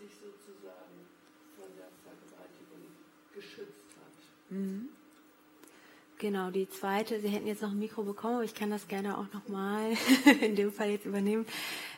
sich 0.00 0.10
sozusagen 0.18 1.06
von 1.56 1.68
der 1.76 1.86
Vergewaltigung 2.02 2.90
geschützt 3.32 3.94
hat. 4.00 4.50
Mhm. 4.50 4.88
Genau, 6.22 6.52
die 6.52 6.68
zweite, 6.70 7.20
Sie 7.20 7.26
hätten 7.26 7.48
jetzt 7.48 7.62
noch 7.62 7.72
ein 7.72 7.80
Mikro 7.80 8.04
bekommen, 8.04 8.36
aber 8.36 8.44
ich 8.44 8.54
kann 8.54 8.70
das 8.70 8.86
gerne 8.86 9.18
auch 9.18 9.26
nochmal 9.32 9.92
in 10.40 10.54
dem 10.54 10.72
Fall 10.72 10.90
jetzt 10.90 11.04
übernehmen. 11.04 11.46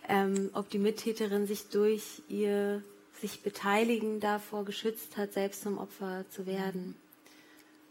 ähm, 0.09 0.49
ob 0.55 0.71
die 0.71 0.79
Mittäterin 0.79 1.47
sich 1.47 1.69
durch 1.69 2.23
ihr 2.31 2.83
sich 3.21 3.43
beteiligen 3.43 4.21
davor 4.21 4.65
geschützt 4.65 5.19
hat, 5.19 5.35
selbst 5.35 5.61
zum 5.61 5.77
Opfer 5.77 6.25
zu 6.31 6.47
werden. 6.47 6.97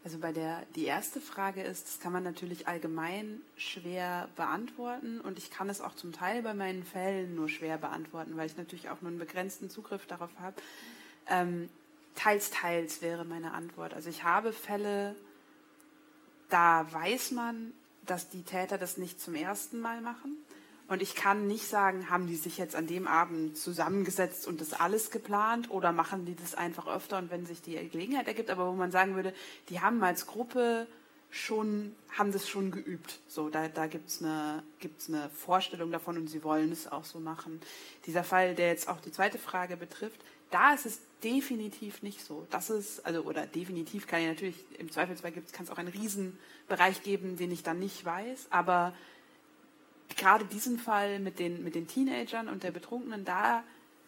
Also 0.03 0.17
bei 0.17 0.31
der, 0.31 0.63
die 0.75 0.85
erste 0.85 1.21
Frage 1.21 1.61
ist, 1.61 1.85
das 1.85 1.99
kann 1.99 2.11
man 2.11 2.23
natürlich 2.23 2.67
allgemein 2.67 3.39
schwer 3.55 4.27
beantworten 4.35 5.21
und 5.21 5.37
ich 5.37 5.51
kann 5.51 5.69
es 5.69 5.81
auch 5.81 5.93
zum 5.93 6.13
Teil 6.13 6.41
bei 6.41 6.55
meinen 6.55 6.83
Fällen 6.83 7.35
nur 7.35 7.47
schwer 7.47 7.77
beantworten, 7.77 8.35
weil 8.37 8.47
ich 8.47 8.57
natürlich 8.57 8.89
auch 8.89 9.03
nur 9.03 9.11
einen 9.11 9.19
begrenzten 9.19 9.69
Zugriff 9.69 10.07
darauf 10.07 10.31
habe. 10.39 10.55
Ähm, 11.29 11.69
teils, 12.15 12.49
teils 12.49 13.03
wäre 13.03 13.23
meine 13.23 13.53
Antwort. 13.53 13.93
Also 13.93 14.09
ich 14.09 14.23
habe 14.23 14.51
Fälle, 14.51 15.15
da 16.53 16.85
weiß 16.91 17.31
man, 17.31 17.73
dass 18.05 18.29
die 18.29 18.43
Täter 18.43 18.77
das 18.77 18.97
nicht 18.97 19.19
zum 19.19 19.33
ersten 19.33 19.79
Mal 19.79 20.01
machen. 20.01 20.37
Und 20.87 21.01
ich 21.01 21.15
kann 21.15 21.47
nicht 21.47 21.67
sagen, 21.67 22.09
haben 22.09 22.27
die 22.27 22.35
sich 22.35 22.57
jetzt 22.57 22.75
an 22.75 22.85
dem 22.85 23.07
Abend 23.07 23.57
zusammengesetzt 23.57 24.45
und 24.45 24.61
das 24.61 24.73
alles 24.73 25.09
geplant 25.09 25.71
oder 25.71 25.91
machen 25.91 26.25
die 26.25 26.35
das 26.35 26.53
einfach 26.53 26.87
öfter 26.87 27.17
und 27.17 27.31
wenn 27.31 27.45
sich 27.45 27.61
die 27.61 27.75
Gelegenheit 27.89 28.27
ergibt, 28.27 28.49
aber 28.49 28.67
wo 28.67 28.73
man 28.73 28.91
sagen 28.91 29.15
würde, 29.15 29.33
die 29.69 29.79
haben 29.79 30.03
als 30.03 30.27
Gruppe 30.27 30.85
schon, 31.31 31.95
haben 32.15 32.31
das 32.31 32.47
schon 32.47 32.69
geübt. 32.69 33.21
So, 33.27 33.49
da, 33.49 33.67
da 33.69 33.87
gibt 33.87 34.09
es 34.09 34.21
eine, 34.21 34.61
gibt's 34.79 35.09
eine 35.09 35.29
Vorstellung 35.29 35.91
davon 35.91 36.17
und 36.17 36.27
sie 36.27 36.43
wollen 36.43 36.71
es 36.71 36.91
auch 36.91 37.05
so 37.05 37.19
machen. 37.19 37.59
Dieser 38.05 38.23
Fall, 38.23 38.53
der 38.53 38.67
jetzt 38.67 38.87
auch 38.87 39.01
die 39.01 39.11
zweite 39.11 39.39
Frage 39.39 39.77
betrifft, 39.77 40.21
da 40.53 40.73
ist 40.73 40.85
es 40.85 40.99
definitiv 41.23 42.03
nicht 42.03 42.23
so. 42.23 42.45
Das 42.51 42.69
ist, 42.69 43.05
also, 43.05 43.21
oder 43.21 43.47
definitiv 43.47 44.07
kann 44.07 44.21
ich 44.21 44.27
natürlich, 44.27 44.55
im 44.77 44.91
Zweifelsfall 44.91 45.31
kann 45.31 45.63
es 45.63 45.69
auch 45.69 45.77
einen 45.77 45.89
Riesenbereich 45.89 47.01
geben, 47.03 47.37
den 47.37 47.51
ich 47.51 47.63
dann 47.63 47.79
nicht 47.79 48.03
weiß, 48.05 48.47
aber 48.49 48.93
gerade 50.15 50.45
diesen 50.45 50.77
Fall 50.77 51.19
mit 51.19 51.39
den, 51.39 51.63
mit 51.63 51.75
den 51.75 51.87
Teenagern 51.87 52.49
und 52.49 52.63
der 52.63 52.71
Betrunkenen, 52.71 53.25
da 53.25 53.63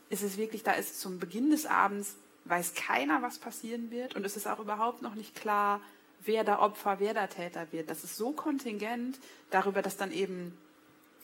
ist 0.10 0.24
es 0.24 0.38
wirklich, 0.38 0.64
da 0.64 0.74
ist 0.74 1.00
zum 1.00 1.20
Beginn 1.20 1.50
des 1.50 1.66
Abends, 1.66 2.16
weiß 2.46 2.76
keiner, 2.76 3.22
was 3.24 3.40
passieren 3.40 3.90
wird 3.90 4.16
und 4.16 4.24
es 4.24 4.38
ist 4.38 4.48
auch 4.48 4.60
überhaupt 4.60 5.02
noch 5.02 5.16
nicht 5.16 5.36
klar, 5.36 5.82
wer 6.26 6.44
da 6.44 6.60
Opfer, 6.60 7.00
wer 7.00 7.14
da 7.14 7.28
Täter 7.28 7.72
wird. 7.72 7.90
Das 7.90 8.04
ist 8.04 8.16
so 8.16 8.32
kontingent 8.32 9.20
darüber, 9.50 9.82
dass 9.82 9.98
dann 9.98 10.12
eben, 10.12 10.56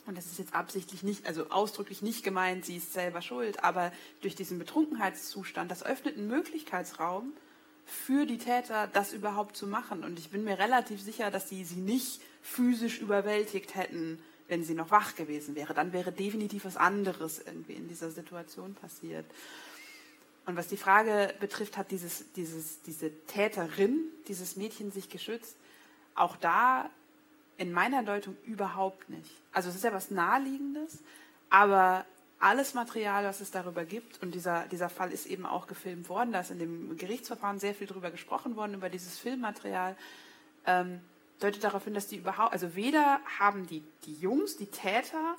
und 0.06 0.18
das 0.18 0.26
ist 0.26 0.40
jetzt 0.40 0.54
absichtlich 0.54 1.04
nicht, 1.04 1.28
also 1.28 1.50
ausdrücklich 1.50 2.02
nicht 2.02 2.24
gemeint, 2.24 2.66
sie 2.66 2.78
ist 2.78 2.94
selber 2.94 3.22
schuld, 3.22 3.64
aber 3.64 3.92
durch 4.22 4.36
diesen 4.36 4.58
Betrunkenheitszustand, 4.58 5.70
das 5.70 5.84
öffnet 5.84 6.18
einen 6.18 6.28
Möglichkeitsraum 6.28 7.34
für 7.86 8.26
die 8.26 8.38
Täter, 8.38 8.88
das 8.88 9.14
überhaupt 9.14 9.56
zu 9.56 9.68
machen. 9.68 10.04
Und 10.04 10.18
ich 10.18 10.30
bin 10.30 10.44
mir 10.44 10.58
relativ 10.58 11.02
sicher, 11.02 11.30
dass 11.30 11.50
sie 11.50 11.64
sie 11.64 11.82
nicht 11.82 12.22
physisch 12.42 13.00
überwältigt 13.00 13.76
hätten, 13.76 14.20
wenn 14.48 14.64
sie 14.64 14.74
noch 14.74 14.92
wach 14.92 15.16
gewesen 15.16 15.56
wäre. 15.56 15.74
Dann 15.74 15.94
wäre 15.94 16.12
definitiv 16.12 16.66
was 16.66 16.78
anderes 16.78 17.40
irgendwie 17.40 17.74
in 17.74 17.88
dieser 17.88 18.10
Situation 18.10 18.74
passiert. 18.74 19.26
Und 20.46 20.56
was 20.58 20.68
die 20.68 20.78
Frage 20.78 21.34
betrifft, 21.40 21.78
hat 21.78 21.92
dieses, 21.92 22.32
dieses, 22.34 22.82
diese 22.82 23.12
Täterin, 23.28 24.00
dieses 24.28 24.56
Mädchen 24.56 24.92
sich 24.92 25.10
geschützt? 25.10 25.56
Auch 26.16 26.36
da 26.36 26.90
in 27.58 27.72
meiner 27.72 28.04
Deutung 28.04 28.36
überhaupt 28.46 29.10
nicht. 29.10 29.32
Also 29.52 29.70
es 29.70 29.76
ist 29.76 29.84
ja 29.84 29.94
was 29.94 30.12
Naheliegendes, 30.12 31.00
aber 31.50 32.06
alles 32.40 32.74
Material, 32.74 33.24
was 33.24 33.40
es 33.40 33.52
darüber 33.52 33.86
gibt, 33.86 34.22
und 34.24 34.34
dieser, 34.34 34.66
dieser 34.68 34.90
Fall 34.90 35.12
ist 35.12 35.28
eben 35.28 35.46
auch 35.46 35.68
gefilmt 35.68 36.10
worden, 36.10 36.32
da 36.32 36.40
ist 36.40 36.52
in 36.52 36.60
dem 36.60 36.98
Gerichtsverfahren 36.98 37.60
sehr 37.60 37.76
viel 37.76 37.88
darüber 37.88 38.10
gesprochen 38.10 38.56
worden, 38.56 38.74
über 38.74 38.90
dieses 38.90 39.20
Filmmaterial, 39.20 39.96
ähm, 40.66 41.02
deutet 41.40 41.64
darauf 41.64 41.84
hin, 41.84 41.94
dass 41.94 42.08
die 42.08 42.18
überhaupt, 42.18 42.54
also 42.54 42.76
weder 42.76 43.20
haben 43.40 43.68
die, 43.68 43.84
die 44.06 44.16
Jungs, 44.16 44.58
die 44.58 44.68
Täter, 44.68 45.36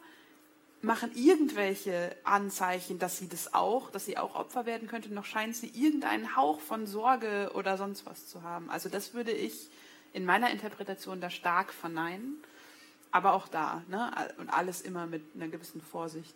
machen 0.81 1.13
irgendwelche 1.15 2.15
Anzeichen, 2.25 2.99
dass 2.99 3.19
sie 3.19 3.29
das 3.29 3.55
auch, 3.55 3.91
dass 3.91 4.05
sie 4.05 4.19
auch 4.19 4.35
Opfer 4.35 4.67
werden 4.67 4.89
könnte, 4.89 5.15
noch 5.15 5.25
scheint 5.25 5.55
sie 5.55 5.69
irgendeinen 5.69 6.37
Hauch 6.37 6.61
von 6.61 6.87
Sorge 6.87 7.53
oder 7.55 7.77
sonst 7.77 8.05
was 8.05 8.29
zu 8.29 8.43
haben. 8.43 8.69
Also 8.69 8.89
das 8.89 9.15
würde 9.15 9.31
ich 9.31 9.71
in 10.13 10.25
meiner 10.25 10.51
Interpretation 10.51 11.21
da 11.21 11.31
stark 11.31 11.73
verneinen. 11.73 12.43
Aber 13.11 13.35
auch 13.35 13.49
da, 13.49 13.83
ne? 13.89 14.11
Und 14.39 14.49
alles 14.49 14.81
immer 14.81 15.07
mit 15.07 15.23
einer 15.35 15.49
gewissen 15.49 15.83
Vorsicht. 15.83 16.35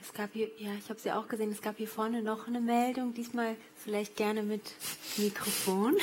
Es 0.00 0.12
gab 0.12 0.32
hier, 0.32 0.50
ja, 0.58 0.72
ich 0.74 0.88
habe 0.88 1.00
sie 1.00 1.12
auch 1.12 1.28
gesehen, 1.28 1.50
es 1.50 1.62
gab 1.62 1.76
hier 1.76 1.88
vorne 1.88 2.22
noch 2.22 2.46
eine 2.46 2.60
Meldung, 2.60 3.14
diesmal 3.14 3.56
vielleicht 3.76 4.16
gerne 4.16 4.42
mit 4.42 4.62
Mikrofon. 5.16 5.96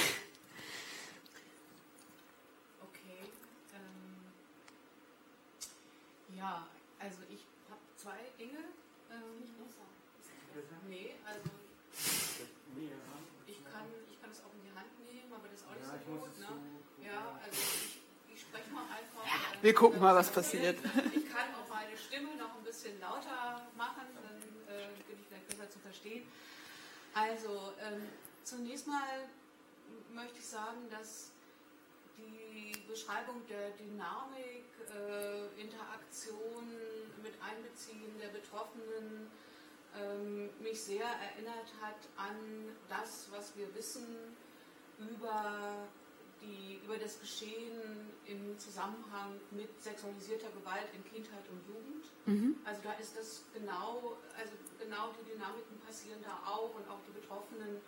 Ja, 6.35 6.67
also 6.99 7.19
ich 7.29 7.45
habe 7.69 7.79
zwei 7.95 8.19
Dinge. 8.37 8.59
Ähm, 9.09 9.47
nee, 10.89 11.15
also 11.25 11.49
ich 13.47 13.63
kann, 13.63 13.87
ich 14.11 14.21
kann 14.21 14.31
es 14.31 14.39
auch 14.43 14.51
in 14.51 14.63
die 14.67 14.75
Hand 14.75 14.91
nehmen, 15.07 15.31
aber 15.31 15.47
das 15.47 15.61
ist 15.61 15.67
auch 15.67 15.75
nicht 15.75 15.87
ja, 15.87 15.95
so 16.03 16.11
gut. 16.19 16.39
Ne? 16.39 17.05
Ja, 17.05 17.39
also 17.39 17.55
ich, 17.55 18.01
ich 18.33 18.41
spreche 18.41 18.69
mal 18.71 18.83
einfach. 18.83 19.23
Ja, 19.23 19.52
wir 19.63 19.73
gucken 19.73 20.01
mal, 20.01 20.13
was 20.13 20.29
passiert. 20.29 20.77
Ich 21.15 21.31
kann 21.31 21.47
auch 21.55 21.69
meine 21.69 21.97
Stimme 21.97 22.35
noch 22.35 22.57
ein 22.57 22.63
bisschen 22.65 22.99
lauter 22.99 23.65
machen, 23.77 24.03
dann 24.13 24.75
äh, 24.75 24.87
bin 25.07 25.17
ich 25.17 25.27
vielleicht 25.27 25.47
besser 25.47 25.69
zu 25.69 25.79
verstehen. 25.79 26.23
Also 27.13 27.71
ähm, 27.79 28.03
zunächst 28.43 28.87
mal 28.87 29.29
möchte 30.13 30.39
ich 30.39 30.45
sagen, 30.45 30.89
dass 30.91 31.31
die 32.17 32.73
Beschreibung 32.89 33.41
der 33.47 33.71
Dynamik, 33.71 34.65
äh, 34.91 35.61
Interaktion 35.61 36.67
mit 37.23 37.33
Einbeziehen 37.41 38.19
der 38.21 38.29
Betroffenen 38.29 39.31
ähm, 39.97 40.49
mich 40.61 40.83
sehr 40.83 41.05
erinnert 41.05 41.71
hat 41.81 42.03
an 42.17 42.35
das, 42.89 43.27
was 43.31 43.55
wir 43.55 43.73
wissen 43.75 44.35
über, 44.99 45.87
die, 46.43 46.79
über 46.83 46.97
das 46.97 47.19
Geschehen 47.19 48.11
im 48.25 48.59
Zusammenhang 48.59 49.39
mit 49.51 49.71
sexualisierter 49.81 50.51
Gewalt 50.51 50.87
in 50.93 51.03
Kindheit 51.07 51.47
und 51.49 51.63
Jugend. 51.67 52.05
Mhm. 52.25 52.55
Also 52.65 52.81
da 52.83 52.93
ist 52.93 53.15
das 53.15 53.43
genau, 53.53 54.17
also 54.37 54.53
genau 54.79 55.15
die 55.15 55.31
Dynamiken 55.31 55.79
passieren 55.79 56.19
da 56.21 56.35
auch 56.45 56.75
und 56.75 56.83
auch 56.91 56.99
die 57.07 57.15
Betroffenen 57.19 57.79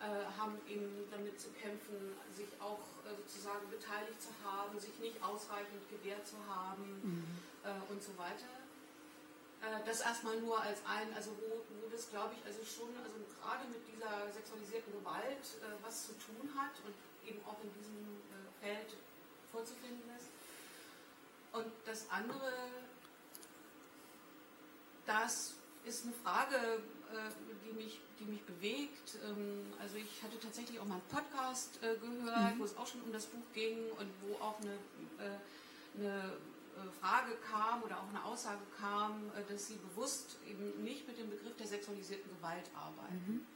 äh, 0.00 0.24
haben 0.38 0.56
eben 0.66 1.04
damit 1.10 1.38
zu 1.38 1.50
kämpfen, 1.52 2.16
sich 2.32 2.48
auch 2.58 2.80
äh, 3.04 3.12
sozusagen 3.20 3.68
beteiligt 3.68 4.20
zu 4.22 4.32
haben, 4.42 4.78
sich 4.78 4.96
nicht 4.98 5.22
ausreichend 5.22 5.84
gewehrt 5.90 6.26
zu 6.26 6.36
haben 6.48 7.00
mhm. 7.02 7.24
äh, 7.64 7.92
und 7.92 8.02
so 8.02 8.16
weiter. 8.16 8.48
Äh, 9.60 9.84
das 9.84 10.00
erstmal 10.00 10.40
nur 10.40 10.56
als 10.60 10.80
ein, 10.88 11.12
also 11.12 11.36
wo, 11.36 11.60
wo 11.60 11.88
das 11.92 12.08
glaube 12.08 12.32
ich, 12.32 12.40
also 12.48 12.64
schon, 12.64 12.96
also 13.04 13.20
gerade 13.36 13.68
mit 13.68 13.84
dieser 13.84 14.32
sexualisierten 14.32 14.92
Gewalt 14.96 15.44
äh, 15.60 15.76
was 15.84 16.08
zu 16.08 16.12
tun 16.16 16.48
hat 16.56 16.72
und 16.86 16.94
eben 17.26 17.40
auch 17.44 17.56
in 17.62 17.72
diesem 17.74 18.06
äh, 18.30 18.64
Feld 18.64 18.96
vorzufinden 19.50 20.02
ist. 20.16 20.26
Und 21.52 21.66
das 21.84 22.08
andere, 22.10 22.52
das 25.06 25.54
ist 25.84 26.04
eine 26.04 26.12
Frage, 26.12 26.82
die 27.64 27.72
mich 27.72 27.98
die 28.20 28.24
mich 28.26 28.42
bewegt. 28.44 29.16
Ähm, 29.24 29.72
also 29.80 29.96
ich 29.96 30.22
hatte 30.22 30.38
tatsächlich 30.38 30.78
auch 30.78 30.84
mal 30.84 31.00
einen 31.00 31.08
Podcast 31.08 31.78
äh, 31.82 31.96
gehört, 31.96 32.54
mhm. 32.54 32.60
wo 32.60 32.64
es 32.64 32.76
auch 32.76 32.86
schon 32.86 33.00
um 33.02 33.12
das 33.12 33.26
Buch 33.26 33.42
ging 33.54 33.90
und 33.98 34.08
wo 34.22 34.34
auch 34.44 34.60
eine, 34.60 34.74
äh, 35.18 35.98
eine 35.98 36.32
äh, 36.76 36.90
Frage 37.00 37.36
kam 37.50 37.82
oder 37.82 37.98
auch 37.98 38.08
eine 38.08 38.24
Aussage 38.24 38.60
kam, 38.78 39.32
dass 39.48 39.66
sie 39.66 39.76
bewusst 39.76 40.36
eben 40.46 40.84
nicht 40.84 41.08
mit 41.08 41.18
dem 41.18 41.30
Begriff 41.30 41.56
der 41.56 41.66
sexualisierten 41.66 42.30
Gewalt 42.36 42.70
arbeiten. 42.74 43.24
Mhm. 43.26 43.46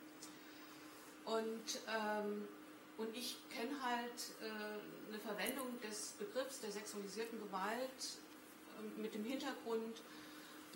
Und, 1.25 1.81
ähm, 1.89 2.49
und 2.97 3.17
ich 3.17 3.37
kenne 3.51 3.83
halt 3.83 4.33
äh, 4.41 5.09
eine 5.09 5.19
Verwendung 5.19 5.81
des 5.81 6.15
Begriffs 6.19 6.61
der 6.61 6.71
sexualisierten 6.71 7.41
Gewalt 7.41 8.19
äh, 8.79 9.01
mit 9.01 9.15
dem 9.15 9.25
Hintergrund, 9.25 10.03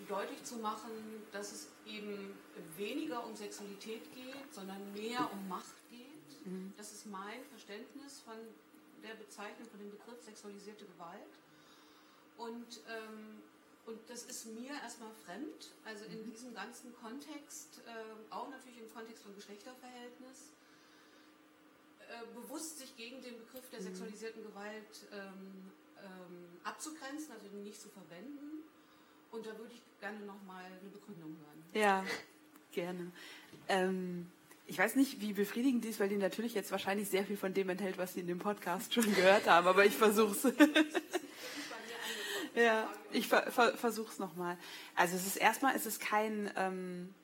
deutlich 0.07 0.43
zu 0.45 0.57
machen, 0.57 1.27
dass 1.33 1.51
es 1.51 1.69
eben 1.87 2.39
weniger 2.77 3.27
um 3.27 3.35
Sexualität 3.35 4.03
geht, 4.15 4.55
sondern 4.55 4.93
mehr 4.93 5.29
um 5.33 5.49
Macht 5.49 5.75
geht. 5.91 6.47
Mhm. 6.47 6.73
Das 6.77 6.93
ist 6.93 7.07
mein 7.07 7.45
Verständnis 7.51 8.21
von 8.21 8.37
der 9.03 9.15
Bezeichnung, 9.15 9.69
von 9.69 9.81
dem 9.81 9.91
Begriff 9.91 10.23
sexualisierte 10.23 10.85
Gewalt. 10.85 11.35
Und, 12.37 12.81
ähm, 12.89 13.43
und 13.87 13.99
das 14.09 14.23
ist 14.25 14.47
mir 14.47 14.71
erstmal 14.71 15.11
fremd, 15.25 15.73
also 15.85 16.05
in 16.05 16.27
mhm. 16.27 16.31
diesem 16.31 16.55
ganzen 16.55 16.95
Kontext, 16.95 17.81
äh, 17.87 18.33
auch 18.33 18.49
natürlich 18.51 18.79
im 18.79 18.93
Kontext 18.95 19.25
von 19.25 19.35
Geschlechterverhältnis, 19.35 20.53
äh, 22.09 22.41
bewusst 22.41 22.79
sich 22.79 22.97
gegen 22.97 23.23
den 23.23 23.39
Begriff 23.39 23.69
der 23.71 23.81
mhm. 23.81 23.85
sexualisierten 23.85 24.43
Gewalt 24.43 25.07
ähm, 25.13 25.71
ähm, 26.03 26.61
abzugrenzen, 26.65 27.33
also 27.33 27.47
nicht 27.57 27.81
zu 27.81 27.89
verwenden. 27.89 28.65
Und 29.31 29.47
da 29.47 29.57
würde 29.59 29.75
ich 29.75 29.83
gerne 30.01 30.21
nochmal 30.21 30.65
eine 30.65 30.91
Begründung 30.91 31.37
hören. 31.37 31.65
Ja, 31.75 32.05
gerne. 32.73 33.13
Ähm, 33.69 34.27
ich 34.67 34.79
weiß 34.79 34.97
nicht, 34.97 35.21
wie 35.21 35.33
befriedigend 35.33 35.85
die 35.85 35.89
ist, 35.89 36.01
weil 36.01 36.09
die 36.09 36.17
natürlich 36.17 36.55
jetzt 36.55 36.71
wahrscheinlich 36.71 37.09
sehr 37.09 37.25
viel 37.25 37.37
von 37.37 37.55
dem 37.55 37.69
enthält, 37.69 37.99
was 37.99 38.15
Sie 38.15 38.21
in 38.21 38.27
dem 38.27 38.39
Podcast 38.39 38.95
schon 38.95 39.15
gehört 39.15 39.47
haben, 39.47 39.67
aber 39.67 39.85
ich 39.85 39.95
versuche 39.95 40.33
es. 40.33 40.55
Ja, 42.55 42.93
ich 43.13 43.29
ver 43.29 43.51
ver 43.53 43.77
versuche 43.77 44.11
es 44.11 44.19
nochmal. 44.19 44.59
Also 44.97 45.15
es 45.15 45.27
ist 45.27 45.37
erstmal, 45.37 45.77
es 45.77 45.87
ist 45.87 46.01
kein, 46.01 46.51
ähm, 46.57 47.15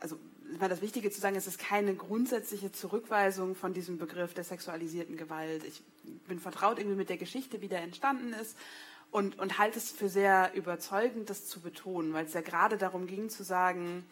also 0.00 0.18
war 0.58 0.68
das 0.68 0.80
Wichtige 0.80 1.10
zu 1.10 1.20
sagen, 1.20 1.36
es 1.36 1.46
ist 1.46 1.58
keine 1.58 1.94
grundsätzliche 1.94 2.72
Zurückweisung 2.72 3.54
von 3.54 3.74
diesem 3.74 3.98
Begriff 3.98 4.34
der 4.34 4.44
sexualisierten 4.44 5.16
Gewalt. 5.16 5.64
Ich 5.64 5.82
bin 6.26 6.40
vertraut 6.40 6.78
irgendwie 6.78 6.96
mit 6.96 7.10
der 7.10 7.18
Geschichte, 7.18 7.60
wie 7.60 7.68
der 7.68 7.82
entstanden 7.82 8.32
ist 8.32 8.56
und, 9.10 9.38
und 9.38 9.58
halte 9.58 9.78
es 9.78 9.90
für 9.90 10.08
sehr 10.08 10.52
überzeugend, 10.54 11.30
das 11.30 11.46
zu 11.46 11.60
betonen, 11.60 12.12
weil 12.12 12.26
es 12.26 12.34
ja 12.34 12.40
gerade 12.40 12.78
darum 12.78 13.06
ging 13.06 13.28
zu 13.28 13.42
sagen, 13.42 14.04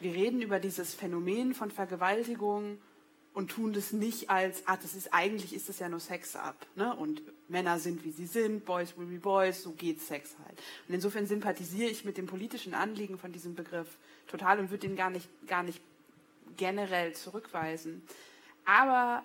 wir 0.00 0.12
reden 0.12 0.42
über 0.42 0.58
dieses 0.58 0.94
Phänomen 0.94 1.54
von 1.54 1.70
Vergewaltigung 1.70 2.78
und 3.32 3.50
tun 3.50 3.72
das 3.72 3.92
nicht 3.92 4.30
als, 4.30 4.62
ah, 4.66 4.76
das 4.76 4.94
ist 4.94 5.12
eigentlich 5.12 5.54
ist 5.54 5.68
das 5.68 5.78
ja 5.78 5.88
nur 5.88 6.00
Sex 6.00 6.36
ab, 6.36 6.66
ne? 6.74 6.94
Und 6.96 7.22
Männer 7.48 7.78
sind 7.78 8.04
wie 8.04 8.10
sie 8.10 8.26
sind, 8.26 8.64
Boys 8.64 8.96
will 8.96 9.06
be 9.06 9.18
Boys, 9.18 9.62
so 9.62 9.72
geht 9.72 10.00
Sex 10.00 10.34
halt. 10.44 10.58
Und 10.88 10.94
insofern 10.94 11.26
sympathisiere 11.26 11.90
ich 11.90 12.04
mit 12.04 12.16
dem 12.16 12.26
politischen 12.26 12.74
Anliegen 12.74 13.18
von 13.18 13.32
diesem 13.32 13.54
Begriff 13.54 13.88
total 14.26 14.58
und 14.58 14.70
würde 14.70 14.86
ihn 14.86 14.96
gar 14.96 15.10
nicht, 15.10 15.28
gar 15.46 15.62
nicht 15.62 15.80
generell 16.56 17.14
zurückweisen. 17.14 18.02
Aber 18.64 19.22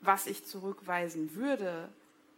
was 0.00 0.26
ich 0.26 0.44
zurückweisen 0.44 1.34
würde 1.34 1.88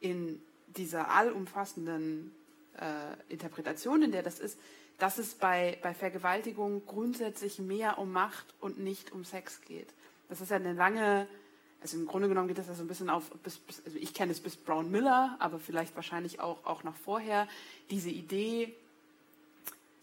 in 0.01 0.41
dieser 0.69 1.11
allumfassenden 1.11 2.33
äh, 2.79 3.33
Interpretation, 3.33 4.03
in 4.03 4.13
der 4.13 4.23
das 4.23 4.39
ist, 4.39 4.59
dass 4.99 5.19
es 5.19 5.35
bei, 5.35 5.79
bei 5.83 5.95
Vergewaltigung 5.95 6.83
grundsätzlich 6.87 7.59
mehr 7.59 7.99
um 7.99 8.13
Macht 8.13 8.55
und 8.61 8.79
nicht 8.79 9.13
um 9.13 9.25
Sex 9.25 9.61
geht. 9.63 9.89
Das 10.29 10.41
ist 10.41 10.51
ja 10.51 10.57
eine 10.57 10.75
lange, 10.75 11.27
also 11.81 11.97
im 11.97 12.07
Grunde 12.07 12.29
genommen 12.29 12.49
geht 12.49 12.59
das 12.59 12.69
ja 12.69 12.75
so 12.75 12.83
ein 12.83 12.89
bisschen 12.89 13.11
auf, 13.11 13.31
bis, 13.43 13.59
bis, 13.59 13.83
also 13.85 13.99
ich 13.99 14.15
kenne 14.15 14.33
es 14.33 14.41
bis 14.41 14.57
Brown 14.57 14.91
Miller, 14.91 15.37
aber 15.39 15.59
vielleicht 15.59 15.97
wahrscheinlich 15.97 16.41
auch, 16.41 16.65
auch 16.65 16.85
noch 16.85 16.97
vorher, 16.97 17.49
diese 17.91 18.11
Idee, 18.11 18.75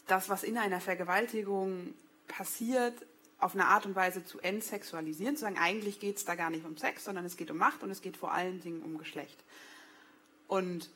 das, 0.07 0.29
was 0.29 0.43
in 0.43 0.57
einer 0.57 0.79
Vergewaltigung 0.79 1.93
passiert, 2.27 2.93
auf 3.39 3.53
eine 3.53 3.67
Art 3.67 3.85
und 3.85 3.95
Weise 3.95 4.25
zu 4.25 4.39
entsexualisieren, 4.39 5.35
zu 5.35 5.41
sagen, 5.41 5.57
eigentlich 5.57 5.99
geht 5.99 6.17
es 6.17 6.25
da 6.25 6.35
gar 6.35 6.49
nicht 6.49 6.65
um 6.65 6.75
Sex, 6.77 7.03
sondern 7.03 7.25
es 7.25 7.37
geht 7.37 7.51
um 7.51 7.57
Macht 7.57 7.83
und 7.83 7.91
es 7.91 8.01
geht 8.01 8.17
vor 8.17 8.33
allen 8.33 8.61
Dingen 8.61 8.81
um 8.81 8.97
Geschlecht. 8.97 9.37
Und 10.47 10.89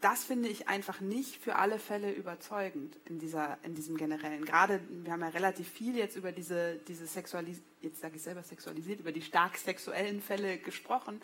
das 0.00 0.24
finde 0.24 0.48
ich 0.48 0.68
einfach 0.68 1.00
nicht 1.00 1.36
für 1.36 1.56
alle 1.56 1.78
Fälle 1.78 2.12
überzeugend 2.12 2.96
in, 3.06 3.18
dieser, 3.18 3.58
in 3.62 3.74
diesem 3.74 3.96
generellen. 3.96 4.44
Gerade, 4.44 4.80
wir 4.88 5.12
haben 5.12 5.20
ja 5.20 5.28
relativ 5.28 5.68
viel 5.68 5.96
jetzt 5.96 6.16
über 6.16 6.32
diese, 6.32 6.76
diese 6.88 7.06
sexualis 7.06 7.60
jetzt 7.80 8.00
sage 8.00 8.16
ich 8.16 8.22
selber 8.22 8.42
sexualisiert, 8.42 9.00
über 9.00 9.12
die 9.12 9.22
stark 9.22 9.56
sexuellen 9.56 10.20
Fälle 10.20 10.58
gesprochen. 10.58 11.20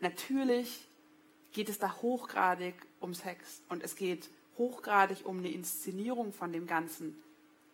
Natürlich 0.00 0.86
geht 1.52 1.68
es 1.68 1.78
da 1.78 1.94
hochgradig 2.00 2.74
um 3.00 3.14
Sex 3.14 3.62
und 3.68 3.82
es 3.82 3.96
geht 3.96 4.28
hochgradig 4.58 5.24
um 5.24 5.38
eine 5.38 5.50
Inszenierung 5.50 6.32
von 6.32 6.52
dem 6.52 6.66
Ganzen 6.66 7.16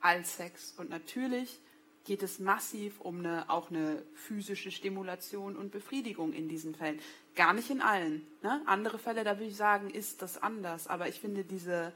als 0.01 0.37
Sex. 0.37 0.75
Und 0.77 0.91
natürlich 0.91 1.59
geht 2.05 2.23
es 2.23 2.39
massiv 2.39 3.01
um 3.01 3.21
eine, 3.21 3.49
auch 3.49 3.71
eine 3.71 4.03
physische 4.15 4.71
Stimulation 4.71 5.57
und 5.57 5.73
Befriedigung 5.73 6.33
in 6.33 6.49
diesen 6.49 6.75
Fällen. 6.75 7.01
Gar 7.35 7.55
nicht 7.55 7.71
in 7.71 7.81
allen. 7.81 8.27
Ne? 8.43 8.63
Andere 8.67 8.99
Fälle, 8.99 9.25
da 9.25 9.39
würde 9.39 9.51
ich 9.51 9.57
sagen, 9.57 9.91
ist 9.91 10.23
das 10.23 10.43
anders. 10.43 10.87
Aber 10.87 11.09
ich 11.09 11.19
finde 11.19 11.45
diese, 11.45 11.93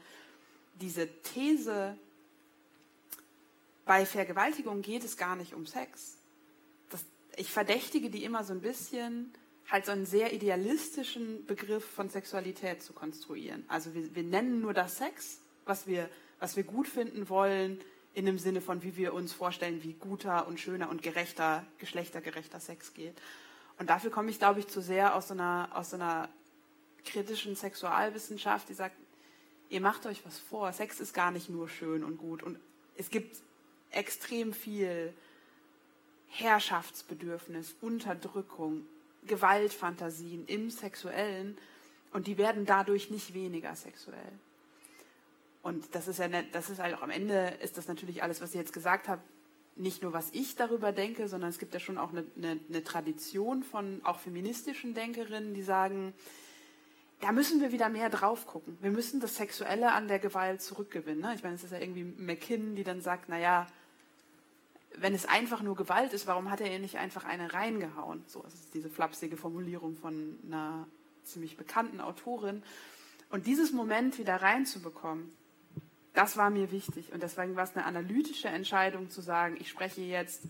diese 0.81 1.07
These, 1.21 1.95
bei 3.85 4.05
Vergewaltigung 4.05 4.81
geht 4.81 5.03
es 5.03 5.15
gar 5.15 5.35
nicht 5.35 5.53
um 5.53 5.65
Sex. 5.65 6.17
Das, 6.89 7.05
ich 7.37 7.51
verdächtige 7.51 8.09
die 8.09 8.23
immer 8.23 8.43
so 8.43 8.53
ein 8.53 8.61
bisschen, 8.61 9.31
halt 9.69 9.85
so 9.85 9.91
einen 9.91 10.05
sehr 10.05 10.33
idealistischen 10.33 11.45
Begriff 11.45 11.85
von 11.85 12.09
Sexualität 12.09 12.81
zu 12.81 12.93
konstruieren. 12.93 13.63
Also 13.67 13.93
wir, 13.93 14.15
wir 14.15 14.23
nennen 14.23 14.61
nur 14.61 14.73
das 14.73 14.97
Sex, 14.97 15.39
was 15.65 15.85
wir, 15.85 16.09
was 16.39 16.55
wir 16.55 16.63
gut 16.63 16.87
finden 16.87 17.29
wollen, 17.29 17.79
in 18.13 18.25
dem 18.25 18.39
Sinne 18.39 18.61
von, 18.61 18.81
wie 18.83 18.97
wir 18.97 19.13
uns 19.13 19.31
vorstellen, 19.33 19.83
wie 19.83 19.93
guter 19.93 20.47
und 20.47 20.59
schöner 20.59 20.89
und 20.89 21.03
gerechter, 21.03 21.65
geschlechtergerechter 21.77 22.59
Sex 22.59 22.93
geht. 22.93 23.15
Und 23.77 23.89
dafür 23.89 24.09
komme 24.09 24.29
ich, 24.31 24.39
glaube 24.39 24.59
ich, 24.59 24.67
zu 24.67 24.81
sehr 24.81 25.15
aus 25.15 25.27
so 25.27 25.35
einer, 25.35 25.69
aus 25.73 25.91
so 25.91 25.95
einer 25.95 26.29
kritischen 27.05 27.55
Sexualwissenschaft, 27.55 28.67
die 28.69 28.73
sagt, 28.73 28.95
ihr 29.69 29.81
macht 29.81 30.05
euch 30.05 30.25
was 30.25 30.39
vor, 30.39 30.73
Sex 30.73 30.99
ist 30.99 31.13
gar 31.13 31.31
nicht 31.31 31.49
nur 31.49 31.69
schön 31.69 32.03
und 32.03 32.17
gut. 32.17 32.43
Und 32.43 32.59
es 32.97 33.09
gibt 33.09 33.37
extrem 33.91 34.53
viel 34.53 35.13
Herrschaftsbedürfnis, 36.27 37.75
Unterdrückung, 37.81 38.85
Gewaltfantasien 39.29 40.45
im 40.47 40.69
Sexuellen 40.69 41.57
und 42.11 42.27
die 42.27 42.37
werden 42.37 42.65
dadurch 42.65 43.09
nicht 43.09 43.33
weniger 43.33 43.73
sexuell. 43.75 44.33
Und 45.61 45.95
das 45.95 46.07
ist 46.07 46.19
ja 46.19 46.27
nicht, 46.27 46.53
das 46.53 46.69
ist 46.69 46.79
halt 46.79 46.95
auch 46.95 47.01
am 47.01 47.09
Ende 47.09 47.53
ist 47.61 47.77
das 47.77 47.87
natürlich 47.87 48.23
alles, 48.23 48.41
was 48.41 48.49
ich 48.49 48.55
jetzt 48.55 48.73
gesagt 48.73 49.07
habe, 49.07 49.21
nicht 49.75 50.03
nur 50.03 50.11
was 50.11 50.29
ich 50.33 50.55
darüber 50.55 50.91
denke, 50.91 51.27
sondern 51.27 51.49
es 51.49 51.59
gibt 51.59 51.73
ja 51.73 51.79
schon 51.79 51.97
auch 51.97 52.11
eine, 52.11 52.25
eine, 52.35 52.59
eine 52.67 52.83
Tradition 52.83 53.63
von 53.63 54.01
auch 54.03 54.19
feministischen 54.19 54.93
Denkerinnen, 54.93 55.53
die 55.53 55.61
sagen, 55.61 56.13
da 57.21 57.31
müssen 57.31 57.61
wir 57.61 57.71
wieder 57.71 57.89
mehr 57.89 58.09
drauf 58.09 58.47
gucken. 58.47 58.77
Wir 58.81 58.91
müssen 58.91 59.19
das 59.19 59.35
Sexuelle 59.35 59.91
an 59.91 60.07
der 60.07 60.19
Gewalt 60.19 60.61
zurückgewinnen. 60.61 61.21
Ne? 61.21 61.33
Ich 61.35 61.43
meine, 61.43 61.55
es 61.55 61.63
ist 61.63 61.71
ja 61.71 61.79
irgendwie 61.79 62.03
McKinn, 62.03 62.75
die 62.75 62.83
dann 62.83 63.01
sagt, 63.01 63.29
naja, 63.29 63.67
wenn 64.95 65.13
es 65.13 65.25
einfach 65.25 65.61
nur 65.61 65.75
Gewalt 65.75 66.13
ist, 66.13 66.27
warum 66.27 66.49
hat 66.49 66.61
er 66.61 66.71
ihr 66.71 66.79
nicht 66.79 66.97
einfach 66.97 67.23
eine 67.23 67.53
reingehauen? 67.53 68.23
So, 68.27 68.41
das 68.41 68.53
ist 68.53 68.73
diese 68.73 68.89
flapsige 68.89 69.37
Formulierung 69.37 69.95
von 69.95 70.39
einer 70.45 70.87
ziemlich 71.23 71.57
bekannten 71.57 72.01
Autorin. 72.01 72.63
Und 73.29 73.45
dieses 73.45 73.71
Moment 73.71 74.17
wieder 74.17 74.37
reinzubekommen, 74.37 75.31
das 76.13 76.37
war 76.37 76.49
mir 76.49 76.71
wichtig. 76.71 77.13
Und 77.13 77.21
deswegen 77.21 77.55
war 77.55 77.63
es 77.63 77.75
eine 77.75 77.85
analytische 77.85 78.47
Entscheidung 78.47 79.09
zu 79.09 79.21
sagen, 79.21 79.57
ich 79.59 79.69
spreche 79.69 80.01
jetzt, 80.01 80.43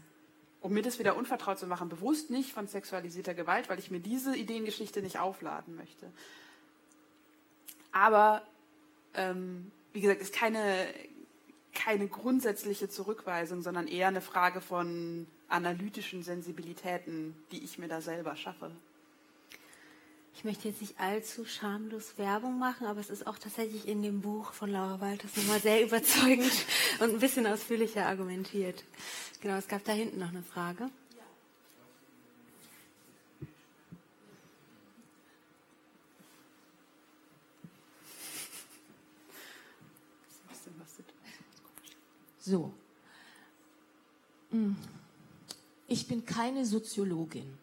um 0.61 0.73
mir 0.73 0.81
das 0.81 0.99
wieder 0.99 1.15
unvertraut 1.15 1.59
zu 1.59 1.67
machen, 1.67 1.89
bewusst 1.89 2.29
nicht 2.29 2.51
von 2.53 2.67
sexualisierter 2.67 3.33
Gewalt, 3.33 3.69
weil 3.69 3.79
ich 3.79 3.91
mir 3.91 3.99
diese 3.99 4.35
Ideengeschichte 4.35 5.01
nicht 5.01 5.19
aufladen 5.19 5.75
möchte. 5.75 6.11
Aber, 7.91 8.41
ähm, 9.13 9.71
wie 9.93 10.01
gesagt, 10.01 10.21
ist 10.21 10.33
keine, 10.33 10.87
keine 11.73 12.07
grundsätzliche 12.07 12.89
Zurückweisung, 12.89 13.61
sondern 13.61 13.87
eher 13.87 14.07
eine 14.07 14.21
Frage 14.21 14.61
von 14.61 15.27
analytischen 15.47 16.23
Sensibilitäten, 16.23 17.35
die 17.51 17.63
ich 17.63 17.77
mir 17.77 17.87
da 17.87 18.01
selber 18.01 18.35
schaffe. 18.35 18.71
Ich 20.35 20.45
möchte 20.45 20.69
jetzt 20.69 20.79
nicht 20.79 20.99
allzu 20.99 21.43
schamlos 21.43 22.17
Werbung 22.17 22.59
machen, 22.59 22.87
aber 22.87 22.99
es 23.01 23.09
ist 23.09 23.27
auch 23.27 23.37
tatsächlich 23.37 23.87
in 23.87 24.01
dem 24.01 24.21
Buch 24.21 24.53
von 24.53 24.71
Laura 24.71 25.01
Walters 25.01 25.35
nochmal 25.35 25.59
sehr 25.59 25.83
überzeugend 25.85 26.53
und 26.99 27.09
ein 27.09 27.19
bisschen 27.19 27.45
ausführlicher 27.45 28.05
argumentiert. 28.05 28.83
Genau, 29.41 29.55
es 29.55 29.67
gab 29.67 29.83
da 29.83 29.91
hinten 29.91 30.19
noch 30.19 30.29
eine 30.29 30.43
Frage. 30.43 30.89
So. 42.49 42.73
Hm. 44.49 44.75
Ich 45.87 46.07
bin 46.07 46.25
keine 46.25 46.65
Soziologin. 46.65 47.57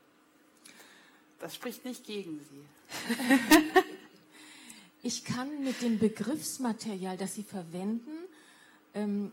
Das 1.40 1.56
spricht 1.56 1.84
nicht 1.84 2.04
gegen 2.06 2.38
Sie. 2.38 3.24
ich 5.02 5.24
kann 5.24 5.64
mit 5.64 5.82
dem 5.82 5.98
Begriffsmaterial, 5.98 7.16
das 7.16 7.34
Sie 7.34 7.42
verwenden, 7.42 8.12
ähm, 8.94 9.32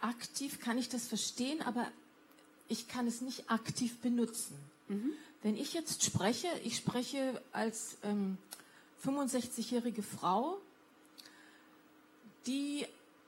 aktiv 0.00 0.60
kann 0.60 0.78
ich 0.78 0.88
das 0.88 1.08
verstehen, 1.08 1.62
aber 1.62 1.90
ich 2.68 2.86
kann 2.86 3.08
es 3.08 3.22
nicht 3.22 3.50
aktiv 3.50 3.98
benutzen. 3.98 4.56
Mhm. 4.86 5.12
Wenn 5.42 5.56
ich 5.56 5.72
jetzt 5.72 6.04
spreche, 6.04 6.46
ich 6.62 6.76
spreche 6.76 7.42
als 7.50 7.96
ähm, 8.04 8.38
65-jährige 9.04 10.04
Frau, 10.04 10.58
die 12.46 12.86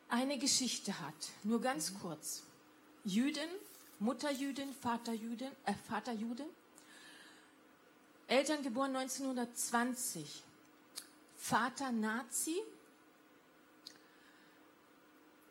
eine 0.09 0.39
Geschichte 0.39 1.01
hat, 1.01 1.15
nur 1.43 1.61
ganz 1.61 1.95
kurz. 2.01 2.43
Jüdin, 3.05 3.49
Mutter 3.99 4.31
Jüdin, 4.31 4.73
Vater 4.75 5.13
Jüdin, 5.13 5.51
äh, 5.65 5.75
Vater 5.89 6.15
Eltern 8.27 8.63
geboren 8.63 8.97
1920. 8.97 10.43
Vater 11.37 11.93
Nazi. 11.93 12.57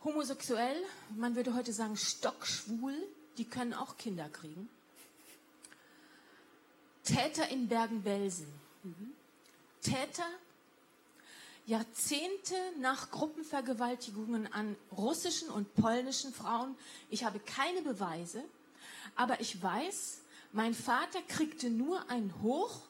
Homosexuell, 0.04 0.76
man 1.16 1.36
würde 1.36 1.54
heute 1.54 1.72
sagen 1.72 1.96
stockschwul, 1.96 2.96
die 3.38 3.46
können 3.46 3.74
auch 3.74 3.98
Kinder 3.98 4.28
kriegen. 4.28 4.70
Täter 7.04 7.48
in 7.50 7.68
Bergen-Belsen. 7.68 8.48
Mhm. 8.84 9.14
Täter 9.82 10.28
Jahrzehnte 11.66 12.56
nach 12.80 13.12
Gruppenvergewaltigungen 13.12 14.52
an 14.52 14.76
russischen 14.96 15.50
und 15.50 15.74
polnischen 15.76 16.34
Frauen. 16.34 16.76
Ich 17.10 17.24
habe 17.24 17.40
keine 17.40 17.82
Beweise, 17.82 18.44
aber 19.16 19.40
ich 19.40 19.62
weiß, 19.62 20.20
mein 20.52 20.74
Vater 20.74 21.22
kriegte 21.28 21.70
nur 21.70 22.10
ein 22.10 22.34
Hoch, 22.42 22.82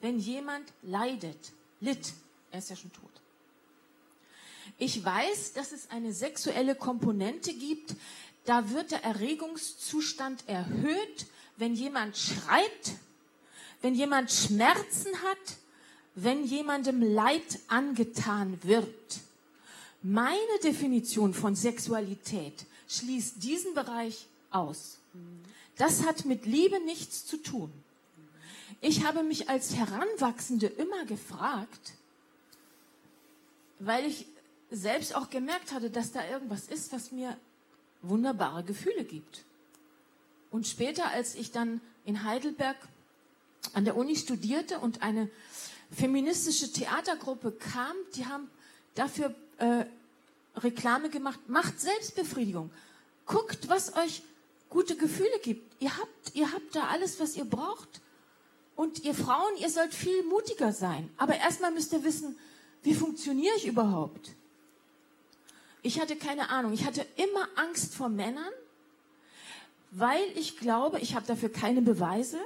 wenn 0.00 0.18
jemand 0.18 0.72
leidet, 0.82 1.52
litt, 1.80 2.12
Er 2.52 2.58
ist 2.58 2.70
ja 2.70 2.76
schon 2.76 2.92
tot. 2.92 3.10
Ich 4.78 5.04
weiß, 5.04 5.52
dass 5.52 5.72
es 5.72 5.90
eine 5.90 6.12
sexuelle 6.12 6.74
Komponente 6.74 7.52
gibt. 7.52 7.94
Da 8.44 8.70
wird 8.70 8.90
der 8.90 9.04
Erregungszustand 9.04 10.48
erhöht, 10.48 11.26
wenn 11.56 11.74
jemand 11.74 12.16
schreit, 12.16 12.96
wenn 13.82 13.94
jemand 13.94 14.30
Schmerzen 14.32 15.10
hat, 15.22 15.56
wenn 16.22 16.44
jemandem 16.44 17.02
Leid 17.02 17.60
angetan 17.68 18.58
wird. 18.62 19.20
Meine 20.02 20.58
Definition 20.62 21.34
von 21.34 21.54
Sexualität 21.54 22.66
schließt 22.88 23.42
diesen 23.42 23.74
Bereich 23.74 24.26
aus. 24.50 24.98
Das 25.76 26.04
hat 26.04 26.24
mit 26.24 26.46
Liebe 26.46 26.80
nichts 26.84 27.26
zu 27.26 27.36
tun. 27.38 27.72
Ich 28.80 29.04
habe 29.04 29.22
mich 29.22 29.48
als 29.48 29.74
Heranwachsende 29.76 30.66
immer 30.66 31.04
gefragt, 31.04 31.92
weil 33.78 34.06
ich 34.06 34.26
selbst 34.70 35.14
auch 35.14 35.30
gemerkt 35.30 35.72
hatte, 35.72 35.90
dass 35.90 36.12
da 36.12 36.26
irgendwas 36.28 36.68
ist, 36.68 36.92
was 36.92 37.12
mir 37.12 37.36
wunderbare 38.02 38.62
Gefühle 38.64 39.04
gibt. 39.04 39.44
Und 40.50 40.66
später, 40.66 41.10
als 41.10 41.34
ich 41.34 41.50
dann 41.50 41.80
in 42.04 42.24
Heidelberg 42.24 42.76
an 43.74 43.84
der 43.84 43.96
Uni 43.96 44.16
studierte 44.16 44.78
und 44.78 45.02
eine 45.02 45.28
feministische 45.90 46.72
Theatergruppe 46.72 47.52
kam, 47.52 47.94
die 48.14 48.26
haben 48.26 48.50
dafür 48.94 49.34
äh, 49.58 49.84
Reklame 50.56 51.10
gemacht, 51.10 51.40
macht 51.48 51.80
Selbstbefriedigung. 51.80 52.70
Guckt, 53.26 53.68
was 53.68 53.96
euch 53.96 54.22
gute 54.68 54.96
Gefühle 54.96 55.38
gibt. 55.42 55.80
Ihr 55.80 55.96
habt, 55.96 56.34
ihr 56.34 56.52
habt 56.52 56.74
da 56.74 56.88
alles, 56.88 57.20
was 57.20 57.36
ihr 57.36 57.44
braucht. 57.44 58.00
Und 58.76 59.04
ihr 59.04 59.14
Frauen, 59.14 59.56
ihr 59.58 59.70
sollt 59.70 59.94
viel 59.94 60.22
mutiger 60.24 60.72
sein. 60.72 61.10
Aber 61.16 61.36
erstmal 61.36 61.70
müsst 61.70 61.92
ihr 61.92 62.02
wissen, 62.02 62.38
wie 62.82 62.94
funktioniere 62.94 63.54
ich 63.56 63.66
überhaupt? 63.66 64.30
Ich 65.82 66.00
hatte 66.00 66.16
keine 66.16 66.50
Ahnung. 66.50 66.72
Ich 66.72 66.84
hatte 66.84 67.06
immer 67.16 67.48
Angst 67.56 67.94
vor 67.94 68.08
Männern, 68.08 68.52
weil 69.90 70.22
ich 70.36 70.58
glaube, 70.58 71.00
ich 71.00 71.14
habe 71.14 71.26
dafür 71.26 71.50
keine 71.50 71.82
Beweise, 71.82 72.38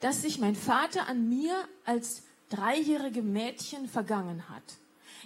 dass 0.00 0.22
sich 0.22 0.38
mein 0.38 0.54
Vater 0.54 1.08
an 1.08 1.28
mir 1.28 1.56
als 1.84 2.22
dreijährige 2.48 3.22
Mädchen 3.22 3.88
vergangen 3.88 4.48
hat. 4.48 4.62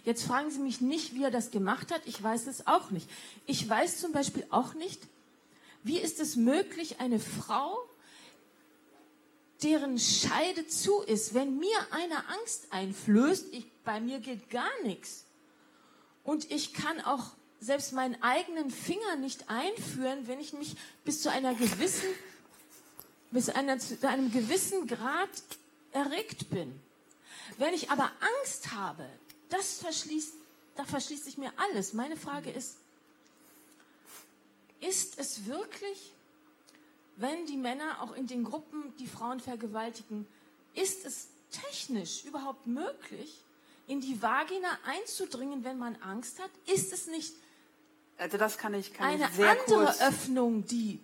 Jetzt 0.05 0.25
fragen 0.25 0.51
Sie 0.51 0.61
mich 0.61 0.81
nicht, 0.81 1.15
wie 1.15 1.25
er 1.25 1.31
das 1.31 1.51
gemacht 1.51 1.93
hat. 1.93 2.03
Ich 2.07 2.23
weiß 2.23 2.47
es 2.47 2.67
auch 2.67 2.91
nicht. 2.91 3.09
Ich 3.47 3.69
weiß 3.69 4.01
zum 4.01 4.13
Beispiel 4.13 4.47
auch 4.51 4.75
nicht, 4.75 5.01
wie 5.83 5.99
ist 5.99 6.21
es 6.21 6.37
möglich, 6.37 7.01
eine 7.01 7.19
Frau 7.19 7.79
deren 9.63 9.99
Scheide 9.99 10.67
zu 10.67 11.03
ist, 11.03 11.35
wenn 11.35 11.59
mir 11.59 11.77
eine 11.91 12.27
Angst 12.29 12.69
einflößt, 12.71 13.47
ich, 13.53 13.67
bei 13.85 14.01
mir 14.01 14.21
geht 14.21 14.49
gar 14.51 14.71
nichts. 14.85 15.25
Und 16.25 16.51
ich 16.51 16.73
kann 16.73 17.01
auch 17.01 17.33
selbst 17.61 17.93
meinen 17.93 18.23
eigenen 18.23 18.71
Finger 18.71 19.17
nicht 19.17 19.51
einführen, 19.51 20.27
wenn 20.27 20.41
ich 20.41 20.55
mich 20.55 20.77
bis 21.05 21.21
zu 21.23 21.31
einer 21.31 21.55
gewissen, 21.55 22.09
bis 23.31 23.51
einer, 23.51 23.79
zu 23.79 23.97
einem 24.09 24.33
gewissen 24.33 24.87
Grad 24.87 25.29
erregt 25.93 26.49
bin. 26.49 26.81
Wenn 27.61 27.75
ich 27.75 27.91
aber 27.91 28.11
Angst 28.41 28.73
habe, 28.73 29.07
das 29.51 29.79
verschließt, 29.79 30.35
da 30.77 30.85
verschließt 30.85 31.25
sich 31.25 31.39
mir 31.39 31.53
alles. 31.57 31.93
Meine 31.93 32.17
Frage 32.17 32.51
ist, 32.51 32.79
ist 34.81 35.19
es 35.19 35.47
wirklich 35.47 36.13
wenn 37.21 37.45
die 37.45 37.57
Männer 37.57 38.01
auch 38.01 38.13
in 38.13 38.27
den 38.27 38.45
Gruppen 38.45 38.95
die 38.99 39.07
Frauen 39.07 39.41
vergewaltigen, 39.41 40.27
ist 40.75 41.05
es 41.05 41.29
technisch 41.51 42.25
überhaupt 42.25 42.67
möglich, 42.67 43.45
in 43.87 44.01
die 44.01 44.23
Vagina 44.23 44.69
einzudringen, 44.87 45.63
wenn 45.63 45.79
man 45.79 45.97
Angst 45.97 46.41
hat? 46.41 46.51
Ist 46.67 46.93
es 46.93 47.07
nicht 47.09 47.35
also 48.17 48.37
das 48.37 48.59
kann 48.59 48.75
ich, 48.75 48.93
kann 48.93 49.07
eine 49.07 49.25
ich 49.25 49.31
sehr 49.33 49.51
andere 49.51 49.85
kurz, 49.87 50.01
Öffnung, 50.03 50.67
die, 50.67 51.01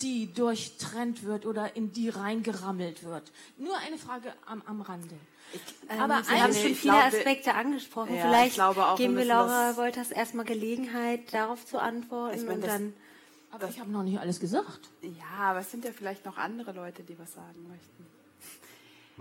die 0.00 0.32
durchtrennt 0.32 1.24
wird 1.24 1.44
oder 1.44 1.74
in 1.74 1.92
die 1.92 2.08
reingerammelt 2.08 3.02
wird? 3.02 3.32
Nur 3.56 3.76
eine 3.78 3.98
Frage 3.98 4.32
am, 4.46 4.62
am 4.66 4.80
Rande. 4.80 5.16
Ähm, 5.88 6.00
Aber 6.00 6.22
Sie 6.24 6.30
haben 6.32 6.52
schon 6.54 6.70
ich 6.72 6.78
viele 6.80 6.94
glaube- 6.94 7.04
Aspekte 7.16 7.54
angesprochen. 7.54 8.14
Ja, 8.16 8.22
Vielleicht 8.22 8.56
ich 8.56 8.62
auch, 8.62 8.76
wir 8.76 8.94
geben 8.96 9.14
wir 9.14 9.18
müssen 9.24 9.28
Laura 9.28 9.76
Wolters 9.76 10.10
erstmal 10.10 10.44
Gelegenheit, 10.44 11.32
darauf 11.34 11.64
zu 11.66 11.78
antworten 11.78 12.36
Ich 12.36 12.42
meine, 12.44 12.54
und 12.54 12.60
das- 12.62 12.70
dann 12.72 12.94
Aber 13.50 13.68
ich 13.68 13.78
habe 13.80 13.90
noch 13.90 14.02
nicht 14.02 14.18
alles 14.18 14.40
gesagt. 14.40 14.88
Ja, 15.02 15.38
aber 15.50 15.60
es 15.60 15.70
sind 15.70 15.84
ja 15.84 15.90
vielleicht 15.92 16.24
noch 16.24 16.38
andere 16.38 16.72
Leute, 16.72 17.02
die 17.02 17.18
was 17.18 17.34
sagen 17.34 17.66
möchten. 17.68 18.06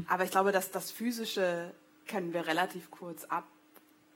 Aber 0.07 0.23
ich 0.23 0.31
glaube, 0.31 0.51
dass 0.51 0.71
das 0.71 0.89
Physische 0.91 1.71
können 2.07 2.33
wir 2.33 2.47
relativ 2.47 2.89
kurz 2.91 3.25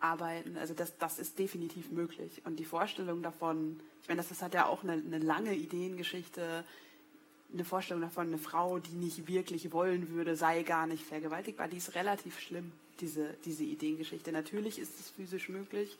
abarbeiten. 0.01 0.57
Also 0.57 0.73
das, 0.73 0.97
das 0.97 1.19
ist 1.19 1.37
definitiv 1.37 1.91
möglich. 1.91 2.41
Und 2.45 2.57
die 2.57 2.65
Vorstellung 2.65 3.21
davon, 3.21 3.79
ich 4.01 4.07
meine, 4.07 4.19
das, 4.21 4.29
das 4.29 4.41
hat 4.41 4.53
ja 4.53 4.67
auch 4.67 4.83
eine, 4.83 4.93
eine 4.93 5.19
lange 5.19 5.53
Ideengeschichte, 5.53 6.63
eine 7.53 7.65
Vorstellung 7.65 8.01
davon, 8.01 8.27
eine 8.27 8.38
Frau, 8.38 8.80
die 8.80 8.95
nicht 8.95 9.27
wirklich 9.27 9.72
wollen 9.72 10.09
würde, 10.09 10.35
sei 10.35 10.63
gar 10.63 10.88
nicht 10.88 11.05
vergewaltigbar, 11.05 11.67
die 11.67 11.77
ist 11.77 11.95
relativ 11.95 12.39
schlimm, 12.39 12.72
diese, 12.99 13.35
diese 13.45 13.63
Ideengeschichte. 13.63 14.31
Natürlich 14.31 14.80
ist 14.80 14.99
es 14.99 15.09
physisch 15.09 15.49
möglich, 15.49 15.97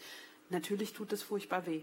natürlich 0.50 0.94
tut 0.94 1.14
es 1.14 1.24
furchtbar 1.24 1.66
weh. 1.66 1.82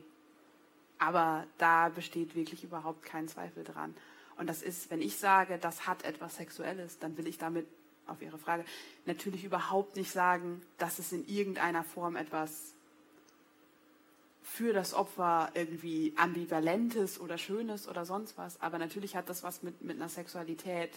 Aber 0.98 1.46
da 1.58 1.88
besteht 1.88 2.34
wirklich 2.34 2.64
überhaupt 2.64 3.02
kein 3.02 3.28
Zweifel 3.28 3.64
dran. 3.64 3.94
Und 4.36 4.46
das 4.46 4.62
ist, 4.62 4.90
wenn 4.90 5.02
ich 5.02 5.16
sage, 5.16 5.58
das 5.58 5.86
hat 5.86 6.04
etwas 6.04 6.36
Sexuelles, 6.36 6.98
dann 6.98 7.16
will 7.16 7.26
ich 7.26 7.38
damit 7.38 7.66
auf 8.06 8.22
Ihre 8.22 8.38
Frage 8.38 8.64
natürlich 9.06 9.44
überhaupt 9.44 9.96
nicht 9.96 10.10
sagen, 10.10 10.62
dass 10.78 10.98
es 10.98 11.12
in 11.12 11.26
irgendeiner 11.26 11.84
Form 11.84 12.16
etwas 12.16 12.74
für 14.42 14.72
das 14.72 14.92
Opfer 14.94 15.50
irgendwie 15.54 16.12
ambivalentes 16.16 17.20
oder 17.20 17.38
schönes 17.38 17.88
oder 17.88 18.04
sonst 18.04 18.36
was. 18.36 18.60
Aber 18.60 18.78
natürlich 18.78 19.16
hat 19.16 19.28
das 19.28 19.42
was 19.42 19.62
mit, 19.62 19.82
mit 19.82 19.96
einer 19.96 20.08
Sexualität 20.08 20.90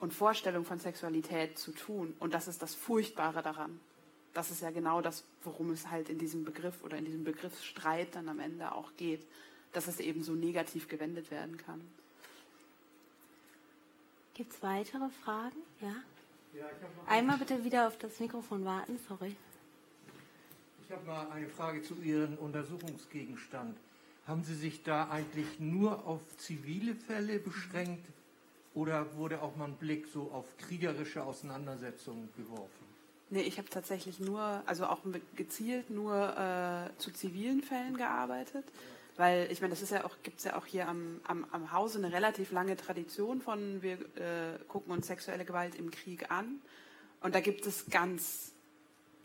und 0.00 0.14
Vorstellung 0.14 0.64
von 0.64 0.78
Sexualität 0.78 1.58
zu 1.58 1.72
tun. 1.72 2.14
Und 2.20 2.34
das 2.34 2.48
ist 2.48 2.62
das 2.62 2.74
Furchtbare 2.74 3.42
daran. 3.42 3.80
Das 4.34 4.50
ist 4.50 4.62
ja 4.62 4.70
genau 4.70 5.00
das, 5.00 5.24
worum 5.42 5.70
es 5.70 5.90
halt 5.90 6.08
in 6.08 6.18
diesem 6.18 6.44
Begriff 6.44 6.84
oder 6.84 6.96
in 6.96 7.04
diesem 7.04 7.24
Begriffsstreit 7.24 8.14
dann 8.14 8.28
am 8.28 8.38
Ende 8.38 8.72
auch 8.72 8.90
geht, 8.96 9.26
dass 9.72 9.88
es 9.88 10.00
eben 10.00 10.22
so 10.22 10.32
negativ 10.32 10.88
gewendet 10.88 11.30
werden 11.30 11.56
kann. 11.56 11.80
gibt 14.34 14.52
es 14.52 14.62
weitere 14.62 15.08
Fragen? 15.24 15.56
Ja? 15.80 15.94
Ja, 16.54 16.66
Einmal 17.08 17.38
bitte 17.38 17.64
wieder 17.64 17.88
auf 17.88 17.98
das 17.98 18.20
Mikrofon 18.20 18.64
warten, 18.64 18.98
sorry. 19.08 19.34
Ich 20.88 20.94
hab 20.94 21.06
mal 21.06 21.30
eine 21.30 21.48
Frage 21.48 21.82
zu 21.82 21.96
Ihrem 22.02 22.38
Untersuchungsgegenstand. 22.38 23.76
Haben 24.26 24.42
Sie 24.42 24.54
sich 24.54 24.82
da 24.82 25.10
eigentlich 25.10 25.60
nur 25.60 26.06
auf 26.06 26.20
zivile 26.38 26.94
Fälle 26.94 27.38
beschränkt 27.38 28.06
oder 28.72 29.14
wurde 29.16 29.42
auch 29.42 29.54
mal 29.56 29.66
ein 29.66 29.74
Blick 29.74 30.06
so 30.06 30.30
auf 30.32 30.46
kriegerische 30.56 31.22
Auseinandersetzungen 31.22 32.30
geworfen? 32.38 32.86
Nee, 33.28 33.42
ich 33.42 33.58
habe 33.58 33.68
tatsächlich 33.68 34.18
nur, 34.18 34.62
also 34.64 34.86
auch 34.86 35.00
gezielt 35.36 35.90
nur 35.90 36.14
äh, 36.14 36.98
zu 36.98 37.10
zivilen 37.12 37.62
Fällen 37.62 37.98
gearbeitet. 37.98 38.64
Weil 39.18 39.48
ich 39.50 39.60
meine, 39.60 39.72
das 39.72 39.82
ist 39.82 39.90
ja 39.90 40.06
auch, 40.06 40.16
gibt 40.22 40.38
es 40.38 40.44
ja 40.44 40.56
auch 40.56 40.64
hier 40.64 40.88
am, 40.88 41.20
am, 41.24 41.44
am 41.50 41.72
Hause 41.72 41.98
eine 41.98 42.12
relativ 42.14 42.50
lange 42.50 42.76
Tradition 42.76 43.42
von, 43.42 43.82
wir 43.82 43.98
äh, 44.16 44.58
gucken 44.68 44.92
uns 44.92 45.08
sexuelle 45.08 45.44
Gewalt 45.44 45.74
im 45.74 45.90
Krieg 45.90 46.30
an. 46.30 46.60
Und 47.20 47.34
da 47.34 47.40
gibt 47.40 47.66
es 47.66 47.90
ganz 47.90 48.52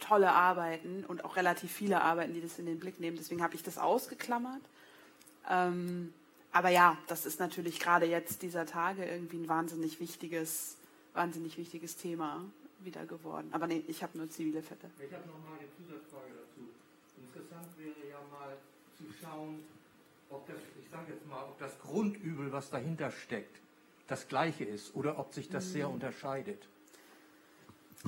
tolle 0.04 0.32
Arbeiten 0.32 1.06
und 1.06 1.24
auch 1.26 1.36
relativ 1.36 1.72
viele 1.72 2.02
Arbeiten, 2.02 2.34
die 2.34 2.42
das 2.42 2.60
in 2.60 2.66
den 2.66 2.80
Blick 2.80 3.00
nehmen. 3.00 3.18
Deswegen 3.18 3.42
habe 3.42 3.56
ich 3.56 3.64
das 3.64 3.78
ausgeklammert. 3.78 4.62
Ähm, 5.50 6.14
aber 6.52 6.70
ja, 6.70 6.98
das 7.08 7.26
ist 7.26 7.40
natürlich 7.40 7.80
gerade 7.80 8.06
jetzt 8.06 8.42
dieser 8.42 8.66
Tage 8.66 9.06
irgendwie 9.06 9.38
ein 9.38 9.50
wahnsinnig 9.50 10.00
wichtiges, 10.00 10.78
wahnsinnig 11.14 11.58
wichtiges 11.58 11.98
Thema 11.98 12.44
wieder 12.82 13.06
geworden. 13.06 13.50
Aber 13.52 13.68
nee, 13.68 13.84
ich 13.88 14.04
habe 14.04 14.18
nur 14.18 14.30
zivile 14.30 14.62
Fälle. 14.62 14.92
Ich 15.00 15.14
habe 15.14 15.26
noch 15.28 15.40
mal 15.40 15.58
eine 15.58 15.70
Zusatzfrage 15.78 16.32
dazu. 16.36 16.70
Interessant 17.18 17.68
wäre 17.78 18.10
ja 18.10 18.20
mal 18.30 18.58
zu 18.98 19.06
schauen, 19.20 19.64
ob 20.30 20.48
das, 20.48 20.58
ich 20.82 20.90
sage 20.90 21.14
jetzt 21.14 21.28
mal, 21.28 21.44
ob 21.44 21.58
das 21.60 21.80
Grundübel, 21.80 22.52
was 22.52 22.70
dahinter 22.70 23.12
steckt, 23.12 23.58
das 24.08 24.28
gleiche 24.28 24.66
ist 24.66 24.96
oder 24.96 25.18
ob 25.18 25.34
sich 25.34 25.50
das 25.50 25.72
sehr 25.72 25.90
unterscheidet. 25.90 26.68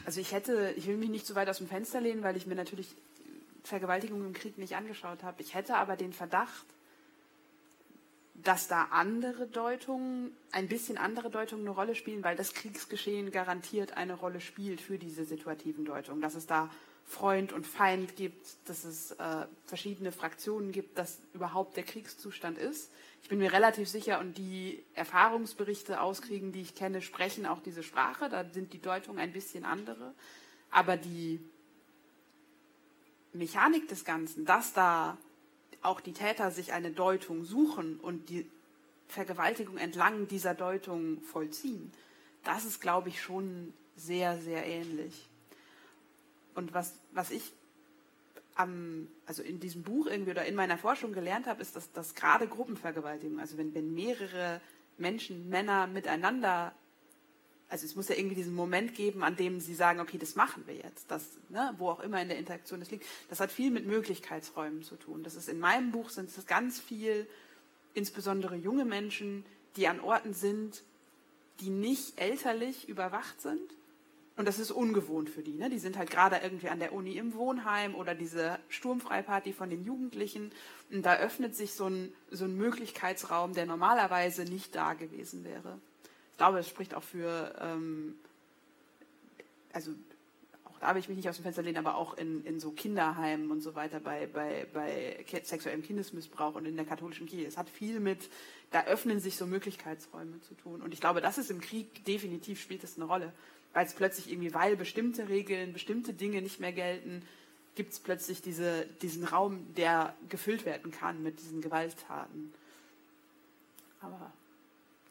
Also 0.03 0.19
ich 0.19 0.33
hätte, 0.33 0.73
ich 0.75 0.87
will 0.87 0.97
mich 0.97 1.09
nicht 1.09 1.25
zu 1.25 1.35
weit 1.35 1.47
aus 1.47 1.59
dem 1.59 1.67
Fenster 1.67 2.01
lehnen, 2.01 2.23
weil 2.23 2.35
ich 2.35 2.47
mir 2.47 2.55
natürlich 2.55 2.93
Vergewaltigung 3.63 4.23
im 4.25 4.33
Krieg 4.33 4.57
nicht 4.57 4.75
angeschaut 4.75 5.23
habe. 5.23 5.41
Ich 5.41 5.53
hätte 5.53 5.75
aber 5.75 5.95
den 5.95 6.13
Verdacht, 6.13 6.65
dass 8.35 8.67
da 8.67 8.87
andere 8.91 9.47
Deutungen, 9.47 10.35
ein 10.51 10.67
bisschen 10.67 10.97
andere 10.97 11.29
Deutungen 11.29 11.65
eine 11.65 11.75
Rolle 11.75 11.95
spielen, 11.95 12.23
weil 12.23 12.35
das 12.35 12.53
Kriegsgeschehen 12.53 13.31
garantiert 13.31 13.97
eine 13.97 14.13
Rolle 14.13 14.41
spielt 14.41 14.81
für 14.81 14.97
diese 14.97 15.23
situativen 15.23 15.85
Deutungen. 15.85 16.21
Dass 16.21 16.35
es 16.35 16.45
da 16.45 16.69
Freund 17.05 17.53
und 17.53 17.67
Feind 17.67 18.15
gibt, 18.15 18.57
dass 18.65 18.83
es 18.83 19.11
äh, 19.11 19.45
verschiedene 19.65 20.11
Fraktionen 20.11 20.71
gibt, 20.71 20.97
dass 20.97 21.19
überhaupt 21.33 21.77
der 21.77 21.83
Kriegszustand 21.83 22.57
ist. 22.57 22.91
Ich 23.21 23.29
bin 23.29 23.37
mir 23.37 23.53
relativ 23.53 23.87
sicher 23.87 24.19
und 24.19 24.37
die 24.37 24.83
Erfahrungsberichte 24.95 26.01
auskriegen, 26.01 26.51
die 26.51 26.61
ich 26.61 26.75
kenne, 26.75 27.01
sprechen 27.01 27.45
auch 27.45 27.61
diese 27.61 27.83
Sprache. 27.83 28.27
Da 28.29 28.43
sind 28.51 28.73
die 28.73 28.81
Deutungen 28.81 29.19
ein 29.19 29.31
bisschen 29.31 29.65
andere. 29.65 30.13
Aber 30.71 30.97
die 30.97 31.39
Mechanik 33.33 33.87
des 33.87 34.03
Ganzen, 34.03 34.45
dass 34.45 34.73
da 34.73 35.17
auch 35.81 36.01
die 36.01 36.13
Täter 36.13 36.49
sich 36.51 36.73
eine 36.73 36.91
Deutung 36.91 37.43
suchen 37.43 37.99
und 37.99 38.29
die 38.29 38.49
Vergewaltigung 39.07 39.77
entlang 39.77 40.27
dieser 40.27 40.55
Deutung 40.55 41.21
vollziehen, 41.21 41.91
das 42.43 42.65
ist, 42.65 42.81
glaube 42.81 43.09
ich, 43.09 43.21
schon 43.21 43.73
sehr, 43.95 44.39
sehr 44.39 44.65
ähnlich. 44.65 45.29
Und 46.55 46.73
was, 46.73 46.95
was 47.11 47.31
ich 47.31 47.53
am, 48.55 49.07
also 49.25 49.43
in 49.43 49.59
diesem 49.59 49.83
Buch 49.83 50.07
irgendwie 50.07 50.31
oder 50.31 50.45
in 50.45 50.55
meiner 50.55 50.77
Forschung 50.77 51.13
gelernt 51.13 51.45
habe, 51.45 51.61
ist, 51.61 51.75
dass, 51.75 51.91
dass 51.91 52.15
gerade 52.15 52.47
Gruppenvergewaltigung, 52.47 53.39
also 53.39 53.57
wenn, 53.57 53.73
wenn 53.75 53.93
mehrere 53.93 54.61
Menschen, 54.97 55.49
Männer 55.49 55.87
miteinander, 55.87 56.73
also 57.67 57.85
es 57.85 57.95
muss 57.95 58.07
ja 58.07 58.15
irgendwie 58.15 58.35
diesen 58.35 58.55
Moment 58.55 58.95
geben, 58.95 59.23
an 59.23 59.35
dem 59.35 59.59
sie 59.59 59.75
sagen, 59.75 59.99
okay, 59.99 60.17
das 60.17 60.35
machen 60.35 60.63
wir 60.67 60.75
jetzt, 60.75 61.11
das, 61.11 61.37
ne, 61.49 61.73
wo 61.77 61.89
auch 61.89 61.99
immer 61.99 62.21
in 62.21 62.29
der 62.29 62.37
Interaktion 62.37 62.79
das 62.79 62.91
liegt, 62.91 63.05
das 63.29 63.41
hat 63.41 63.51
viel 63.51 63.71
mit 63.71 63.85
Möglichkeitsräumen 63.85 64.83
zu 64.83 64.95
tun. 64.95 65.23
Das 65.23 65.35
ist 65.35 65.49
in 65.49 65.59
meinem 65.59 65.91
Buch 65.91 66.09
sind 66.09 66.29
es 66.29 66.45
ganz 66.45 66.79
viel, 66.79 67.27
insbesondere 67.93 68.55
junge 68.55 68.85
Menschen, 68.85 69.45
die 69.75 69.87
an 69.87 69.99
Orten 69.99 70.33
sind, 70.33 70.83
die 71.59 71.69
nicht 71.69 72.19
elterlich 72.19 72.87
überwacht 72.87 73.41
sind, 73.41 73.75
und 74.37 74.45
das 74.45 74.59
ist 74.59 74.71
ungewohnt 74.71 75.29
für 75.29 75.41
die. 75.41 75.53
Ne? 75.53 75.69
Die 75.69 75.79
sind 75.79 75.97
halt 75.97 76.09
gerade 76.09 76.37
irgendwie 76.43 76.67
an 76.67 76.79
der 76.79 76.91
Uni 76.91 77.13
im 77.13 77.33
Wohnheim 77.35 77.95
oder 77.95 78.13
diese 78.13 78.59
Sturmfreiparty 78.67 79.53
von 79.53 79.69
den 79.69 79.83
Jugendlichen. 79.85 80.51
Und 80.91 81.05
da 81.05 81.15
öffnet 81.15 81.55
sich 81.55 81.73
so 81.73 81.85
ein, 81.85 82.13
so 82.31 82.43
ein 82.43 82.57
Möglichkeitsraum, 82.57 83.53
der 83.53 83.65
normalerweise 83.65 84.43
nicht 84.43 84.75
da 84.75 84.93
gewesen 84.93 85.45
wäre. 85.45 85.79
Ich 86.31 86.37
glaube, 86.37 86.59
es 86.59 86.67
spricht 86.67 86.95
auch 86.95 87.03
für, 87.03 87.55
ähm, 87.61 88.15
also 89.71 89.91
auch 90.65 90.79
da 90.79 90.87
habe 90.87 90.99
ich 90.99 91.07
mich 91.07 91.15
nicht 91.15 91.29
aus 91.29 91.37
dem 91.37 91.43
Fenster 91.43 91.61
lehnen, 91.61 91.77
aber 91.77 91.95
auch 91.95 92.17
in, 92.17 92.43
in 92.43 92.59
so 92.59 92.71
Kinderheimen 92.71 93.49
und 93.51 93.61
so 93.61 93.73
weiter 93.73 94.01
bei, 94.01 94.27
bei, 94.27 94.67
bei 94.73 95.25
sexuellem 95.43 95.81
Kindesmissbrauch 95.81 96.55
und 96.55 96.65
in 96.65 96.75
der 96.75 96.83
katholischen 96.83 97.25
Kirche. 97.25 97.47
Es 97.47 97.55
hat 97.55 97.69
viel 97.69 98.01
mit, 98.01 98.29
da 98.71 98.83
öffnen 98.83 99.21
sich 99.21 99.37
so 99.37 99.47
Möglichkeitsräume 99.47 100.41
zu 100.41 100.55
tun. 100.55 100.81
Und 100.81 100.93
ich 100.93 100.99
glaube, 100.99 101.21
das 101.21 101.37
ist 101.37 101.49
im 101.51 101.61
Krieg 101.61 102.03
definitiv 102.03 102.59
spielt 102.59 102.83
das 102.83 102.97
eine 102.97 103.05
Rolle 103.05 103.31
weil 103.75 103.85
es 103.85 103.93
plötzlich 103.93 104.31
irgendwie, 104.31 104.53
weil 104.53 104.77
bestimmte 104.77 105.27
Regeln, 105.27 105.73
bestimmte 105.73 106.13
Dinge 106.13 106.41
nicht 106.41 106.61
mehr 106.61 106.71
gelten, 106.71 107.21
gibt 107.75 107.91
es 107.91 107.99
plötzlich 107.99 108.41
diese, 108.41 108.87
diesen 109.01 109.25
Raum, 109.25 109.73
der 109.75 110.15
gefüllt 110.29 110.65
werden 110.65 110.91
kann 110.91 111.21
mit 111.21 111.41
diesen 111.41 111.61
Gewalttaten. 111.61 112.53
Aber 113.99 114.31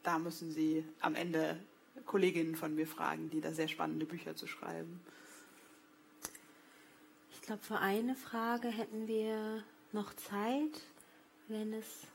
da 0.02 0.18
müssen 0.18 0.50
Sie 0.50 0.82
am 1.00 1.14
Ende 1.14 1.60
Kolleginnen 2.06 2.56
von 2.56 2.74
mir 2.74 2.86
fragen, 2.86 3.28
die 3.28 3.42
da 3.42 3.52
sehr 3.52 3.68
spannende 3.68 4.06
Bücher 4.06 4.34
zu 4.34 4.46
schreiben. 4.46 4.98
Ich 7.34 7.42
glaube, 7.42 7.62
für 7.62 7.78
eine 7.80 8.16
Frage 8.16 8.68
hätten 8.68 9.06
wir 9.06 9.62
noch 9.92 10.14
Zeit, 10.14 10.80
wenn 11.48 11.74
es 11.74 12.06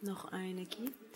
noch 0.00 0.32
eine 0.32 0.64
gibt. 0.64 1.07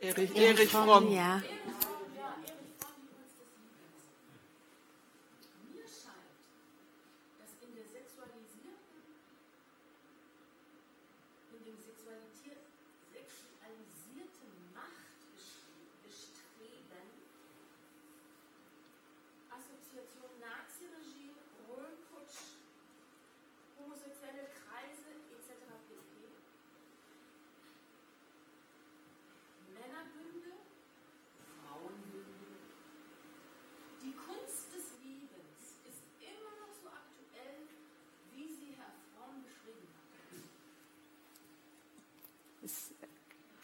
Erich, 0.00 0.36
Erich 0.36 0.70
Fromm. 0.70 1.12
Ja. 1.12 1.42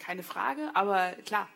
Keine 0.06 0.22
Frage, 0.22 0.70
aber 0.74 1.14
klar, 1.24 1.48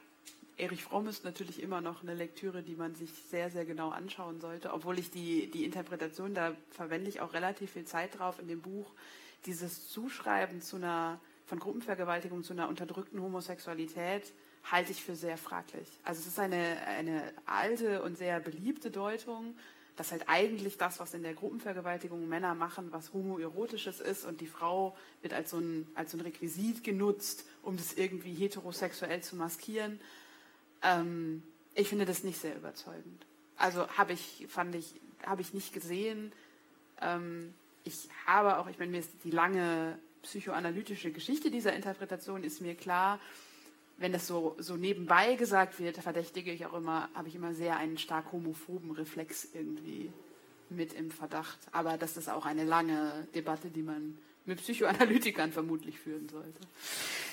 Erich 0.56 0.82
Fromm 0.82 1.06
ist 1.06 1.24
natürlich 1.24 1.62
immer 1.62 1.81
noch 1.81 2.02
eine 2.02 2.14
Lektüre, 2.14 2.64
die 2.64 2.74
man 2.74 2.97
sich 2.97 3.10
sehr, 3.31 3.48
sehr 3.48 3.64
genau 3.64 3.90
anschauen 3.90 4.40
sollte, 4.40 4.72
obwohl 4.72 4.98
ich 4.98 5.12
die, 5.12 5.48
die 5.52 5.64
Interpretation, 5.64 6.35
da 6.35 6.56
verwende 6.72 7.09
ich 7.09 7.20
auch 7.20 7.32
relativ 7.32 7.70
viel 7.70 7.85
Zeit 7.85 8.18
drauf 8.18 8.40
in 8.40 8.48
dem 8.48 8.60
Buch, 8.60 8.90
dieses 9.47 9.89
Zuschreiben 9.89 10.60
zu 10.62 10.77
einer, 10.77 11.20
von 11.47 11.60
Gruppenvergewaltigung 11.60 12.43
zu 12.43 12.52
einer 12.52 12.68
unterdrückten 12.68 13.22
Homosexualität 13.22 14.32
halte 14.64 14.90
ich 14.90 15.05
für 15.05 15.14
sehr 15.14 15.39
fraglich. 15.39 15.86
Also 16.02 16.20
es 16.20 16.27
ist 16.27 16.39
eine, 16.40 16.77
eine 16.89 17.22
alte 17.47 18.02
und 18.02 18.18
sehr 18.18 18.40
beliebte 18.40 18.90
Deutung, 18.90 19.55
dass 20.01 20.12
halt 20.12 20.31
eigentlich 20.31 20.78
das, 20.78 20.98
was 20.98 21.12
in 21.12 21.22
der 21.22 21.35
Gruppenvergewaltigung 21.35 22.27
Männer 22.27 22.55
machen, 22.55 22.90
was 22.90 23.12
homoerotisches 23.12 24.01
ist 24.01 24.24
und 24.24 24.40
die 24.40 24.47
Frau 24.47 24.97
wird 25.20 25.35
als 25.35 25.51
so 25.51 25.59
ein, 25.59 25.86
als 25.94 26.12
so 26.12 26.16
ein 26.16 26.22
Requisit 26.22 26.82
genutzt, 26.82 27.44
um 27.62 27.77
das 27.77 27.93
irgendwie 27.93 28.32
heterosexuell 28.32 29.22
zu 29.22 29.36
maskieren. 29.36 30.01
Ähm, 30.81 31.43
ich 31.74 31.90
finde 31.90 32.06
das 32.06 32.24
nicht 32.24 32.40
sehr 32.40 32.56
überzeugend. 32.56 33.27
Also 33.59 33.86
habe 33.89 34.14
ich, 34.14 34.47
fand 34.48 34.74
ich, 34.74 34.94
habe 35.27 35.43
ich 35.43 35.52
nicht 35.52 35.74
gesehen. 35.74 36.32
Ähm, 37.02 37.52
ich 37.85 38.09
habe 38.24 38.56
auch, 38.56 38.68
ich 38.70 38.78
meine, 38.78 38.93
mir 38.93 39.01
ist 39.01 39.10
die 39.24 39.31
lange 39.31 39.98
psychoanalytische 40.22 41.12
Geschichte 41.12 41.51
dieser 41.51 41.74
Interpretation 41.74 42.43
ist 42.43 42.62
mir 42.62 42.74
klar 42.74 43.20
wenn 44.01 44.12
das 44.12 44.27
so, 44.27 44.56
so 44.59 44.77
nebenbei 44.77 45.35
gesagt 45.35 45.78
wird, 45.78 45.98
verdächtige 45.98 46.51
ich 46.51 46.64
auch 46.64 46.72
immer, 46.72 47.10
habe 47.14 47.28
ich 47.28 47.35
immer 47.35 47.55
sehr 47.55 47.77
einen 47.77 47.98
stark 47.98 48.32
homophoben 48.32 48.90
Reflex 48.93 49.47
irgendwie 49.52 50.10
mit 50.70 50.94
im 50.94 51.10
Verdacht. 51.10 51.59
Aber 51.70 51.98
das 51.98 52.16
ist 52.16 52.31
auch 52.31 52.47
eine 52.47 52.64
lange 52.64 53.28
Debatte, 53.35 53.68
die 53.68 53.82
man 53.82 54.16
mit 54.46 54.60
Psychoanalytikern 54.60 55.52
vermutlich 55.52 55.98
führen 55.98 56.28
sollte. 56.28 56.60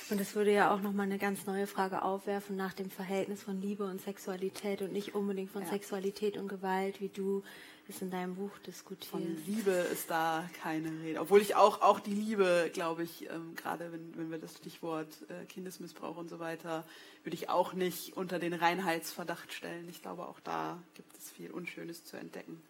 Und 0.09 0.19
das 0.19 0.35
würde 0.35 0.53
ja 0.53 0.73
auch 0.73 0.81
nochmal 0.81 1.05
eine 1.05 1.17
ganz 1.17 1.45
neue 1.45 1.67
Frage 1.67 2.01
aufwerfen 2.01 2.55
nach 2.55 2.73
dem 2.73 2.89
Verhältnis 2.89 3.43
von 3.43 3.61
Liebe 3.61 3.85
und 3.85 4.01
Sexualität 4.01 4.81
und 4.81 4.93
nicht 4.93 5.15
unbedingt 5.15 5.51
von 5.51 5.63
ja. 5.63 5.69
Sexualität 5.69 6.37
und 6.37 6.47
Gewalt, 6.47 7.01
wie 7.01 7.09
du 7.09 7.43
ist 7.89 8.01
in 8.01 8.11
deinem 8.11 8.35
Buch 8.35 8.51
diskutiert. 8.65 9.09
Von 9.09 9.45
Liebe 9.45 9.71
ist 9.71 10.09
da 10.09 10.49
keine 10.61 10.91
Rede. 11.03 11.19
Obwohl 11.21 11.41
ich 11.41 11.55
auch, 11.55 11.81
auch 11.81 11.99
die 11.99 12.13
Liebe, 12.13 12.69
glaube 12.73 13.03
ich, 13.03 13.29
ähm, 13.29 13.55
gerade 13.55 13.91
wenn, 13.91 14.17
wenn 14.17 14.31
wir 14.31 14.37
das 14.37 14.57
Stichwort 14.57 15.07
äh, 15.29 15.45
Kindesmissbrauch 15.45 16.17
und 16.17 16.29
so 16.29 16.39
weiter, 16.39 16.83
würde 17.23 17.35
ich 17.35 17.49
auch 17.49 17.73
nicht 17.73 18.17
unter 18.17 18.39
den 18.39 18.53
Reinheitsverdacht 18.53 19.53
stellen. 19.53 19.87
Ich 19.89 20.01
glaube, 20.01 20.27
auch 20.27 20.39
da 20.41 20.81
gibt 20.95 21.17
es 21.17 21.31
viel 21.31 21.51
Unschönes 21.51 22.03
zu 22.03 22.17
entdecken. 22.17 22.61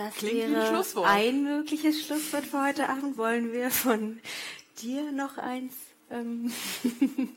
Das 0.00 0.14
Klingt 0.14 0.50
wäre 0.50 0.82
ein 1.04 1.44
mögliches 1.44 2.06
Schlusswort 2.06 2.46
für 2.46 2.66
heute 2.66 2.88
Abend. 2.88 3.18
Wollen 3.18 3.52
wir 3.52 3.70
von 3.70 4.18
dir 4.80 5.12
noch 5.12 5.36
eins 5.36 5.74
ähm, 6.10 6.50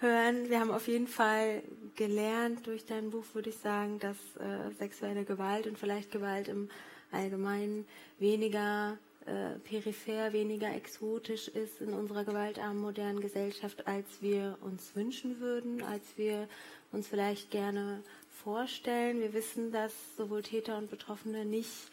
hören? 0.00 0.50
Wir 0.50 0.58
haben 0.58 0.72
auf 0.72 0.88
jeden 0.88 1.06
Fall 1.06 1.62
gelernt 1.94 2.66
durch 2.66 2.84
dein 2.84 3.10
Buch, 3.10 3.22
würde 3.32 3.50
ich 3.50 3.58
sagen, 3.58 4.00
dass 4.00 4.16
äh, 4.40 4.74
sexuelle 4.76 5.24
Gewalt 5.24 5.68
und 5.68 5.78
vielleicht 5.78 6.10
Gewalt 6.10 6.48
im 6.48 6.68
Allgemeinen 7.12 7.86
weniger 8.18 8.98
äh, 9.26 9.60
peripher, 9.60 10.32
weniger 10.32 10.74
exotisch 10.74 11.46
ist 11.46 11.80
in 11.80 11.92
unserer 11.92 12.24
gewaltarmen 12.24 12.82
modernen 12.82 13.20
Gesellschaft, 13.20 13.86
als 13.86 14.20
wir 14.20 14.58
uns 14.62 14.96
wünschen 14.96 15.38
würden, 15.38 15.80
als 15.84 16.02
wir 16.16 16.48
uns 16.90 17.06
vielleicht 17.06 17.52
gerne 17.52 18.02
vorstellen. 18.42 19.20
Wir 19.20 19.32
wissen, 19.32 19.72
dass 19.72 19.92
sowohl 20.16 20.42
Täter 20.42 20.78
und 20.78 20.90
Betroffene 20.90 21.44
nicht 21.44 21.90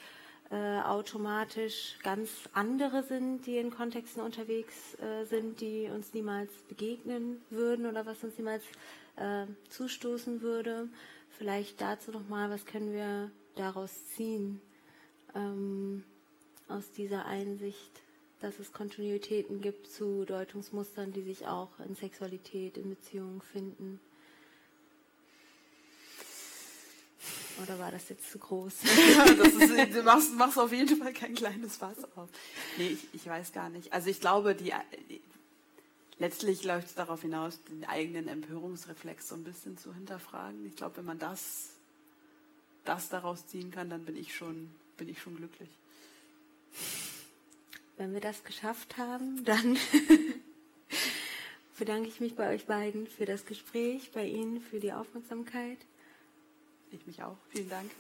äh, 0.52 0.80
automatisch 0.82 1.98
ganz 2.04 2.30
andere 2.54 3.04
sind, 3.04 3.46
die 3.46 3.58
in 3.58 3.72
Kontexten 3.72 4.22
unterwegs 4.22 4.96
äh, 5.00 5.26
sind, 5.26 5.60
die 5.60 5.90
uns 5.94 6.14
niemals 6.14 6.52
begegnen 6.70 7.42
würden 7.50 7.86
oder 7.86 8.06
was 8.06 8.24
uns 8.24 8.38
niemals 8.38 8.64
äh, 9.16 9.48
zustoßen 9.70 10.42
würde. 10.42 10.88
Vielleicht 11.30 11.82
dazu 11.82 12.12
nochmal, 12.12 12.50
was 12.50 12.66
können 12.66 12.94
wir 12.94 13.32
daraus 13.56 13.92
ziehen 14.16 14.62
ähm, 15.34 16.04
aus 16.68 16.92
dieser 16.92 17.26
Einsicht, 17.26 18.02
dass 18.40 18.60
es 18.60 18.72
Kontinuitäten 18.72 19.62
gibt 19.62 19.88
zu 19.88 20.26
Deutungsmustern, 20.26 21.12
die 21.12 21.24
sich 21.24 21.48
auch 21.48 21.80
in 21.80 21.96
Sexualität, 21.96 22.78
in 22.78 22.90
Beziehungen 22.90 23.42
finden. 23.42 24.00
Oder 27.64 27.80
war 27.80 27.92
das 27.92 28.10
jetzt 28.10 28.32
zu 28.32 28.38
groß? 28.38 28.74
das 29.38 29.54
ist, 29.54 29.96
du 29.96 30.04
machst, 30.04 30.34
machst 30.34 30.58
auf 30.58 30.72
jeden 30.72 30.98
Fall 30.98 31.14
kein 31.14 31.36
kleines 31.36 31.78
Fass 31.78 31.98
auf. 32.16 32.30
Nee, 32.78 32.90
ich, 32.90 33.08
ich 33.14 33.26
weiß 33.28 33.54
gar 33.54 33.70
nicht. 33.70 33.94
Also 33.94 34.10
ich 34.10 34.20
glaube, 34.20 34.56
die, 34.56 34.74
die 35.10 35.22
letztlich 36.20 36.64
läuft 36.64 36.88
es 36.88 36.96
darauf 36.96 37.22
hinaus, 37.22 37.60
den 37.70 37.86
eigenen 37.86 38.28
Empörungsreflex 38.28 39.30
so 39.30 39.36
ein 39.36 39.44
bisschen 39.44 39.78
zu 39.78 39.94
hinterfragen. 39.94 40.66
Ich 40.66 40.76
glaube, 40.76 40.98
wenn 40.98 41.06
man 41.06 41.20
das, 41.20 41.70
das 42.84 43.10
daraus 43.10 43.48
ziehen 43.48 43.72
kann, 43.72 43.90
dann 43.90 44.06
bin 44.06 44.18
ich 44.18 44.36
schon, 44.36 44.70
bin 44.98 45.10
ich 45.10 45.22
schon 45.22 45.38
glücklich. 45.38 45.70
Wenn 47.98 48.14
wir 48.14 48.22
das 48.22 48.44
geschafft 48.44 48.98
haben, 48.98 49.46
dann 49.46 49.78
bedanke 51.78 52.10
ich 52.10 52.20
mich 52.20 52.36
bei 52.36 52.54
euch 52.54 52.66
beiden 52.66 53.08
für 53.08 53.26
das 53.26 53.46
Gespräch, 53.46 54.12
bei 54.12 54.26
Ihnen 54.26 54.62
für 54.62 54.80
die 54.80 54.92
Aufmerksamkeit. 54.92 55.78
Ich 56.92 57.06
mich 57.06 57.22
auch. 57.24 57.38
Vielen 57.50 57.70
Dank. 57.70 57.92